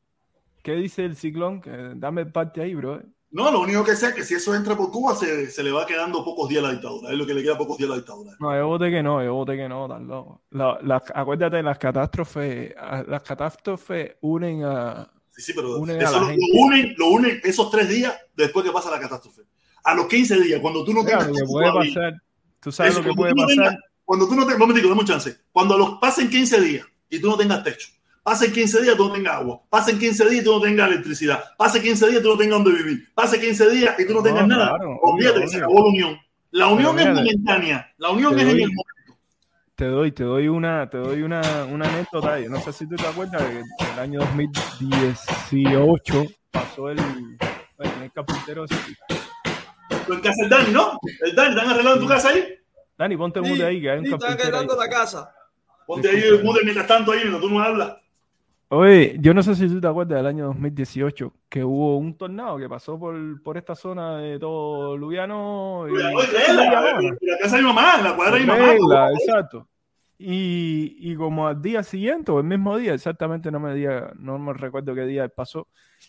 ¿qué 0.62 0.72
dice 0.74 1.04
el 1.04 1.16
ciclón? 1.16 1.62
Dame 1.96 2.26
parte 2.26 2.60
ahí, 2.62 2.74
bro. 2.74 3.00
No, 3.30 3.50
lo 3.50 3.60
único 3.60 3.84
que 3.84 3.94
sé 3.94 4.06
es 4.08 4.14
que 4.14 4.24
si 4.24 4.34
eso 4.34 4.54
entra 4.54 4.74
por 4.74 4.90
Cuba, 4.90 5.14
se, 5.14 5.50
se 5.50 5.62
le 5.62 5.70
va 5.70 5.84
quedando 5.86 6.24
pocos 6.24 6.48
días 6.48 6.64
a 6.64 6.68
la 6.68 6.72
dictadura. 6.72 7.10
Es 7.12 7.18
lo 7.18 7.26
que 7.26 7.34
le 7.34 7.42
queda 7.42 7.58
pocos 7.58 7.76
días 7.76 7.88
a 7.88 7.92
la 7.92 7.96
dictadura. 7.98 8.32
No, 8.40 8.56
yo 8.56 8.66
voté 8.66 8.90
que 8.90 9.02
no, 9.02 9.22
yo 9.22 9.34
voté 9.34 9.56
que 9.56 9.68
no, 9.68 9.86
tan 9.86 10.06
loco. 10.08 10.42
La- 10.50 10.78
las- 10.82 11.02
acuérdate, 11.14 11.62
las 11.62 11.78
catástrofes, 11.78 12.74
las 13.06 13.22
catástrofes 13.22 14.16
unen 14.22 14.64
a... 14.64 15.10
Sí, 15.30 15.42
sí, 15.42 15.52
pero 15.54 15.76
Unen 15.78 16.00
eso 16.00 16.12
la 16.12 16.20
lo, 16.20 16.26
lo 16.28 16.36
unen, 16.64 16.94
lo 16.96 17.06
unen 17.10 17.40
esos 17.44 17.70
tres 17.70 17.88
días 17.88 18.12
después 18.34 18.64
que 18.64 18.72
pasa 18.72 18.90
la 18.90 18.98
catástrofe. 18.98 19.42
A 19.84 19.94
los 19.94 20.06
15 20.06 20.40
días, 20.40 20.58
cuando 20.60 20.82
tú 20.84 20.92
no 20.92 21.04
tengas 21.04 21.28
lo 21.28 21.34
que 21.34 21.44
puede 21.44 21.72
pasar, 21.72 22.14
tú 22.60 22.72
sabes 22.72 22.92
Eso, 22.94 23.02
lo 23.02 23.08
que 23.10 23.14
puede 23.14 23.34
pasar. 23.34 23.48
tengas- 23.54 23.76
cuando 24.08 24.26
tú 24.26 24.34
no 24.34 24.44
tengas, 24.44 24.58
momentico, 24.58 24.88
dame 24.88 25.02
un 25.02 25.06
chance. 25.06 25.36
Cuando 25.52 25.76
los 25.76 25.98
pasen 25.98 26.30
15 26.30 26.62
días 26.62 26.86
y 27.10 27.20
tú 27.20 27.28
no 27.28 27.36
tengas 27.36 27.62
techo, 27.62 27.88
pasen 28.22 28.50
15 28.50 28.80
días 28.80 28.94
y 28.94 28.96
tú 28.96 29.06
no 29.06 29.12
tengas 29.12 29.34
agua, 29.34 29.60
pasen 29.68 29.98
15 29.98 30.30
días 30.30 30.40
y 30.40 30.44
tú 30.46 30.52
no 30.52 30.62
tengas 30.62 30.88
electricidad, 30.88 31.44
pasen 31.58 31.82
15 31.82 32.08
días 32.08 32.20
y 32.20 32.22
tú 32.22 32.30
no 32.30 32.38
tengas 32.38 32.64
donde 32.64 32.82
vivir, 32.82 33.06
pasen 33.14 33.38
15 33.38 33.68
días 33.68 33.94
y 34.00 34.06
tú 34.06 34.14
no 34.14 34.20
No, 34.20 34.22
tengas 34.22 34.48
nada, 34.48 34.68
claro, 34.70 34.98
olvídate 35.02 35.40
que 35.42 35.48
se 35.48 35.56
obvio. 35.58 35.66
acabó 35.66 35.80
la 35.80 35.88
unión. 35.90 36.18
La 36.52 36.68
unión 36.68 36.98
es 36.98 37.06
momentánea, 37.14 37.92
la 37.98 38.08
unión 38.08 38.34
te 38.34 38.40
es 38.40 38.48
en 38.48 38.60
el 38.60 38.68
momento. 38.68 39.18
Te 39.74 39.84
doy, 39.84 40.12
te 40.12 40.24
doy 40.24 40.48
una, 40.48 40.88
te 40.88 40.96
doy 40.96 41.20
una, 41.20 41.66
una 41.66 41.86
anécdota. 41.86 42.40
Yo 42.40 42.48
no 42.48 42.62
sé 42.62 42.72
si 42.72 42.88
tú 42.88 42.96
te 42.96 43.06
acuerdas 43.06 43.42
que 43.42 43.58
en 43.58 43.64
el 43.92 43.98
año 43.98 44.20
2018 44.20 46.24
pasó 46.50 46.88
el, 46.88 46.98
el 46.98 48.12
carpintero. 48.14 48.64
Tú 48.66 50.14
en 50.14 50.20
casa 50.20 50.36
del 50.40 50.48
Dani, 50.48 50.72
¿no? 50.72 50.98
El 51.20 51.34
Dani, 51.36 51.50
¿están 51.50 51.68
arreglando 51.68 51.94
en 51.94 52.00
tu 52.00 52.08
casa 52.08 52.30
ahí? 52.30 52.57
Dani, 52.98 53.16
ponte 53.16 53.40
Sí, 53.42 53.48
mute 53.48 53.64
ahí, 53.64 53.80
que 53.80 53.90
hay 53.90 53.98
un 54.00 54.06
sí, 54.06 54.12
están 54.12 54.36
quedando 54.36 54.76
la 54.76 54.88
casa. 54.88 55.32
Ponte 55.86 56.10
ahí 56.10 56.20
el 56.20 56.42
mute 56.42 56.60
mientras 56.64 56.86
tanto 56.86 57.12
ahí, 57.12 57.20
mientras 57.20 57.40
tú 57.40 57.48
no 57.48 57.62
hablas. 57.62 57.96
Oye, 58.70 59.16
yo 59.20 59.32
no 59.32 59.42
sé 59.42 59.54
si 59.54 59.66
tú 59.66 59.80
te 59.80 59.86
acuerdas 59.86 60.18
del 60.18 60.26
año 60.26 60.46
2018 60.46 61.32
que 61.48 61.64
hubo 61.64 61.96
un 61.96 62.18
tornado 62.18 62.58
que 62.58 62.68
pasó 62.68 62.98
por, 62.98 63.42
por 63.42 63.56
esta 63.56 63.74
zona 63.74 64.18
de 64.18 64.38
todo 64.38 64.94
Lubiano 64.94 65.86
y 65.88 65.92
en 65.92 66.56
la 66.56 67.38
casa 67.40 67.56
de 67.56 67.62
mi 67.62 67.68
mamá, 67.68 67.94
en 67.96 68.04
la 68.04 68.14
cuadra 68.14 68.34
de 68.34 68.40
mi 68.40 68.46
mamá. 68.46 69.10
Exacto. 69.12 69.66
Y, 70.18 70.96
y 70.98 71.14
como 71.14 71.46
al 71.46 71.62
día 71.62 71.82
siguiente, 71.82 72.30
o 72.32 72.40
el 72.40 72.44
mismo 72.44 72.76
día, 72.76 72.92
exactamente 72.92 73.50
no 73.50 73.60
me, 73.60 73.72
diga, 73.72 74.12
no 74.18 74.38
me 74.38 74.52
recuerdo 74.52 74.94
qué 74.94 75.06
día 75.06 75.28
pasó, 75.28 75.68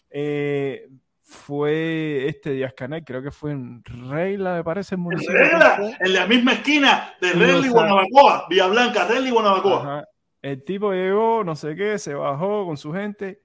eh, 0.10 0.90
fue 1.30 2.28
este 2.28 2.54
Díaz 2.54 2.74
Canel, 2.76 3.04
creo 3.06 3.22
que 3.22 3.30
fue 3.30 3.52
en 3.52 3.84
Regla, 3.84 4.56
me 4.56 4.64
parece, 4.64 4.96
En 4.96 5.02
municipio. 5.02 5.36
regla, 5.38 5.78
que 5.78 6.04
en 6.06 6.14
la 6.16 6.26
misma 6.26 6.54
esquina 6.54 7.14
de 7.22 7.32
o 7.34 7.66
y 7.66 7.70
Guanabacoa, 7.70 8.48
Villa 8.50 8.66
Blanca, 8.68 9.06
Relly 9.08 9.28
y 9.28 9.32
Guanabacoa. 9.32 9.82
Ajá. 9.82 10.06
El 10.42 10.64
tipo 10.64 10.92
llegó, 10.92 11.44
no 11.44 11.56
sé 11.56 11.76
qué, 11.76 12.00
se 12.00 12.16
bajó 12.16 12.66
con 12.66 12.78
su 12.78 12.92
gente 12.94 13.42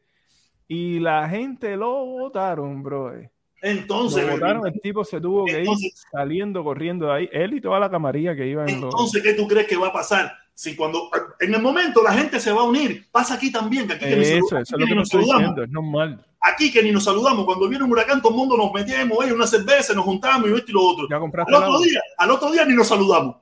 y 0.66 0.98
la 1.00 1.28
gente 1.28 1.76
lo 1.76 2.06
votaron, 2.06 2.82
bro. 2.82 3.12
Lo 3.12 3.28
Entonces, 3.60 4.30
votaron, 4.30 4.66
el 4.66 4.80
tipo 4.80 5.04
se 5.04 5.20
tuvo 5.20 5.44
que 5.44 5.52
ir 5.52 5.58
Entonces- 5.58 6.04
saliendo 6.10 6.64
corriendo 6.64 7.06
de 7.06 7.12
ahí, 7.12 7.28
él 7.32 7.52
y 7.52 7.60
toda 7.60 7.78
la 7.80 7.90
camarilla 7.90 8.34
que 8.34 8.46
iba 8.46 8.62
en 8.64 8.80
los... 8.80 8.94
entonces, 8.94 9.22
¿qué 9.22 9.34
tú 9.34 9.46
crees 9.46 9.66
que 9.66 9.76
va 9.76 9.88
a 9.88 9.92
pasar? 9.92 10.32
Si 10.54 10.74
cuando 10.76 11.10
en 11.40 11.52
el 11.52 11.60
momento 11.60 12.00
la 12.02 12.12
gente 12.12 12.38
se 12.40 12.52
va 12.52 12.60
a 12.60 12.64
unir, 12.64 13.08
pasa 13.10 13.34
aquí 13.34 13.50
también, 13.50 13.88
que 13.88 13.94
aquí 13.94 14.04
que 14.04 14.20
Eso, 14.22 14.46
salu- 14.46 14.62
eso 14.62 14.76
es 14.76 14.80
lo 14.80 14.86
que 14.86 14.94
nos 14.94 15.02
estoy 15.12 15.24
diciendo, 15.24 15.64
es 15.64 15.68
normal. 15.70 16.24
Aquí 16.46 16.70
que 16.70 16.82
ni 16.82 16.92
nos 16.92 17.04
saludamos. 17.04 17.44
Cuando 17.46 17.68
viene 17.68 17.84
un 17.84 17.90
huracán, 17.92 18.20
todo 18.20 18.32
el 18.32 18.36
mundo 18.38 18.56
nos 18.56 18.70
metemos, 18.72 19.16
oye, 19.18 19.32
una 19.32 19.46
cerveza, 19.46 19.94
nos 19.94 20.04
juntamos 20.04 20.48
y 20.50 20.52
esto 20.54 20.70
y 20.70 20.74
lo 20.74 20.82
otro. 20.82 21.06
¿Ya 21.08 21.18
compraste 21.18 21.50
Al 21.50 21.56
el 21.56 21.62
otro 21.64 21.74
agua? 21.76 21.86
día, 21.86 22.00
al 22.18 22.30
otro 22.30 22.50
día 22.52 22.64
ni 22.66 22.74
nos 22.74 22.86
saludamos. 22.88 23.36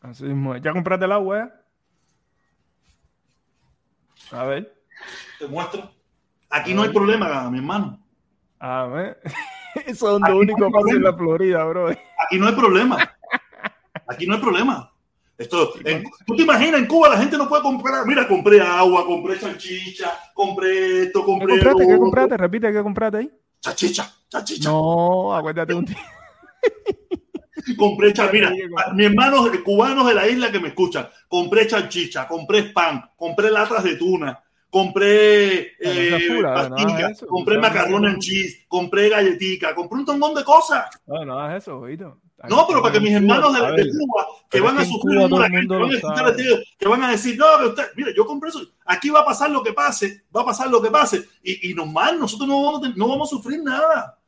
Así 0.00 0.24
mismo. 0.24 0.56
¿Ya 0.56 0.72
compraste 0.72 1.04
el 1.04 1.12
agua? 1.12 1.38
eh? 1.40 1.48
A 4.32 4.44
ver. 4.44 4.74
Te 5.38 5.46
muestro. 5.46 5.88
Aquí 6.50 6.74
no 6.74 6.82
hay 6.82 6.88
problema, 6.90 7.48
mi 7.50 7.58
hermano. 7.58 7.98
A 8.58 8.86
ver. 8.86 9.20
Eso 9.86 10.16
es 10.16 10.22
Aquí 10.22 10.32
no 10.32 10.38
único 10.38 10.64
hay 10.66 10.72
fácil 10.72 10.96
en 10.96 11.02
la 11.04 11.12
Florida, 11.14 11.64
bro. 11.64 11.88
Aquí 11.90 12.38
no 12.38 12.46
hay 12.48 12.54
problema. 12.54 13.16
Aquí 14.08 14.26
no 14.26 14.34
hay 14.34 14.40
problema. 14.40 14.92
Esto, 15.38 15.74
en- 15.84 16.04
¿Tú 16.26 16.34
te 16.34 16.42
imaginas 16.44 16.80
en 16.80 16.86
Cuba 16.86 17.10
la 17.10 17.18
gente 17.18 17.36
no 17.36 17.46
puede 17.48 17.62
comprar? 17.62 18.06
Mira, 18.06 18.26
compré 18.26 18.60
agua, 18.60 19.04
compré 19.04 19.38
salchicha, 19.38 20.18
compré 20.32 21.02
esto, 21.04 21.20
¿Qué 21.20 21.26
compré. 21.26 21.48
compraste? 21.48 21.82
lo 21.82 21.88
¿Qué 21.88 21.98
compraste? 21.98 22.36
Repite, 22.38 22.72
¿qué 22.72 22.82
compraste 22.82 23.18
ahí? 23.18 23.30
Chachicha, 23.60 24.10
chachicha. 24.28 24.70
No, 24.70 25.34
acuérdate 25.36 25.74
un 25.74 25.84
día. 25.84 25.96
compré 27.76 28.12
mira, 28.32 28.48
a- 28.76 28.92
mis 28.94 29.06
hermanos 29.06 29.50
cubanos 29.64 30.06
de 30.06 30.14
la 30.14 30.26
isla 30.28 30.50
que 30.52 30.60
me 30.60 30.68
escuchan, 30.68 31.08
compré 31.28 31.66
chachicha, 31.66 32.26
compré 32.26 32.64
pan, 32.64 33.10
compré 33.16 33.50
latas 33.50 33.82
de 33.84 33.96
tuna, 33.96 34.42
compré 34.70 35.72
es 35.72 35.78
eh, 35.80 36.28
pura, 36.34 36.68
no 36.68 36.76
compré 37.28 37.58
macarrón 37.58 38.06
en 38.06 38.18
cheese, 38.18 38.64
compré 38.68 39.08
galletica, 39.08 39.74
compré 39.74 39.98
un 40.00 40.06
tongón 40.06 40.34
de 40.34 40.44
cosas. 40.44 40.86
No, 41.06 41.24
no 41.24 41.38
hagas 41.40 41.62
eso, 41.64 41.78
oído. 41.78 42.20
No, 42.48 42.66
pero 42.66 42.82
para 42.82 42.92
que 42.92 43.00
mis 43.00 43.12
hermanos 43.12 43.52
de, 43.54 43.84
de 43.84 43.90
Cuba, 43.90 44.26
que 44.50 44.60
van 44.60 44.78
a 44.78 44.82
es 44.82 44.88
sufrir 44.88 45.18
un 45.18 45.32
huracán, 45.32 45.66
que 46.78 46.88
van 46.88 47.02
a 47.02 47.10
decir, 47.10 47.38
no, 47.38 47.46
que 47.58 47.66
usted, 47.66 47.84
mire, 47.96 48.14
yo 48.14 48.26
compré 48.26 48.50
eso, 48.50 48.60
aquí 48.84 49.08
va 49.08 49.20
a 49.20 49.24
pasar 49.24 49.50
lo 49.50 49.62
que 49.62 49.72
pase, 49.72 50.24
va 50.34 50.42
a 50.42 50.44
pasar 50.44 50.68
lo 50.68 50.82
que 50.82 50.90
pase, 50.90 51.24
y, 51.42 51.70
y 51.70 51.74
normal, 51.74 52.20
nosotros 52.20 52.48
no 52.48 52.62
vamos, 52.62 52.96
no 52.96 53.08
vamos 53.08 53.32
a 53.32 53.36
sufrir 53.36 53.62
nada. 53.62 54.18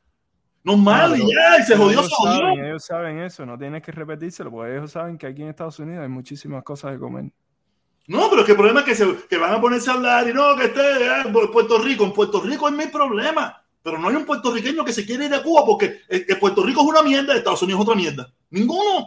Normal, 0.64 1.10
No, 1.10 1.16
y 1.16 1.20
ya, 1.32 1.59
y 1.60 1.62
se 1.64 1.76
jodió, 1.76 2.01
ellos 2.01 2.09
se 2.09 2.14
jodió. 2.16 2.39
saben, 2.39 2.64
ellos 2.64 2.85
saben 2.85 3.18
eso, 3.20 3.47
no 3.47 3.59
tienes 3.59 3.82
que 3.82 3.93
repetírselo, 3.93 4.51
porque 4.51 4.76
ellos 4.76 4.90
saben 4.90 5.16
que 5.18 5.26
aquí 5.26 5.43
en 5.43 5.48
Estados 5.48 5.78
Unidos 5.78 6.02
hay 6.02 6.09
muchísimas 6.09 6.64
cosas 6.64 6.93
de 6.93 6.98
comer. 6.98 7.30
No, 8.09 8.28
pero 8.30 8.40
es 8.40 8.47
que 8.47 8.52
el 8.52 8.59
problema 8.59 8.80
es 8.80 8.86
que, 8.86 8.94
se, 8.94 9.26
que 9.28 9.36
van 9.36 9.52
a 9.52 9.60
ponerse 9.60 9.90
a 9.90 9.94
hablar 9.94 10.26
y 10.28 10.32
no, 10.32 10.56
que 10.56 10.64
esté 10.64 10.80
eh, 10.80 11.22
en 11.26 11.32
Puerto 11.32 11.78
Rico. 11.78 12.05
En 12.05 12.12
Puerto 12.12 12.40
Rico 12.40 12.66
hay 12.66 12.72
mil 12.72 12.90
problemas, 12.90 13.55
pero 13.82 13.98
no 13.98 14.09
hay 14.09 14.16
un 14.16 14.24
puertorriqueño 14.26 14.84
que 14.84 14.92
se 14.92 15.06
quiere 15.06 15.26
ir 15.26 15.34
a 15.34 15.42
Cuba 15.42 15.64
porque 15.64 16.02
eh, 16.09 16.24
que 16.26 16.36
Puerto 16.36 16.62
Rico 16.64 16.82
es 16.82 16.86
una 16.88 17.02
mierda, 17.02 17.34
Estados 17.34 17.62
Unidos 17.62 17.80
es 17.80 17.86
otra 17.86 17.96
mierda. 17.96 18.32
Ninguno, 18.50 19.06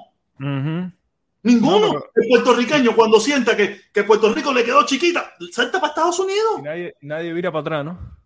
ninguno. 1.44 1.80
No, 1.80 1.92
pero- 1.92 2.12
El 2.16 2.30
puertorriqueño 2.30 2.96
cuando 2.96 3.20
sienta 3.20 3.56
que, 3.56 3.82
que 3.94 4.04
Puerto 4.04 4.34
Rico 4.34 4.54
le 4.54 4.64
quedó 4.64 4.86
chiquita, 4.86 5.32
salta 5.52 5.80
para 5.80 5.90
Estados 5.92 6.20
Unidos. 6.20 6.60
Y 6.60 6.62
nadie, 6.64 6.96
nadie 7.02 7.34
vira 7.34 7.52
para 7.52 7.62
atrás, 7.62 7.86
¿no? 7.86 8.22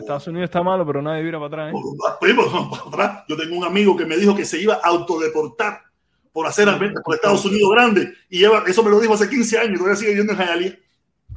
Estados 0.00 0.26
Unidos 0.26 0.44
está 0.50 0.62
malo, 0.62 0.84
pero 0.84 1.00
nadie 1.00 1.22
vira 1.22 1.38
para 1.38 1.68
atrás. 1.68 1.68
¿eh? 1.68 1.72
Yo 3.28 3.36
tengo 3.36 3.56
un 3.56 3.64
amigo 3.64 3.96
que 3.96 4.04
me 4.04 4.16
dijo 4.16 4.34
que 4.34 4.44
se 4.44 4.60
iba 4.60 4.74
a 4.74 4.88
autodeportar 4.88 5.82
por 6.32 6.46
hacer 6.46 6.68
ambientes 6.68 7.02
por 7.04 7.14
Estados 7.14 7.44
Unidos 7.44 7.70
grande 7.72 8.12
y 8.28 8.44
eso 8.44 8.82
me 8.82 8.90
lo 8.90 9.00
dijo 9.00 9.14
hace 9.14 9.28
15 9.28 9.58
años 9.58 9.72
y 9.74 9.76
todavía 9.76 9.96
sigue 9.96 10.10
viviendo 10.10 10.32
en 10.32 10.38
Hialeah. 10.40 10.74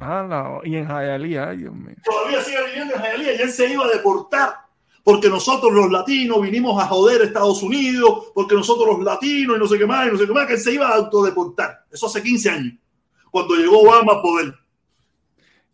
Ah, 0.00 0.26
no, 0.28 0.60
y 0.64 0.76
en 0.76 0.90
ay, 0.90 1.28
Dios 1.56 1.74
mío. 1.74 1.94
todavía 2.04 2.42
sigue 2.42 2.64
viviendo 2.66 2.94
en 2.94 3.02
Hialeah 3.02 3.32
y 3.34 3.42
él 3.42 3.50
se 3.50 3.72
iba 3.72 3.84
a 3.84 3.88
deportar 3.88 4.64
porque 5.04 5.28
nosotros 5.28 5.70
los 5.70 5.92
latinos 5.92 6.40
vinimos 6.40 6.82
a 6.82 6.86
joder 6.86 7.20
a 7.20 7.24
Estados 7.26 7.62
Unidos, 7.62 8.32
porque 8.34 8.54
nosotros 8.54 8.88
los 8.88 9.04
latinos 9.04 9.56
y 9.56 9.60
no 9.60 9.66
sé 9.66 9.78
qué 9.78 9.86
más, 9.86 10.08
y 10.08 10.12
no 10.12 10.16
sé 10.16 10.26
qué 10.26 10.32
más, 10.32 10.46
que 10.46 10.54
él 10.54 10.58
se 10.58 10.72
iba 10.72 10.88
a 10.88 10.94
autodeportar. 10.94 11.84
Eso 11.92 12.06
hace 12.06 12.22
15 12.22 12.50
años, 12.50 12.74
cuando 13.30 13.54
llegó 13.54 13.82
Obama 13.82 14.14
a 14.14 14.22
poder. 14.22 14.54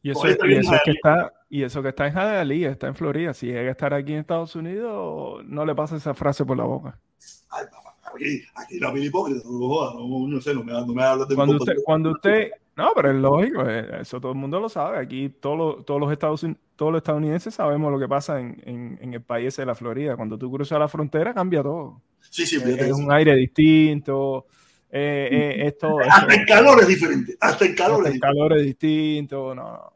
Y 0.02 0.10
eso, 0.10 0.26
y 0.26 0.54
eso 0.56 0.72
que 0.84 0.90
está, 0.90 1.32
y 1.48 1.62
eso 1.62 1.80
que 1.80 1.90
está 1.90 2.08
en 2.08 2.14
Hialeah, 2.14 2.72
está 2.72 2.88
en 2.88 2.96
Florida. 2.96 3.32
Si 3.32 3.46
llega 3.46 3.68
a 3.68 3.70
estar 3.70 3.94
aquí 3.94 4.12
en 4.12 4.18
Estados 4.18 4.56
Unidos, 4.56 5.44
no 5.46 5.64
le 5.64 5.74
pasa 5.76 5.96
esa 5.96 6.12
frase 6.12 6.44
por 6.44 6.56
la 6.56 6.64
boca. 6.64 6.98
Ay, 7.50 7.66
papá, 7.70 7.96
aquí, 8.12 8.42
aquí 8.56 8.80
la 8.80 8.90
mil 8.90 9.04
hipócrita, 9.04 9.42
no, 9.44 9.94
no, 9.94 10.26
no 10.26 10.40
sé, 10.40 10.54
no 10.54 10.64
me, 10.64 10.72
no 10.72 10.86
me 10.86 11.04
hablas 11.04 11.28
de 11.28 11.36
Cuando 11.36 11.56
usted, 11.56 11.74
cuando 11.84 12.10
usted, 12.12 12.50
no, 12.76 12.92
pero 12.94 13.10
es 13.10 13.16
lógico, 13.16 13.68
eh, 13.68 14.00
eso 14.00 14.20
todo 14.20 14.32
el 14.32 14.38
mundo 14.38 14.58
lo 14.60 14.68
sabe. 14.68 14.98
Aquí 14.98 15.28
todos 15.28 15.58
los, 15.58 15.84
todos 15.84 16.00
los 16.00 16.12
Estados 16.12 16.46
todos 16.76 16.92
los 16.92 17.00
estadounidenses 17.00 17.52
sabemos 17.54 17.92
lo 17.92 17.98
que 17.98 18.08
pasa 18.08 18.40
en, 18.40 18.60
en, 18.64 18.98
en 19.02 19.14
el 19.14 19.20
país 19.22 19.54
de 19.56 19.66
la 19.66 19.74
Florida. 19.74 20.16
Cuando 20.16 20.38
tú 20.38 20.50
cruzas 20.50 20.78
la 20.78 20.88
frontera 20.88 21.34
cambia 21.34 21.62
todo. 21.62 22.00
Sí, 22.20 22.46
sí, 22.46 22.58
fíjate 22.58 22.86
Es 22.86 22.92
un 22.92 23.12
aire 23.12 23.34
distinto, 23.36 24.46
eh, 24.90 25.28
eh, 25.30 25.54
es 25.66 25.78
todo. 25.78 26.00
eso- 26.00 26.10
Hasta 26.10 26.34
el 26.34 26.46
calor 26.46 26.80
es 26.80 26.88
diferente, 26.88 27.36
hasta 27.40 27.64
el 27.66 27.74
calor 27.74 27.98
hasta 27.98 28.08
es 28.08 28.14
el 28.14 28.20
calor 28.20 28.56
es 28.56 28.62
distinto, 28.64 29.54
no. 29.54 29.92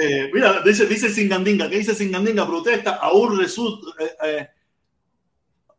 Eh, 0.00 0.30
mira, 0.32 0.62
dice, 0.62 0.86
dice 0.86 1.10
Singandinga, 1.10 1.68
¿qué 1.68 1.78
dice 1.78 1.94
Singandinga? 1.94 2.46
Protesta 2.46 2.96
aún 2.96 3.38
resulta, 3.38 3.86
eh, 4.02 4.10
eh, 4.24 4.48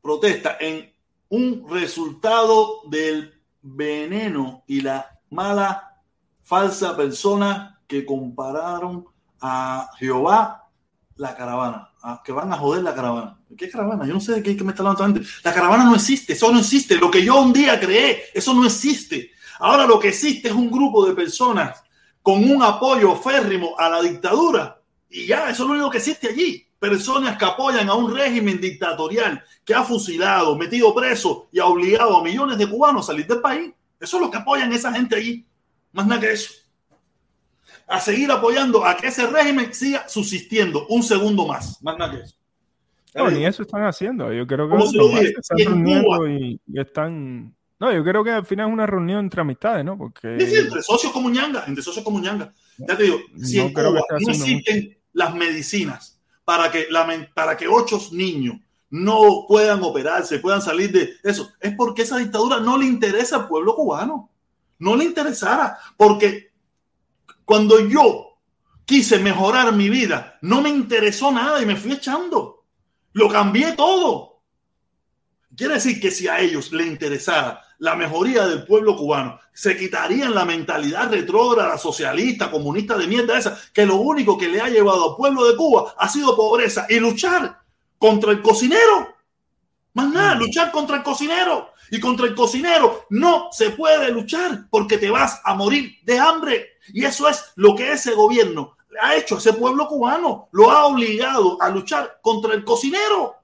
protesta 0.02 0.58
en 0.60 0.92
un 1.30 1.66
resultado 1.70 2.82
del 2.90 3.34
veneno 3.62 4.64
y 4.68 4.82
la 4.82 5.20
mala 5.30 5.89
falsa 6.54 6.98
persona 6.98 7.80
que 7.86 8.04
compararon 8.04 9.06
a 9.40 9.88
Jehová 10.00 10.68
la 11.16 11.36
caravana, 11.36 11.90
a- 12.02 12.24
que 12.26 12.32
van 12.32 12.52
a 12.52 12.58
joder 12.58 12.82
la 12.82 12.96
caravana. 12.96 13.38
¿Qué 13.56 13.70
caravana? 13.70 14.04
Yo 14.08 14.16
no 14.16 14.20
sé 14.20 14.34
de 14.34 14.42
qué, 14.42 14.64
me 14.64 14.72
está 14.72 14.82
hablando. 14.82 15.22
La 15.44 15.54
caravana 15.54 15.84
no 15.86 15.94
existe, 15.94 16.34
eso 16.34 16.52
no 16.52 16.58
existe. 16.58 16.96
Lo 16.96 17.12
que 17.12 17.24
yo 17.24 17.40
un 17.40 17.54
día 17.54 17.80
creé, 17.80 18.24
eso 18.34 18.52
no 18.56 18.66
existe. 18.66 19.30
Ahora 19.60 19.86
lo 19.86 20.00
que 20.00 20.08
existe 20.08 20.48
es 20.48 20.54
un 20.56 20.72
grupo 20.72 21.06
de 21.06 21.14
personas 21.14 21.84
con 22.24 22.44
un 22.50 22.64
apoyo 22.64 23.16
férrimo 23.16 23.76
a 23.78 23.88
la 23.88 24.02
dictadura. 24.02 24.82
Y 25.08 25.28
ya, 25.28 25.52
eso 25.52 25.64
es 25.64 25.68
lo 25.70 25.74
único 25.76 25.92
que 25.92 26.00
existe 26.00 26.30
allí. 26.30 26.66
Personas 26.80 27.38
que 27.38 27.46
apoyan 27.46 27.88
a 27.90 27.94
un 27.94 28.12
régimen 28.16 28.60
dictatorial 28.60 29.44
que 29.64 29.76
ha 29.76 29.84
fusilado, 29.84 30.56
metido 30.56 30.96
preso 30.96 31.48
y 31.52 31.60
ha 31.60 31.66
obligado 31.68 32.18
a 32.18 32.24
millones 32.24 32.58
de 32.58 32.68
cubanos 32.68 33.06
a 33.06 33.12
salir 33.12 33.28
del 33.28 33.40
país. 33.40 33.72
Eso 34.00 34.18
es 34.18 34.24
lo 34.24 34.32
que 34.32 34.38
apoyan 34.38 34.72
esa 34.74 34.92
gente 34.94 35.16
allí. 35.16 35.46
Más 35.92 36.08
nada 36.08 36.22
que 36.22 36.32
eso. 36.32 36.54
A 37.88 38.00
seguir 38.00 38.32
apoyando 38.32 38.86
a 38.86 38.96
que 38.96 39.08
ese 39.08 39.26
régimen 39.28 39.74
siga 39.74 40.08
subsistiendo 40.08 40.86
un 40.88 41.02
segundo 41.04 41.48
más. 41.48 41.82
Más 41.82 41.98
nada 41.98 42.12
que 42.12 42.24
eso. 42.24 42.36
No, 43.16 43.32
ni 43.32 43.46
eso 43.46 43.64
están 43.64 43.84
haciendo. 43.84 44.32
Yo 44.32 44.46
creo 44.46 44.70
que 44.70 44.78
están 45.26 45.58
reuniendo 45.58 46.28
y, 46.28 46.60
y 46.68 46.80
están. 46.80 47.56
No, 47.80 47.92
yo 47.92 48.04
creo 48.04 48.24
que 48.24 48.32
al 48.32 48.46
final 48.46 48.68
es 48.68 48.74
una 48.74 48.86
reunión 48.86 49.20
entre 49.22 49.42
amistades, 49.42 49.84
¿no? 49.84 49.98
Porque 49.98 50.38
Sí, 50.40 50.48
sí, 50.48 50.56
entre 50.58 50.84
socios 50.84 51.12
como 51.12 51.30
ñanga, 51.30 51.64
entre 51.66 51.84
socios 51.84 52.04
como 52.04 52.20
ñanga. 52.20 52.54
Ya 52.78 52.96
te 52.96 53.04
digo, 53.04 53.20
si 53.42 53.58
No 53.58 53.64
en 53.64 53.74
Cuba 53.74 54.04
no 54.20 54.32
existen 54.32 54.98
las 55.14 55.34
medicinas 55.34 56.20
para 56.46 56.72
que, 56.72 56.88
la 56.90 57.08
para 57.34 57.58
que 57.58 57.68
ocho 57.68 58.00
niños 58.12 58.58
no 58.90 59.46
puedan 59.48 59.84
operarse, 59.84 60.40
puedan 60.40 60.62
salir 60.62 60.92
de 60.92 61.14
eso, 61.24 61.52
es 61.60 61.74
porque 61.76 62.02
esa 62.02 62.18
dictadura 62.18 62.60
no 62.60 62.78
le 62.78 62.86
interesa 62.86 63.38
al 63.38 63.48
pueblo 63.48 63.76
cubano. 63.76 64.30
No 64.80 64.96
le 64.96 65.06
interesara, 65.06 65.78
porque 65.96 66.52
cuando 67.46 67.80
yo 67.80 68.38
quise 68.86 69.20
mejorar 69.20 69.72
mi 69.74 69.90
vida, 69.90 70.38
no 70.42 70.62
me 70.62 70.70
interesó 70.70 71.32
nada 71.32 71.62
y 71.62 71.66
me 71.66 71.76
fui 71.76 71.94
echando. 71.94 72.66
Lo 73.14 73.30
cambié 73.30 73.74
todo. 73.74 74.42
Quiere 75.56 75.76
decir 75.76 76.00
que 76.00 76.12
si 76.12 76.28
a 76.28 76.40
ellos 76.40 76.72
le 76.72 76.86
interesara 76.86 77.62
la 77.80 77.96
mejoría 77.96 78.48
del 78.48 78.66
pueblo 78.66 78.96
cubano, 78.96 79.40
se 79.52 79.76
quitarían 79.76 80.34
la 80.34 80.46
mentalidad 80.46 81.12
retrógrada, 81.12 81.78
socialista, 81.78 82.50
comunista 82.50 82.98
de 82.98 83.08
mierda 83.08 83.38
esa, 83.38 83.60
que 83.74 83.86
lo 83.86 83.98
único 83.98 84.38
que 84.38 84.48
le 84.48 84.62
ha 84.62 84.70
llevado 84.70 85.12
al 85.12 85.16
pueblo 85.18 85.46
de 85.46 85.58
Cuba 85.58 85.96
ha 85.98 86.08
sido 86.08 86.36
pobreza 86.36 86.86
y 86.90 87.00
luchar 87.00 87.60
contra 87.98 88.32
el 88.32 88.42
cocinero. 88.42 89.16
Más 89.94 90.10
nada, 90.10 90.36
luchar 90.36 90.72
contra 90.72 90.98
el 90.98 91.04
cocinero. 91.04 91.74
Y 91.92 92.00
contra 92.00 92.26
el 92.26 92.36
cocinero 92.36 93.06
no 93.10 93.50
se 93.52 93.72
puede 93.72 94.12
luchar 94.12 94.68
porque 94.70 94.98
te 94.98 95.10
vas 95.10 95.42
a 95.44 95.56
morir 95.56 95.98
de 96.04 96.20
hambre. 96.20 96.78
Y 96.94 97.06
eso 97.06 97.28
es 97.28 97.52
lo 97.56 97.76
que 97.76 97.92
ese 97.92 98.14
gobierno 98.14 98.78
ha 99.02 99.16
hecho 99.16 99.36
a 99.36 99.38
ese 99.40 99.54
pueblo 99.54 99.88
cubano. 99.88 100.50
Lo 100.52 100.72
ha 100.72 100.86
obligado 100.86 101.62
a 101.62 101.70
luchar 101.70 102.20
contra 102.22 102.54
el 102.54 102.64
cocinero. 102.64 103.36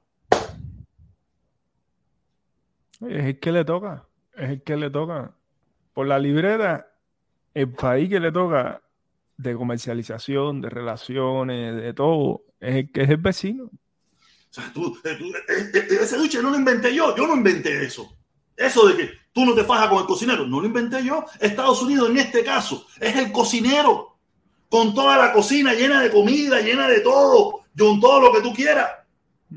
Es 3.02 3.26
el 3.26 3.40
que 3.40 3.52
le 3.52 3.66
toca. 3.66 4.06
Es 4.36 4.50
el 4.50 4.64
que 4.64 4.76
le 4.76 4.90
toca. 4.90 5.34
Por 5.94 6.08
la 6.08 6.20
libreta, 6.20 6.88
el 7.54 7.72
país 7.72 8.10
que 8.10 8.20
le 8.20 8.32
toca 8.32 8.82
de 9.38 9.56
comercialización, 9.56 10.62
de 10.62 10.70
relaciones, 10.70 11.76
de 11.76 11.94
todo, 11.94 12.44
es 12.60 12.76
el 12.76 12.92
que 12.92 13.04
es 13.04 13.10
el 13.10 13.18
vecino. 13.18 13.66
O 13.66 13.72
sea, 14.50 14.72
tú, 14.74 14.98
eh, 15.04 15.16
tú, 15.18 15.26
eh, 15.28 15.72
eh, 15.74 15.88
ese 16.02 16.18
duche 16.18 16.42
no 16.42 16.50
lo 16.50 16.58
inventé 16.58 16.96
yo, 16.96 17.16
yo 17.16 17.28
no 17.28 17.36
inventé 17.36 17.86
eso. 17.86 18.18
Eso 18.58 18.88
de 18.88 18.96
que 18.98 19.10
tú 19.34 19.46
no 19.46 19.54
te 19.54 19.64
fajas 19.64 19.90
con 19.90 20.00
el 20.00 20.06
cocinero, 20.06 20.46
no 20.48 20.60
lo 20.62 20.68
inventé 20.68 21.04
yo. 21.04 21.26
Estados 21.40 21.82
Unidos 21.82 22.10
en 22.10 22.18
este 22.18 22.44
caso 22.44 22.86
es 23.00 23.16
el 23.16 23.32
cocinero, 23.32 24.18
con 24.70 24.94
toda 24.94 25.18
la 25.18 25.32
cocina 25.34 25.74
llena 25.74 26.02
de 26.02 26.10
comida, 26.12 26.62
llena 26.62 26.88
de 26.88 27.02
todo, 27.02 27.62
con 27.78 28.00
todo 28.00 28.20
lo 28.22 28.32
que 28.32 28.42
tú 28.42 28.54
quieras. 28.54 28.90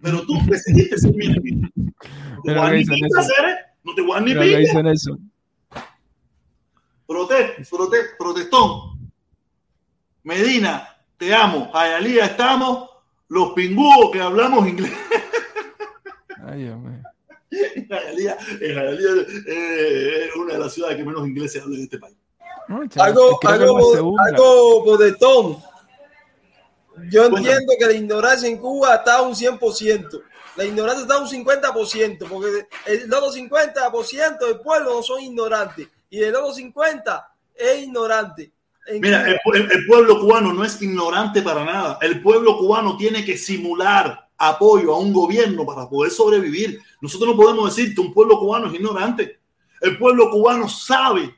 Pero 0.03 0.23
tú 0.27 0.35
decidiste 0.47 0.99
ser 0.99 1.15
mi 1.15 1.27
enemigo. 1.27 1.69
No 1.77 2.43
te 2.45 2.55
ni 2.73 2.85
pinta. 2.85 3.23
Cere, 3.23 3.57
no 3.85 3.95
te 3.95 4.03
dar 4.07 4.23
ni 4.23 4.35
pinta. 4.53 4.59
dice 4.59 4.83
Nelson. 4.83 5.33
Prote- 7.07 7.57
prote- 7.70 8.16
protestón. 8.19 9.11
Medina, 10.25 10.89
te 11.16 11.35
amo. 11.35 11.70
Ayalía, 11.73 12.27
estamos. 12.27 12.91
Los 13.29 13.53
pingúos 13.53 14.11
que 14.12 14.20
hablamos 14.20 14.66
inglés. 14.69 14.93
Ay, 16.47 16.65
Dios 16.65 16.79
mío. 16.79 17.03
Hialeah, 17.89 18.36
eh, 18.60 18.72
Hialeah, 18.72 19.26
eh, 19.47 20.26
es 20.28 20.36
una 20.36 20.55
de 20.55 20.59
las 20.60 20.72
ciudades 20.72 20.97
que 20.97 21.05
menos 21.05 21.26
inglés 21.26 21.52
se 21.52 21.60
habla 21.60 21.76
en 21.76 21.82
este 21.82 21.98
país. 21.98 22.16
Algo, 22.97 23.39
algo, 23.43 24.16
algo 24.20 24.85
protestón. 24.85 25.59
Yo 27.10 27.26
entiendo 27.26 27.72
que 27.78 27.86
la 27.86 27.93
ignorancia 27.93 28.48
en 28.48 28.59
Cuba 28.59 28.97
está 28.97 29.16
a 29.16 29.22
un 29.22 29.35
100%. 29.35 30.22
La 30.56 30.64
ignorancia 30.64 31.02
está 31.02 31.14
a 31.14 31.18
un 31.20 31.28
50%, 31.28 32.28
porque 32.28 32.66
el 32.86 33.12
otro 33.14 33.32
50% 33.32 34.39
del 34.47 34.60
pueblo 34.60 34.94
no 34.94 35.02
son 35.02 35.20
ignorantes 35.20 35.89
y 36.10 36.22
el 36.22 36.35
otro 36.35 36.52
50% 36.55 37.24
es 37.55 37.82
ignorante. 37.85 38.52
Mira, 39.01 39.28
el, 39.28 39.70
el, 39.70 39.86
pueblo 39.86 40.18
cubano 40.18 40.52
no 40.52 40.64
es 40.64 40.80
ignorante 40.80 41.43
para 41.43 41.64
nada. 41.64 41.98
El 42.01 42.22
pueblo 42.22 42.56
cubano 42.56 42.97
tiene 42.97 43.24
que 43.24 43.36
simular 43.36 44.28
apoyo 44.39 44.94
a 44.94 44.98
un 44.98 45.12
gobierno 45.12 45.66
para 45.66 45.89
poder 45.89 46.12
sobrevivir. 46.12 46.81
Nosotros 47.01 47.31
no 47.31 47.36
podemos 47.36 47.74
decir 47.74 47.94
que 47.94 48.01
un 48.01 48.12
pueblo 48.12 48.39
cubano 48.39 48.69
es 48.69 48.74
ignorante. 48.74 49.40
El 49.81 49.98
pueblo 49.98 50.31
cubano 50.31 50.69
sabe, 50.69 51.35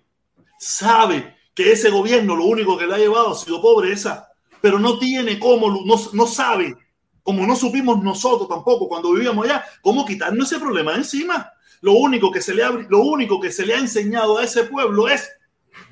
sabe 0.58 1.36
que 1.54 1.72
ese 1.72 1.90
gobierno 1.90 2.36
lo 2.36 2.44
único 2.44 2.76
que 2.78 2.86
le 2.86 2.94
ha 2.94 2.98
llevado 2.98 3.32
ha 3.32 3.34
sido 3.34 3.60
pobreza, 3.60 4.28
pero 4.60 4.78
no 4.78 4.98
tiene 4.98 5.38
cómo, 5.38 5.70
no, 5.70 5.94
no 6.12 6.26
sabe, 6.26 6.76
como 7.22 7.46
no 7.46 7.56
supimos 7.56 8.02
nosotros 8.02 8.48
tampoco 8.48 8.88
cuando 8.88 9.12
vivíamos 9.12 9.44
allá, 9.44 9.64
cómo 9.82 10.04
quitarnos 10.04 10.50
ese 10.50 10.60
problema 10.60 10.94
encima. 10.94 11.52
Lo 11.80 11.94
único 11.94 12.30
que 12.30 12.42
se 12.42 12.54
le 12.54 12.62
ha, 12.62 12.70
lo 12.70 13.00
único 13.00 13.40
que 13.40 13.50
se 13.50 13.64
le 13.64 13.74
ha 13.74 13.78
enseñado 13.78 14.38
a 14.38 14.44
ese 14.44 14.64
pueblo 14.64 15.08
es 15.08 15.30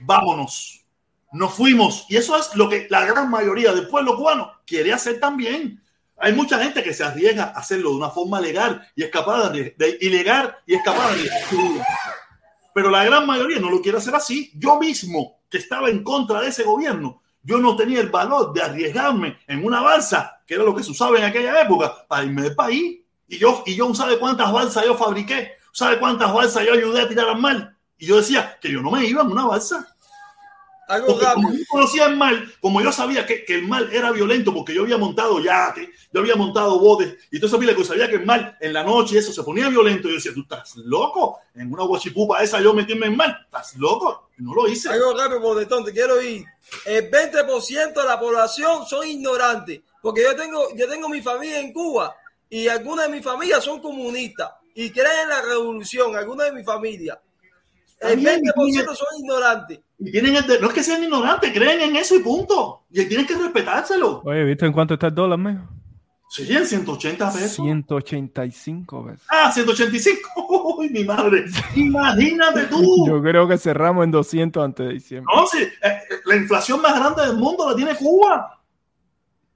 vámonos. 0.01 0.85
Nos 1.33 1.53
fuimos. 1.55 2.07
Y 2.09 2.17
eso 2.17 2.37
es 2.37 2.55
lo 2.55 2.69
que 2.69 2.87
la 2.91 3.05
gran 3.05 3.31
mayoría 3.31 3.73
del 3.73 3.89
pueblo 3.89 4.17
cubano 4.17 4.53
quiere 4.67 4.93
hacer 4.93 5.21
también. 5.21 5.83
Hay 6.21 6.33
mucha 6.33 6.59
gente 6.63 6.83
que 6.83 6.93
se 6.93 7.05
arriesga 7.05 7.45
a 7.45 7.61
hacerlo 7.61 7.91
de 7.91 7.97
una 7.97 8.11
forma 8.11 8.41
legal 8.41 8.87
y 8.97 9.05
escapar 9.05 9.53
de, 9.53 9.75
de 9.77 9.99
ilegal 10.01 10.57
y 10.67 10.75
escapar 10.75 11.15
de 11.15 11.31
Pero 12.75 12.91
la 12.91 13.05
gran 13.05 13.27
mayoría 13.27 13.61
no 13.61 13.71
lo 13.71 13.81
quiere 13.81 13.99
hacer 13.99 14.15
así. 14.15 14.51
Yo 14.55 14.79
mismo, 14.79 15.41
que 15.49 15.59
estaba 15.59 15.89
en 15.89 16.03
contra 16.03 16.41
de 16.41 16.49
ese 16.49 16.65
gobierno, 16.65 17.23
yo 17.43 17.59
no 17.59 17.77
tenía 17.77 18.01
el 18.01 18.11
valor 18.11 18.53
de 18.53 18.63
arriesgarme 18.63 19.39
en 19.47 19.65
una 19.65 19.81
balsa, 19.81 20.43
que 20.47 20.55
era 20.55 20.65
lo 20.65 20.75
que 20.75 20.83
se 20.83 20.91
usaba 20.91 21.19
en 21.19 21.25
aquella 21.25 21.63
época, 21.63 22.07
para 22.09 22.25
irme 22.25 22.43
del 22.43 22.55
país. 22.55 23.01
Y 23.29 23.39
yo, 23.39 23.63
y 23.65 23.75
yo 23.75 23.95
¿sabe 23.95 24.19
cuántas 24.19 24.53
balsas 24.53 24.85
yo 24.85 24.97
fabriqué? 24.97 25.53
¿Sabe 25.73 25.99
cuántas 25.99 26.33
balsas 26.33 26.67
yo 26.67 26.73
ayudé 26.73 27.03
a 27.03 27.09
tirar 27.09 27.29
al 27.29 27.39
mar? 27.39 27.77
Y 27.97 28.07
yo 28.07 28.17
decía 28.17 28.59
que 28.61 28.71
yo 28.71 28.81
no 28.81 28.91
me 28.91 29.05
iba 29.07 29.23
en 29.23 29.29
una 29.29 29.47
balsa. 29.47 29.97
Porque 30.89 31.27
como 31.35 31.53
yo 31.53 31.65
conocía 31.69 32.07
el 32.07 32.17
mal, 32.17 32.51
como 32.63 32.81
yo 32.81 32.91
sabía 32.91 33.27
que, 33.27 33.45
que, 33.45 33.57
el 33.57 33.69
mal 33.69 33.93
era 33.93 34.11
violento, 34.11 34.55
porque 34.55 34.75
yo 34.75 34.83
había 34.83 34.97
montado 34.97 35.39
yate, 35.39 35.91
yo 36.11 36.21
había 36.21 36.35
montado 36.35 36.79
botes, 36.79 37.15
y 37.31 37.39
todo 37.39 37.51
sabía 37.51 37.77
que 37.77 37.85
sabía 37.85 38.09
que 38.09 38.17
el 38.17 38.25
mal 38.25 38.57
en 38.59 38.73
la 38.73 38.83
noche 38.83 39.19
eso 39.19 39.31
se 39.31 39.43
ponía 39.43 39.69
violento. 39.69 40.09
Y 40.09 40.13
yo 40.13 40.17
decía, 40.17 40.33
tú 40.33 40.41
estás 40.41 40.77
loco, 40.77 41.41
en 41.55 41.71
una 41.71 41.85
guachipupa 41.85 42.43
esa 42.43 42.61
yo 42.63 42.73
meterme 42.73 43.07
en 43.07 43.17
mal, 43.19 43.39
estás 43.45 43.77
loco, 43.77 44.31
no 44.39 44.55
lo 44.55 44.67
hice. 44.67 44.89
Algo 44.89 45.15
rápido, 45.15 45.41
Bodetón, 45.41 45.85
te 45.85 45.93
quiero 45.93 46.23
ir. 46.23 46.43
El 46.87 47.11
20% 47.11 47.93
de 47.93 48.05
la 48.05 48.19
población 48.19 48.87
son 48.87 49.07
ignorantes, 49.07 49.83
porque 50.01 50.23
yo 50.23 50.35
tengo, 50.35 50.75
yo 50.75 50.89
tengo 50.89 51.11
mi 51.11 51.21
familia 51.21 51.61
en 51.61 51.71
Cuba 51.71 52.17
y 52.49 52.67
algunas 52.69 53.09
de 53.09 53.13
mis 53.13 53.25
familias 53.25 53.63
son 53.63 53.83
comunistas 53.83 54.53
y 54.75 54.91
creen 54.91 55.25
en 55.25 55.29
la 55.29 55.43
revolución, 55.43 56.17
algunas 56.17 56.47
de 56.47 56.53
mi 56.53 56.65
familia. 56.65 57.21
El 58.01 58.21
20% 58.21 58.95
son 58.95 59.09
ignorantes. 59.19 59.81
Y 59.99 60.13
tienen 60.13 60.37
el 60.37 60.61
no 60.61 60.69
es 60.69 60.75
que 60.75 60.83
sean 60.83 61.03
ignorantes, 61.03 61.53
creen 61.53 61.81
en 61.81 61.97
eso 61.97 62.15
y 62.15 62.21
punto. 62.21 62.85
Y 62.91 63.05
tienen 63.07 63.27
que 63.27 63.35
respetárselo. 63.35 64.23
Oye, 64.25 64.45
¿viste 64.45 64.65
en 64.65 64.73
cuánto 64.73 64.95
está 64.95 65.09
el 65.09 65.15
dólar, 65.15 65.39
mijo? 65.39 65.69
Sí, 66.31 66.55
en 66.55 66.67
180 66.67 67.33
pesos. 67.33 67.53
185 67.55 69.07
pesos. 69.07 69.27
Ah, 69.31 69.51
185. 69.51 70.77
Uy, 70.79 70.91
mi 70.91 71.03
madre. 71.05 71.47
Imagínate 71.75 72.67
tú. 72.67 72.81
Yo 73.07 73.21
creo 73.23 73.49
que 73.49 73.59
cerramos 73.59 74.05
en 74.05 74.11
200 74.11 74.63
antes 74.63 74.87
de 74.87 74.93
diciembre. 74.93 75.35
No, 75.35 75.47
sí. 75.47 75.59
Eh, 75.83 75.99
la 76.27 76.37
inflación 76.37 76.81
más 76.83 76.95
grande 76.95 77.27
del 77.27 77.37
mundo 77.37 77.69
la 77.69 77.75
tiene 77.75 77.97
Cuba. 77.97 78.61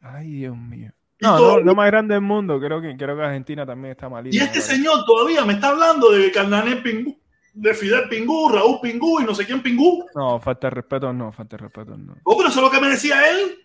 Ay, 0.00 0.30
Dios 0.32 0.56
mío. 0.56 0.90
No, 1.20 1.38
no, 1.38 1.60
no, 1.60 1.74
más 1.74 1.86
grande 1.86 2.14
del 2.14 2.22
mundo. 2.22 2.58
Creo 2.58 2.80
que, 2.80 2.96
creo 2.96 3.16
que 3.16 3.22
Argentina 3.22 3.64
también 3.64 3.92
está 3.92 4.08
malita. 4.08 4.34
Y 4.34 4.40
este 4.40 4.60
señor 4.60 5.04
todavía 5.04 5.44
me 5.44 5.52
está 5.52 5.68
hablando 5.68 6.10
de 6.10 6.32
Carnané 6.32 6.76
Pingú 6.76 7.21
de 7.54 7.74
Fidel 7.74 8.08
Pingú, 8.08 8.48
Raúl 8.48 8.80
Pingú 8.80 9.20
y 9.20 9.24
no 9.24 9.34
sé 9.34 9.44
quién 9.44 9.62
Pingú. 9.62 10.06
No, 10.14 10.40
falta 10.40 10.68
de 10.68 10.70
respeto, 10.70 11.12
no, 11.12 11.32
falta 11.32 11.56
de 11.56 11.62
respeto, 11.62 11.96
no. 11.96 12.16
Oh, 12.24 12.36
pero 12.36 12.48
eso 12.48 12.58
es 12.60 12.64
lo 12.64 12.70
que 12.70 12.80
me 12.80 12.88
decía 12.88 13.28
él. 13.28 13.58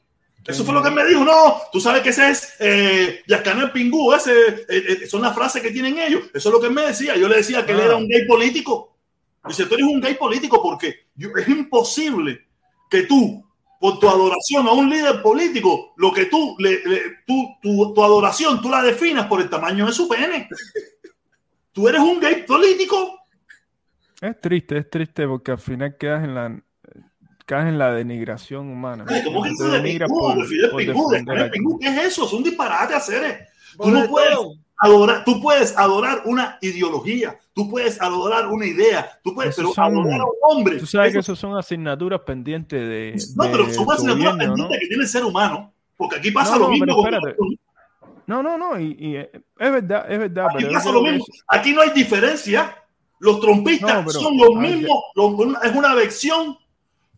Eso 0.45 0.63
fue 0.63 0.73
lo 0.73 0.81
que 0.81 0.91
me 0.91 1.05
dijo. 1.05 1.25
No, 1.25 1.57
tú 1.73 1.81
sabes 1.81 2.01
que 2.01 2.09
ese 2.09 2.29
es 2.29 2.53
eh, 2.59 3.21
Yascanel 3.27 3.71
Pingú, 3.71 4.13
ese 4.13 4.31
eh, 4.31 4.65
eh, 4.69 5.07
son 5.07 5.21
las 5.21 5.35
frases 5.35 5.61
que 5.61 5.71
tienen 5.71 5.97
ellos. 5.97 6.23
Eso 6.33 6.49
es 6.49 6.53
lo 6.53 6.61
que 6.61 6.67
él 6.67 6.73
me 6.73 6.83
decía. 6.83 7.17
Yo 7.17 7.27
le 7.27 7.37
decía 7.37 7.65
que 7.65 7.73
él 7.73 7.81
era 7.81 7.97
un 7.97 8.07
gay 8.07 8.25
político. 8.25 8.95
Dice, 9.45 9.65
tú 9.65 9.75
eres 9.75 9.85
un 9.85 9.99
gay 9.99 10.15
político 10.15 10.61
porque 10.61 11.07
es 11.17 11.47
imposible 11.49 12.47
que 12.89 13.03
tú, 13.03 13.45
por 13.79 13.99
tu 13.99 14.09
adoración 14.09 14.67
a 14.67 14.71
un 14.71 14.89
líder 14.89 15.21
político, 15.21 15.93
lo 15.97 16.13
que 16.13 16.25
tú, 16.25 16.55
le, 16.59 16.81
le, 16.85 17.01
tú 17.25 17.47
tu, 17.61 17.93
tu 17.93 18.03
adoración, 18.03 18.61
tú 18.61 18.69
la 18.69 18.81
definas 18.81 19.27
por 19.27 19.41
el 19.41 19.49
tamaño 19.49 19.85
de 19.85 19.93
su 19.93 20.07
pene. 20.07 20.49
Tú 21.73 21.87
eres 21.87 22.01
un 22.01 22.19
gay 22.19 22.43
político. 22.43 23.19
Es 24.21 24.41
triste, 24.41 24.77
es 24.77 24.89
triste 24.89 25.27
porque 25.27 25.51
al 25.51 25.59
final 25.59 25.95
quedas 25.97 26.23
en 26.23 26.35
la 26.35 26.59
caes 27.47 27.67
en 27.67 27.77
la 27.79 27.91
denigración 27.93 28.69
humana. 28.69 29.05
Ay, 29.07 29.23
¿Cómo 29.23 29.45
es 29.45 29.53
eso 29.53 29.69
de 29.69 29.79
Pingú? 29.79 31.09
Pingú, 31.51 31.79
¿Qué 31.79 31.87
es 31.87 31.97
eso? 32.07 32.25
Es 32.25 32.33
un 32.33 32.43
disparate 32.43 32.93
hacer. 32.93 33.47
Tú 33.81 33.89
no 33.89 34.05
puedes 34.07 34.37
adorar, 34.77 35.23
tú 35.23 35.41
puedes 35.41 35.77
adorar 35.77 36.23
una 36.25 36.57
ideología, 36.61 37.39
tú 37.53 37.69
puedes 37.69 38.01
adorar 38.01 38.47
una 38.47 38.65
idea, 38.65 39.19
tú 39.23 39.33
puedes 39.33 39.55
pero 39.55 39.73
son, 39.73 39.85
adorar 39.85 40.21
a 40.21 40.25
un 40.25 40.31
hombre. 40.41 40.77
Tú 40.77 40.85
sabes 40.85 41.09
eso, 41.09 41.13
que 41.13 41.19
eso 41.19 41.35
son 41.35 41.57
asignaturas 41.57 42.21
pendientes 42.21 42.79
de. 42.79 43.15
No, 43.35 43.45
de 43.45 43.49
pero 43.49 43.73
son 43.73 43.91
asignaturas 43.91 44.37
pendientes 44.37 44.65
¿no? 44.65 44.69
que 44.69 44.87
tiene 44.87 45.03
el 45.03 45.09
ser 45.09 45.23
humano. 45.23 45.73
Porque 45.95 46.17
aquí 46.17 46.31
pasa 46.31 46.57
no, 46.57 46.63
lo 46.63 46.69
mismo. 46.69 47.07
No, 48.27 48.43
no, 48.43 48.57
no, 48.57 48.77
y, 48.77 48.87
y, 48.99 49.15
es 49.15 49.31
verdad, 49.57 50.05
es 50.11 50.19
verdad. 50.19 50.47
Aquí 50.53 50.65
pasa 50.65 50.91
lo 50.91 51.01
mismo. 51.01 51.25
Aquí 51.47 51.73
no 51.73 51.81
hay 51.81 51.91
diferencia. 51.91 52.75
Los 53.19 53.39
trompistas 53.39 54.05
no, 54.05 54.11
son 54.11 54.37
los 54.37 54.55
mismos, 54.55 55.03
los, 55.15 55.63
es 55.63 55.75
una 55.75 55.95
versión 55.95 56.57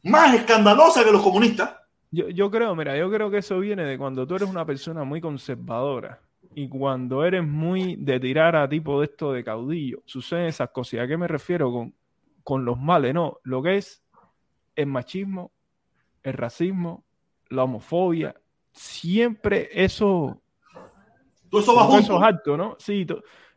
más 0.04 0.34
escandalosa 0.34 1.04
que 1.04 1.12
los 1.12 1.22
comunistas. 1.22 1.76
Yo, 2.12 2.30
yo, 2.30 2.50
creo, 2.50 2.76
mira, 2.76 2.98
yo 2.98 3.10
creo 3.12 3.30
que 3.30 3.40
eso 3.40 3.60
viene 3.60 3.84
de 3.84 3.98
cuando 3.98 4.26
tú 4.26 4.36
eres 4.36 4.50
una 4.50 4.66
persona 4.66 5.04
muy 5.04 5.22
conservadora 5.22 6.22
y 6.56 6.68
cuando 6.68 7.24
eres 7.24 7.46
muy 7.46 7.96
de 7.98 8.20
tirar 8.20 8.56
a 8.56 8.68
tipo 8.68 9.00
de 9.00 9.06
esto 9.06 9.32
de 9.32 9.44
caudillo, 9.44 10.02
suceden 10.06 10.48
esas 10.48 10.70
cosas. 10.72 11.02
¿A 11.02 11.08
qué 11.08 11.18
me 11.18 11.28
refiero 11.28 11.72
con, 11.72 11.94
con 12.44 12.66
los 12.66 12.80
males? 12.80 13.14
No, 13.14 13.40
lo 13.44 13.62
que 13.62 13.78
es 13.78 14.02
el 14.76 14.88
machismo, 14.88 15.52
el 16.24 16.34
racismo, 16.34 17.04
la 17.50 17.64
homofobia, 17.64 18.36
siempre 18.72 19.70
eso... 19.74 20.42
Todo 21.50 21.62
eso 21.62 21.76
va 21.76 21.84
junto. 21.84 22.00
Eso 22.00 22.18
es 22.18 22.24
alto, 22.24 22.58
¿no? 22.58 22.76
Sí, 22.80 23.06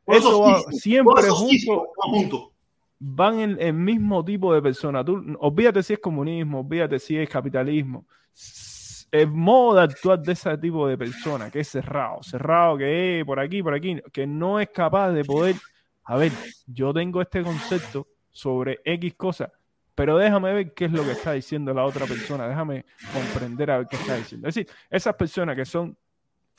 eso 0.07 0.41
va 0.41 0.61
siempre 0.73 1.29
junto, 1.31 2.53
van 2.99 3.41
en 3.41 3.57
el 3.61 3.73
mismo 3.73 4.24
tipo 4.24 4.55
de 4.55 4.62
persona. 4.62 5.05
Tú, 5.05 5.23
olvídate 5.39 5.83
si 5.83 5.95
es 5.95 5.99
comunismo, 5.99 6.61
olvídate 6.61 6.99
si 6.99 7.16
es 7.16 7.29
capitalismo. 7.29 8.07
El 9.11 9.29
modo 9.29 9.77
de 9.77 9.83
actuar 9.83 10.20
de 10.20 10.33
ese 10.33 10.57
tipo 10.59 10.87
de 10.87 10.97
persona, 10.97 11.51
que 11.51 11.61
es 11.61 11.69
cerrado, 11.69 12.23
cerrado, 12.23 12.79
que 12.79 13.20
es 13.20 13.27
por 13.27 13.39
aquí, 13.39 13.62
por 13.62 13.74
aquí, 13.74 14.01
que 14.12 14.27
no 14.27 14.59
es 14.59 14.70
capaz 14.70 15.11
de 15.11 15.24
poder, 15.24 15.57
a 16.05 16.16
ver, 16.16 16.33
yo 16.66 16.95
tengo 16.95 17.20
este 17.20 17.43
concepto 17.43 18.09
sobre 18.31 18.81
X 18.85 19.15
cosas, 19.15 19.51
pero 19.95 20.16
déjame 20.16 20.55
ver 20.55 20.73
qué 20.73 20.87
es 20.87 20.93
lo 20.93 21.05
que 21.05 21.12
está 21.12 21.33
diciendo 21.33 21.74
la 21.74 21.85
otra 21.85 22.07
persona, 22.07 22.49
déjame 22.49 22.87
comprender 23.12 23.70
a 23.70 23.79
ver 23.79 23.89
qué 23.89 23.97
está 23.97 24.16
diciendo. 24.16 24.49
Es 24.49 24.55
decir, 24.55 24.73
esas 24.89 25.15
personas 25.15 25.57
que 25.57 25.66
son 25.66 25.97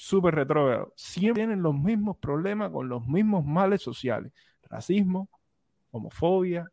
súper 0.03 0.35
retrógrados, 0.35 0.89
siempre 0.95 1.41
tienen 1.41 1.63
los 1.63 1.73
mismos 1.73 2.17
problemas 2.17 2.71
con 2.71 2.89
los 2.89 3.07
mismos 3.07 3.45
males 3.45 3.81
sociales, 3.81 4.31
racismo, 4.69 5.29
homofobia. 5.91 6.69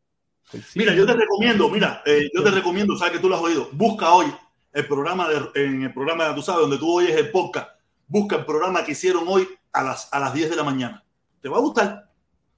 Mira, 0.75 0.95
yo 0.95 1.07
te 1.07 1.15
recomiendo, 1.15 1.69
mira, 1.69 2.03
eh, 2.05 2.29
yo 2.35 2.43
te 2.43 2.51
recomiendo, 2.51 2.97
sabes 2.97 3.15
que 3.15 3.19
tú 3.21 3.29
lo 3.29 3.37
has 3.37 3.43
oído, 3.43 3.69
busca 3.73 4.13
hoy 4.13 4.27
el 4.73 4.87
programa 4.87 5.29
de, 5.29 5.65
en 5.65 5.83
el 5.85 5.95
programa, 5.95 6.35
tú 6.35 6.43
sabes, 6.43 6.63
donde 6.63 6.79
tú 6.79 6.93
oyes 6.93 7.17
el 7.17 7.31
podcast, 7.31 7.71
busca 8.09 8.37
el 8.37 8.45
programa 8.45 8.85
que 8.85 8.93
hicieron 8.93 9.25
hoy 9.29 9.49
a 9.73 9.83
las, 9.83 10.13
a 10.13 10.19
las 10.19 10.35
10 10.35 10.51
de 10.51 10.57
la 10.57 10.65
mañana. 10.65 11.05
Te 11.41 11.49
va 11.49 11.59
a 11.59 11.61
gustar, 11.61 12.11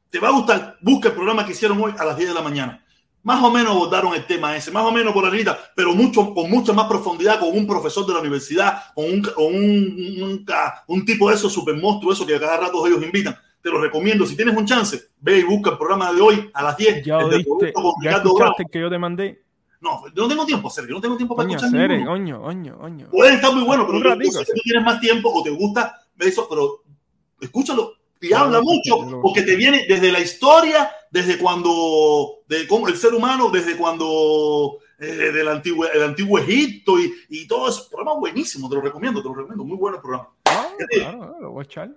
te 0.08 0.18
va 0.18 0.28
a 0.28 0.32
gustar, 0.32 0.78
busca 0.80 1.08
el 1.08 1.14
programa 1.14 1.44
que 1.44 1.52
hicieron 1.52 1.80
hoy 1.82 1.94
a 1.98 2.04
las 2.04 2.16
10 2.16 2.30
de 2.30 2.34
la 2.34 2.42
mañana 2.42 2.82
más 3.22 3.42
o 3.42 3.50
menos 3.50 3.72
abordaron 3.72 4.14
el 4.14 4.26
tema 4.26 4.56
ese, 4.56 4.70
más 4.70 4.84
o 4.84 4.90
menos 4.90 5.12
por 5.12 5.24
la 5.24 5.58
pero 5.76 5.94
mucho, 5.94 6.34
con 6.34 6.50
mucha 6.50 6.72
más 6.72 6.86
profundidad, 6.86 7.38
con 7.38 7.56
un 7.56 7.66
profesor 7.66 8.06
de 8.06 8.14
la 8.14 8.20
universidad, 8.20 8.82
con 8.94 9.04
un, 9.04 9.22
con 9.22 9.46
un, 9.46 10.22
un, 10.22 10.46
un 10.88 11.04
tipo 11.04 11.28
de 11.28 11.36
esos 11.36 11.52
super 11.52 11.76
monstruos, 11.76 12.18
eso 12.18 12.26
que 12.26 12.34
a 12.34 12.40
cada 12.40 12.58
rato 12.58 12.86
ellos 12.86 13.02
invitan. 13.02 13.36
Te 13.62 13.70
lo 13.70 13.80
recomiendo. 13.80 14.26
Si 14.26 14.34
tienes 14.34 14.56
un 14.56 14.66
chance, 14.66 15.00
ve 15.20 15.38
y 15.38 15.44
busca 15.44 15.70
el 15.70 15.78
programa 15.78 16.12
de 16.12 16.20
hoy 16.20 16.50
a 16.52 16.64
las 16.64 16.76
10. 16.76 17.04
Ya, 17.04 17.18
oíste, 17.18 17.72
¿ya 18.02 18.16
escuchaste 18.16 18.64
que 18.70 18.80
yo 18.80 18.90
te 18.90 18.98
mandé. 18.98 19.44
No, 19.80 20.02
yo 20.14 20.22
no 20.22 20.28
tengo 20.28 20.46
tiempo, 20.46 20.70
Sergio, 20.70 20.94
no 20.94 21.00
tengo 21.00 21.16
tiempo 21.16 21.34
para 21.34 21.46
oño, 21.46 21.56
escuchar 21.56 21.80
Sere, 21.80 22.06
oño, 22.06 22.40
oño, 22.42 22.76
oño. 22.80 23.08
Puede 23.10 23.34
estar 23.34 23.52
muy 23.52 23.64
bueno, 23.64 23.84
pero 23.86 24.00
ratito, 24.00 24.38
si 24.44 24.52
tú 24.52 24.60
tienes 24.62 24.84
más 24.84 25.00
tiempo 25.00 25.28
o 25.32 25.42
te 25.42 25.50
gusta 25.50 25.96
eso, 26.18 26.46
pero 26.48 26.82
escúchalo 27.40 27.94
y 28.22 28.32
habla 28.32 28.62
mucho 28.62 29.20
porque 29.20 29.42
te 29.42 29.56
viene 29.56 29.84
desde 29.86 30.10
la 30.12 30.20
historia, 30.20 30.90
desde 31.10 31.36
cuando, 31.36 32.42
de 32.48 32.66
cómo 32.66 32.88
el 32.88 32.96
ser 32.96 33.12
humano, 33.12 33.50
desde 33.50 33.76
cuando 33.76 34.78
eh, 34.98 35.04
del 35.06 35.48
antiguo, 35.48 35.86
el 35.86 36.02
antiguo 36.02 36.38
Egipto 36.38 36.98
y, 37.00 37.12
y 37.28 37.46
todo 37.46 37.68
eso. 37.68 37.88
Programa 37.90 38.18
buenísimo, 38.18 38.68
te 38.68 38.76
lo 38.76 38.80
recomiendo, 38.80 39.20
te 39.20 39.28
lo 39.28 39.34
recomiendo. 39.34 39.64
Muy 39.64 39.76
bueno 39.76 39.96
el 39.96 40.02
programa. 40.02 40.30
Ah, 40.44 40.68
claro, 40.88 41.36
lo 41.40 41.50
voy 41.50 41.62
a 41.62 41.64
echar. 41.64 41.90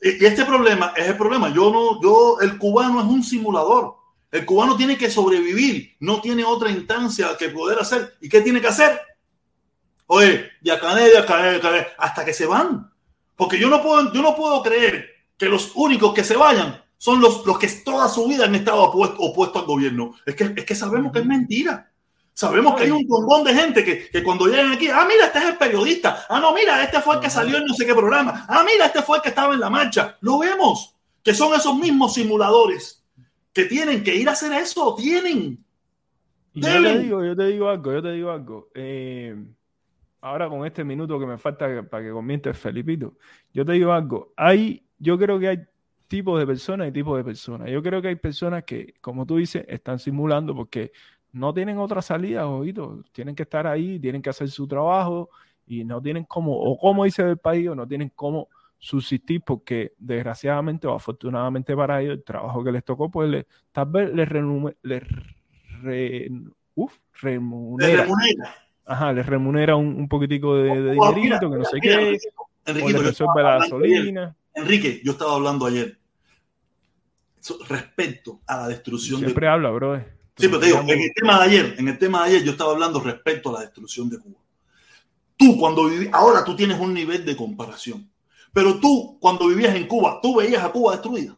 Y, 0.00 0.22
y 0.22 0.26
este 0.26 0.44
problema 0.44 0.94
es 0.96 1.08
el 1.08 1.16
problema. 1.16 1.52
Yo 1.52 1.70
no, 1.70 2.00
yo, 2.00 2.38
el 2.40 2.56
cubano 2.56 3.00
es 3.00 3.06
un 3.06 3.24
simulador. 3.24 3.96
El 4.30 4.44
cubano 4.44 4.76
tiene 4.76 4.96
que 4.96 5.10
sobrevivir, 5.10 5.96
no 6.00 6.20
tiene 6.20 6.44
otra 6.44 6.70
instancia 6.70 7.36
que 7.38 7.50
poder 7.50 7.78
hacer. 7.78 8.14
¿Y 8.20 8.28
qué 8.28 8.40
tiene 8.40 8.60
que 8.60 8.68
hacer? 8.68 9.00
Oye, 10.06 10.50
ya 10.60 10.78
cané, 10.78 11.10
ya 11.12 11.24
cané, 11.24 11.60
cané, 11.60 11.86
hasta 11.98 12.24
que 12.24 12.32
se 12.32 12.46
van. 12.46 12.92
Porque 13.36 13.58
yo 13.58 13.68
no 13.68 13.82
puedo, 13.82 14.12
yo 14.12 14.22
no 14.22 14.34
puedo 14.34 14.62
creer 14.62 15.10
que 15.36 15.46
los 15.46 15.72
únicos 15.74 16.14
que 16.14 16.24
se 16.24 16.36
vayan 16.36 16.82
son 16.96 17.20
los, 17.20 17.44
los 17.44 17.58
que 17.58 17.68
toda 17.68 18.08
su 18.08 18.26
vida 18.26 18.44
han 18.44 18.54
estado 18.54 18.82
opuestos 18.82 19.18
opuesto 19.20 19.58
al 19.58 19.66
gobierno. 19.66 20.14
Es 20.24 20.34
que, 20.34 20.54
es 20.56 20.64
que 20.64 20.74
sabemos 20.74 21.12
que 21.12 21.18
es 21.20 21.26
mentira. 21.26 21.90
Sabemos 22.32 22.74
que 22.74 22.84
hay 22.84 22.90
un 22.90 23.06
montón 23.06 23.44
de 23.44 23.54
gente 23.54 23.84
que, 23.84 24.08
que, 24.10 24.22
cuando 24.22 24.46
llegan 24.46 24.72
aquí, 24.72 24.88
ah, 24.88 25.06
mira, 25.08 25.26
este 25.26 25.38
es 25.38 25.44
el 25.44 25.56
periodista. 25.56 26.26
Ah, 26.28 26.40
no, 26.40 26.52
mira, 26.52 26.82
este 26.82 27.00
fue 27.00 27.14
el 27.14 27.20
que 27.20 27.30
salió 27.30 27.58
en 27.58 27.64
no 27.64 27.74
sé 27.74 27.86
qué 27.86 27.94
programa. 27.94 28.44
Ah, 28.48 28.64
mira, 28.66 28.86
este 28.86 29.02
fue 29.02 29.18
el 29.18 29.22
que 29.22 29.28
estaba 29.28 29.54
en 29.54 29.60
la 29.60 29.70
marcha. 29.70 30.16
Lo 30.20 30.38
vemos, 30.38 30.96
que 31.22 31.32
son 31.32 31.54
esos 31.54 31.76
mismos 31.76 32.14
simuladores 32.14 33.04
que 33.52 33.66
tienen 33.66 34.02
que 34.02 34.16
ir 34.16 34.28
a 34.28 34.32
hacer 34.32 34.52
eso. 34.52 34.96
Tienen. 34.96 35.64
Yo 36.54 36.82
te 36.82 36.98
digo, 36.98 37.24
yo 37.24 37.36
te 37.36 37.46
digo 37.46 37.68
algo, 37.68 37.92
yo 37.92 38.02
te 38.02 38.12
digo 38.12 38.30
algo. 38.30 38.68
Eh, 38.74 39.36
ahora 40.24 40.48
con 40.48 40.64
este 40.64 40.82
minuto 40.84 41.20
que 41.20 41.26
me 41.26 41.36
falta 41.36 41.82
para 41.82 42.02
que 42.02 42.10
comience 42.10 42.54
Felipito, 42.54 43.12
yo 43.52 43.64
te 43.64 43.72
digo 43.72 43.92
algo. 43.92 44.32
Hay, 44.36 44.82
yo 44.98 45.18
creo 45.18 45.38
que 45.38 45.48
hay 45.48 45.58
tipos 46.08 46.40
de 46.40 46.46
personas 46.46 46.88
y 46.88 46.92
tipos 46.92 47.18
de 47.18 47.24
personas. 47.24 47.70
Yo 47.70 47.82
creo 47.82 48.00
que 48.00 48.08
hay 48.08 48.16
personas 48.16 48.64
que, 48.64 48.94
como 49.02 49.26
tú 49.26 49.36
dices, 49.36 49.66
están 49.68 49.98
simulando 49.98 50.54
porque 50.54 50.92
no 51.32 51.52
tienen 51.52 51.76
otra 51.76 52.00
salida, 52.00 52.46
ojito, 52.48 53.04
tienen 53.12 53.34
que 53.34 53.42
estar 53.42 53.66
ahí, 53.66 53.98
tienen 54.00 54.22
que 54.22 54.30
hacer 54.30 54.48
su 54.48 54.66
trabajo 54.66 55.28
y 55.66 55.84
no 55.84 56.00
tienen 56.00 56.24
cómo, 56.24 56.56
o 56.56 56.78
como 56.78 57.04
dice 57.04 57.20
el 57.22 57.36
país, 57.36 57.68
o 57.68 57.74
no 57.74 57.86
tienen 57.86 58.10
cómo 58.14 58.48
subsistir 58.78 59.42
porque 59.44 59.92
desgraciadamente 59.98 60.86
o 60.86 60.94
afortunadamente 60.94 61.76
para 61.76 62.00
ellos 62.00 62.14
el 62.14 62.24
trabajo 62.24 62.64
que 62.64 62.72
les 62.72 62.82
tocó, 62.82 63.10
pues 63.10 63.28
le, 63.28 63.46
tal 63.72 63.86
vez 63.90 64.14
les, 64.14 64.26
remunera, 64.26 64.76
les 64.82 65.02
re, 65.82 66.30
uf, 66.76 66.98
remunera. 67.20 68.04
remunera. 68.04 68.63
Ajá, 68.86 69.12
les 69.12 69.24
remunera 69.24 69.76
un, 69.76 69.86
un 69.86 70.08
poquitico 70.08 70.56
de, 70.56 70.80
de 70.82 70.96
oh, 70.98 71.12
dinerito, 71.12 71.50
que 71.50 71.56
no 71.56 71.64
sé 71.64 71.78
mira, 71.80 71.98
qué, 71.98 72.18
Enrique, 72.66 72.86
o 72.86 72.90
les 72.90 73.04
resuelve 73.04 73.42
la 73.42 73.58
gasolina. 73.58 74.36
Enrique, 74.54 75.00
yo 75.04 75.12
estaba 75.12 75.34
hablando 75.34 75.66
ayer 75.66 75.98
respecto 77.68 78.40
a 78.46 78.56
la 78.56 78.68
destrucción 78.68 79.20
Siempre 79.20 79.48
habla, 79.48 79.70
bro. 79.70 79.98
Sí, 80.36 80.48
pero 80.48 80.58
te 80.58 80.66
digo, 80.66 80.80
en 80.80 80.88
el 80.90 81.12
tema 81.14 81.38
de 81.38 81.44
ayer, 81.44 81.74
en 81.78 81.88
el 81.88 81.98
tema 81.98 82.22
de 82.22 82.30
ayer 82.30 82.44
yo 82.44 82.52
estaba 82.52 82.72
hablando 82.72 83.00
respecto 83.00 83.50
a 83.50 83.52
la 83.54 83.60
destrucción 83.60 84.08
de 84.08 84.18
Cuba. 84.18 84.40
Tú 85.36 85.56
cuando 85.58 85.86
vivías, 85.86 86.12
ahora 86.12 86.44
tú 86.44 86.56
tienes 86.56 86.78
un 86.78 86.94
nivel 86.94 87.24
de 87.24 87.36
comparación, 87.36 88.10
pero 88.52 88.78
tú 88.80 89.18
cuando 89.20 89.46
vivías 89.46 89.74
en 89.74 89.86
Cuba, 89.86 90.20
tú 90.22 90.36
veías 90.36 90.64
a 90.64 90.72
Cuba 90.72 90.92
destruida. 90.92 91.36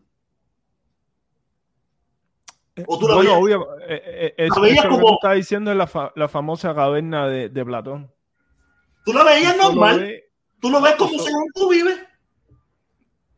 ¿O 2.86 2.98
tú 2.98 3.08
la 3.08 3.14
bueno, 3.14 3.30
veías? 3.30 3.42
obvio, 3.42 3.78
eh, 3.80 4.02
eh, 4.04 4.34
eh 4.36 4.46
eso, 4.46 4.64
eso 4.64 4.82
como... 4.82 4.98
que 4.98 5.04
tú 5.04 5.14
estás 5.14 5.34
diciendo 5.36 5.70
es 5.70 5.76
la, 5.76 5.86
fa 5.86 6.12
la 6.14 6.28
famosa 6.28 6.74
caverna 6.74 7.26
de, 7.26 7.48
de, 7.48 7.64
Platón. 7.64 8.12
Tú 9.04 9.12
la 9.14 9.24
veías 9.24 9.56
normal. 9.56 10.00
Ve, 10.00 10.30
tú 10.60 10.70
lo 10.70 10.80
ves 10.82 10.94
como 10.96 11.18
según 11.18 11.46
tú 11.54 11.70
vives. 11.70 11.98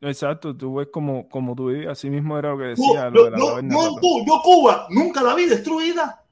Exacto, 0.01 0.56
tú 0.56 0.77
ves 0.77 0.89
como, 0.93 1.28
como 1.28 1.55
tú 1.55 1.66
vivías, 1.66 1.93
así 1.93 2.10
mismo 2.10 2.39
era 2.39 2.51
lo 2.51 2.59
que 2.59 2.65
decía. 2.65 3.10
No, 3.10 3.10
lo 3.10 3.24
de 3.24 3.31
la 3.31 3.39
no, 3.39 3.62
no, 3.62 3.94
tú, 4.01 4.24
yo 4.27 4.40
Cuba 4.43 4.86
nunca 4.90 5.23
la 5.23 5.35
vi 5.35 5.47
destruida. 5.47 6.24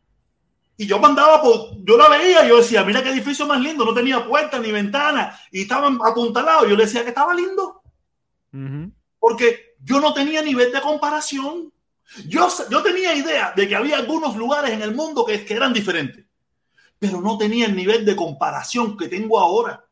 Y 0.78 0.86
yo 0.86 0.98
mandaba 0.98 1.40
por, 1.40 1.82
yo 1.84 1.96
la 1.96 2.08
veía 2.08 2.46
yo 2.46 2.58
decía, 2.58 2.84
mira 2.84 3.02
qué 3.02 3.08
edificio 3.08 3.46
más 3.46 3.60
lindo, 3.60 3.84
no 3.84 3.94
tenía 3.94 4.26
puerta 4.26 4.58
ni 4.58 4.70
ventana 4.70 5.38
y 5.50 5.62
estaban 5.62 5.98
apuntalados. 6.04 6.68
Yo 6.68 6.76
le 6.76 6.84
decía 6.84 7.02
que 7.02 7.08
estaba 7.08 7.34
lindo. 7.34 7.82
Uh 8.52 8.56
-huh. 8.56 8.92
Porque 9.18 9.76
yo 9.80 10.00
no 10.00 10.12
tenía 10.12 10.42
nivel 10.42 10.72
de 10.72 10.80
comparación. 10.80 11.72
Yo, 12.26 12.48
tenía 12.82 13.14
idea 13.14 13.52
de 13.54 13.68
que 13.68 13.76
había 13.76 13.98
algunos 13.98 14.36
lugares 14.36 14.70
en 14.70 14.82
el 14.82 14.94
mundo 14.94 15.24
que, 15.24 15.44
eran 15.48 15.72
diferentes, 15.72 16.24
pero 16.98 17.20
no 17.20 17.36
tenía 17.36 17.66
el 17.66 17.76
nivel 17.76 18.04
de 18.04 18.16
comparación 18.16 18.96
que 18.96 19.08
tengo 19.08 19.38
ahora. 19.38 19.84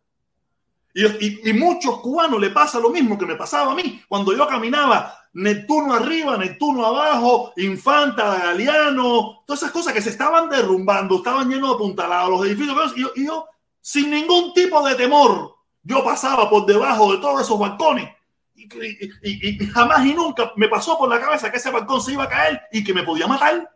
Y, 0.94 1.04
y, 1.04 1.50
y, 1.50 1.52
muchos 1.52 1.98
cubanos 2.00 2.40
le 2.40 2.50
pasa 2.50 2.78
lo 2.78 2.90
mismo 2.90 3.18
que 3.18 3.26
me 3.26 3.34
pasaba 3.34 3.72
a 3.72 3.74
mí 3.74 4.00
cuando 4.08 4.32
yo 4.32 4.46
caminaba 4.46 5.24
Neptuno 5.34 5.94
arriba, 5.94 6.36
Neptuno 6.36 6.86
abajo, 6.86 7.52
Infanta, 7.56 8.38
Galeano, 8.38 9.42
todas 9.44 9.62
esas 9.62 9.72
cosas 9.72 9.92
que 9.92 10.00
se 10.00 10.10
estaban 10.10 10.48
derrumbando, 10.48 11.16
estaban 11.16 11.48
llenos 11.48 11.70
de 11.70 11.74
apuntalados, 11.74 12.30
los 12.30 12.46
edificios. 12.46 12.92
Y 12.96 13.00
yo, 13.00 13.10
yo, 13.16 13.46
sin 13.80 14.10
ningún 14.10 14.54
tipo 14.54 14.86
de 14.86 14.94
temor, 14.94 15.56
yo 15.82 16.04
pasaba 16.04 16.48
por 16.48 16.66
debajo 16.66 17.12
de 17.12 17.18
todos 17.18 17.42
esos 17.42 17.58
balcones. 17.58 18.08
Y, 18.54 19.66
jamás 19.66 20.06
y 20.06 20.14
nunca 20.14 20.52
me 20.56 20.68
pasó 20.68 20.96
por 20.96 21.08
la 21.08 21.20
cabeza 21.20 21.50
que 21.50 21.56
ese 21.56 21.70
balcón 21.70 22.00
se 22.00 22.12
iba 22.12 22.24
a 22.24 22.28
caer 22.28 22.62
y 22.72 22.84
que 22.84 22.94
me 22.94 23.02
podía 23.02 23.26
matar. 23.26 23.70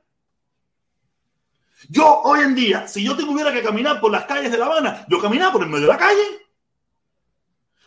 Yo 1.88 2.22
hoy 2.22 2.40
en 2.40 2.54
día, 2.54 2.88
si 2.88 3.04
yo 3.04 3.16
tuviera 3.16 3.52
que 3.52 3.62
caminar 3.62 4.00
por 4.00 4.10
las 4.10 4.24
calles 4.24 4.50
de 4.50 4.58
La 4.58 4.66
Habana, 4.66 5.04
yo 5.08 5.20
caminaba 5.20 5.52
por 5.52 5.62
el 5.62 5.68
medio 5.68 5.86
de 5.86 5.92
la 5.92 5.98
calle 5.98 6.48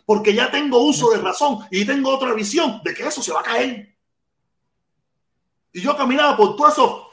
porque 0.05 0.33
ya 0.33 0.51
tengo 0.51 0.79
uso 0.79 1.09
de 1.11 1.19
razón 1.19 1.59
y 1.71 1.85
tengo 1.85 2.09
otra 2.09 2.33
visión 2.33 2.81
de 2.83 2.93
que 2.93 3.07
eso 3.07 3.21
se 3.21 3.31
va 3.31 3.39
a 3.39 3.43
caer. 3.43 3.95
Y 5.71 5.81
yo 5.81 5.95
caminaba 5.95 6.35
por 6.35 6.55
todo 6.57 6.67
eso 6.67 7.07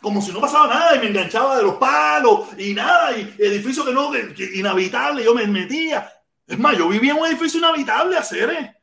como 0.00 0.22
si 0.22 0.32
no 0.32 0.40
pasaba 0.40 0.68
nada 0.68 0.96
y 0.96 1.00
me 1.00 1.08
enganchaba 1.08 1.56
de 1.56 1.64
los 1.64 1.74
palos 1.74 2.48
y 2.56 2.72
nada, 2.72 3.16
y 3.18 3.34
edificio 3.38 3.84
que 3.84 3.92
no, 3.92 4.10
que, 4.10 4.50
inhabitable, 4.54 5.24
yo 5.24 5.34
me 5.34 5.46
metía. 5.46 6.10
Es 6.46 6.58
más, 6.58 6.78
yo 6.78 6.88
vivía 6.88 7.12
en 7.12 7.18
un 7.18 7.26
edificio 7.26 7.58
inhabitable, 7.58 8.16
hacer. 8.16 8.50
¿eh? 8.50 8.77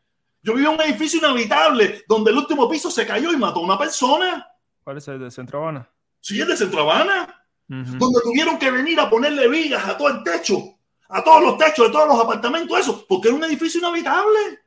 Yo 0.46 0.54
vivía 0.54 0.70
en 0.70 0.76
un 0.76 0.82
edificio 0.82 1.18
inhabitable 1.18 2.04
donde 2.08 2.30
el 2.30 2.38
último 2.38 2.70
piso 2.70 2.92
se 2.92 3.08
cayó 3.08 3.34
y 3.34 3.38
mató 3.38 3.62
a 3.62 3.64
una 3.64 3.80
persona. 3.80 4.48
¿Cuál 4.84 4.98
es 4.98 5.08
el 5.08 5.20
de 5.20 5.32
Centro 5.32 5.64
Habana? 5.64 5.90
Sí, 6.20 6.40
el 6.40 6.48
de 6.48 6.56
Centro 6.56 6.82
Habana. 6.82 7.44
Uh 7.68 7.74
-huh. 7.74 7.98
Donde 7.98 8.22
tuvieron 8.22 8.60
que 8.60 8.70
venir 8.70 9.00
a 9.00 9.10
ponerle 9.10 9.48
vigas 9.48 9.84
a 9.88 9.98
todo 9.98 10.10
el 10.10 10.24
techo 10.24 10.76
a 11.10 11.24
todos 11.24 11.42
los 11.42 11.58
techos 11.58 11.88
de 11.88 11.94
todos 11.94 12.08
los 12.08 12.20
apartamentos, 12.20 12.80
eso, 12.80 13.06
porque 13.08 13.30
era 13.30 13.38
un 13.38 13.44
edificio 13.44 13.80
inhabitable. 13.80 14.60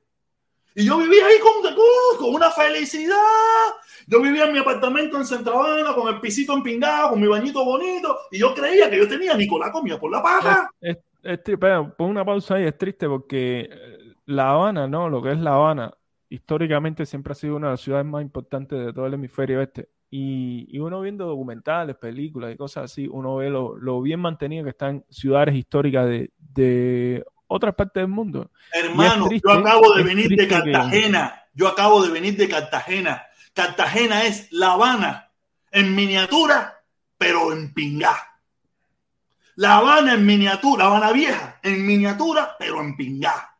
Y 0.74 0.84
yo 0.84 0.98
vivía 0.98 1.26
ahí 1.26 1.36
con, 1.40 1.74
con 2.18 2.34
una 2.34 2.50
felicidad. 2.50 3.16
Yo 4.06 4.20
vivía 4.20 4.46
en 4.46 4.52
mi 4.52 4.58
apartamento 4.58 5.16
en 5.16 5.26
Centro 5.26 5.58
Habana, 5.58 5.94
con 5.94 6.12
el 6.12 6.20
pisito 6.20 6.54
empingado, 6.54 7.10
con 7.10 7.20
mi 7.20 7.26
bañito 7.26 7.64
bonito, 7.64 8.18
y 8.30 8.38
yo 8.38 8.54
creía 8.54 8.88
que 8.88 8.98
yo 8.98 9.08
tenía 9.08 9.32
a 9.32 9.36
Nicolás 9.36 9.70
comía 9.70 9.98
por 9.98 10.10
la 10.10 10.22
pata. 10.22 10.70
Es, 10.80 10.96
es, 11.22 11.40
es, 11.44 11.58
pon 11.96 12.10
una 12.10 12.24
pausa 12.24 12.54
ahí, 12.54 12.64
es 12.64 12.78
triste 12.78 13.08
porque 13.08 13.68
La 14.28 14.50
Habana, 14.50 14.86
¿no? 14.86 15.08
Lo 15.08 15.22
que 15.22 15.32
es 15.32 15.38
La 15.38 15.54
Habana, 15.54 15.90
históricamente 16.28 17.06
siempre 17.06 17.32
ha 17.32 17.34
sido 17.34 17.56
una 17.56 17.68
de 17.68 17.72
las 17.72 17.80
ciudades 17.80 18.04
más 18.04 18.20
importantes 18.20 18.78
de 18.78 18.92
todo 18.92 19.06
el 19.06 19.14
hemisferio 19.14 19.62
este. 19.62 19.88
Y, 20.10 20.66
y, 20.70 20.78
uno 20.80 21.00
viendo 21.00 21.26
documentales, 21.26 21.96
películas 21.96 22.52
y 22.52 22.56
cosas 22.56 22.84
así, 22.84 23.08
uno 23.10 23.36
ve 23.36 23.48
lo, 23.48 23.76
lo 23.76 24.02
bien 24.02 24.20
mantenido 24.20 24.64
que 24.64 24.70
están 24.70 25.02
ciudades 25.08 25.54
históricas 25.54 26.06
de, 26.06 26.30
de 26.36 27.24
otras 27.46 27.74
partes 27.74 28.02
del 28.02 28.08
mundo. 28.08 28.50
Hermano, 28.72 29.28
triste, 29.28 29.48
yo 29.48 29.54
acabo 29.54 29.94
de 29.94 30.02
venir 30.02 30.28
de 30.28 30.46
Cartagena. 30.46 31.32
Que... 31.34 31.58
Yo 31.58 31.68
acabo 31.68 32.02
de 32.02 32.10
venir 32.10 32.36
de 32.36 32.48
Cartagena. 32.48 33.22
Cartagena 33.54 34.24
es 34.24 34.52
La 34.52 34.72
Habana 34.72 35.32
en 35.70 35.94
miniatura, 35.94 36.82
pero 37.16 37.52
en 37.52 37.72
pingá. 37.72 38.14
La 39.56 39.78
Habana 39.78 40.14
en 40.14 40.26
miniatura, 40.26 40.84
La 40.84 40.90
Habana 40.90 41.12
vieja 41.12 41.60
en 41.62 41.86
miniatura, 41.86 42.56
pero 42.58 42.80
en 42.80 42.94
pingá. 42.94 43.57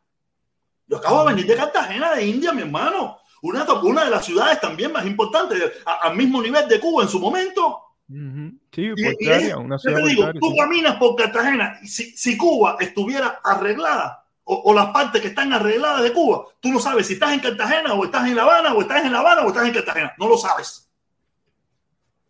Yo 0.89 0.97
acabo 0.97 1.23
de 1.23 1.35
venir 1.35 1.47
de 1.47 1.55
Cartagena, 1.55 2.15
de 2.15 2.25
India, 2.25 2.51
mi 2.51 2.63
hermano 2.63 3.19
una, 3.41 3.65
una 3.81 4.05
de 4.05 4.11
las 4.11 4.25
ciudades 4.25 4.59
también 4.59 4.91
más 4.91 5.05
importantes, 5.05 5.61
al 5.85 6.15
mismo 6.15 6.41
nivel 6.41 6.67
de 6.67 6.79
Cuba 6.79 7.03
en 7.03 7.09
su 7.09 7.19
momento. 7.19 7.83
Uh 8.09 8.15
-huh. 8.15 8.59
Sí, 8.71 8.89
portaria, 8.89 9.41
y 9.41 9.49
es, 9.49 9.55
una 9.55 9.77
ciudad 9.77 9.99
yo 9.99 10.03
te 10.03 10.09
digo, 10.09 10.33
tú 10.33 10.49
sí. 10.51 10.57
caminas 10.57 10.95
por 10.95 11.15
Cartagena, 11.15 11.79
si, 11.83 12.17
si 12.17 12.37
Cuba 12.37 12.77
estuviera 12.79 13.39
arreglada, 13.43 14.25
o, 14.43 14.55
o, 14.55 14.73
las 14.73 14.87
partes 14.87 15.21
que 15.21 15.27
están 15.27 15.53
arregladas 15.53 16.01
de 16.01 16.11
Cuba, 16.11 16.45
tú 16.59 16.69
no 16.69 16.79
sabes 16.79 17.05
si 17.05 17.13
estás 17.13 17.33
en 17.33 17.39
Cartagena, 17.39 17.93
o 17.93 18.03
estás 18.03 18.27
en 18.27 18.35
La 18.35 18.43
Habana, 18.43 18.73
o 18.73 18.81
estás 18.81 19.05
en 19.05 19.11
La 19.11 19.19
Habana, 19.19 19.43
o 19.43 19.49
estás 19.49 19.67
en 19.67 19.73
Cartagena. 19.73 20.13
No 20.17 20.27
lo 20.27 20.37
sabes. 20.37 20.89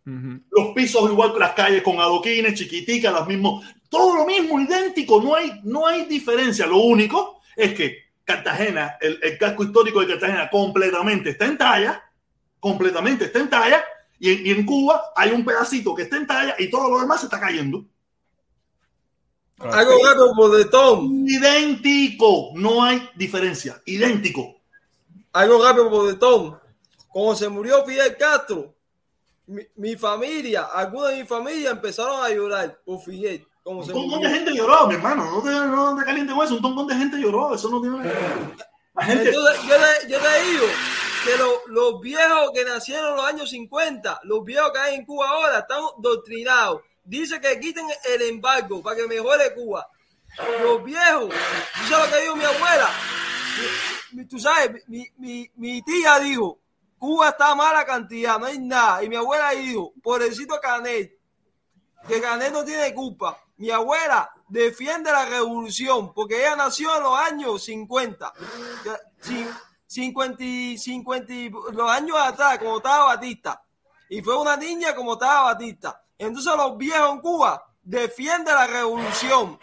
Uh 0.06 0.10
-huh. 0.10 0.42
Los 0.50 0.68
pisos 0.74 1.10
igual 1.10 1.32
que 1.32 1.38
las 1.38 1.52
calles 1.52 1.82
con 1.82 1.98
adoquines, 1.98 2.58
chiquiticas, 2.58 3.12
las 3.12 3.26
mismos, 3.26 3.64
todo 3.88 4.16
lo 4.18 4.26
mismo, 4.26 4.60
idéntico, 4.60 5.20
no 5.22 5.34
hay, 5.34 5.60
no 5.64 5.86
hay 5.86 6.04
diferencia. 6.04 6.66
Lo 6.66 6.78
único 6.78 7.40
es 7.56 7.72
que 7.72 8.09
Cartagena, 8.24 8.96
el, 9.00 9.18
el, 9.22 9.38
casco 9.38 9.64
histórico 9.64 10.00
de 10.00 10.08
Cartagena 10.08 10.48
completamente 10.50 11.30
está 11.30 11.46
en 11.46 11.58
talla, 11.58 12.02
completamente 12.60 13.24
está 13.24 13.40
en 13.40 13.50
talla, 13.50 13.84
y 14.18 14.30
en, 14.30 14.46
y 14.46 14.50
en, 14.50 14.66
Cuba 14.66 15.12
hay 15.16 15.30
un 15.32 15.44
pedacito 15.44 15.94
que 15.94 16.02
está 16.02 16.16
en 16.16 16.26
talla 16.26 16.54
y 16.58 16.70
todo 16.70 16.90
lo 16.90 17.00
demás 17.00 17.20
se 17.20 17.26
está 17.26 17.40
cayendo. 17.40 17.84
Algo 19.58 20.02
gato 20.02 20.32
por 20.34 20.56
de 20.56 20.64
Tom. 20.66 21.26
Idéntico, 21.26 22.52
no 22.54 22.82
hay 22.82 23.08
diferencia, 23.14 23.80
idéntico. 23.84 24.60
Algo 25.32 25.58
gato 25.58 25.90
por 25.90 26.08
de 26.08 26.14
Tom. 26.14 26.56
Como 27.08 27.34
se 27.34 27.48
murió 27.48 27.84
Fidel 27.84 28.16
Castro, 28.16 28.74
mi, 29.46 29.62
mi 29.76 29.96
familia, 29.96 30.64
algunos 30.72 31.10
de 31.10 31.22
mi 31.22 31.26
familia 31.26 31.70
empezaron 31.70 32.24
a 32.24 32.30
llorar 32.30 32.80
por 32.84 33.00
Fidel 33.00 33.46
un 33.70 34.08
montón 34.10 34.20
de 34.22 34.28
gente 34.30 34.54
lloró, 34.54 34.86
mi 34.86 34.94
hermano. 34.94 35.30
No 35.30 35.42
te, 35.42 35.50
no 35.50 35.96
te 35.96 36.04
calientes 36.04 36.36
hueso. 36.36 36.54
Un 36.56 36.62
montón 36.62 36.86
de 36.88 36.94
gente 36.96 37.16
lloró. 37.18 37.54
Eso 37.54 37.68
no 37.68 37.80
tiene. 37.80 38.12
La 38.94 39.04
gente... 39.04 39.32
Yo, 39.32 39.40
le, 39.42 40.08
yo 40.10 40.18
le 40.20 40.42
digo, 40.50 40.66
que 41.24 41.36
lo- 41.38 41.62
los 41.68 42.00
viejos 42.00 42.50
que 42.54 42.64
nacieron 42.64 43.10
en 43.10 43.16
los 43.16 43.24
años 43.26 43.50
50, 43.50 44.20
los 44.24 44.44
viejos 44.44 44.72
que 44.72 44.78
hay 44.78 44.94
en 44.96 45.04
Cuba 45.06 45.28
ahora, 45.28 45.58
están 45.60 45.82
doctrinados. 45.98 46.82
Dice 47.04 47.40
que 47.40 47.58
quiten 47.60 47.86
el 48.14 48.22
embargo 48.22 48.82
para 48.82 48.96
que 48.96 49.06
mejore 49.06 49.54
Cuba. 49.54 49.88
Los 50.62 50.84
viejos, 50.84 51.28
¿tú 51.28 51.88
sabes 51.88 52.10
lo 52.10 52.16
que 52.16 52.22
dijo 52.22 52.36
mi 52.36 52.44
abuela? 52.44 52.88
Mi- 54.12 54.18
mi- 54.22 54.26
tú 54.28 54.38
sabes, 54.38 54.82
mi, 54.88 55.06
mi, 55.18 55.50
mi 55.56 55.82
tía 55.82 56.18
dijo, 56.20 56.58
Cuba 56.98 57.30
está 57.30 57.50
a 57.50 57.54
mala 57.54 57.84
cantidad, 57.84 58.38
no 58.38 58.46
hay 58.46 58.58
nada. 58.58 59.02
Y 59.02 59.08
mi 59.08 59.16
abuela 59.16 59.50
dijo, 59.50 59.92
pobrecito 60.02 60.58
Canet, 60.60 61.12
que 62.06 62.20
Canet 62.20 62.52
no 62.52 62.64
tiene 62.64 62.92
culpa. 62.94 63.38
Mi 63.60 63.70
abuela 63.70 64.30
defiende 64.48 65.12
la 65.12 65.26
revolución 65.26 66.14
porque 66.14 66.40
ella 66.40 66.56
nació 66.56 66.96
en 66.96 67.02
los 67.02 67.18
años 67.18 67.62
50. 67.62 68.32
Ya, 68.84 68.98
cin- 69.22 69.54
50, 69.86 70.42
y- 70.42 70.78
50 70.78 71.30
y 71.32 71.50
los 71.50 71.90
años 71.90 72.16
atrás, 72.18 72.58
como 72.58 72.78
estaba 72.78 73.04
Batista. 73.04 73.62
Y 74.08 74.22
fue 74.22 74.36
una 74.38 74.56
niña 74.56 74.94
como 74.94 75.12
estaba 75.12 75.52
Batista. 75.52 76.02
Entonces 76.16 76.56
los 76.56 76.76
viejos 76.78 77.10
en 77.10 77.20
Cuba 77.20 77.62
defienden 77.82 78.54
la 78.54 78.66
revolución. 78.66 79.58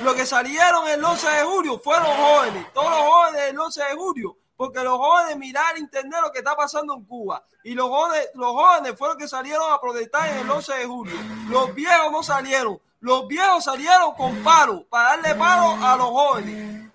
Los 0.00 0.14
que 0.14 0.24
salieron 0.24 0.88
el 0.88 1.04
11 1.04 1.28
de 1.28 1.42
julio 1.44 1.78
fueron 1.84 2.06
jóvenes, 2.06 2.72
todos 2.72 2.88
los 2.90 2.98
jóvenes 3.00 3.42
del 3.42 3.58
11 3.58 3.82
de 3.84 3.94
julio, 3.94 4.38
porque 4.56 4.82
los 4.82 4.96
jóvenes 4.98 5.36
miraron 5.36 5.78
internet 5.82 6.20
lo 6.22 6.32
que 6.32 6.38
está 6.38 6.56
pasando 6.56 6.94
en 6.94 7.04
Cuba. 7.04 7.44
Y 7.62 7.74
los 7.74 7.88
jóvenes, 7.88 8.30
los 8.34 8.52
jóvenes 8.52 8.96
fueron 8.96 9.16
los 9.18 9.22
que 9.22 9.28
salieron 9.28 9.70
a 9.72 9.78
protestar 9.80 10.30
en 10.30 10.38
el 10.38 10.50
11 10.50 10.74
de 10.74 10.86
julio. 10.86 11.14
Los 11.48 11.74
viejos 11.74 12.10
no 12.10 12.22
salieron. 12.22 12.80
Los 13.04 13.28
viejos 13.28 13.62
salieron 13.62 14.14
con 14.16 14.34
paro, 14.42 14.82
para 14.88 15.10
darle 15.10 15.34
paro 15.34 15.76
a 15.78 15.94
los 15.94 16.06
jóvenes. 16.06 16.90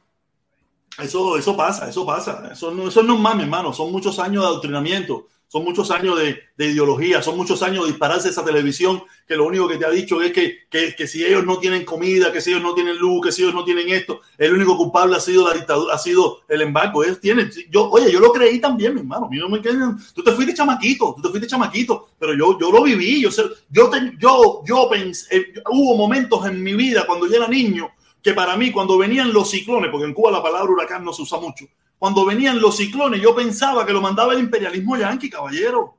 Eso, 0.98 1.38
eso 1.38 1.56
pasa, 1.56 1.88
eso 1.88 2.04
pasa. 2.04 2.50
Eso 2.52 2.72
no, 2.72 2.88
eso 2.88 3.04
no 3.04 3.14
es 3.14 3.36
mi 3.36 3.44
hermano. 3.44 3.72
Son 3.72 3.92
muchos 3.92 4.18
años 4.18 4.42
de 4.42 4.48
adoctrinamiento, 4.48 5.28
son 5.50 5.64
muchos 5.64 5.90
años 5.90 6.18
de, 6.20 6.40
de 6.56 6.68
ideología, 6.68 7.24
son 7.24 7.36
muchos 7.36 7.64
años 7.64 7.84
de 7.84 7.90
dispararse 7.90 8.30
esa 8.30 8.46
televisión 8.46 9.02
que 9.28 9.36
lo 9.36 9.48
único 9.48 9.68
que 9.68 9.78
te 9.78 9.86
ha 9.86 9.90
dicho 9.90 10.22
es 10.22 10.32
que, 10.32 10.60
que, 10.70 10.96
que 10.96 11.08
si 11.08 11.26
ellos 11.26 11.44
no 11.44 11.58
tienen 11.58 11.86
comida, 11.86 12.32
que 12.32 12.40
si 12.40 12.52
ellos 12.52 12.62
no 12.62 12.76
tienen 12.76 12.98
luz, 12.98 13.26
que 13.26 13.32
si 13.32 13.42
ellos 13.42 13.56
no 13.56 13.66
tienen 13.66 13.90
esto, 13.90 14.22
el 14.38 14.54
único 14.54 14.78
culpable 14.78 15.16
ha 15.16 15.20
sido 15.20 15.48
la 15.48 15.56
dictadura, 15.56 15.96
ha 15.96 15.98
sido 15.98 16.42
el 16.48 16.62
embargo. 16.62 17.04
Ellos 17.04 17.20
tienen, 17.20 17.52
yo, 17.72 17.90
oye, 17.90 18.12
yo 18.12 18.20
lo 18.20 18.32
creí 18.32 18.60
también, 18.60 18.94
mi 18.94 19.00
hermano. 19.00 19.28
No 19.32 19.50
me 19.50 19.60
tú 19.60 20.24
te 20.24 20.32
fuiste 20.34 20.54
chamaquito, 20.54 21.14
tú 21.16 21.22
te 21.24 21.30
fuiste 21.30 21.48
chamaquito, 21.48 22.10
pero 22.20 22.36
yo, 22.36 22.60
yo 22.60 22.72
lo 22.72 22.84
viví. 22.84 23.22
Yo, 23.22 23.30
yo, 23.70 23.92
yo, 24.20 24.62
yo 24.66 24.90
pensé, 24.90 25.36
eh, 25.36 25.54
hubo 25.72 25.98
momentos 25.98 26.46
en 26.46 26.62
mi 26.62 26.74
vida 26.74 27.06
cuando 27.08 27.28
yo 27.28 27.36
era 27.38 27.48
niño 27.48 27.90
que 28.22 28.34
para 28.34 28.56
mí 28.58 28.72
cuando 28.72 28.98
venían 28.98 29.34
los 29.34 29.50
ciclones, 29.50 29.90
porque 29.92 30.06
en 30.06 30.14
Cuba 30.14 30.32
la 30.32 30.44
palabra 30.44 30.72
huracán 30.72 31.04
no 31.04 31.14
se 31.14 31.22
usa 31.22 31.40
mucho, 31.40 31.66
cuando 32.00 32.26
venían 32.26 32.62
los 32.62 32.78
ciclones 32.78 33.22
yo 33.22 33.36
pensaba 33.36 33.86
que 33.86 33.92
lo 33.92 34.02
mandaba 34.02 34.34
el 34.34 34.40
imperialismo 34.40 34.98
yanqui, 34.98 35.30
caballero. 35.30 35.98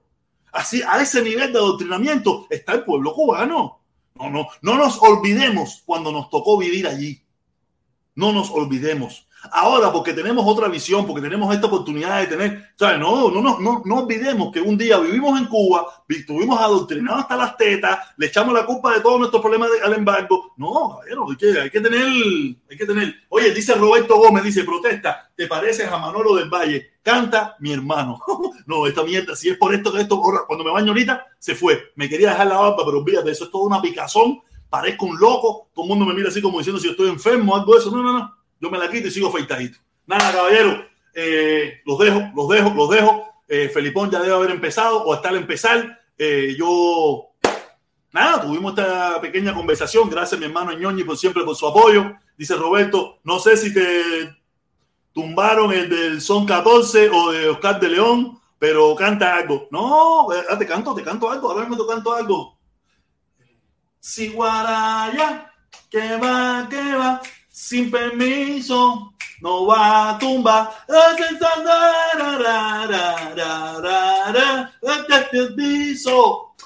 Así, 0.51 0.83
a 0.83 1.01
ese 1.01 1.23
nivel 1.23 1.53
de 1.53 1.59
adoctrinamiento 1.59 2.47
está 2.51 2.73
el 2.73 2.85
pueblo 2.85 3.15
cubano. 3.15 3.81
No, 4.15 4.31
no, 4.31 4.49
no 4.63 4.75
nos 4.77 5.01
olvidemos 5.01 5.83
cuando 5.85 6.11
nos 6.11 6.29
tocó 6.31 6.59
vivir 6.59 6.89
allí. 6.89 7.23
No 8.17 8.33
nos 8.33 8.51
olvidemos. 8.51 9.29
Ahora, 9.53 9.91
porque 9.91 10.13
tenemos 10.13 10.45
otra 10.47 10.69
visión, 10.69 11.07
porque 11.07 11.23
tenemos 11.23 11.53
esta 11.55 11.67
oportunidad 11.67 12.21
de 12.21 12.27
tener, 12.27 12.73
¿sabes? 12.77 12.99
No, 12.99 13.31
no, 13.31 13.59
no, 13.59 13.83
no, 13.85 13.97
olvidemos 13.97 14.53
que 14.53 14.61
un 14.61 14.77
día 14.77 14.99
vivimos 14.99 15.39
en 15.41 15.47
Cuba, 15.47 15.87
vi- 16.07 16.17
estuvimos 16.17 16.61
adoctrinados 16.61 17.23
hasta 17.23 17.37
las 17.37 17.57
tetas, 17.57 17.99
le 18.19 18.27
echamos 18.27 18.53
la 18.53 18.67
culpa 18.67 18.93
de 18.95 19.01
todos 19.01 19.19
nuestros 19.19 19.41
problemas 19.41 19.71
al 19.83 19.95
embargo. 19.95 20.53
No, 20.59 20.91
caballero, 20.91 21.27
hay 21.31 21.37
que, 21.37 21.61
hay 21.61 21.71
que 21.71 21.81
tener, 21.81 22.03
hay 22.03 22.77
que 22.77 22.87
tener. 22.87 23.15
Oye, 23.31 23.53
dice 23.55 23.75
Roberto 23.75 24.17
Gómez, 24.19 24.45
dice, 24.45 24.65
protesta, 24.65 25.31
te 25.35 25.47
pareces 25.47 25.91
a 25.91 25.97
Manolo 25.99 26.35
del 26.37 26.51
Valle, 26.51 26.91
canta 27.03 27.57
mi 27.61 27.73
hermano. 27.73 28.21
no, 28.67 28.87
esta 28.87 29.03
mierda, 29.05 29.35
si 29.35 29.49
es 29.49 29.57
por 29.57 29.75
esto 29.75 29.91
que 29.93 30.03
esto, 30.03 30.21
cuando 30.47 30.65
me 30.65 30.71
baño 30.71 30.89
ahorita, 30.89 31.27
se 31.39 31.55
fue. 31.55 31.93
Me 31.97 32.09
quería 32.11 32.31
dejar 32.31 32.47
la 32.47 32.59
barba, 32.59 32.85
pero 32.85 32.99
olvídate, 32.99 33.31
eso 33.31 33.45
es 33.45 33.51
todo 33.51 33.63
una 33.63 33.81
picazón, 33.81 34.41
parezco 34.69 35.07
un 35.07 35.19
loco, 35.19 35.71
todo 35.75 35.87
el 35.87 35.89
mundo 35.89 36.05
me 36.05 36.13
mira 36.15 36.29
así 36.29 36.43
como 36.43 36.59
diciendo 36.59 36.79
si 36.79 36.87
yo 36.87 36.93
estoy 36.93 37.09
enfermo 37.09 37.57
algo 37.57 37.73
de 37.73 37.81
eso. 37.81 37.91
No, 37.91 38.03
no, 38.03 38.13
no, 38.13 38.37
yo 38.61 38.71
me 38.71 38.79
la 38.79 38.91
quito 38.91 39.09
y 39.09 39.11
sigo 39.11 39.29
afeitadito. 39.29 39.79
Nada, 40.07 40.33
caballero, 40.33 40.85
eh, 41.15 41.81
los 41.85 41.99
dejo, 41.99 42.31
los 42.35 42.49
dejo, 42.49 42.71
los 42.75 42.91
dejo. 42.91 43.31
Eh, 43.49 43.69
Felipón 43.69 44.11
ya 44.11 44.21
debe 44.21 44.35
haber 44.35 44.51
empezado 44.51 45.03
o 45.03 45.15
estar 45.15 45.33
al 45.33 45.39
empezar. 45.39 46.01
Eh, 46.17 46.55
yo, 46.57 47.31
nada, 48.13 48.43
tuvimos 48.43 48.79
esta 48.79 49.21
pequeña 49.21 49.55
conversación. 49.55 50.09
Gracias, 50.11 50.39
mi 50.39 50.47
hermano 50.47 50.73
Ñoñi, 50.73 51.03
por 51.03 51.17
siempre 51.17 51.43
por 51.43 51.57
su 51.57 51.67
apoyo. 51.67 52.15
Dice 52.37 52.55
Roberto, 52.55 53.19
no 53.25 53.39
sé 53.39 53.57
si 53.57 53.73
te 53.75 54.37
tumbaron 55.13 55.73
el 55.73 55.89
del 55.89 56.21
Son 56.21 56.47
14 56.47 57.11
o 57.11 57.33
de 57.33 57.49
Oscar 57.49 57.81
de 57.81 57.89
León, 57.89 58.41
pero 58.59 58.95
canta 58.95 59.37
algo. 59.37 59.69
No, 59.71 60.33
eh, 60.33 60.45
te 60.59 60.67
canto, 60.67 60.95
te 60.95 61.03
canto 61.03 61.31
algo. 61.31 61.51
Ahora 61.51 61.67
mismo 61.67 61.83
te 61.85 61.93
canto 61.93 62.13
algo. 62.13 62.59
Si 63.99 64.29
Guaraya, 64.29 65.53
que 65.91 66.17
va, 66.17 66.67
que 66.71 66.95
va, 66.95 67.21
sin 67.61 67.91
permiso, 67.91 69.13
no 69.43 69.67
va 69.67 70.11
a 70.11 70.19
tumbar. 70.19 70.71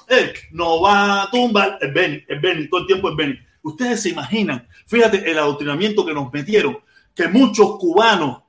Eh, 0.07 0.33
no 0.51 0.81
va 0.81 1.23
a 1.23 1.29
tumbar. 1.29 1.77
Es 1.81 1.93
Benny, 1.93 2.23
es 2.25 2.41
Benny, 2.41 2.69
todo 2.69 2.81
el 2.81 2.87
tiempo 2.87 3.09
es 3.09 3.15
Benny. 3.17 3.37
Ustedes 3.63 4.03
se 4.03 4.09
imaginan, 4.09 4.65
fíjate 4.87 5.29
el 5.29 5.37
adoctrinamiento 5.37 6.05
que 6.05 6.13
nos 6.13 6.31
metieron, 6.31 6.79
que 7.13 7.27
muchos 7.27 7.77
cubanos 7.77 8.43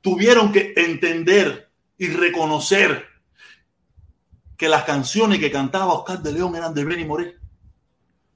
tuvieron 0.00 0.50
que 0.50 0.72
entender 0.74 1.70
y 1.98 2.08
reconocer 2.08 3.04
que 4.56 4.68
las 4.68 4.84
canciones 4.84 5.40
que 5.40 5.50
cantaba 5.50 5.92
Oscar 5.92 6.22
de 6.22 6.32
León 6.32 6.56
eran 6.56 6.72
de 6.72 6.84
Benny 6.84 7.04
Moré. 7.04 7.36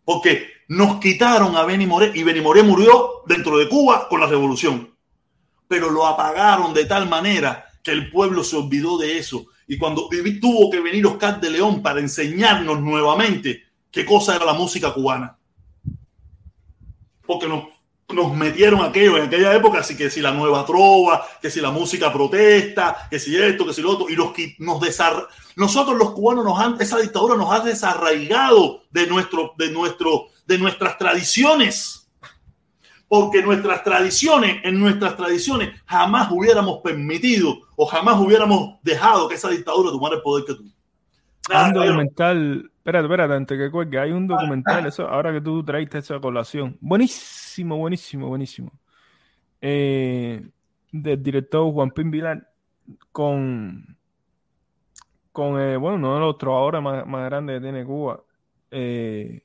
Porque 0.04 0.55
nos 0.68 0.98
quitaron 0.98 1.56
a 1.56 1.64
Benny 1.64 1.86
Moré 1.86 2.12
y 2.14 2.22
Benny 2.22 2.40
Moré 2.40 2.62
murió 2.62 3.22
dentro 3.26 3.58
de 3.58 3.68
Cuba 3.68 4.08
con 4.08 4.20
la 4.20 4.26
revolución. 4.26 4.94
Pero 5.68 5.90
lo 5.90 6.06
apagaron 6.06 6.74
de 6.74 6.84
tal 6.84 7.08
manera 7.08 7.66
que 7.82 7.92
el 7.92 8.10
pueblo 8.10 8.42
se 8.42 8.56
olvidó 8.56 8.98
de 8.98 9.18
eso. 9.18 9.46
Y 9.68 9.78
cuando 9.78 10.08
tuvo 10.40 10.70
que 10.70 10.80
venir 10.80 11.06
Oscar 11.06 11.40
de 11.40 11.50
León 11.50 11.82
para 11.82 12.00
enseñarnos 12.00 12.80
nuevamente 12.80 13.64
qué 13.90 14.04
cosa 14.04 14.36
era 14.36 14.44
la 14.44 14.54
música 14.54 14.92
cubana. 14.92 15.38
Porque 17.26 17.48
nos, 17.48 18.36
metieron 18.36 18.84
aquello 18.84 19.16
en 19.16 19.24
aquella 19.24 19.54
época, 19.54 19.80
así 19.80 19.96
que 19.96 20.10
si 20.10 20.20
la 20.20 20.30
nueva 20.30 20.64
trova, 20.64 21.26
que 21.42 21.50
si 21.50 21.60
la 21.60 21.72
música 21.72 22.12
protesta, 22.12 23.08
que 23.10 23.18
si 23.18 23.36
esto, 23.36 23.66
que 23.66 23.72
si 23.72 23.82
lo 23.82 23.92
otro, 23.92 24.08
y 24.08 24.14
nos, 24.14 24.32
nos 24.58 24.80
desar... 24.80 25.28
nosotros 25.56 25.96
los 25.96 26.12
cubanos 26.12 26.44
nos 26.44 26.58
han, 26.60 26.80
esa 26.80 26.98
dictadura 26.98 27.36
nos 27.36 27.50
ha 27.50 27.60
desarraigado 27.60 28.82
de 28.90 29.08
nuestro, 29.08 29.54
de 29.58 29.70
nuestro, 29.70 30.26
de 30.46 30.58
nuestras 30.58 30.96
tradiciones. 30.98 32.08
Porque 33.08 33.40
nuestras 33.42 33.84
tradiciones, 33.84 34.64
en 34.64 34.80
nuestras 34.80 35.16
tradiciones, 35.16 35.80
jamás 35.86 36.28
hubiéramos 36.32 36.80
permitido 36.82 37.60
o 37.76 37.86
jamás 37.86 38.18
hubiéramos 38.18 38.80
dejado 38.82 39.28
que 39.28 39.36
esa 39.36 39.48
dictadura 39.48 39.90
tomara 39.90 40.16
el 40.16 40.22
poder 40.22 40.44
que 40.44 40.54
tuvo. 40.54 40.70
Hay 41.50 41.68
un 41.68 41.74
documental, 41.74 42.70
espérate, 42.78 43.04
espérate, 43.04 43.34
antes 43.34 43.58
que 43.58 43.70
cuelgue, 43.70 43.98
hay 43.98 44.10
un 44.10 44.26
documental, 44.26 44.86
eso, 44.86 45.06
ahora 45.08 45.32
que 45.32 45.40
tú 45.40 45.64
traiste 45.64 45.98
esa 45.98 46.18
colación, 46.18 46.76
buenísimo, 46.80 47.76
buenísimo, 47.76 48.28
buenísimo, 48.28 48.72
eh, 49.60 50.44
del 50.90 51.22
director 51.22 51.72
Juan 51.72 51.90
Pin 51.90 52.10
Vilar, 52.10 52.48
con, 53.12 53.96
con 55.30 55.60
eh, 55.60 55.76
bueno, 55.76 55.96
uno 55.96 56.14
de 56.14 56.20
los 56.20 56.38
trovadores 56.38 56.82
más, 56.82 57.06
más 57.06 57.24
grandes 57.26 57.56
que 57.56 57.62
tiene 57.62 57.84
Cuba, 57.84 58.20
eh, 58.70 59.42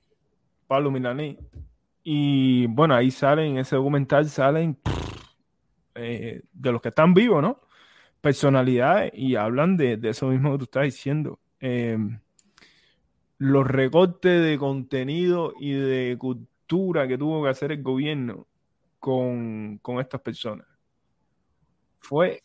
Pablo 0.72 0.90
Milaní, 0.90 1.38
y 2.02 2.66
bueno, 2.68 2.96
ahí 2.96 3.12
salen, 3.12 3.52
en 3.52 3.58
ese 3.58 3.76
documental 3.76 4.30
salen 4.30 4.78
eh, 5.96 6.44
de 6.54 6.72
los 6.72 6.82
que 6.82 6.88
están 6.88 7.14
vivos, 7.14 7.42
¿no? 7.42 7.60
Personalidades 8.22 9.12
y 9.14 9.36
hablan 9.36 9.76
de, 9.76 9.98
de 9.98 10.08
eso 10.12 10.28
mismo 10.28 10.54
que 10.54 10.60
tú 10.60 10.64
estás 10.64 10.84
diciendo. 10.84 11.42
Eh, 11.60 11.98
los 13.38 13.68
recortes 13.68 14.42
de 14.42 14.58
contenido 14.58 15.52
y 15.60 15.74
de 15.74 16.16
cultura 16.18 17.06
que 17.06 17.18
tuvo 17.18 17.44
que 17.44 17.50
hacer 17.50 17.74
el 17.74 17.84
gobierno 17.84 18.48
con, 18.98 19.78
con 19.80 20.00
estas 20.00 20.22
personas. 20.22 20.68
Fue. 22.00 22.44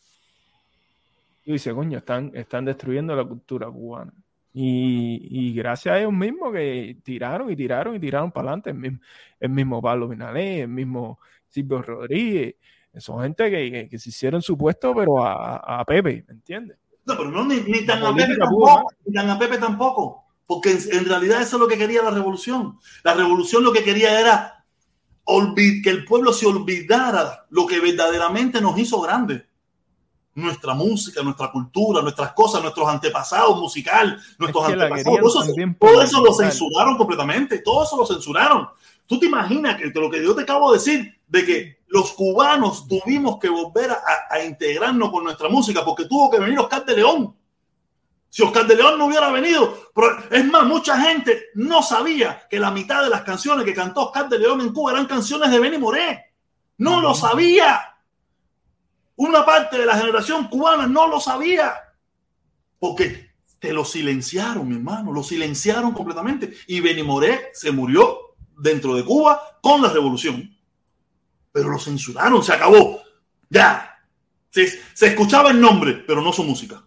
Yo 1.45 1.53
dice, 1.53 1.73
coño, 1.73 1.99
están, 1.99 2.31
están 2.33 2.65
destruyendo 2.65 3.15
la 3.15 3.23
cultura 3.23 3.71
cubana. 3.71 4.11
Y, 4.59 5.19
y, 5.29 5.53
gracias 5.53 5.93
a 5.93 5.99
ellos 5.99 6.11
mismos 6.11 6.51
que 6.51 6.97
tiraron 7.03 7.51
y 7.51 7.55
tiraron 7.55 7.95
y 7.95 7.99
tiraron 7.99 8.31
para 8.31 8.47
adelante. 8.47 8.71
El 8.71 8.77
mismo, 8.77 8.99
el 9.39 9.49
mismo 9.49 9.81
Pablo 9.83 10.07
Minalé, 10.07 10.61
el 10.61 10.67
mismo 10.67 11.19
Silvio 11.47 11.79
Rodríguez. 11.83 12.55
Son 12.97 13.21
gente 13.21 13.51
que, 13.51 13.71
que, 13.71 13.87
que 13.87 13.99
se 13.99 14.09
hicieron 14.09 14.41
su 14.41 14.57
puesto, 14.57 14.95
pero 14.95 15.23
a, 15.23 15.57
a 15.57 15.85
Pepe, 15.85 16.25
¿me 16.27 16.33
entiendes? 16.33 16.75
No, 17.05 17.15
pero 17.15 17.29
no, 17.29 17.45
ni, 17.45 17.57
ni 17.61 17.85
tan 17.85 18.03
a 18.03 18.15
Pepe 18.15 18.35
tampoco, 18.35 18.91
ni 19.05 19.13
tan 19.13 19.29
a 19.29 19.37
Pepe 19.37 19.57
tampoco. 19.59 20.23
Porque 20.47 20.71
en, 20.71 20.79
en, 20.91 21.05
realidad 21.05 21.39
eso 21.39 21.57
es 21.57 21.61
lo 21.61 21.67
que 21.67 21.77
quería 21.77 22.01
la 22.01 22.09
revolución. 22.09 22.79
La 23.03 23.13
revolución 23.13 23.63
lo 23.63 23.71
que 23.71 23.83
quería 23.83 24.19
era 24.19 24.65
olvid 25.25 25.83
que 25.83 25.91
el 25.91 26.03
pueblo 26.03 26.33
se 26.33 26.47
olvidara 26.47 27.45
lo 27.51 27.67
que 27.67 27.79
verdaderamente 27.79 28.59
nos 28.59 28.75
hizo 28.79 28.99
grandes. 29.01 29.43
Nuestra 30.37 30.75
música, 30.75 31.23
nuestra 31.23 31.51
cultura, 31.51 32.01
nuestras 32.01 32.31
cosas, 32.33 32.61
nuestros 32.61 32.87
antepasados 32.87 33.59
musical, 33.59 34.21
nuestros 34.37 34.65
antepasados. 34.65 35.19
Todo 35.19 35.43
eso, 35.43 35.53
todo 35.79 36.01
eso 36.03 36.23
lo 36.23 36.33
censuraron 36.33 36.95
completamente, 36.95 37.59
todo 37.59 37.83
eso 37.83 37.97
lo 37.97 38.05
censuraron. 38.05 38.69
¿Tú 39.07 39.19
te 39.19 39.25
imaginas 39.25 39.77
que, 39.77 39.87
lo 39.87 40.11
que 40.11 40.23
yo 40.23 40.35
te 40.35 40.43
acabo 40.43 40.71
de 40.71 40.77
decir, 40.77 41.19
de 41.27 41.43
que 41.43 41.77
los 41.87 42.11
cubanos 42.11 42.87
tuvimos 42.87 43.39
que 43.39 43.49
volver 43.49 43.89
a, 43.89 43.97
a 44.29 44.43
integrarnos 44.43 45.09
con 45.09 45.23
nuestra 45.23 45.49
música 45.49 45.83
porque 45.83 46.05
tuvo 46.05 46.29
que 46.29 46.39
venir 46.39 46.59
Oscar 46.59 46.85
de 46.85 46.97
León? 46.97 47.35
Si 48.29 48.43
Oscar 48.43 48.67
de 48.67 48.75
León 48.75 48.99
no 48.99 49.07
hubiera 49.07 49.31
venido, 49.31 49.75
es 50.29 50.45
más, 50.45 50.67
mucha 50.67 51.01
gente 51.01 51.45
no 51.55 51.81
sabía 51.81 52.45
que 52.47 52.59
la 52.59 52.69
mitad 52.69 53.01
de 53.01 53.09
las 53.09 53.23
canciones 53.23 53.65
que 53.65 53.73
cantó 53.73 54.07
Oscar 54.07 54.29
de 54.29 54.37
León 54.37 54.61
en 54.61 54.71
Cuba 54.71 54.91
eran 54.91 55.07
canciones 55.07 55.49
de 55.49 55.59
Benny 55.59 55.79
Moré. 55.79 56.25
No 56.77 57.01
lo 57.01 57.15
sabía. 57.15 57.96
Una 59.17 59.45
parte 59.45 59.77
de 59.77 59.85
la 59.85 59.97
generación 59.97 60.47
cubana 60.47 60.87
no 60.87 61.07
lo 61.07 61.19
sabía. 61.19 61.73
Porque 62.79 63.31
te 63.59 63.73
lo 63.73 63.83
silenciaron, 63.83 64.67
mi 64.67 64.75
hermano, 64.75 65.11
lo 65.11 65.23
silenciaron 65.23 65.91
completamente. 65.91 66.53
Y 66.67 66.79
Benny 66.79 67.03
Moré 67.03 67.49
se 67.53 67.71
murió 67.71 68.35
dentro 68.57 68.95
de 68.95 69.03
Cuba 69.03 69.59
con 69.61 69.81
la 69.81 69.89
revolución. 69.89 70.55
Pero 71.51 71.69
lo 71.69 71.79
censuraron, 71.79 72.43
se 72.43 72.53
acabó. 72.53 73.01
Ya. 73.49 73.95
Se, 74.51 74.67
se 74.93 75.07
escuchaba 75.07 75.49
el 75.49 75.59
nombre, 75.59 76.03
pero 76.05 76.21
no 76.21 76.31
su 76.31 76.43
música. 76.43 76.83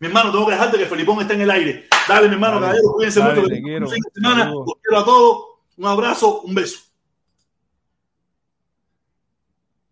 Mi 0.00 0.08
hermano, 0.08 0.30
tengo 0.30 0.46
que 0.46 0.52
dejarte 0.52 0.78
que 0.78 0.86
Felipón 0.86 1.20
está 1.20 1.34
en 1.34 1.42
el 1.42 1.50
aire. 1.50 1.88
Dale, 2.06 2.28
mi 2.28 2.34
hermano, 2.34 2.60
caballero, 2.60 2.92
cuídense 2.92 3.20
mucho. 3.20 3.46
Te 3.46 3.62
quiero. 3.62 3.86
Semana. 4.14 4.50
Los 4.50 4.74
quiero 4.82 5.00
a 5.00 5.04
todos. 5.04 5.44
Un 5.76 5.86
abrazo, 5.86 6.40
un 6.42 6.54
beso. 6.54 6.80